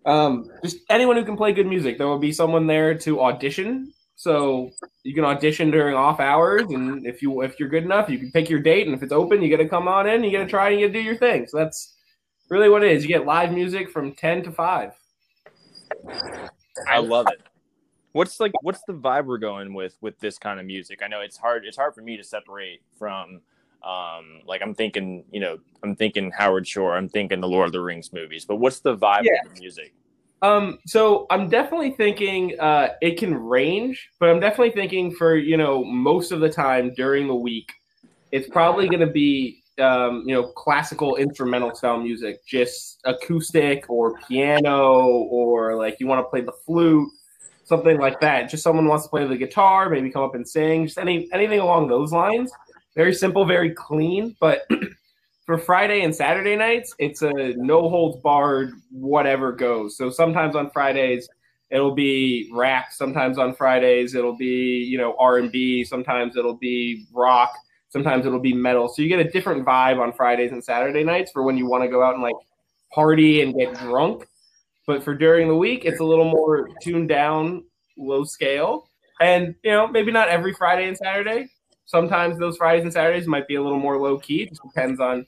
um, 0.05 0.49
just 0.63 0.77
anyone 0.89 1.15
who 1.15 1.25
can 1.25 1.37
play 1.37 1.53
good 1.53 1.67
music. 1.67 1.97
There 1.97 2.07
will 2.07 2.19
be 2.19 2.31
someone 2.31 2.67
there 2.67 2.97
to 2.99 3.21
audition. 3.21 3.93
So 4.23 4.71
you 5.03 5.13
can 5.13 5.25
audition 5.25 5.69
during 5.69 5.95
off 5.95 6.19
hours, 6.19 6.63
and 6.69 7.05
if 7.05 7.21
you 7.21 7.41
if 7.41 7.59
you're 7.59 7.69
good 7.69 7.83
enough, 7.83 8.09
you 8.09 8.17
can 8.17 8.31
pick 8.31 8.49
your 8.49 8.59
date. 8.59 8.87
And 8.87 8.95
if 8.95 9.03
it's 9.03 9.13
open, 9.13 9.41
you 9.41 9.49
got 9.49 9.61
to 9.61 9.69
come 9.69 9.87
on 9.87 10.07
in. 10.07 10.23
You 10.23 10.31
got 10.31 10.45
to 10.45 10.49
try 10.49 10.69
and 10.69 10.79
you 10.79 10.87
got 10.87 10.93
to 10.93 10.99
do 10.99 11.05
your 11.05 11.17
thing. 11.17 11.45
So 11.47 11.57
that's 11.57 11.95
really 12.49 12.69
what 12.69 12.83
it 12.83 12.91
is. 12.91 13.03
You 13.03 13.09
get 13.09 13.25
live 13.25 13.51
music 13.51 13.89
from 13.89 14.13
ten 14.13 14.43
to 14.43 14.51
five. 14.51 14.93
I 16.89 16.99
love 16.99 17.27
it 17.31 17.41
what's 18.13 18.39
like 18.39 18.51
what's 18.61 18.81
the 18.87 18.93
vibe 18.93 19.25
we're 19.25 19.37
going 19.37 19.73
with 19.73 19.97
with 20.01 20.17
this 20.19 20.37
kind 20.37 20.59
of 20.59 20.65
music 20.65 21.01
i 21.03 21.07
know 21.07 21.19
it's 21.19 21.35
hard 21.35 21.65
it's 21.65 21.77
hard 21.77 21.93
for 21.93 22.01
me 22.01 22.15
to 22.15 22.23
separate 22.23 22.81
from 22.97 23.41
um 23.83 24.41
like 24.45 24.61
i'm 24.61 24.73
thinking 24.73 25.25
you 25.31 25.39
know 25.39 25.57
i'm 25.83 25.95
thinking 25.95 26.31
howard 26.31 26.65
shore 26.65 26.95
i'm 26.95 27.09
thinking 27.09 27.41
the 27.41 27.47
lord 27.47 27.65
of 27.65 27.73
the 27.73 27.81
rings 27.81 28.13
movies 28.13 28.45
but 28.45 28.55
what's 28.55 28.79
the 28.79 28.95
vibe 28.95 29.23
yeah. 29.23 29.31
of 29.45 29.53
the 29.53 29.59
music 29.59 29.93
um 30.43 30.77
so 30.85 31.25
i'm 31.31 31.49
definitely 31.49 31.91
thinking 31.91 32.57
uh 32.59 32.89
it 33.01 33.17
can 33.17 33.33
range 33.33 34.09
but 34.19 34.29
i'm 34.29 34.39
definitely 34.39 34.71
thinking 34.71 35.11
for 35.11 35.35
you 35.35 35.57
know 35.57 35.83
most 35.83 36.31
of 36.31 36.39
the 36.39 36.49
time 36.49 36.93
during 36.93 37.27
the 37.27 37.35
week 37.35 37.71
it's 38.31 38.47
probably 38.49 38.87
going 38.87 38.99
to 38.99 39.07
be 39.11 39.59
um, 39.79 40.23
you 40.27 40.35
know, 40.35 40.43
classical 40.49 41.15
instrumental 41.15 41.73
style 41.73 41.97
music, 41.97 42.45
just 42.45 43.01
acoustic 43.05 43.89
or 43.89 44.19
piano, 44.27 45.07
or 45.07 45.75
like 45.75 45.99
you 45.99 46.05
want 46.05 46.23
to 46.23 46.29
play 46.29 46.41
the 46.41 46.53
flute 46.63 47.09
something 47.63 47.97
like 47.99 48.19
that. 48.19 48.49
Just 48.49 48.63
someone 48.63 48.87
wants 48.87 49.05
to 49.05 49.09
play 49.09 49.25
the 49.25 49.37
guitar, 49.37 49.89
maybe 49.89 50.09
come 50.09 50.23
up 50.23 50.35
and 50.35 50.47
sing, 50.47 50.85
just 50.85 50.97
any 50.97 51.27
anything 51.33 51.59
along 51.59 51.87
those 51.87 52.11
lines. 52.11 52.51
Very 52.95 53.13
simple, 53.13 53.45
very 53.45 53.71
clean. 53.71 54.35
But 54.39 54.67
for 55.45 55.57
Friday 55.57 56.01
and 56.01 56.15
Saturday 56.15 56.55
nights, 56.55 56.95
it's 56.99 57.21
a 57.21 57.53
no 57.57 57.89
holds 57.89 58.21
barred, 58.21 58.71
whatever 58.91 59.51
goes. 59.51 59.97
So 59.97 60.09
sometimes 60.09 60.55
on 60.55 60.69
Fridays 60.71 61.27
it'll 61.69 61.95
be 61.95 62.49
rap. 62.53 62.91
Sometimes 62.91 63.37
on 63.37 63.55
Fridays 63.55 64.15
it'll 64.15 64.37
be 64.37 64.85
you 64.89 64.97
know 64.97 65.15
R 65.19 65.37
and 65.37 65.51
B. 65.51 65.83
Sometimes 65.83 66.37
it'll 66.37 66.57
be 66.57 67.05
rock. 67.13 67.53
Sometimes 67.89 68.25
it'll 68.25 68.39
be 68.39 68.53
metal. 68.53 68.89
So 68.89 69.01
you 69.01 69.07
get 69.07 69.25
a 69.25 69.29
different 69.29 69.65
vibe 69.65 69.99
on 69.99 70.13
Fridays 70.13 70.51
and 70.51 70.63
Saturday 70.63 71.03
nights 71.03 71.31
for 71.31 71.43
when 71.43 71.57
you 71.57 71.67
want 71.67 71.83
to 71.83 71.89
go 71.89 72.03
out 72.03 72.15
and 72.15 72.23
like 72.23 72.35
party 72.93 73.41
and 73.41 73.53
get 73.53 73.77
drunk. 73.79 74.27
But 74.85 75.03
for 75.03 75.13
during 75.13 75.47
the 75.47 75.55
week, 75.55 75.85
it's 75.85 75.99
a 75.99 76.03
little 76.03 76.25
more 76.25 76.69
tuned 76.81 77.09
down, 77.09 77.63
low 77.97 78.23
scale. 78.23 78.89
And, 79.21 79.55
you 79.63 79.71
know, 79.71 79.87
maybe 79.87 80.11
not 80.11 80.27
every 80.27 80.53
Friday 80.53 80.87
and 80.87 80.97
Saturday. 80.97 81.49
Sometimes 81.85 82.39
those 82.39 82.57
Fridays 82.57 82.83
and 82.83 82.93
Saturdays 82.93 83.27
might 83.27 83.47
be 83.47 83.55
a 83.55 83.61
little 83.61 83.79
more 83.79 83.99
low 83.99 84.17
key. 84.17 84.43
It 84.43 84.49
just 84.49 84.63
depends 84.63 84.99
on 84.99 85.25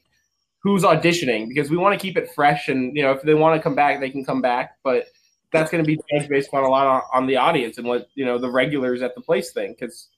who's 0.59 0.83
auditioning 0.83 1.47
because 1.47 1.69
we 1.69 1.77
want 1.77 1.99
to 1.99 2.03
keep 2.03 2.17
it 2.17 2.29
fresh. 2.33 2.69
And, 2.69 2.95
you 2.95 3.03
know, 3.03 3.11
if 3.11 3.21
they 3.21 3.33
want 3.33 3.57
to 3.57 3.61
come 3.61 3.75
back, 3.75 3.99
they 3.99 4.09
can 4.09 4.25
come 4.25 4.41
back. 4.41 4.77
But 4.83 5.07
that's 5.51 5.69
going 5.69 5.83
to 5.83 5.87
be 5.87 5.99
judged 6.11 6.29
based 6.29 6.49
on 6.53 6.63
a 6.63 6.69
lot 6.69 6.87
on, 6.87 7.01
on 7.13 7.27
the 7.27 7.37
audience 7.37 7.77
and 7.77 7.87
what, 7.87 8.07
you 8.15 8.25
know, 8.25 8.37
the 8.37 8.49
regulars 8.49 9.01
at 9.01 9.15
the 9.15 9.21
place 9.21 9.51
think 9.51 9.79
because 9.79 10.09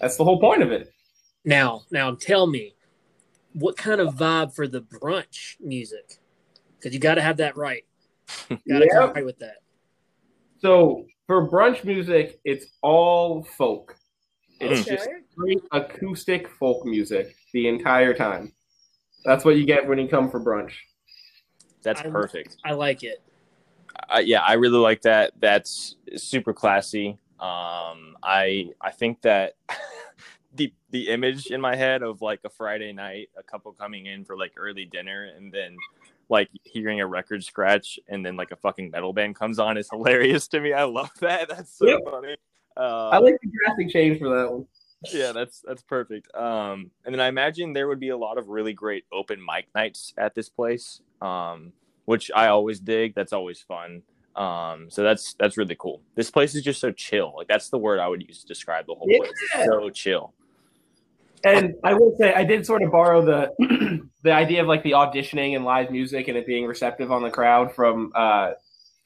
that's 0.00 0.16
the 0.16 0.24
whole 0.24 0.40
point 0.40 0.62
of 0.62 0.72
it. 0.72 0.92
Now, 1.44 1.82
now 1.90 2.14
tell 2.14 2.46
me, 2.46 2.74
what 3.52 3.76
kind 3.76 4.00
of 4.00 4.14
vibe 4.14 4.54
for 4.54 4.68
the 4.68 4.80
brunch 4.80 5.56
music? 5.60 6.18
Because 6.78 6.94
you 6.94 7.00
got 7.00 7.16
to 7.16 7.22
have 7.22 7.38
that 7.38 7.56
right. 7.56 7.84
Gotta 8.48 8.60
yep. 8.68 9.12
try 9.12 9.22
with 9.22 9.38
that. 9.40 9.56
So 10.60 11.06
for 11.26 11.48
brunch 11.48 11.84
music, 11.84 12.40
it's 12.44 12.66
all 12.82 13.42
folk. 13.42 13.96
It's 14.60 14.86
okay. 14.86 14.96
just 14.96 15.08
acoustic 15.72 16.48
folk 16.48 16.84
music 16.84 17.34
the 17.52 17.68
entire 17.68 18.14
time. 18.14 18.52
That's 19.24 19.44
what 19.44 19.56
you 19.56 19.64
get 19.64 19.86
when 19.86 19.98
you 19.98 20.08
come 20.08 20.30
for 20.30 20.40
brunch. 20.40 20.72
That's 21.82 22.00
I, 22.00 22.08
perfect. 22.08 22.56
I 22.64 22.72
like 22.72 23.02
it. 23.02 23.22
Uh, 24.08 24.18
yeah, 24.18 24.42
I 24.42 24.54
really 24.54 24.78
like 24.78 25.02
that. 25.02 25.32
That's 25.40 25.96
super 26.16 26.52
classy. 26.52 27.18
Um, 27.38 28.16
I 28.22 28.68
I 28.80 28.90
think 28.90 29.22
that 29.22 29.54
the 30.54 30.72
the 30.90 31.08
image 31.08 31.46
in 31.46 31.60
my 31.60 31.74
head 31.74 32.02
of 32.02 32.20
like 32.20 32.40
a 32.44 32.50
Friday 32.50 32.92
night, 32.92 33.30
a 33.38 33.42
couple 33.42 33.72
coming 33.72 34.06
in 34.06 34.24
for 34.24 34.36
like 34.36 34.52
early 34.56 34.84
dinner, 34.84 35.30
and 35.36 35.52
then 35.52 35.76
like 36.28 36.48
hearing 36.64 37.00
a 37.00 37.06
record 37.06 37.42
scratch 37.42 37.98
and 38.08 38.24
then 38.24 38.36
like 38.36 38.52
a 38.52 38.56
fucking 38.56 38.90
metal 38.90 39.12
band 39.12 39.34
comes 39.34 39.58
on 39.58 39.76
is 39.76 39.88
hilarious 39.92 40.48
to 40.48 40.60
me. 40.60 40.72
I 40.72 40.84
love 40.84 41.10
that. 41.20 41.48
That's 41.48 41.76
so 41.76 41.86
yep. 41.86 42.00
funny. 42.04 42.36
Uh, 42.76 43.10
I 43.10 43.18
like 43.18 43.36
the 43.42 43.50
drastic 43.64 43.90
change 43.90 44.18
for 44.18 44.28
that 44.28 44.52
one. 44.52 44.66
Yeah, 45.12 45.32
that's 45.32 45.62
that's 45.66 45.82
perfect. 45.82 46.34
Um, 46.34 46.90
and 47.04 47.14
then 47.14 47.20
I 47.20 47.28
imagine 47.28 47.72
there 47.72 47.88
would 47.88 48.00
be 48.00 48.10
a 48.10 48.16
lot 48.16 48.38
of 48.38 48.48
really 48.48 48.72
great 48.72 49.04
open 49.12 49.40
mic 49.44 49.66
nights 49.74 50.12
at 50.18 50.34
this 50.34 50.48
place, 50.48 51.00
um, 51.22 51.72
which 52.04 52.30
I 52.34 52.48
always 52.48 52.80
dig. 52.80 53.14
That's 53.14 53.32
always 53.32 53.60
fun. 53.62 54.02
Um, 54.36 54.90
so 54.90 55.02
that's 55.02 55.34
that's 55.38 55.56
really 55.56 55.76
cool. 55.78 56.02
This 56.16 56.30
place 56.30 56.54
is 56.54 56.62
just 56.62 56.80
so 56.80 56.92
chill. 56.92 57.32
Like 57.36 57.48
that's 57.48 57.70
the 57.70 57.78
word 57.78 57.98
I 57.98 58.08
would 58.08 58.22
use 58.22 58.42
to 58.42 58.46
describe 58.46 58.86
the 58.86 58.94
whole 58.94 59.08
Yeah. 59.08 59.18
place. 59.18 59.32
It's 59.54 59.64
so 59.64 59.90
chill. 59.90 60.34
And 61.42 61.74
I 61.82 61.94
will 61.94 62.14
say, 62.18 62.34
I 62.34 62.44
did 62.44 62.66
sort 62.66 62.82
of 62.82 62.92
borrow 62.92 63.24
the 63.24 64.00
the 64.22 64.32
idea 64.32 64.60
of 64.60 64.68
like 64.68 64.82
the 64.82 64.92
auditioning 64.92 65.56
and 65.56 65.64
live 65.64 65.90
music 65.90 66.28
and 66.28 66.36
it 66.36 66.46
being 66.46 66.66
receptive 66.66 67.10
on 67.10 67.22
the 67.22 67.30
crowd 67.30 67.74
from 67.74 68.12
uh, 68.14 68.52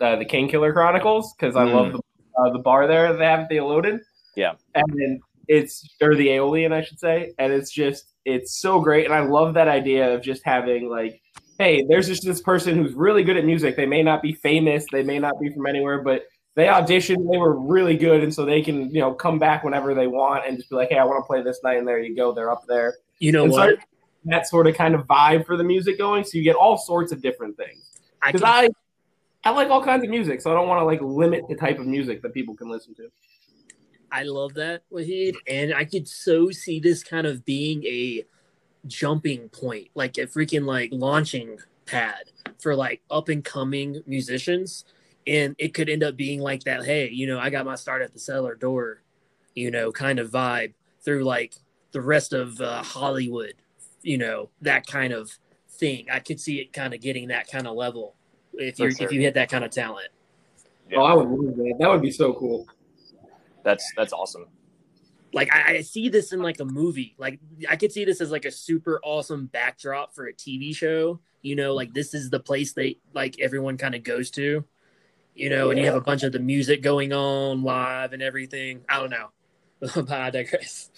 the, 0.01 0.17
the 0.17 0.25
Kingkiller 0.25 0.73
Chronicles 0.73 1.33
because 1.35 1.55
I 1.55 1.65
Mm. 1.65 1.73
love 1.73 1.93
the, 1.93 2.01
uh, 2.39 2.51
the 2.51 2.59
bar 2.59 2.87
there 2.87 3.13
they 3.17 3.25
have 3.25 3.49
the 3.49 3.59
Elodin. 3.59 4.01
Yeah. 4.37 4.55
and 4.75 4.85
then 4.89 5.21
it's 5.49 5.87
or 6.01 6.15
the 6.15 6.29
Eolian, 6.29 6.73
I 6.73 6.83
should 6.83 6.99
say, 6.99 7.35
and 7.39 7.53
it's 7.53 7.71
just 7.71 8.15
it's 8.25 8.59
so 8.59 8.81
great, 8.81 9.05
and 9.05 9.15
I 9.15 9.21
love 9.21 9.55
that 9.55 9.69
idea 9.69 10.15
of 10.15 10.23
just 10.23 10.43
having 10.45 10.89
like, 10.89 11.21
hey, 11.59 11.85
there's 11.89 12.09
just 12.09 12.25
this 12.25 12.41
person 12.41 12.77
who's 12.77 12.95
really 12.95 13.23
good 13.23 13.37
at 13.37 13.45
music. 13.45 13.77
They 13.77 13.87
may 13.87 14.03
not 14.03 14.23
be 14.23 14.33
famous, 14.33 14.87
they 14.91 15.03
may 15.03 15.19
not 15.19 15.39
be 15.41 15.51
from 15.53 15.67
anywhere, 15.67 16.03
but 16.03 16.25
they 16.55 16.67
auditioned, 16.67 17.31
they 17.31 17.39
were 17.39 17.59
really 17.59 17.97
good, 17.97 18.23
and 18.23 18.33
so 18.33 18.45
they 18.45 18.63
can 18.63 18.91
you 18.95 19.01
know 19.01 19.13
come 19.13 19.39
back 19.39 19.65
whenever 19.65 19.95
they 19.95 20.07
want 20.07 20.47
and 20.47 20.57
just 20.57 20.71
be 20.71 20.77
like, 20.77 20.89
hey, 20.89 20.99
I 20.99 21.05
want 21.05 21.23
to 21.23 21.27
play 21.27 21.43
this 21.43 21.61
night, 21.63 21.79
and 21.79 21.87
there 21.87 21.99
you 22.01 22.17
go, 22.17 22.33
they're 22.33 22.51
up 22.51 22.65
there. 22.67 22.95
You 23.19 23.33
know 23.33 23.45
And 23.45 23.53
so 23.53 23.59
what? 23.59 23.79
that 24.25 24.49
sort 24.49 24.67
of 24.67 24.75
kind 24.75 24.95
of 24.95 25.03
vibe 25.07 25.45
for 25.47 25.57
the 25.57 25.65
music 25.65 25.99
going, 25.99 26.25
so 26.25 26.39
you 26.39 26.45
get 26.45 26.57
all 26.57 26.79
sorts 26.79 27.13
of 27.13 27.21
different 27.21 27.57
things. 27.57 28.01
I 28.23 28.33
Because 28.33 28.41
can, 28.41 28.51
I 28.51 28.69
I 29.45 29.51
like 29.51 29.69
all 29.69 29.85
kinds 29.85 30.05
of 30.05 30.11
music, 30.11 30.41
so 30.41 30.51
I 30.51 30.55
don't 30.55 30.69
want 30.69 30.81
to 30.81 30.85
like 30.85 31.01
limit 31.03 31.45
the 31.49 31.55
type 31.55 31.79
of 31.79 31.87
music 31.87 32.23
that 32.23 32.33
people 32.33 32.55
can 32.55 32.71
listen 32.71 32.95
to. 32.95 33.09
I 34.11 34.23
love 34.23 34.55
that, 34.55 34.83
Wahid. 34.91 35.35
And 35.47 35.75
I 35.75 35.85
could 35.85 36.09
so 36.09 36.51
see 36.51 36.81
this 36.81 37.03
kind 37.03 37.27
of 37.27 37.45
being 37.45 37.85
a 37.85 38.25
jumping 38.87 39.49
point, 39.51 39.89
like 39.95 40.17
a 40.19 40.27
freaking 40.27 40.65
like 40.65 40.91
launching 40.93 41.59
pad 41.85 42.31
for 42.59 42.75
like 42.75 43.03
up 43.11 43.29
and 43.29 43.45
coming 43.45 44.03
musicians. 44.07 44.85
And 45.27 45.55
it 45.59 45.75
could 45.75 45.89
end 45.89 46.03
up 46.03 46.17
being 46.17 46.41
like 46.41 46.65
that, 46.65 46.85
hey, 46.85 47.11
you 47.11 47.27
know, 47.27 47.39
I 47.39 47.51
got 47.51 47.67
my 47.67 47.75
start 47.75 48.03
at 48.03 48.13
the 48.13 48.19
cellar 48.19 48.55
door, 48.55 49.03
you 49.55 49.71
know, 49.71 49.93
kind 49.93 50.19
of 50.19 50.31
vibe 50.31 50.75
through 51.05 51.25
like 51.25 51.55
the 51.93 52.01
rest 52.01 52.33
of 52.33 52.61
uh, 52.61 52.83
Hollywood, 52.83 53.55
you 54.03 54.17
know, 54.17 54.51
that 54.63 54.87
kind 54.87 55.13
of 55.13 55.39
thing. 55.69 56.07
I 56.11 56.21
could 56.21 56.41
see 56.41 56.61
it 56.61 56.73
kind 56.73 56.95
of 56.95 57.01
getting 57.01 57.29
that 57.29 57.51
kind 57.51 57.67
of 57.67 57.75
level 57.75 58.15
if 58.59 58.79
you 58.79 58.91
sure. 58.91 59.07
if 59.07 59.13
you 59.13 59.21
hit 59.21 59.35
that 59.35 59.51
kind 59.51 59.65
of 59.65 59.71
talent. 59.71 60.09
Yeah. 60.91 60.99
Oh, 60.99 61.05
I 61.05 61.15
would 61.15 61.29
love 61.29 61.57
that. 61.57 61.77
That 61.79 61.91
would 61.91 62.03
be 62.03 62.11
so 62.11 62.33
cool. 62.35 62.67
That's 63.63 63.91
that's 63.97 64.13
awesome. 64.13 64.47
like 65.33 65.53
I, 65.53 65.77
I 65.77 65.81
see 65.81 66.09
this 66.09 66.33
in 66.33 66.41
like 66.41 66.61
a 66.61 66.65
movie 66.65 67.15
like 67.19 67.41
i 67.69 67.77
could 67.77 67.91
see 67.91 68.05
this 68.05 68.21
as 68.21 68.31
like 68.31 68.45
a 68.45 68.51
super 68.53 69.01
awesome 69.03 69.47
backdrop 69.47 70.15
for 70.15 70.27
a 70.27 70.33
tv 70.33 70.77
show 70.77 71.19
you 71.43 71.57
know 71.57 71.75
like 71.75 71.93
this 71.93 72.15
is 72.15 72.31
the 72.31 72.39
place 72.39 72.73
they 72.73 72.99
like 73.15 73.41
everyone 73.41 73.77
kind 73.77 73.95
of 73.95 74.05
goes 74.05 74.31
to 74.33 74.65
you 75.35 75.51
know 75.51 75.71
and 75.71 75.81
you 75.81 75.87
have 75.87 75.97
a 75.97 76.01
bunch 76.01 76.23
of 76.23 76.31
the 76.33 76.39
music 76.39 76.83
going 76.83 77.13
on 77.13 77.65
live 77.65 78.13
and 78.13 78.23
everything 78.23 78.83
i 78.89 79.01
don't 79.01 79.11
know 79.11 79.29
but 79.81 80.13
i 80.13 80.31
digress 80.31 80.91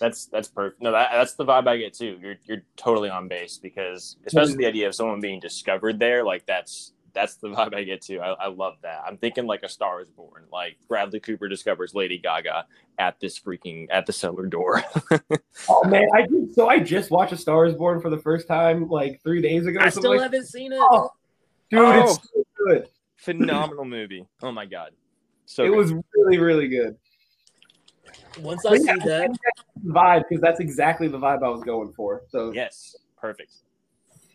That's 0.00 0.26
that's 0.26 0.48
perfect. 0.48 0.82
No, 0.82 0.92
that, 0.92 1.10
that's 1.12 1.34
the 1.34 1.44
vibe 1.44 1.68
I 1.68 1.76
get 1.76 1.94
too. 1.94 2.18
You're 2.20 2.34
you're 2.44 2.62
totally 2.76 3.10
on 3.10 3.28
base 3.28 3.58
because 3.58 4.16
especially 4.26 4.56
the 4.56 4.66
idea 4.66 4.88
of 4.88 4.94
someone 4.94 5.20
being 5.20 5.38
discovered 5.40 5.98
there, 6.00 6.24
like 6.24 6.44
that's 6.46 6.92
that's 7.14 7.36
the 7.36 7.48
vibe 7.48 7.74
I 7.74 7.84
get 7.84 8.02
too. 8.02 8.20
I, 8.20 8.32
I 8.32 8.46
love 8.48 8.74
that. 8.82 9.02
I'm 9.06 9.16
thinking 9.16 9.46
like 9.46 9.62
a 9.62 9.68
Star 9.68 10.00
is 10.00 10.08
Born, 10.08 10.44
like 10.52 10.76
Bradley 10.88 11.20
Cooper 11.20 11.48
discovers 11.48 11.94
Lady 11.94 12.18
Gaga 12.18 12.66
at 12.98 13.18
this 13.20 13.38
freaking 13.38 13.86
at 13.90 14.06
the 14.06 14.12
cellar 14.12 14.46
door. 14.46 14.82
Oh 15.68 15.84
man, 15.86 16.08
I 16.14 16.22
did. 16.26 16.52
So 16.54 16.68
I 16.68 16.80
just 16.80 17.10
watched 17.12 17.32
A 17.32 17.36
Star 17.36 17.64
Is 17.66 17.74
Born 17.74 18.00
for 18.00 18.10
the 18.10 18.18
first 18.18 18.48
time 18.48 18.88
like 18.88 19.22
three 19.22 19.40
days 19.40 19.66
ago. 19.66 19.78
i 19.80 19.88
still 19.88 20.10
like- 20.10 20.20
haven't 20.20 20.46
seen 20.46 20.72
it 20.72 20.78
Oh, 20.80 21.10
dude, 21.70 21.80
Oh. 21.80 22.02
it's 22.02 22.14
so 22.14 22.44
good. 22.66 22.88
Phenomenal 23.16 23.84
movie. 23.84 24.26
Oh 24.42 24.50
my 24.52 24.66
god. 24.66 24.90
So 25.46 25.64
it 25.64 25.68
good. 25.68 25.76
was 25.76 25.92
really, 26.16 26.38
really 26.38 26.68
good. 26.68 26.96
once 28.40 28.64
i 28.66 28.70
But 28.70 28.78
see 28.80 28.84
that 28.86 29.30
the 29.82 29.90
vibe 29.92 30.24
because 30.28 30.42
that's 30.42 30.60
exactly 30.60 31.06
the 31.08 31.18
vibe 31.18 31.44
I 31.44 31.48
was 31.48 31.62
going 31.62 31.92
for. 31.92 32.22
So 32.28 32.52
yes, 32.52 32.96
perfect. 33.16 33.52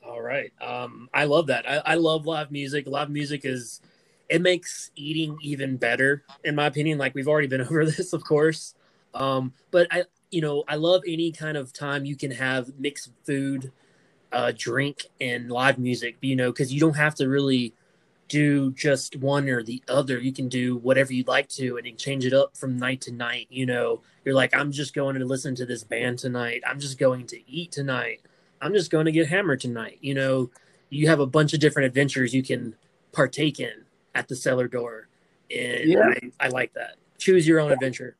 All 0.09 0.21
right. 0.21 0.51
Um, 0.59 1.07
I 1.13 1.25
love 1.25 1.47
that. 1.47 1.69
I, 1.69 1.81
I 1.85 1.95
love 1.95 2.25
live 2.25 2.49
music. 2.49 2.87
Live 2.87 3.11
music 3.11 3.45
is 3.45 3.79
it 4.27 4.41
makes 4.41 4.89
eating 4.95 5.37
even 5.43 5.77
better, 5.77 6.23
in 6.43 6.55
my 6.55 6.65
opinion. 6.65 6.97
Like 6.97 7.13
we've 7.13 7.27
already 7.27 7.47
been 7.47 7.61
over 7.69 7.85
this, 7.85 8.11
of 8.11 8.23
course. 8.23 8.73
Um, 9.13 9.53
but 9.69 9.87
I 9.91 10.05
you 10.31 10.41
know, 10.41 10.63
I 10.67 10.75
love 10.77 11.03
any 11.07 11.31
kind 11.31 11.57
of 11.57 11.73
time 11.73 12.05
you 12.05 12.15
can 12.15 12.31
have 12.31 12.79
mixed 12.79 13.11
food, 13.23 13.71
uh, 14.31 14.51
drink 14.57 15.05
and 15.21 15.51
live 15.51 15.77
music, 15.77 16.17
you 16.21 16.35
know, 16.35 16.51
because 16.51 16.73
you 16.73 16.79
don't 16.79 16.95
have 16.95 17.13
to 17.15 17.27
really 17.27 17.73
do 18.29 18.71
just 18.71 19.15
one 19.15 19.47
or 19.47 19.61
the 19.61 19.83
other. 19.87 20.19
You 20.19 20.33
can 20.33 20.49
do 20.49 20.77
whatever 20.77 21.13
you'd 21.13 21.27
like 21.27 21.49
to 21.49 21.77
and 21.77 21.97
change 21.99 22.25
it 22.25 22.33
up 22.33 22.57
from 22.57 22.77
night 22.77 23.01
to 23.01 23.11
night. 23.11 23.47
You 23.51 23.67
know, 23.67 24.01
you're 24.25 24.35
like, 24.35 24.55
I'm 24.55 24.71
just 24.71 24.95
going 24.95 25.17
to 25.19 25.25
listen 25.25 25.53
to 25.55 25.65
this 25.67 25.83
band 25.83 26.17
tonight. 26.19 26.63
I'm 26.65 26.79
just 26.79 26.97
going 26.97 27.27
to 27.27 27.51
eat 27.51 27.71
tonight. 27.71 28.21
I'm 28.61 28.73
just 28.73 28.91
going 28.91 29.05
to 29.05 29.11
get 29.11 29.27
hammered 29.27 29.61
tonight. 29.61 29.99
You 30.01 30.13
know, 30.13 30.49
you 30.89 31.07
have 31.07 31.19
a 31.19 31.25
bunch 31.25 31.53
of 31.53 31.59
different 31.59 31.87
adventures 31.87 32.33
you 32.33 32.43
can 32.43 32.75
partake 33.11 33.59
in 33.59 33.85
at 34.15 34.27
the 34.27 34.35
cellar 34.35 34.67
door. 34.67 35.07
And 35.55 35.89
Yeah. 35.89 36.13
I, 36.39 36.45
I 36.45 36.47
like 36.49 36.73
that. 36.73 36.95
Choose 37.17 37.47
your 37.47 37.59
own 37.59 37.71
adventure. 37.71 38.15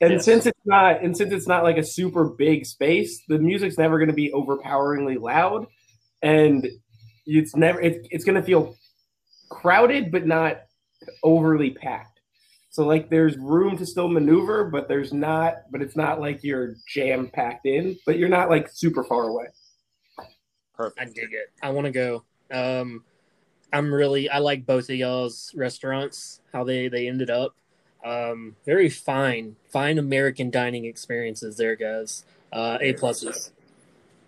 and 0.00 0.12
Yes. 0.14 0.24
since 0.24 0.46
it's 0.46 0.60
not 0.64 1.02
and 1.02 1.16
since 1.16 1.32
it's 1.32 1.46
not 1.48 1.64
like 1.64 1.76
a 1.76 1.82
super 1.82 2.24
big 2.24 2.64
space, 2.66 3.22
the 3.28 3.38
music's 3.38 3.76
never 3.78 3.98
going 3.98 4.08
to 4.08 4.14
be 4.14 4.32
overpoweringly 4.32 5.16
loud, 5.18 5.66
and 6.22 6.68
it's 7.26 7.54
never 7.56 7.80
it, 7.80 8.06
it's 8.10 8.24
going 8.24 8.36
to 8.36 8.42
feel 8.42 8.76
crowded 9.50 10.10
but 10.12 10.26
not 10.26 10.60
overly 11.22 11.70
packed. 11.70 12.20
So 12.70 12.84
like 12.86 13.10
there's 13.10 13.36
room 13.36 13.76
to 13.78 13.84
still 13.86 14.08
maneuver, 14.08 14.64
but 14.64 14.88
there's 14.88 15.12
not 15.12 15.62
but 15.70 15.82
it's 15.82 15.96
not 15.96 16.20
like 16.20 16.44
you're 16.44 16.76
jam 16.88 17.28
packed 17.32 17.66
in, 17.66 17.98
but 18.06 18.18
you're 18.18 18.28
not 18.28 18.48
like 18.50 18.68
super 18.72 19.02
far 19.04 19.24
away. 19.24 19.46
I 20.78 21.04
dig 21.04 21.32
it. 21.32 21.50
I 21.62 21.70
want 21.70 21.86
to 21.86 21.90
go. 21.90 22.24
Um, 22.50 23.04
I'm 23.72 23.92
really 23.92 24.30
I 24.30 24.38
like 24.38 24.66
both 24.66 24.88
of 24.88 24.96
y'all's 24.96 25.52
restaurants. 25.54 26.40
How 26.52 26.64
they 26.64 26.88
they 26.88 27.08
ended 27.08 27.30
up. 27.30 27.54
Um, 28.04 28.54
very 28.64 28.88
fine, 28.88 29.56
fine 29.70 29.98
American 29.98 30.50
dining 30.50 30.84
experiences 30.84 31.56
there, 31.56 31.74
guys. 31.76 32.24
Uh, 32.52 32.78
a 32.80 32.94
pluses. 32.94 33.50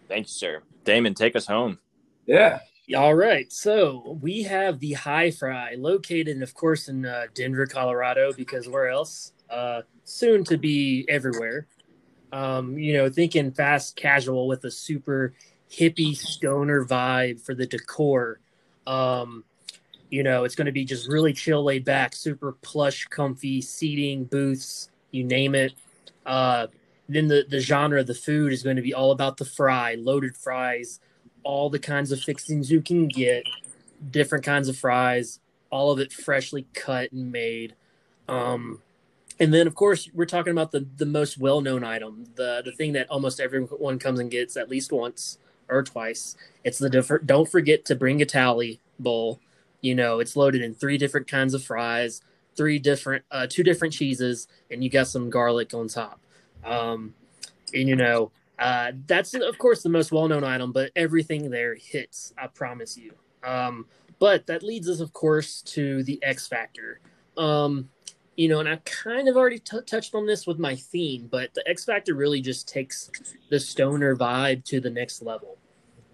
Thank 0.08 0.26
you, 0.26 0.32
sir. 0.32 0.62
Damon, 0.84 1.14
take 1.14 1.36
us 1.36 1.46
home. 1.46 1.78
Yeah. 2.26 2.60
All 2.96 3.14
right, 3.14 3.52
so 3.52 4.18
we 4.20 4.42
have 4.42 4.80
the 4.80 4.94
High 4.94 5.30
Fry, 5.30 5.76
located, 5.78 6.42
of 6.42 6.52
course, 6.54 6.88
in 6.88 7.06
uh, 7.06 7.26
Denver, 7.34 7.64
Colorado, 7.64 8.32
because 8.32 8.68
where 8.68 8.88
else? 8.88 9.32
Uh, 9.48 9.82
soon 10.02 10.42
to 10.44 10.58
be 10.58 11.06
everywhere. 11.08 11.68
Um, 12.32 12.76
you 12.76 12.94
know, 12.94 13.08
thinking 13.08 13.52
fast 13.52 13.94
casual 13.94 14.48
with 14.48 14.64
a 14.64 14.70
super 14.72 15.34
hippie 15.70 16.16
stoner 16.16 16.84
vibe 16.84 17.40
for 17.40 17.54
the 17.54 17.66
decor. 17.66 18.40
Um, 18.86 19.44
you 20.10 20.22
know, 20.22 20.44
it's 20.44 20.56
going 20.56 20.66
to 20.66 20.72
be 20.72 20.84
just 20.84 21.08
really 21.08 21.32
chill, 21.32 21.62
laid 21.62 21.84
back, 21.84 22.14
super 22.14 22.52
plush, 22.62 23.06
comfy 23.06 23.60
seating, 23.62 24.24
booths, 24.24 24.90
you 25.12 25.22
name 25.22 25.54
it. 25.54 25.74
Uh, 26.26 26.66
then 27.08 27.28
the 27.28 27.44
the 27.48 27.60
genre 27.60 28.00
of 28.00 28.06
the 28.06 28.14
food 28.14 28.52
is 28.52 28.62
going 28.62 28.76
to 28.76 28.82
be 28.82 28.94
all 28.94 29.12
about 29.12 29.36
the 29.36 29.44
fry, 29.44 29.94
loaded 29.94 30.36
fries, 30.36 31.00
all 31.44 31.70
the 31.70 31.78
kinds 31.78 32.12
of 32.12 32.20
fixings 32.20 32.70
you 32.70 32.80
can 32.82 33.08
get, 33.08 33.44
different 34.10 34.44
kinds 34.44 34.68
of 34.68 34.76
fries, 34.76 35.40
all 35.70 35.90
of 35.92 35.98
it 35.98 36.12
freshly 36.12 36.66
cut 36.74 37.12
and 37.12 37.30
made. 37.32 37.74
Um, 38.28 38.82
and 39.38 39.54
then, 39.54 39.66
of 39.66 39.74
course, 39.74 40.08
we're 40.12 40.26
talking 40.26 40.52
about 40.52 40.72
the 40.72 40.86
the 40.96 41.06
most 41.06 41.38
well 41.38 41.60
known 41.60 41.84
item, 41.84 42.26
the 42.34 42.62
the 42.64 42.72
thing 42.72 42.92
that 42.92 43.08
almost 43.10 43.40
everyone 43.40 43.98
comes 43.98 44.18
and 44.18 44.30
gets 44.30 44.56
at 44.56 44.68
least 44.68 44.92
once 44.92 45.38
or 45.70 45.82
twice. 45.82 46.36
It's 46.64 46.78
the 46.78 46.90
different. 46.90 47.26
Don't 47.26 47.48
forget 47.48 47.84
to 47.86 47.94
bring 47.94 48.20
a 48.20 48.26
tally 48.26 48.80
bowl. 48.98 49.40
You 49.80 49.94
know, 49.94 50.20
it's 50.20 50.36
loaded 50.36 50.62
in 50.62 50.74
three 50.74 50.98
different 50.98 51.26
kinds 51.26 51.54
of 51.54 51.64
fries, 51.64 52.20
three 52.56 52.78
different, 52.78 53.24
uh, 53.30 53.46
two 53.48 53.62
different 53.62 53.94
cheeses, 53.94 54.48
and 54.70 54.84
you 54.84 54.90
got 54.90 55.08
some 55.08 55.30
garlic 55.30 55.72
on 55.72 55.88
top. 55.88 56.20
Um, 56.64 57.14
and 57.72 57.88
you 57.88 57.96
know, 57.96 58.30
uh, 58.58 58.92
that's 59.06 59.32
of 59.34 59.58
course 59.58 59.82
the 59.82 59.88
most 59.88 60.12
well-known 60.12 60.44
item, 60.44 60.72
but 60.72 60.90
everything 60.96 61.50
there 61.50 61.74
hits. 61.74 62.34
I 62.36 62.48
promise 62.48 62.98
you. 62.98 63.14
Um, 63.42 63.86
but 64.18 64.46
that 64.46 64.62
leads 64.62 64.88
us, 64.88 65.00
of 65.00 65.14
course, 65.14 65.62
to 65.62 66.02
the 66.02 66.22
X 66.22 66.46
Factor. 66.46 67.00
Um, 67.38 67.88
you 68.40 68.48
know, 68.48 68.58
and 68.58 68.68
I 68.70 68.76
kind 68.86 69.28
of 69.28 69.36
already 69.36 69.58
t- 69.58 69.82
touched 69.84 70.14
on 70.14 70.24
this 70.24 70.46
with 70.46 70.58
my 70.58 70.74
theme, 70.74 71.28
but 71.30 71.52
the 71.52 71.62
X 71.68 71.84
Factor 71.84 72.14
really 72.14 72.40
just 72.40 72.66
takes 72.66 73.10
the 73.50 73.60
stoner 73.60 74.16
vibe 74.16 74.64
to 74.64 74.80
the 74.80 74.88
next 74.88 75.20
level. 75.20 75.58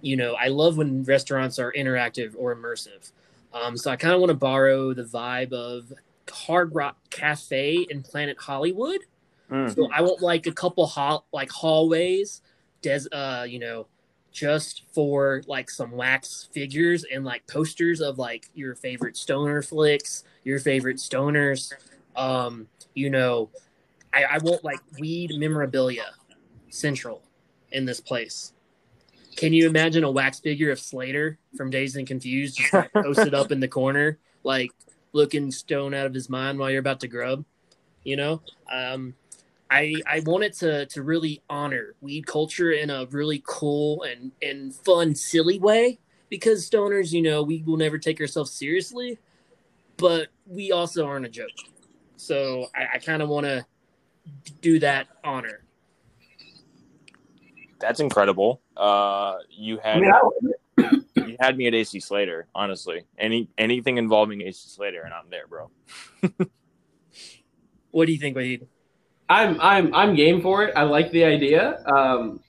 You 0.00 0.16
know, 0.16 0.34
I 0.34 0.48
love 0.48 0.76
when 0.76 1.04
restaurants 1.04 1.60
are 1.60 1.72
interactive 1.72 2.34
or 2.36 2.56
immersive. 2.56 3.12
Um, 3.54 3.76
so 3.76 3.92
I 3.92 3.96
kind 3.96 4.12
of 4.12 4.18
want 4.18 4.30
to 4.30 4.36
borrow 4.36 4.92
the 4.92 5.04
vibe 5.04 5.52
of 5.52 5.92
Hard 6.28 6.74
Rock 6.74 6.96
Cafe 7.10 7.86
in 7.88 8.02
Planet 8.02 8.36
Hollywood. 8.40 9.02
Mm. 9.48 9.72
So 9.72 9.88
I 9.92 10.02
want 10.02 10.20
like 10.20 10.48
a 10.48 10.52
couple 10.52 10.84
hall 10.88 11.26
like 11.32 11.52
hallways, 11.52 12.42
des 12.82 13.02
uh, 13.12 13.46
you 13.48 13.60
know, 13.60 13.86
just 14.32 14.82
for 14.92 15.42
like 15.46 15.70
some 15.70 15.92
wax 15.92 16.48
figures 16.52 17.04
and 17.04 17.24
like 17.24 17.46
posters 17.46 18.00
of 18.00 18.18
like 18.18 18.50
your 18.52 18.74
favorite 18.74 19.16
stoner 19.16 19.62
flicks, 19.62 20.24
your 20.42 20.58
favorite 20.58 20.96
stoners. 20.96 21.72
Um, 22.16 22.68
you 22.94 23.10
know, 23.10 23.50
I, 24.12 24.24
I 24.24 24.38
want 24.38 24.64
like 24.64 24.80
weed 24.98 25.32
memorabilia 25.36 26.06
central 26.70 27.22
in 27.72 27.84
this 27.84 28.00
place. 28.00 28.52
Can 29.36 29.52
you 29.52 29.66
imagine 29.66 30.02
a 30.02 30.10
wax 30.10 30.40
figure 30.40 30.70
of 30.70 30.80
Slater 30.80 31.38
from 31.56 31.68
Dazed 31.68 31.96
and 31.96 32.06
Confused 32.06 32.56
just 32.58 32.72
like, 32.72 32.92
posted 32.94 33.34
up 33.34 33.52
in 33.52 33.60
the 33.60 33.68
corner, 33.68 34.18
like 34.44 34.72
looking 35.12 35.50
stone 35.50 35.92
out 35.92 36.06
of 36.06 36.14
his 36.14 36.30
mind 36.30 36.58
while 36.58 36.70
you're 36.70 36.80
about 36.80 37.00
to 37.00 37.08
grub? 37.08 37.44
You 38.02 38.16
know, 38.16 38.42
um, 38.72 39.14
I 39.70 39.96
I 40.06 40.20
wanted 40.20 40.54
to 40.54 40.86
to 40.86 41.02
really 41.02 41.42
honor 41.50 41.94
weed 42.00 42.26
culture 42.26 42.70
in 42.72 42.88
a 42.88 43.04
really 43.06 43.42
cool 43.46 44.04
and 44.04 44.32
and 44.40 44.74
fun, 44.74 45.14
silly 45.14 45.58
way 45.58 45.98
because 46.28 46.68
stoners, 46.68 47.12
you 47.12 47.22
know, 47.22 47.42
we 47.42 47.62
will 47.62 47.76
never 47.76 47.98
take 47.98 48.20
ourselves 48.20 48.52
seriously, 48.52 49.18
but 49.96 50.28
we 50.46 50.72
also 50.72 51.06
aren't 51.06 51.26
a 51.26 51.28
joke. 51.28 51.50
So 52.16 52.66
I, 52.74 52.96
I 52.96 52.98
kind 52.98 53.22
of 53.22 53.28
want 53.28 53.46
to 53.46 53.64
do 54.60 54.78
that 54.80 55.06
honor. 55.22 55.64
That's 57.78 58.00
incredible. 58.00 58.62
Uh, 58.76 59.36
you 59.50 59.78
had 59.78 60.00
you 61.14 61.36
had 61.38 61.56
me 61.56 61.66
at 61.66 61.74
AC 61.74 62.00
Slater. 62.00 62.46
Honestly, 62.54 63.04
any 63.18 63.48
anything 63.58 63.98
involving 63.98 64.40
AC 64.42 64.68
Slater, 64.68 65.02
and 65.02 65.12
I'm 65.12 65.28
there, 65.30 65.46
bro. 65.46 65.70
what 67.90 68.06
do 68.06 68.12
you 68.12 68.18
think, 68.18 68.36
Wade? 68.36 68.66
I'm 69.28 69.60
I'm 69.60 69.94
I'm 69.94 70.14
game 70.14 70.40
for 70.40 70.64
it. 70.64 70.72
I 70.76 70.84
like 70.84 71.10
the 71.10 71.24
idea. 71.24 71.82
Um, 71.84 72.40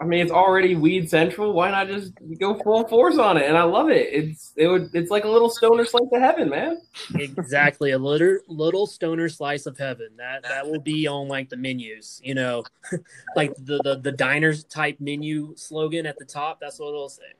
I 0.00 0.04
mean, 0.04 0.20
it's 0.20 0.30
already 0.30 0.76
weed 0.76 1.10
central. 1.10 1.52
Why 1.52 1.72
not 1.72 1.88
just 1.88 2.12
go 2.38 2.54
full 2.54 2.86
force 2.86 3.18
on 3.18 3.36
it? 3.36 3.48
And 3.48 3.56
I 3.56 3.64
love 3.64 3.90
it. 3.90 4.06
It's 4.12 4.52
it 4.56 4.68
would 4.68 4.90
it's 4.94 5.10
like 5.10 5.24
a 5.24 5.28
little 5.28 5.50
stoner 5.50 5.84
slice 5.84 6.06
of 6.12 6.20
heaven, 6.20 6.48
man. 6.48 6.80
Exactly, 7.16 7.90
a 7.90 7.98
little 7.98 8.38
little 8.46 8.86
stoner 8.86 9.28
slice 9.28 9.66
of 9.66 9.76
heaven. 9.76 10.10
That 10.16 10.44
that 10.44 10.66
will 10.66 10.80
be 10.80 11.08
on 11.08 11.26
like 11.26 11.48
the 11.48 11.56
menus, 11.56 12.20
you 12.22 12.34
know, 12.34 12.62
like 13.36 13.54
the 13.56 13.80
the 13.82 13.98
the 14.00 14.12
diners 14.12 14.62
type 14.64 15.00
menu 15.00 15.54
slogan 15.56 16.06
at 16.06 16.16
the 16.16 16.24
top. 16.24 16.60
That's 16.60 16.78
what 16.78 16.88
it'll 16.88 17.08
say. 17.08 17.32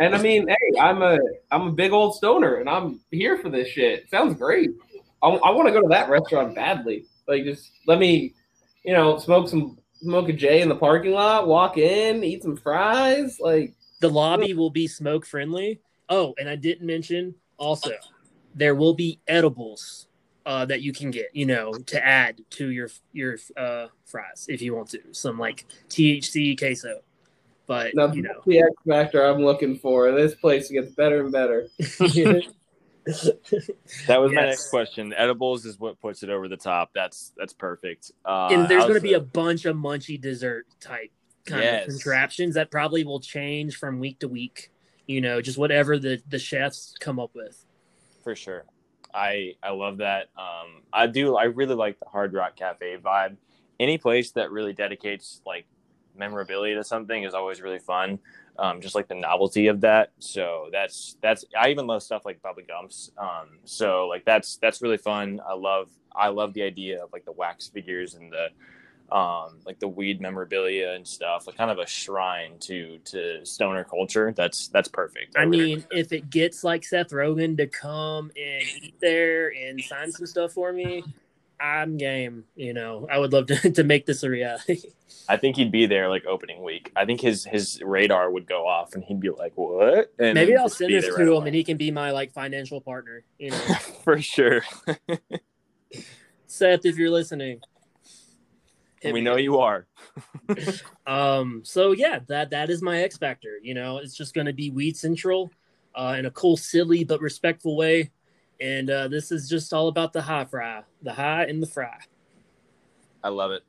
And 0.00 0.16
I 0.16 0.22
mean, 0.22 0.48
hey, 0.48 0.80
I'm 0.80 1.02
a 1.02 1.18
I'm 1.52 1.68
a 1.68 1.72
big 1.72 1.92
old 1.92 2.16
stoner, 2.16 2.56
and 2.56 2.68
I'm 2.68 3.00
here 3.12 3.38
for 3.38 3.48
this 3.48 3.68
shit. 3.68 4.10
Sounds 4.10 4.36
great. 4.36 4.70
I, 5.22 5.28
I 5.28 5.50
want 5.50 5.68
to 5.68 5.72
go 5.72 5.82
to 5.82 5.88
that 5.88 6.08
restaurant 6.08 6.56
badly. 6.56 7.04
Like, 7.26 7.44
just 7.44 7.70
let 7.86 7.98
me, 7.98 8.34
you 8.84 8.92
know, 8.92 9.18
smoke 9.18 9.48
some 9.48 9.78
smoke 10.00 10.28
a 10.28 10.32
J 10.32 10.62
in 10.62 10.68
the 10.68 10.76
parking 10.76 11.12
lot, 11.12 11.46
walk 11.46 11.78
in, 11.78 12.24
eat 12.24 12.42
some 12.42 12.56
fries. 12.56 13.38
Like 13.40 13.74
the 14.00 14.08
lobby 14.08 14.54
will 14.54 14.70
be 14.70 14.86
smoke 14.86 15.26
friendly. 15.26 15.80
Oh, 16.08 16.34
and 16.38 16.48
I 16.48 16.56
didn't 16.56 16.86
mention 16.86 17.34
also 17.56 17.90
there 18.54 18.74
will 18.74 18.94
be 18.94 19.20
edibles 19.28 20.08
uh, 20.46 20.64
that 20.64 20.80
you 20.80 20.92
can 20.92 21.10
get, 21.10 21.28
you 21.34 21.46
know, 21.46 21.72
to 21.74 22.04
add 22.04 22.40
to 22.50 22.70
your 22.70 22.88
your 23.12 23.36
uh, 23.56 23.88
fries 24.06 24.46
if 24.48 24.62
you 24.62 24.74
want 24.74 24.88
to. 24.90 25.00
Some 25.12 25.38
like 25.38 25.66
THC 25.90 26.58
queso. 26.58 27.00
But 27.66 27.94
now, 27.94 28.10
you 28.10 28.22
know, 28.22 28.40
the 28.46 28.60
X 28.60 28.70
factor 28.88 29.22
I'm 29.22 29.44
looking 29.44 29.76
for. 29.76 30.10
This 30.12 30.34
place 30.34 30.70
gets 30.70 30.92
better 30.92 31.20
and 31.20 31.30
better. 31.30 31.68
that 34.06 34.20
was 34.20 34.32
yes. 34.32 34.36
my 34.36 34.46
next 34.46 34.68
question. 34.68 35.14
Edibles 35.14 35.64
is 35.64 35.78
what 35.78 35.98
puts 36.00 36.22
it 36.22 36.28
over 36.28 36.46
the 36.46 36.56
top. 36.56 36.90
That's 36.94 37.32
that's 37.36 37.54
perfect. 37.54 38.12
Uh, 38.24 38.48
and 38.50 38.68
there's 38.68 38.84
going 38.84 38.96
to 38.96 39.00
be 39.00 39.14
a 39.14 39.20
bunch 39.20 39.64
of 39.64 39.76
munchy 39.76 40.20
dessert 40.20 40.66
type 40.80 41.10
kind 41.46 41.62
yes. 41.62 41.82
of 41.84 41.88
contraptions 41.88 42.54
that 42.56 42.70
probably 42.70 43.04
will 43.04 43.20
change 43.20 43.76
from 43.76 43.98
week 43.98 44.18
to 44.20 44.28
week. 44.28 44.70
You 45.06 45.22
know, 45.22 45.40
just 45.40 45.56
whatever 45.56 45.98
the 45.98 46.20
the 46.28 46.38
chefs 46.38 46.94
come 47.00 47.18
up 47.18 47.30
with. 47.34 47.64
For 48.24 48.36
sure, 48.36 48.64
I 49.14 49.54
I 49.62 49.70
love 49.70 49.98
that. 49.98 50.28
Um, 50.36 50.82
I 50.92 51.06
do. 51.06 51.36
I 51.36 51.44
really 51.44 51.76
like 51.76 51.98
the 51.98 52.06
Hard 52.06 52.34
Rock 52.34 52.56
Cafe 52.56 52.98
vibe. 52.98 53.36
Any 53.80 53.96
place 53.96 54.32
that 54.32 54.50
really 54.50 54.74
dedicates 54.74 55.40
like 55.46 55.64
memorabilia 56.14 56.74
to 56.74 56.84
something 56.84 57.22
is 57.22 57.32
always 57.32 57.62
really 57.62 57.78
fun 57.78 58.18
um, 58.58 58.80
just 58.80 58.94
like 58.94 59.08
the 59.08 59.14
novelty 59.14 59.68
of 59.68 59.80
that. 59.82 60.10
So 60.18 60.68
that's 60.72 61.16
that's 61.22 61.44
I 61.58 61.68
even 61.70 61.86
love 61.86 62.02
stuff 62.02 62.24
like 62.24 62.42
Bubba 62.42 62.66
Gumps. 62.66 63.10
Um, 63.16 63.58
so 63.64 64.06
like 64.06 64.24
that's 64.24 64.56
that's 64.56 64.82
really 64.82 64.98
fun. 64.98 65.40
I 65.46 65.54
love 65.54 65.88
I 66.14 66.28
love 66.28 66.54
the 66.54 66.62
idea 66.62 67.02
of 67.02 67.12
like 67.12 67.24
the 67.24 67.32
wax 67.32 67.68
figures 67.68 68.14
and 68.14 68.32
the 68.32 68.48
um, 69.14 69.60
like 69.64 69.78
the 69.78 69.88
weed 69.88 70.20
memorabilia 70.20 70.92
and 70.92 71.06
stuff, 71.06 71.46
like 71.46 71.56
kind 71.56 71.70
of 71.70 71.78
a 71.78 71.86
shrine 71.86 72.58
to 72.60 72.98
to 73.06 73.44
stoner 73.46 73.84
culture. 73.84 74.34
That's 74.36 74.68
that's 74.68 74.88
perfect. 74.88 75.36
I, 75.36 75.42
I 75.42 75.46
mean, 75.46 75.84
if 75.90 76.12
it 76.12 76.28
gets 76.28 76.62
like 76.64 76.84
Seth 76.84 77.10
Rogen 77.10 77.56
to 77.56 77.66
come 77.66 78.30
and 78.36 78.62
eat 78.82 78.94
there 79.00 79.52
and 79.54 79.80
sign 79.80 80.12
some 80.12 80.26
stuff 80.26 80.52
for 80.52 80.72
me, 80.72 81.04
I'm 81.60 81.96
game. 81.96 82.44
You 82.56 82.72
know, 82.72 83.06
I 83.10 83.18
would 83.18 83.32
love 83.32 83.46
to, 83.46 83.70
to 83.72 83.84
make 83.84 84.06
this 84.06 84.22
a 84.22 84.30
reality. 84.30 84.82
I 85.28 85.36
think 85.36 85.56
he'd 85.56 85.72
be 85.72 85.86
there 85.86 86.08
like 86.08 86.24
opening 86.26 86.62
week. 86.62 86.92
I 86.96 87.04
think 87.04 87.20
his 87.20 87.44
his 87.44 87.80
radar 87.82 88.30
would 88.30 88.46
go 88.46 88.66
off 88.66 88.94
and 88.94 89.04
he'd 89.04 89.20
be 89.20 89.30
like, 89.30 89.52
"What?" 89.56 90.12
And 90.18 90.34
Maybe 90.34 90.56
I'll 90.56 90.68
send 90.68 90.92
this 90.92 91.04
to 91.06 91.12
right 91.12 91.22
him 91.22 91.28
away. 91.28 91.46
and 91.48 91.54
he 91.54 91.64
can 91.64 91.76
be 91.76 91.90
my 91.90 92.12
like 92.12 92.32
financial 92.32 92.80
partner. 92.80 93.24
You 93.38 93.50
know, 93.50 93.56
for 94.04 94.20
sure. 94.20 94.62
Seth, 96.46 96.86
if 96.86 96.96
you're 96.96 97.10
listening, 97.10 97.60
we 99.04 99.20
know 99.20 99.36
you 99.36 99.58
are. 99.58 99.86
um. 101.06 101.62
So 101.64 101.92
yeah, 101.92 102.20
that 102.28 102.50
that 102.50 102.70
is 102.70 102.82
my 102.82 103.02
X 103.02 103.18
factor. 103.18 103.58
You 103.62 103.74
know, 103.74 103.98
it's 103.98 104.16
just 104.16 104.34
going 104.34 104.46
to 104.46 104.52
be 104.52 104.70
Weed 104.70 104.96
Central, 104.96 105.50
uh, 105.94 106.16
in 106.18 106.26
a 106.26 106.30
cool, 106.30 106.56
silly 106.56 107.04
but 107.04 107.20
respectful 107.20 107.76
way 107.76 108.10
and 108.60 108.90
uh, 108.90 109.08
this 109.08 109.30
is 109.30 109.48
just 109.48 109.72
all 109.72 109.88
about 109.88 110.12
the 110.12 110.22
high 110.22 110.44
fry, 110.44 110.82
the 111.02 111.12
high 111.12 111.44
and 111.44 111.62
the 111.62 111.66
fry. 111.66 111.98
I 113.22 113.28
love 113.28 113.50
it. 113.50 113.62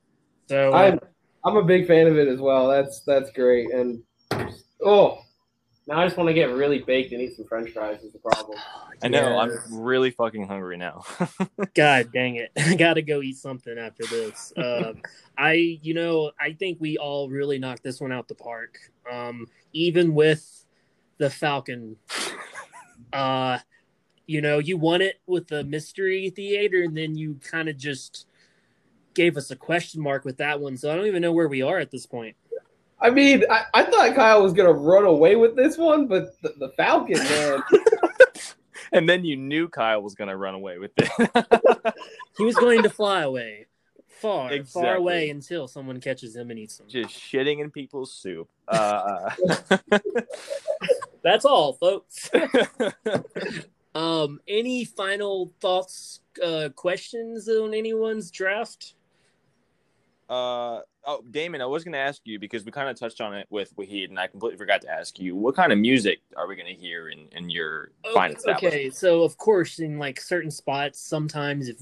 So 0.47 0.73
uh, 0.73 0.77
I'm 0.77 0.99
I'm 1.45 1.57
a 1.57 1.63
big 1.63 1.87
fan 1.87 2.07
of 2.07 2.17
it 2.17 2.27
as 2.27 2.39
well. 2.39 2.67
That's 2.67 3.01
that's 3.01 3.31
great. 3.31 3.71
And 3.71 4.03
oh, 4.83 5.19
now 5.87 6.01
I 6.01 6.05
just 6.05 6.17
want 6.17 6.27
to 6.27 6.33
get 6.33 6.51
really 6.51 6.79
baked 6.79 7.11
and 7.13 7.21
eat 7.21 7.35
some 7.35 7.45
French 7.45 7.71
fries. 7.71 8.01
Is 8.03 8.13
the 8.13 8.19
problem? 8.19 8.57
I 9.01 9.07
know. 9.07 9.39
I'm 9.39 9.51
really 9.69 10.11
fucking 10.11 10.47
hungry 10.47 10.77
now. 10.77 11.03
God 11.73 12.11
dang 12.11 12.35
it! 12.35 12.51
I 12.57 12.75
gotta 12.75 13.01
go 13.01 13.21
eat 13.21 13.37
something 13.37 13.77
after 13.77 14.05
this. 14.05 14.53
Um, 14.59 15.01
I, 15.37 15.53
you 15.53 15.93
know, 15.93 16.31
I 16.39 16.51
think 16.51 16.79
we 16.81 16.97
all 16.97 17.29
really 17.29 17.59
knocked 17.59 17.81
this 17.81 18.01
one 18.01 18.11
out 18.11 18.27
the 18.27 18.35
park. 18.35 18.77
Um, 19.09 19.47
even 19.71 20.13
with 20.13 20.65
the 21.17 21.29
Falcon. 21.29 21.95
Uh, 23.13 23.57
you 24.29 24.41
know, 24.41 24.59
you 24.59 24.77
won 24.77 25.01
it 25.01 25.19
with 25.25 25.47
the 25.47 25.63
mystery 25.63 26.29
theater, 26.29 26.83
and 26.83 26.95
then 26.95 27.17
you 27.17 27.39
kind 27.43 27.67
of 27.67 27.77
just 27.77 28.27
gave 29.15 29.35
us 29.37 29.49
a 29.49 29.55
question 29.55 29.99
mark 30.03 30.23
with 30.23 30.37
that 30.37 30.61
one. 30.61 30.77
So 30.77 30.91
I 30.91 30.95
don't 30.95 31.07
even 31.07 31.23
know 31.23 31.33
where 31.33 31.47
we 31.47 31.63
are 31.63 31.79
at 31.79 31.89
this 31.89 32.05
point. 32.05 32.35
I 33.01 33.09
mean, 33.09 33.43
I, 33.49 33.63
I 33.73 33.83
thought 33.85 34.13
Kyle 34.13 34.43
was 34.43 34.53
gonna 34.53 34.71
run 34.71 35.05
away 35.05 35.35
with 35.35 35.55
this 35.55 35.79
one, 35.79 36.05
but 36.05 36.39
the, 36.43 36.53
the 36.59 36.69
Falcon, 36.77 37.17
man. 37.17 37.63
and 38.91 39.09
then 39.09 39.25
you 39.25 39.35
knew 39.35 39.67
Kyle 39.67 40.03
was 40.03 40.13
gonna 40.13 40.37
run 40.37 40.53
away 40.53 40.77
with 40.77 40.91
it. 40.97 41.95
he 42.37 42.43
was 42.43 42.55
going 42.55 42.83
to 42.83 42.89
fly 42.89 43.21
away. 43.21 43.65
Far, 44.21 44.51
exactly. 44.51 44.81
far 44.83 44.95
away 44.95 45.31
until 45.31 45.67
someone 45.67 45.99
catches 45.99 46.35
him 46.35 46.51
and 46.51 46.59
eats 46.59 46.79
him. 46.79 46.87
Just 46.87 47.15
shitting 47.15 47.61
in 47.61 47.71
people's 47.71 48.13
soup. 48.13 48.47
Uh... 48.67 49.31
That's 51.23 51.45
all, 51.45 51.73
folks. 51.73 52.29
Um, 53.99 54.39
any 54.47 54.85
final 54.85 55.51
thoughts, 55.59 56.21
uh, 56.41 56.69
questions 56.73 57.49
on 57.49 57.73
anyone's 57.73 58.31
draft? 58.31 58.93
Uh, 60.29 60.79
oh, 61.05 61.21
Damon, 61.29 61.59
I 61.59 61.65
was 61.65 61.83
going 61.83 61.91
to 61.91 61.99
ask 61.99 62.21
you 62.23 62.39
because 62.39 62.63
we 62.63 62.71
kind 62.71 62.87
of 62.87 62.97
touched 62.97 63.19
on 63.19 63.33
it 63.33 63.45
with 63.49 63.75
Wahid, 63.75 64.07
and 64.07 64.17
I 64.17 64.27
completely 64.27 64.57
forgot 64.57 64.79
to 64.83 64.89
ask 64.89 65.19
you 65.19 65.35
what 65.35 65.53
kind 65.53 65.73
of 65.73 65.79
music 65.79 66.19
are 66.37 66.47
we 66.47 66.55
going 66.55 66.73
to 66.73 66.81
hear 66.81 67.09
in, 67.09 67.27
in 67.33 67.49
your 67.49 67.91
okay, 68.05 68.13
fine 68.13 68.35
Okay, 68.55 68.89
so 68.89 69.23
of 69.23 69.37
course, 69.37 69.79
in 69.79 69.99
like 69.99 70.21
certain 70.21 70.51
spots, 70.51 71.01
sometimes 71.01 71.67
if 71.67 71.77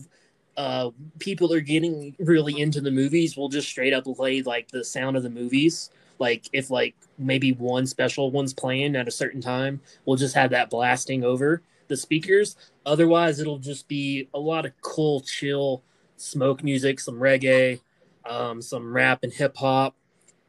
uh, 0.56 0.90
people 1.20 1.54
are 1.54 1.62
getting 1.62 2.16
really 2.18 2.60
into 2.60 2.82
the 2.82 2.90
movies, 2.90 3.38
we'll 3.38 3.50
just 3.50 3.70
straight 3.70 3.94
up 3.94 4.06
play 4.06 4.42
like 4.42 4.70
the 4.70 4.84
sound 4.84 5.18
of 5.18 5.22
the 5.22 5.30
movies. 5.30 5.92
Like 6.18 6.50
if 6.52 6.72
like 6.72 6.96
maybe 7.20 7.52
one 7.52 7.86
special 7.86 8.32
one's 8.32 8.56
playing 8.56 8.96
at 8.96 9.08
a 9.08 9.12
certain 9.12 9.40
time, 9.40 9.82
we'll 10.06 10.18
just 10.18 10.34
have 10.34 10.50
that 10.50 10.72
blasting 10.72 11.24
over 11.24 11.62
the 11.88 11.98
speakers. 11.98 12.56
Otherwise, 12.86 13.40
it'll 13.40 13.60
just 13.60 13.88
be 13.88 14.30
a 14.34 14.40
lot 14.40 14.66
of 14.66 14.74
cool, 14.82 15.22
chill 15.22 15.84
smoke 16.18 16.64
music, 16.64 17.00
some 17.00 17.16
reggae, 17.16 17.80
um, 18.28 18.62
some 18.62 18.92
rap 18.92 19.20
and 19.24 19.34
hip 19.34 19.56
hop, 19.58 19.96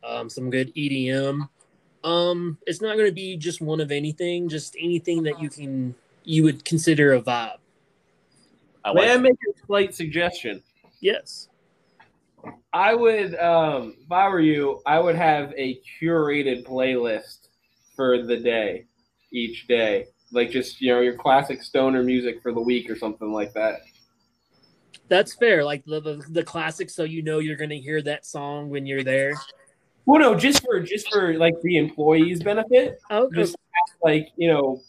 um, 0.04 0.28
some 0.28 0.50
good 0.50 0.74
EDM. 0.74 1.48
Um, 2.04 2.58
it's 2.66 2.80
not 2.80 2.96
going 2.96 3.08
to 3.08 3.14
be 3.14 3.36
just 3.36 3.60
one 3.60 3.80
of 3.80 3.90
anything, 3.90 4.48
just 4.48 4.76
anything 4.78 5.24
that 5.24 5.40
you 5.40 5.50
can 5.50 5.94
you 6.24 6.42
would 6.42 6.64
consider 6.64 7.14
a 7.14 7.22
vibe. 7.22 7.56
I 8.84 8.92
May 8.92 9.12
I 9.12 9.16
make 9.16 9.32
a 9.32 9.66
slight 9.66 9.94
suggestion? 9.94 10.62
Yes. 11.00 11.48
I, 12.44 12.90
I 12.90 12.94
would, 12.94 13.34
um, 13.38 13.94
if 14.00 14.12
I 14.12 14.28
were 14.28 14.40
you, 14.40 14.80
I 14.86 15.00
would 15.00 15.16
have 15.16 15.52
a 15.56 15.80
curated 16.00 16.66
playlist 16.66 17.48
for 17.96 18.22
the 18.22 18.36
day, 18.36 18.86
each 19.32 19.66
day, 19.66 20.06
like 20.32 20.50
just 20.50 20.80
you 20.80 20.92
know 20.92 21.00
your 21.00 21.14
classic 21.14 21.62
stoner 21.62 22.02
music 22.02 22.42
for 22.42 22.52
the 22.52 22.60
week 22.60 22.90
or 22.90 22.96
something 22.96 23.32
like 23.32 23.52
that. 23.54 23.80
That's 25.08 25.34
fair. 25.34 25.64
Like 25.64 25.84
the 25.84 26.00
the, 26.00 26.24
the 26.30 26.44
classic, 26.44 26.90
so 26.90 27.04
you 27.04 27.22
know 27.22 27.38
you're 27.38 27.56
gonna 27.56 27.76
hear 27.76 28.02
that 28.02 28.26
song 28.26 28.68
when 28.68 28.86
you're 28.86 29.04
there. 29.04 29.34
Well, 30.04 30.20
no, 30.20 30.34
just 30.34 30.62
for 30.64 30.80
just 30.80 31.10
for 31.12 31.34
like 31.34 31.60
the 31.62 31.76
employees' 31.76 32.42
benefit. 32.42 32.98
Okay. 33.10 33.36
Just 33.36 33.56
like 34.02 34.28
you 34.36 34.48
know, 34.48 34.82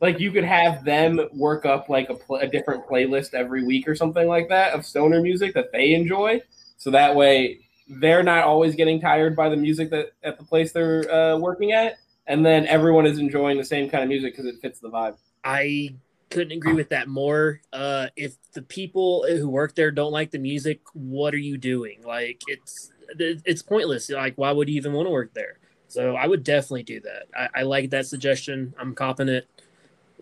like 0.00 0.18
you 0.20 0.32
could 0.32 0.44
have 0.44 0.84
them 0.84 1.20
work 1.32 1.66
up 1.66 1.88
like 1.88 2.08
a, 2.10 2.14
pl- 2.14 2.36
a 2.36 2.46
different 2.46 2.86
playlist 2.86 3.34
every 3.34 3.64
week 3.64 3.88
or 3.88 3.94
something 3.94 4.28
like 4.28 4.48
that 4.48 4.72
of 4.72 4.84
stoner 4.84 5.20
music 5.20 5.54
that 5.54 5.72
they 5.72 5.94
enjoy, 5.94 6.40
so 6.76 6.90
that 6.90 7.14
way 7.14 7.60
they're 8.00 8.22
not 8.22 8.44
always 8.44 8.74
getting 8.76 9.00
tired 9.00 9.34
by 9.34 9.48
the 9.48 9.56
music 9.56 9.90
that 9.90 10.12
at 10.22 10.38
the 10.38 10.44
place 10.44 10.72
they're 10.72 11.10
uh, 11.12 11.36
working 11.36 11.72
at, 11.72 11.96
and 12.30 12.46
then 12.46 12.64
everyone 12.66 13.06
is 13.06 13.18
enjoying 13.18 13.58
the 13.58 13.64
same 13.64 13.90
kind 13.90 14.04
of 14.04 14.08
music 14.08 14.32
because 14.32 14.46
it 14.46 14.60
fits 14.62 14.78
the 14.78 14.88
vibe. 14.88 15.16
I 15.42 15.96
couldn't 16.30 16.52
agree 16.52 16.74
with 16.74 16.88
that 16.90 17.08
more. 17.08 17.60
Uh, 17.72 18.06
if 18.14 18.36
the 18.52 18.62
people 18.62 19.26
who 19.28 19.48
work 19.48 19.74
there 19.74 19.90
don't 19.90 20.12
like 20.12 20.30
the 20.30 20.38
music, 20.38 20.80
what 20.92 21.34
are 21.34 21.38
you 21.38 21.58
doing? 21.58 22.02
Like 22.04 22.40
it's 22.46 22.92
it's 23.18 23.62
pointless. 23.62 24.08
Like 24.10 24.34
why 24.36 24.52
would 24.52 24.68
you 24.68 24.76
even 24.76 24.92
want 24.92 25.06
to 25.06 25.10
work 25.10 25.34
there? 25.34 25.58
So 25.88 26.14
I 26.14 26.28
would 26.28 26.44
definitely 26.44 26.84
do 26.84 27.00
that. 27.00 27.24
I, 27.36 27.60
I 27.60 27.62
like 27.64 27.90
that 27.90 28.06
suggestion. 28.06 28.74
I'm 28.78 28.94
copping 28.94 29.28
it. 29.28 29.48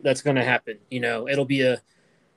That's 0.03 0.23
going 0.23 0.37
to 0.37 0.45
happen. 0.45 0.79
You 0.91 1.01
know, 1.01 1.29
it'll 1.29 1.45
be 1.45 1.61
a 1.61 1.83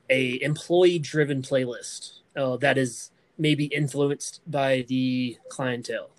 a 0.09 0.43
employee 0.43 0.99
driven 0.99 1.41
playlist 1.41 2.19
uh, 2.35 2.57
that 2.57 2.77
is 2.77 3.11
maybe 3.37 3.65
influenced 3.67 4.41
by 4.45 4.83
the 4.89 5.37
clientele. 5.47 6.09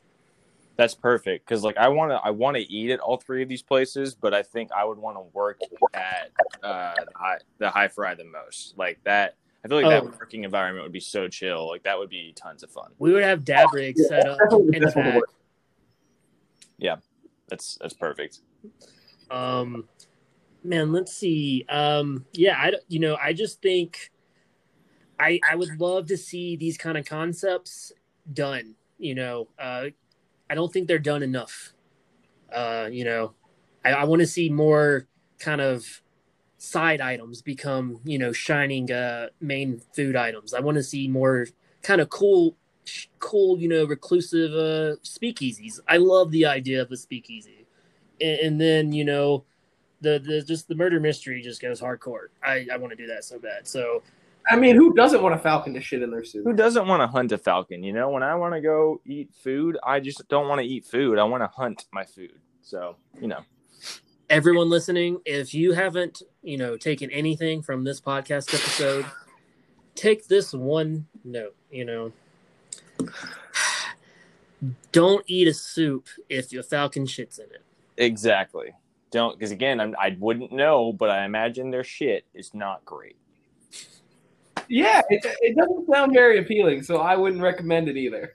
That's 0.77 0.95
perfect 0.95 1.47
because 1.47 1.63
like 1.63 1.77
I 1.77 1.89
want 1.89 2.13
to 2.13 2.17
I 2.17 2.31
want 2.31 2.57
to 2.57 2.63
eat 2.63 2.91
at 2.91 2.99
all 3.01 3.19
three 3.19 3.43
of 3.43 3.49
these 3.49 3.63
places, 3.63 4.15
but 4.15 4.33
I 4.33 4.43
think 4.43 4.71
I 4.73 4.85
would 4.85 4.99
want 4.99 5.17
to 5.19 5.23
work 5.35 5.61
at 5.95 6.31
uh, 6.63 6.95
the 6.97 7.07
high 7.15 7.39
the 7.59 7.71
high 7.71 7.89
fry 7.89 8.15
the 8.15 8.25
most. 8.25 8.75
Like 8.79 8.99
that, 9.05 9.37
I 9.65 9.69
feel 9.69 9.77
like 9.77 9.87
Oh. 9.87 9.91
that 9.91 10.05
working 10.19 10.45
environment 10.45 10.85
would 10.85 10.93
be 10.93 10.99
so 11.01 11.29
chill. 11.29 11.69
Like 11.69 11.83
that 11.83 11.99
would 11.99 12.09
be 12.09 12.33
tons 12.35 12.63
of 12.63 12.71
fun. 12.71 12.91
We 12.99 13.13
would 13.13 13.23
have 13.23 13.45
dab 13.45 13.69
rigs 13.75 14.07
set 14.09 14.27
up 14.27 14.39
Definitely- 14.39 14.77
in 14.77 14.83
the 14.83 14.91
back. 14.93 15.15
work. 15.17 15.29
That's 17.49 17.77
that's 17.83 17.93
perfect. 17.93 18.39
Um, 19.31 19.87
man, 20.65 20.91
let's 20.91 21.13
see. 21.13 21.67
Um, 21.69 22.25
yeah, 22.33 22.57
I 22.59 22.71
don't- 22.71 22.83
you 22.89 22.99
know 22.99 23.17
I 23.23 23.35
just 23.35 23.61
think 23.61 24.11
I 25.21 25.39
I 25.51 25.55
would 25.57 25.79
love 25.79 26.07
to 26.07 26.17
see 26.17 26.57
these 26.57 26.79
kind 26.79 26.97
of 26.97 27.05
concepts 27.05 27.93
done. 28.33 28.75
You 28.99 29.15
know, 29.17 29.49
uh, 29.59 29.89
I 30.53 30.55
don't 30.55 30.71
think 30.71 30.87
they're 30.87 30.99
done 30.99 31.23
enough. 31.23 31.73
Uh, 32.55 32.87
you 32.93 33.07
know, 33.07 33.33
I, 33.83 33.93
I 33.93 34.05
want 34.05 34.21
to 34.21 34.27
see 34.27 34.51
more 34.51 35.07
kind 35.39 35.63
of 35.63 36.03
side 36.59 37.01
items 37.01 37.43
become 37.43 37.99
you 38.05 38.19
know 38.19 38.33
shining 38.33 38.93
uh 38.93 39.29
main 39.41 39.81
food 39.97 40.15
items. 40.15 40.53
I 40.53 40.61
want 40.61 40.77
to 40.77 40.83
see 40.83 41.09
more 41.09 41.47
kind 41.83 42.03
of 42.03 42.11
cool 42.11 42.55
cool 43.19 43.59
you 43.59 43.67
know 43.67 43.87
reclusive 43.87 44.53
uh 44.53 44.97
speakeasies. 45.03 45.81
I 45.89 45.97
love 45.97 46.31
the 46.31 46.45
idea 46.45 46.83
of 46.83 46.93
a 46.93 46.97
speakeasy 46.99 47.67
and, 48.21 48.39
and 48.41 48.61
then 48.61 48.93
you 48.93 49.07
know 49.07 49.45
the 50.03 50.21
the 50.25 50.43
just 50.43 50.69
the 50.69 50.75
murder 50.75 51.01
mystery 51.01 51.41
just 51.41 51.63
goes 51.63 51.81
hardcore. 51.81 52.27
I 52.45 52.67
I 52.71 52.77
want 52.77 52.91
to 52.91 52.97
do 52.97 53.07
that 53.07 53.25
so 53.25 53.39
bad. 53.39 53.67
So 53.67 54.03
I 54.51 54.57
mean, 54.57 54.77
who 54.77 54.93
doesn't 54.95 55.23
want 55.23 55.35
a 55.35 55.39
falcon 55.39 55.75
to 55.75 55.81
shit 55.81 56.03
in 56.03 56.11
their 56.11 56.25
soup? 56.25 56.45
Who 56.45 56.53
doesn't 56.53 56.87
want 56.87 57.01
to 57.01 57.07
hunt 57.07 57.33
a 57.33 57.39
falcon? 57.39 57.83
You 57.83 57.93
know, 57.93 58.11
when 58.11 58.23
I 58.23 58.35
want 58.35 58.55
to 58.55 58.61
go 58.61 59.01
eat 59.05 59.33
food, 59.35 59.79
I 59.85 60.01
just 60.01 60.27
don't 60.29 60.49
want 60.49 60.61
to 60.61 60.67
eat 60.67 60.85
food. 60.85 61.19
I 61.19 61.25
want 61.25 61.43
to 61.43 61.49
hunt 61.49 61.87
my 61.93 62.05
food. 62.05 62.39
So 62.63 62.97
you 63.21 63.29
know, 63.29 63.41
everyone 64.31 64.69
listening, 64.69 65.21
if 65.25 65.55
you 65.55 65.73
haven't 65.73 66.23
you 66.43 66.57
know 66.57 66.77
taken 66.77 67.11
anything 67.11 67.63
from 67.63 67.85
this 67.85 68.01
podcast 68.01 68.55
episode, 68.55 69.07
take 69.95 70.27
this 70.29 70.53
one 70.53 71.07
note. 71.25 71.57
You 71.71 71.85
know. 71.85 72.13
Don't 74.93 75.25
eat 75.27 75.49
a 75.49 75.55
soup 75.55 76.07
if 76.29 76.53
your 76.53 76.63
falcon 76.63 77.05
shits 77.05 77.41
in 77.41 77.47
it. 77.47 77.63
exactly. 77.97 78.73
Don't 79.11 79.37
because 79.37 79.51
again, 79.51 79.81
I'm, 79.81 79.97
I 79.99 80.17
wouldn't 80.19 80.53
know, 80.53 80.93
but 80.93 81.11
I 81.11 81.25
imagine 81.25 81.71
their 81.71 81.83
shit 81.85 82.27
is 82.33 82.55
not 82.55 82.85
great. 82.85 83.17
Yeah, 84.69 85.03
it, 85.09 85.25
it 85.41 85.57
doesn't 85.57 85.87
sound 85.91 86.13
very 86.13 86.39
appealing, 86.39 86.83
so 86.83 86.99
I 86.99 87.17
wouldn't 87.17 87.43
recommend 87.43 87.89
it 87.89 87.97
either. 87.97 88.35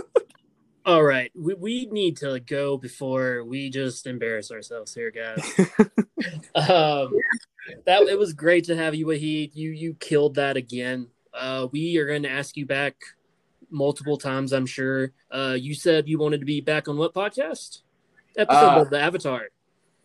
All 0.84 1.02
right, 1.04 1.30
we, 1.34 1.54
we 1.54 1.86
need 1.86 2.16
to 2.18 2.40
go 2.40 2.76
before 2.76 3.44
we 3.44 3.70
just 3.70 4.06
embarrass 4.06 4.50
ourselves 4.50 4.92
here, 4.92 5.12
guys. 5.12 5.38
um, 6.56 7.12
that 7.86 8.02
it 8.08 8.18
was 8.18 8.32
great 8.32 8.64
to 8.64 8.76
have 8.76 8.94
you, 8.94 9.06
Wahid. 9.06 9.52
You 9.54 9.70
you 9.70 9.94
killed 9.94 10.34
that 10.34 10.56
again. 10.56 11.06
Uh, 11.32 11.68
we 11.70 11.96
are 11.98 12.06
going 12.06 12.24
to 12.24 12.30
ask 12.30 12.56
you 12.56 12.66
back 12.66 12.96
multiple 13.70 14.18
times, 14.18 14.52
I'm 14.52 14.66
sure. 14.66 15.12
Uh, 15.30 15.56
you 15.58 15.74
said 15.74 16.08
you 16.08 16.18
wanted 16.18 16.40
to 16.40 16.46
be 16.46 16.60
back 16.60 16.88
on 16.88 16.96
what 16.96 17.14
podcast? 17.14 17.82
Episode 18.36 18.78
Uh, 18.78 18.80
of 18.82 18.90
the 18.90 19.00
Avatar. 19.00 19.48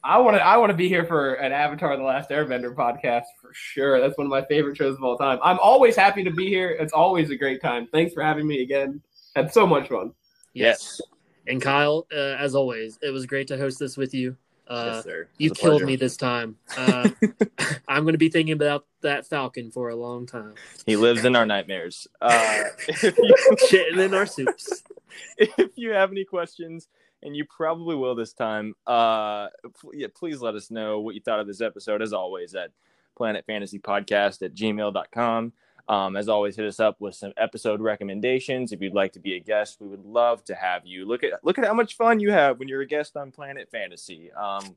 I 0.04 0.20
want 0.20 0.38
to. 0.38 0.46
I 0.46 0.58
want 0.58 0.70
to 0.70 0.78
be 0.78 0.88
here 0.88 1.06
for 1.06 1.36
an 1.36 1.52
Avatar: 1.52 1.98
The 1.98 2.04
Last 2.04 2.30
Airbender 2.30 2.74
podcast 2.74 3.26
for 3.42 3.52
sure. 3.54 4.00
That's 4.00 4.18
one 4.18 4.28
of 4.28 4.32
my 4.32 4.46
favorite 4.46 4.78
shows 4.78 4.96
of 4.96 5.04
all 5.04 5.18
time. 5.18 5.40
I'm 5.44 5.60
always 5.60 5.96
happy 5.96 6.24
to 6.24 6.32
be 6.32 6.48
here. 6.48 6.70
It's 6.70 6.94
always 6.94 7.30
a 7.30 7.36
great 7.36 7.62
time. 7.62 7.88
Thanks 7.92 8.14
for 8.14 8.24
having 8.24 8.48
me 8.48 8.62
again. 8.62 9.02
Had 9.36 9.54
so 9.54 9.68
much 9.68 9.90
fun. 9.90 10.14
Yes. 10.54 11.02
And 11.48 11.62
Kyle, 11.62 12.08
uh, 12.12 12.36
as 12.40 12.56
always, 12.56 13.00
it 13.02 13.12
was 13.12 13.26
great 13.26 13.48
to 13.48 13.58
host 13.58 13.80
this 13.80 13.98
with 13.98 14.14
you. 14.14 14.36
Uh, 14.68 14.92
yes, 14.96 15.04
sir. 15.06 15.28
you 15.38 15.50
killed 15.52 15.80
pleasure. 15.80 15.86
me 15.86 15.96
this 15.96 16.18
time. 16.18 16.58
Uh, 16.76 17.10
I'm 17.88 18.04
going 18.04 18.14
to 18.14 18.18
be 18.18 18.30
thinking 18.30 18.54
about 18.54 18.86
that 19.02 19.26
Falcon 19.26 19.72
for 19.72 19.90
a 19.90 19.96
long 19.96 20.26
time. 20.26 20.56
He 20.86 20.98
lives 20.98 21.24
in 21.24 21.36
our 21.36 21.46
nightmares. 21.46 22.08
Uh, 22.20 22.64
if, 22.90 23.18
you, 23.18 23.36
Shitting 23.70 23.98
in 23.98 24.14
our 24.14 24.26
soups. 24.26 24.84
if 25.38 25.72
you 25.76 25.92
have 25.92 26.12
any 26.12 26.26
questions, 26.26 26.90
and 27.24 27.36
you 27.36 27.46
probably 27.46 27.96
will 27.96 28.16
this 28.16 28.34
time, 28.34 28.76
uh, 28.86 29.48
yeah, 29.94 30.08
please 30.14 30.42
let 30.42 30.56
us 30.56 30.72
know 30.72 31.00
what 31.00 31.16
you 31.16 31.22
thought 31.22 31.40
of 31.40 31.48
this 31.48 31.62
episode. 31.62 32.02
As 32.02 32.14
always, 32.14 32.56
at 32.56 32.72
Planet 33.16 33.46
Fantasy 33.46 33.80
Podcast 33.80 34.44
at 34.44 34.54
gmail.com. 34.54 35.54
Um, 35.90 36.18
as 36.18 36.28
always, 36.28 36.56
hit 36.56 36.66
us 36.66 36.80
up 36.80 37.00
with 37.00 37.16
some 37.16 37.32
episode 37.38 37.80
recommendations. 37.80 38.72
If 38.72 38.82
you'd 38.82 38.94
like 38.94 39.14
to 39.14 39.20
be 39.20 39.36
a 39.36 39.40
guest, 39.40 39.78
we 39.80 39.88
would 39.88 40.06
love 40.06 40.44
to 40.46 40.56
have 40.56 40.86
you. 40.86 41.06
Look 41.06 41.24
at 41.24 41.44
look 41.44 41.58
at 41.58 41.66
how 41.66 41.74
much 41.74 41.96
fun 41.96 42.20
you 42.20 42.32
have 42.32 42.60
when 42.60 42.68
you're 42.68 42.82
a 42.82 42.88
guest 42.88 43.16
on 43.16 43.32
Planet 43.32 43.70
Fantasy. 43.72 44.32
Um, 44.34 44.76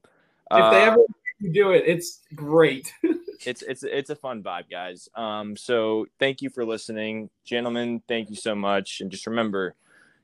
If 0.52 0.72
they 0.72 0.82
uh, 0.82 0.92
ever 0.92 0.98
you 1.40 1.52
do 1.52 1.72
it, 1.72 1.84
it's 1.86 2.20
great. 2.34 2.92
it's 3.46 3.62
it's 3.62 3.82
it's 3.82 4.10
a 4.10 4.16
fun 4.16 4.42
vibe, 4.42 4.70
guys. 4.70 5.08
Um, 5.14 5.56
so 5.56 6.06
thank 6.18 6.42
you 6.42 6.50
for 6.50 6.64
listening, 6.64 7.30
gentlemen. 7.44 8.02
Thank 8.06 8.30
you 8.30 8.36
so 8.36 8.54
much, 8.54 9.00
and 9.00 9.10
just 9.10 9.26
remember, 9.26 9.74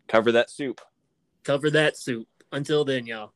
cover 0.06 0.30
that 0.32 0.50
soup. 0.50 0.80
Cover 1.46 1.70
that 1.70 1.96
soup. 1.96 2.26
Until 2.50 2.84
then, 2.84 3.06
y'all. 3.06 3.30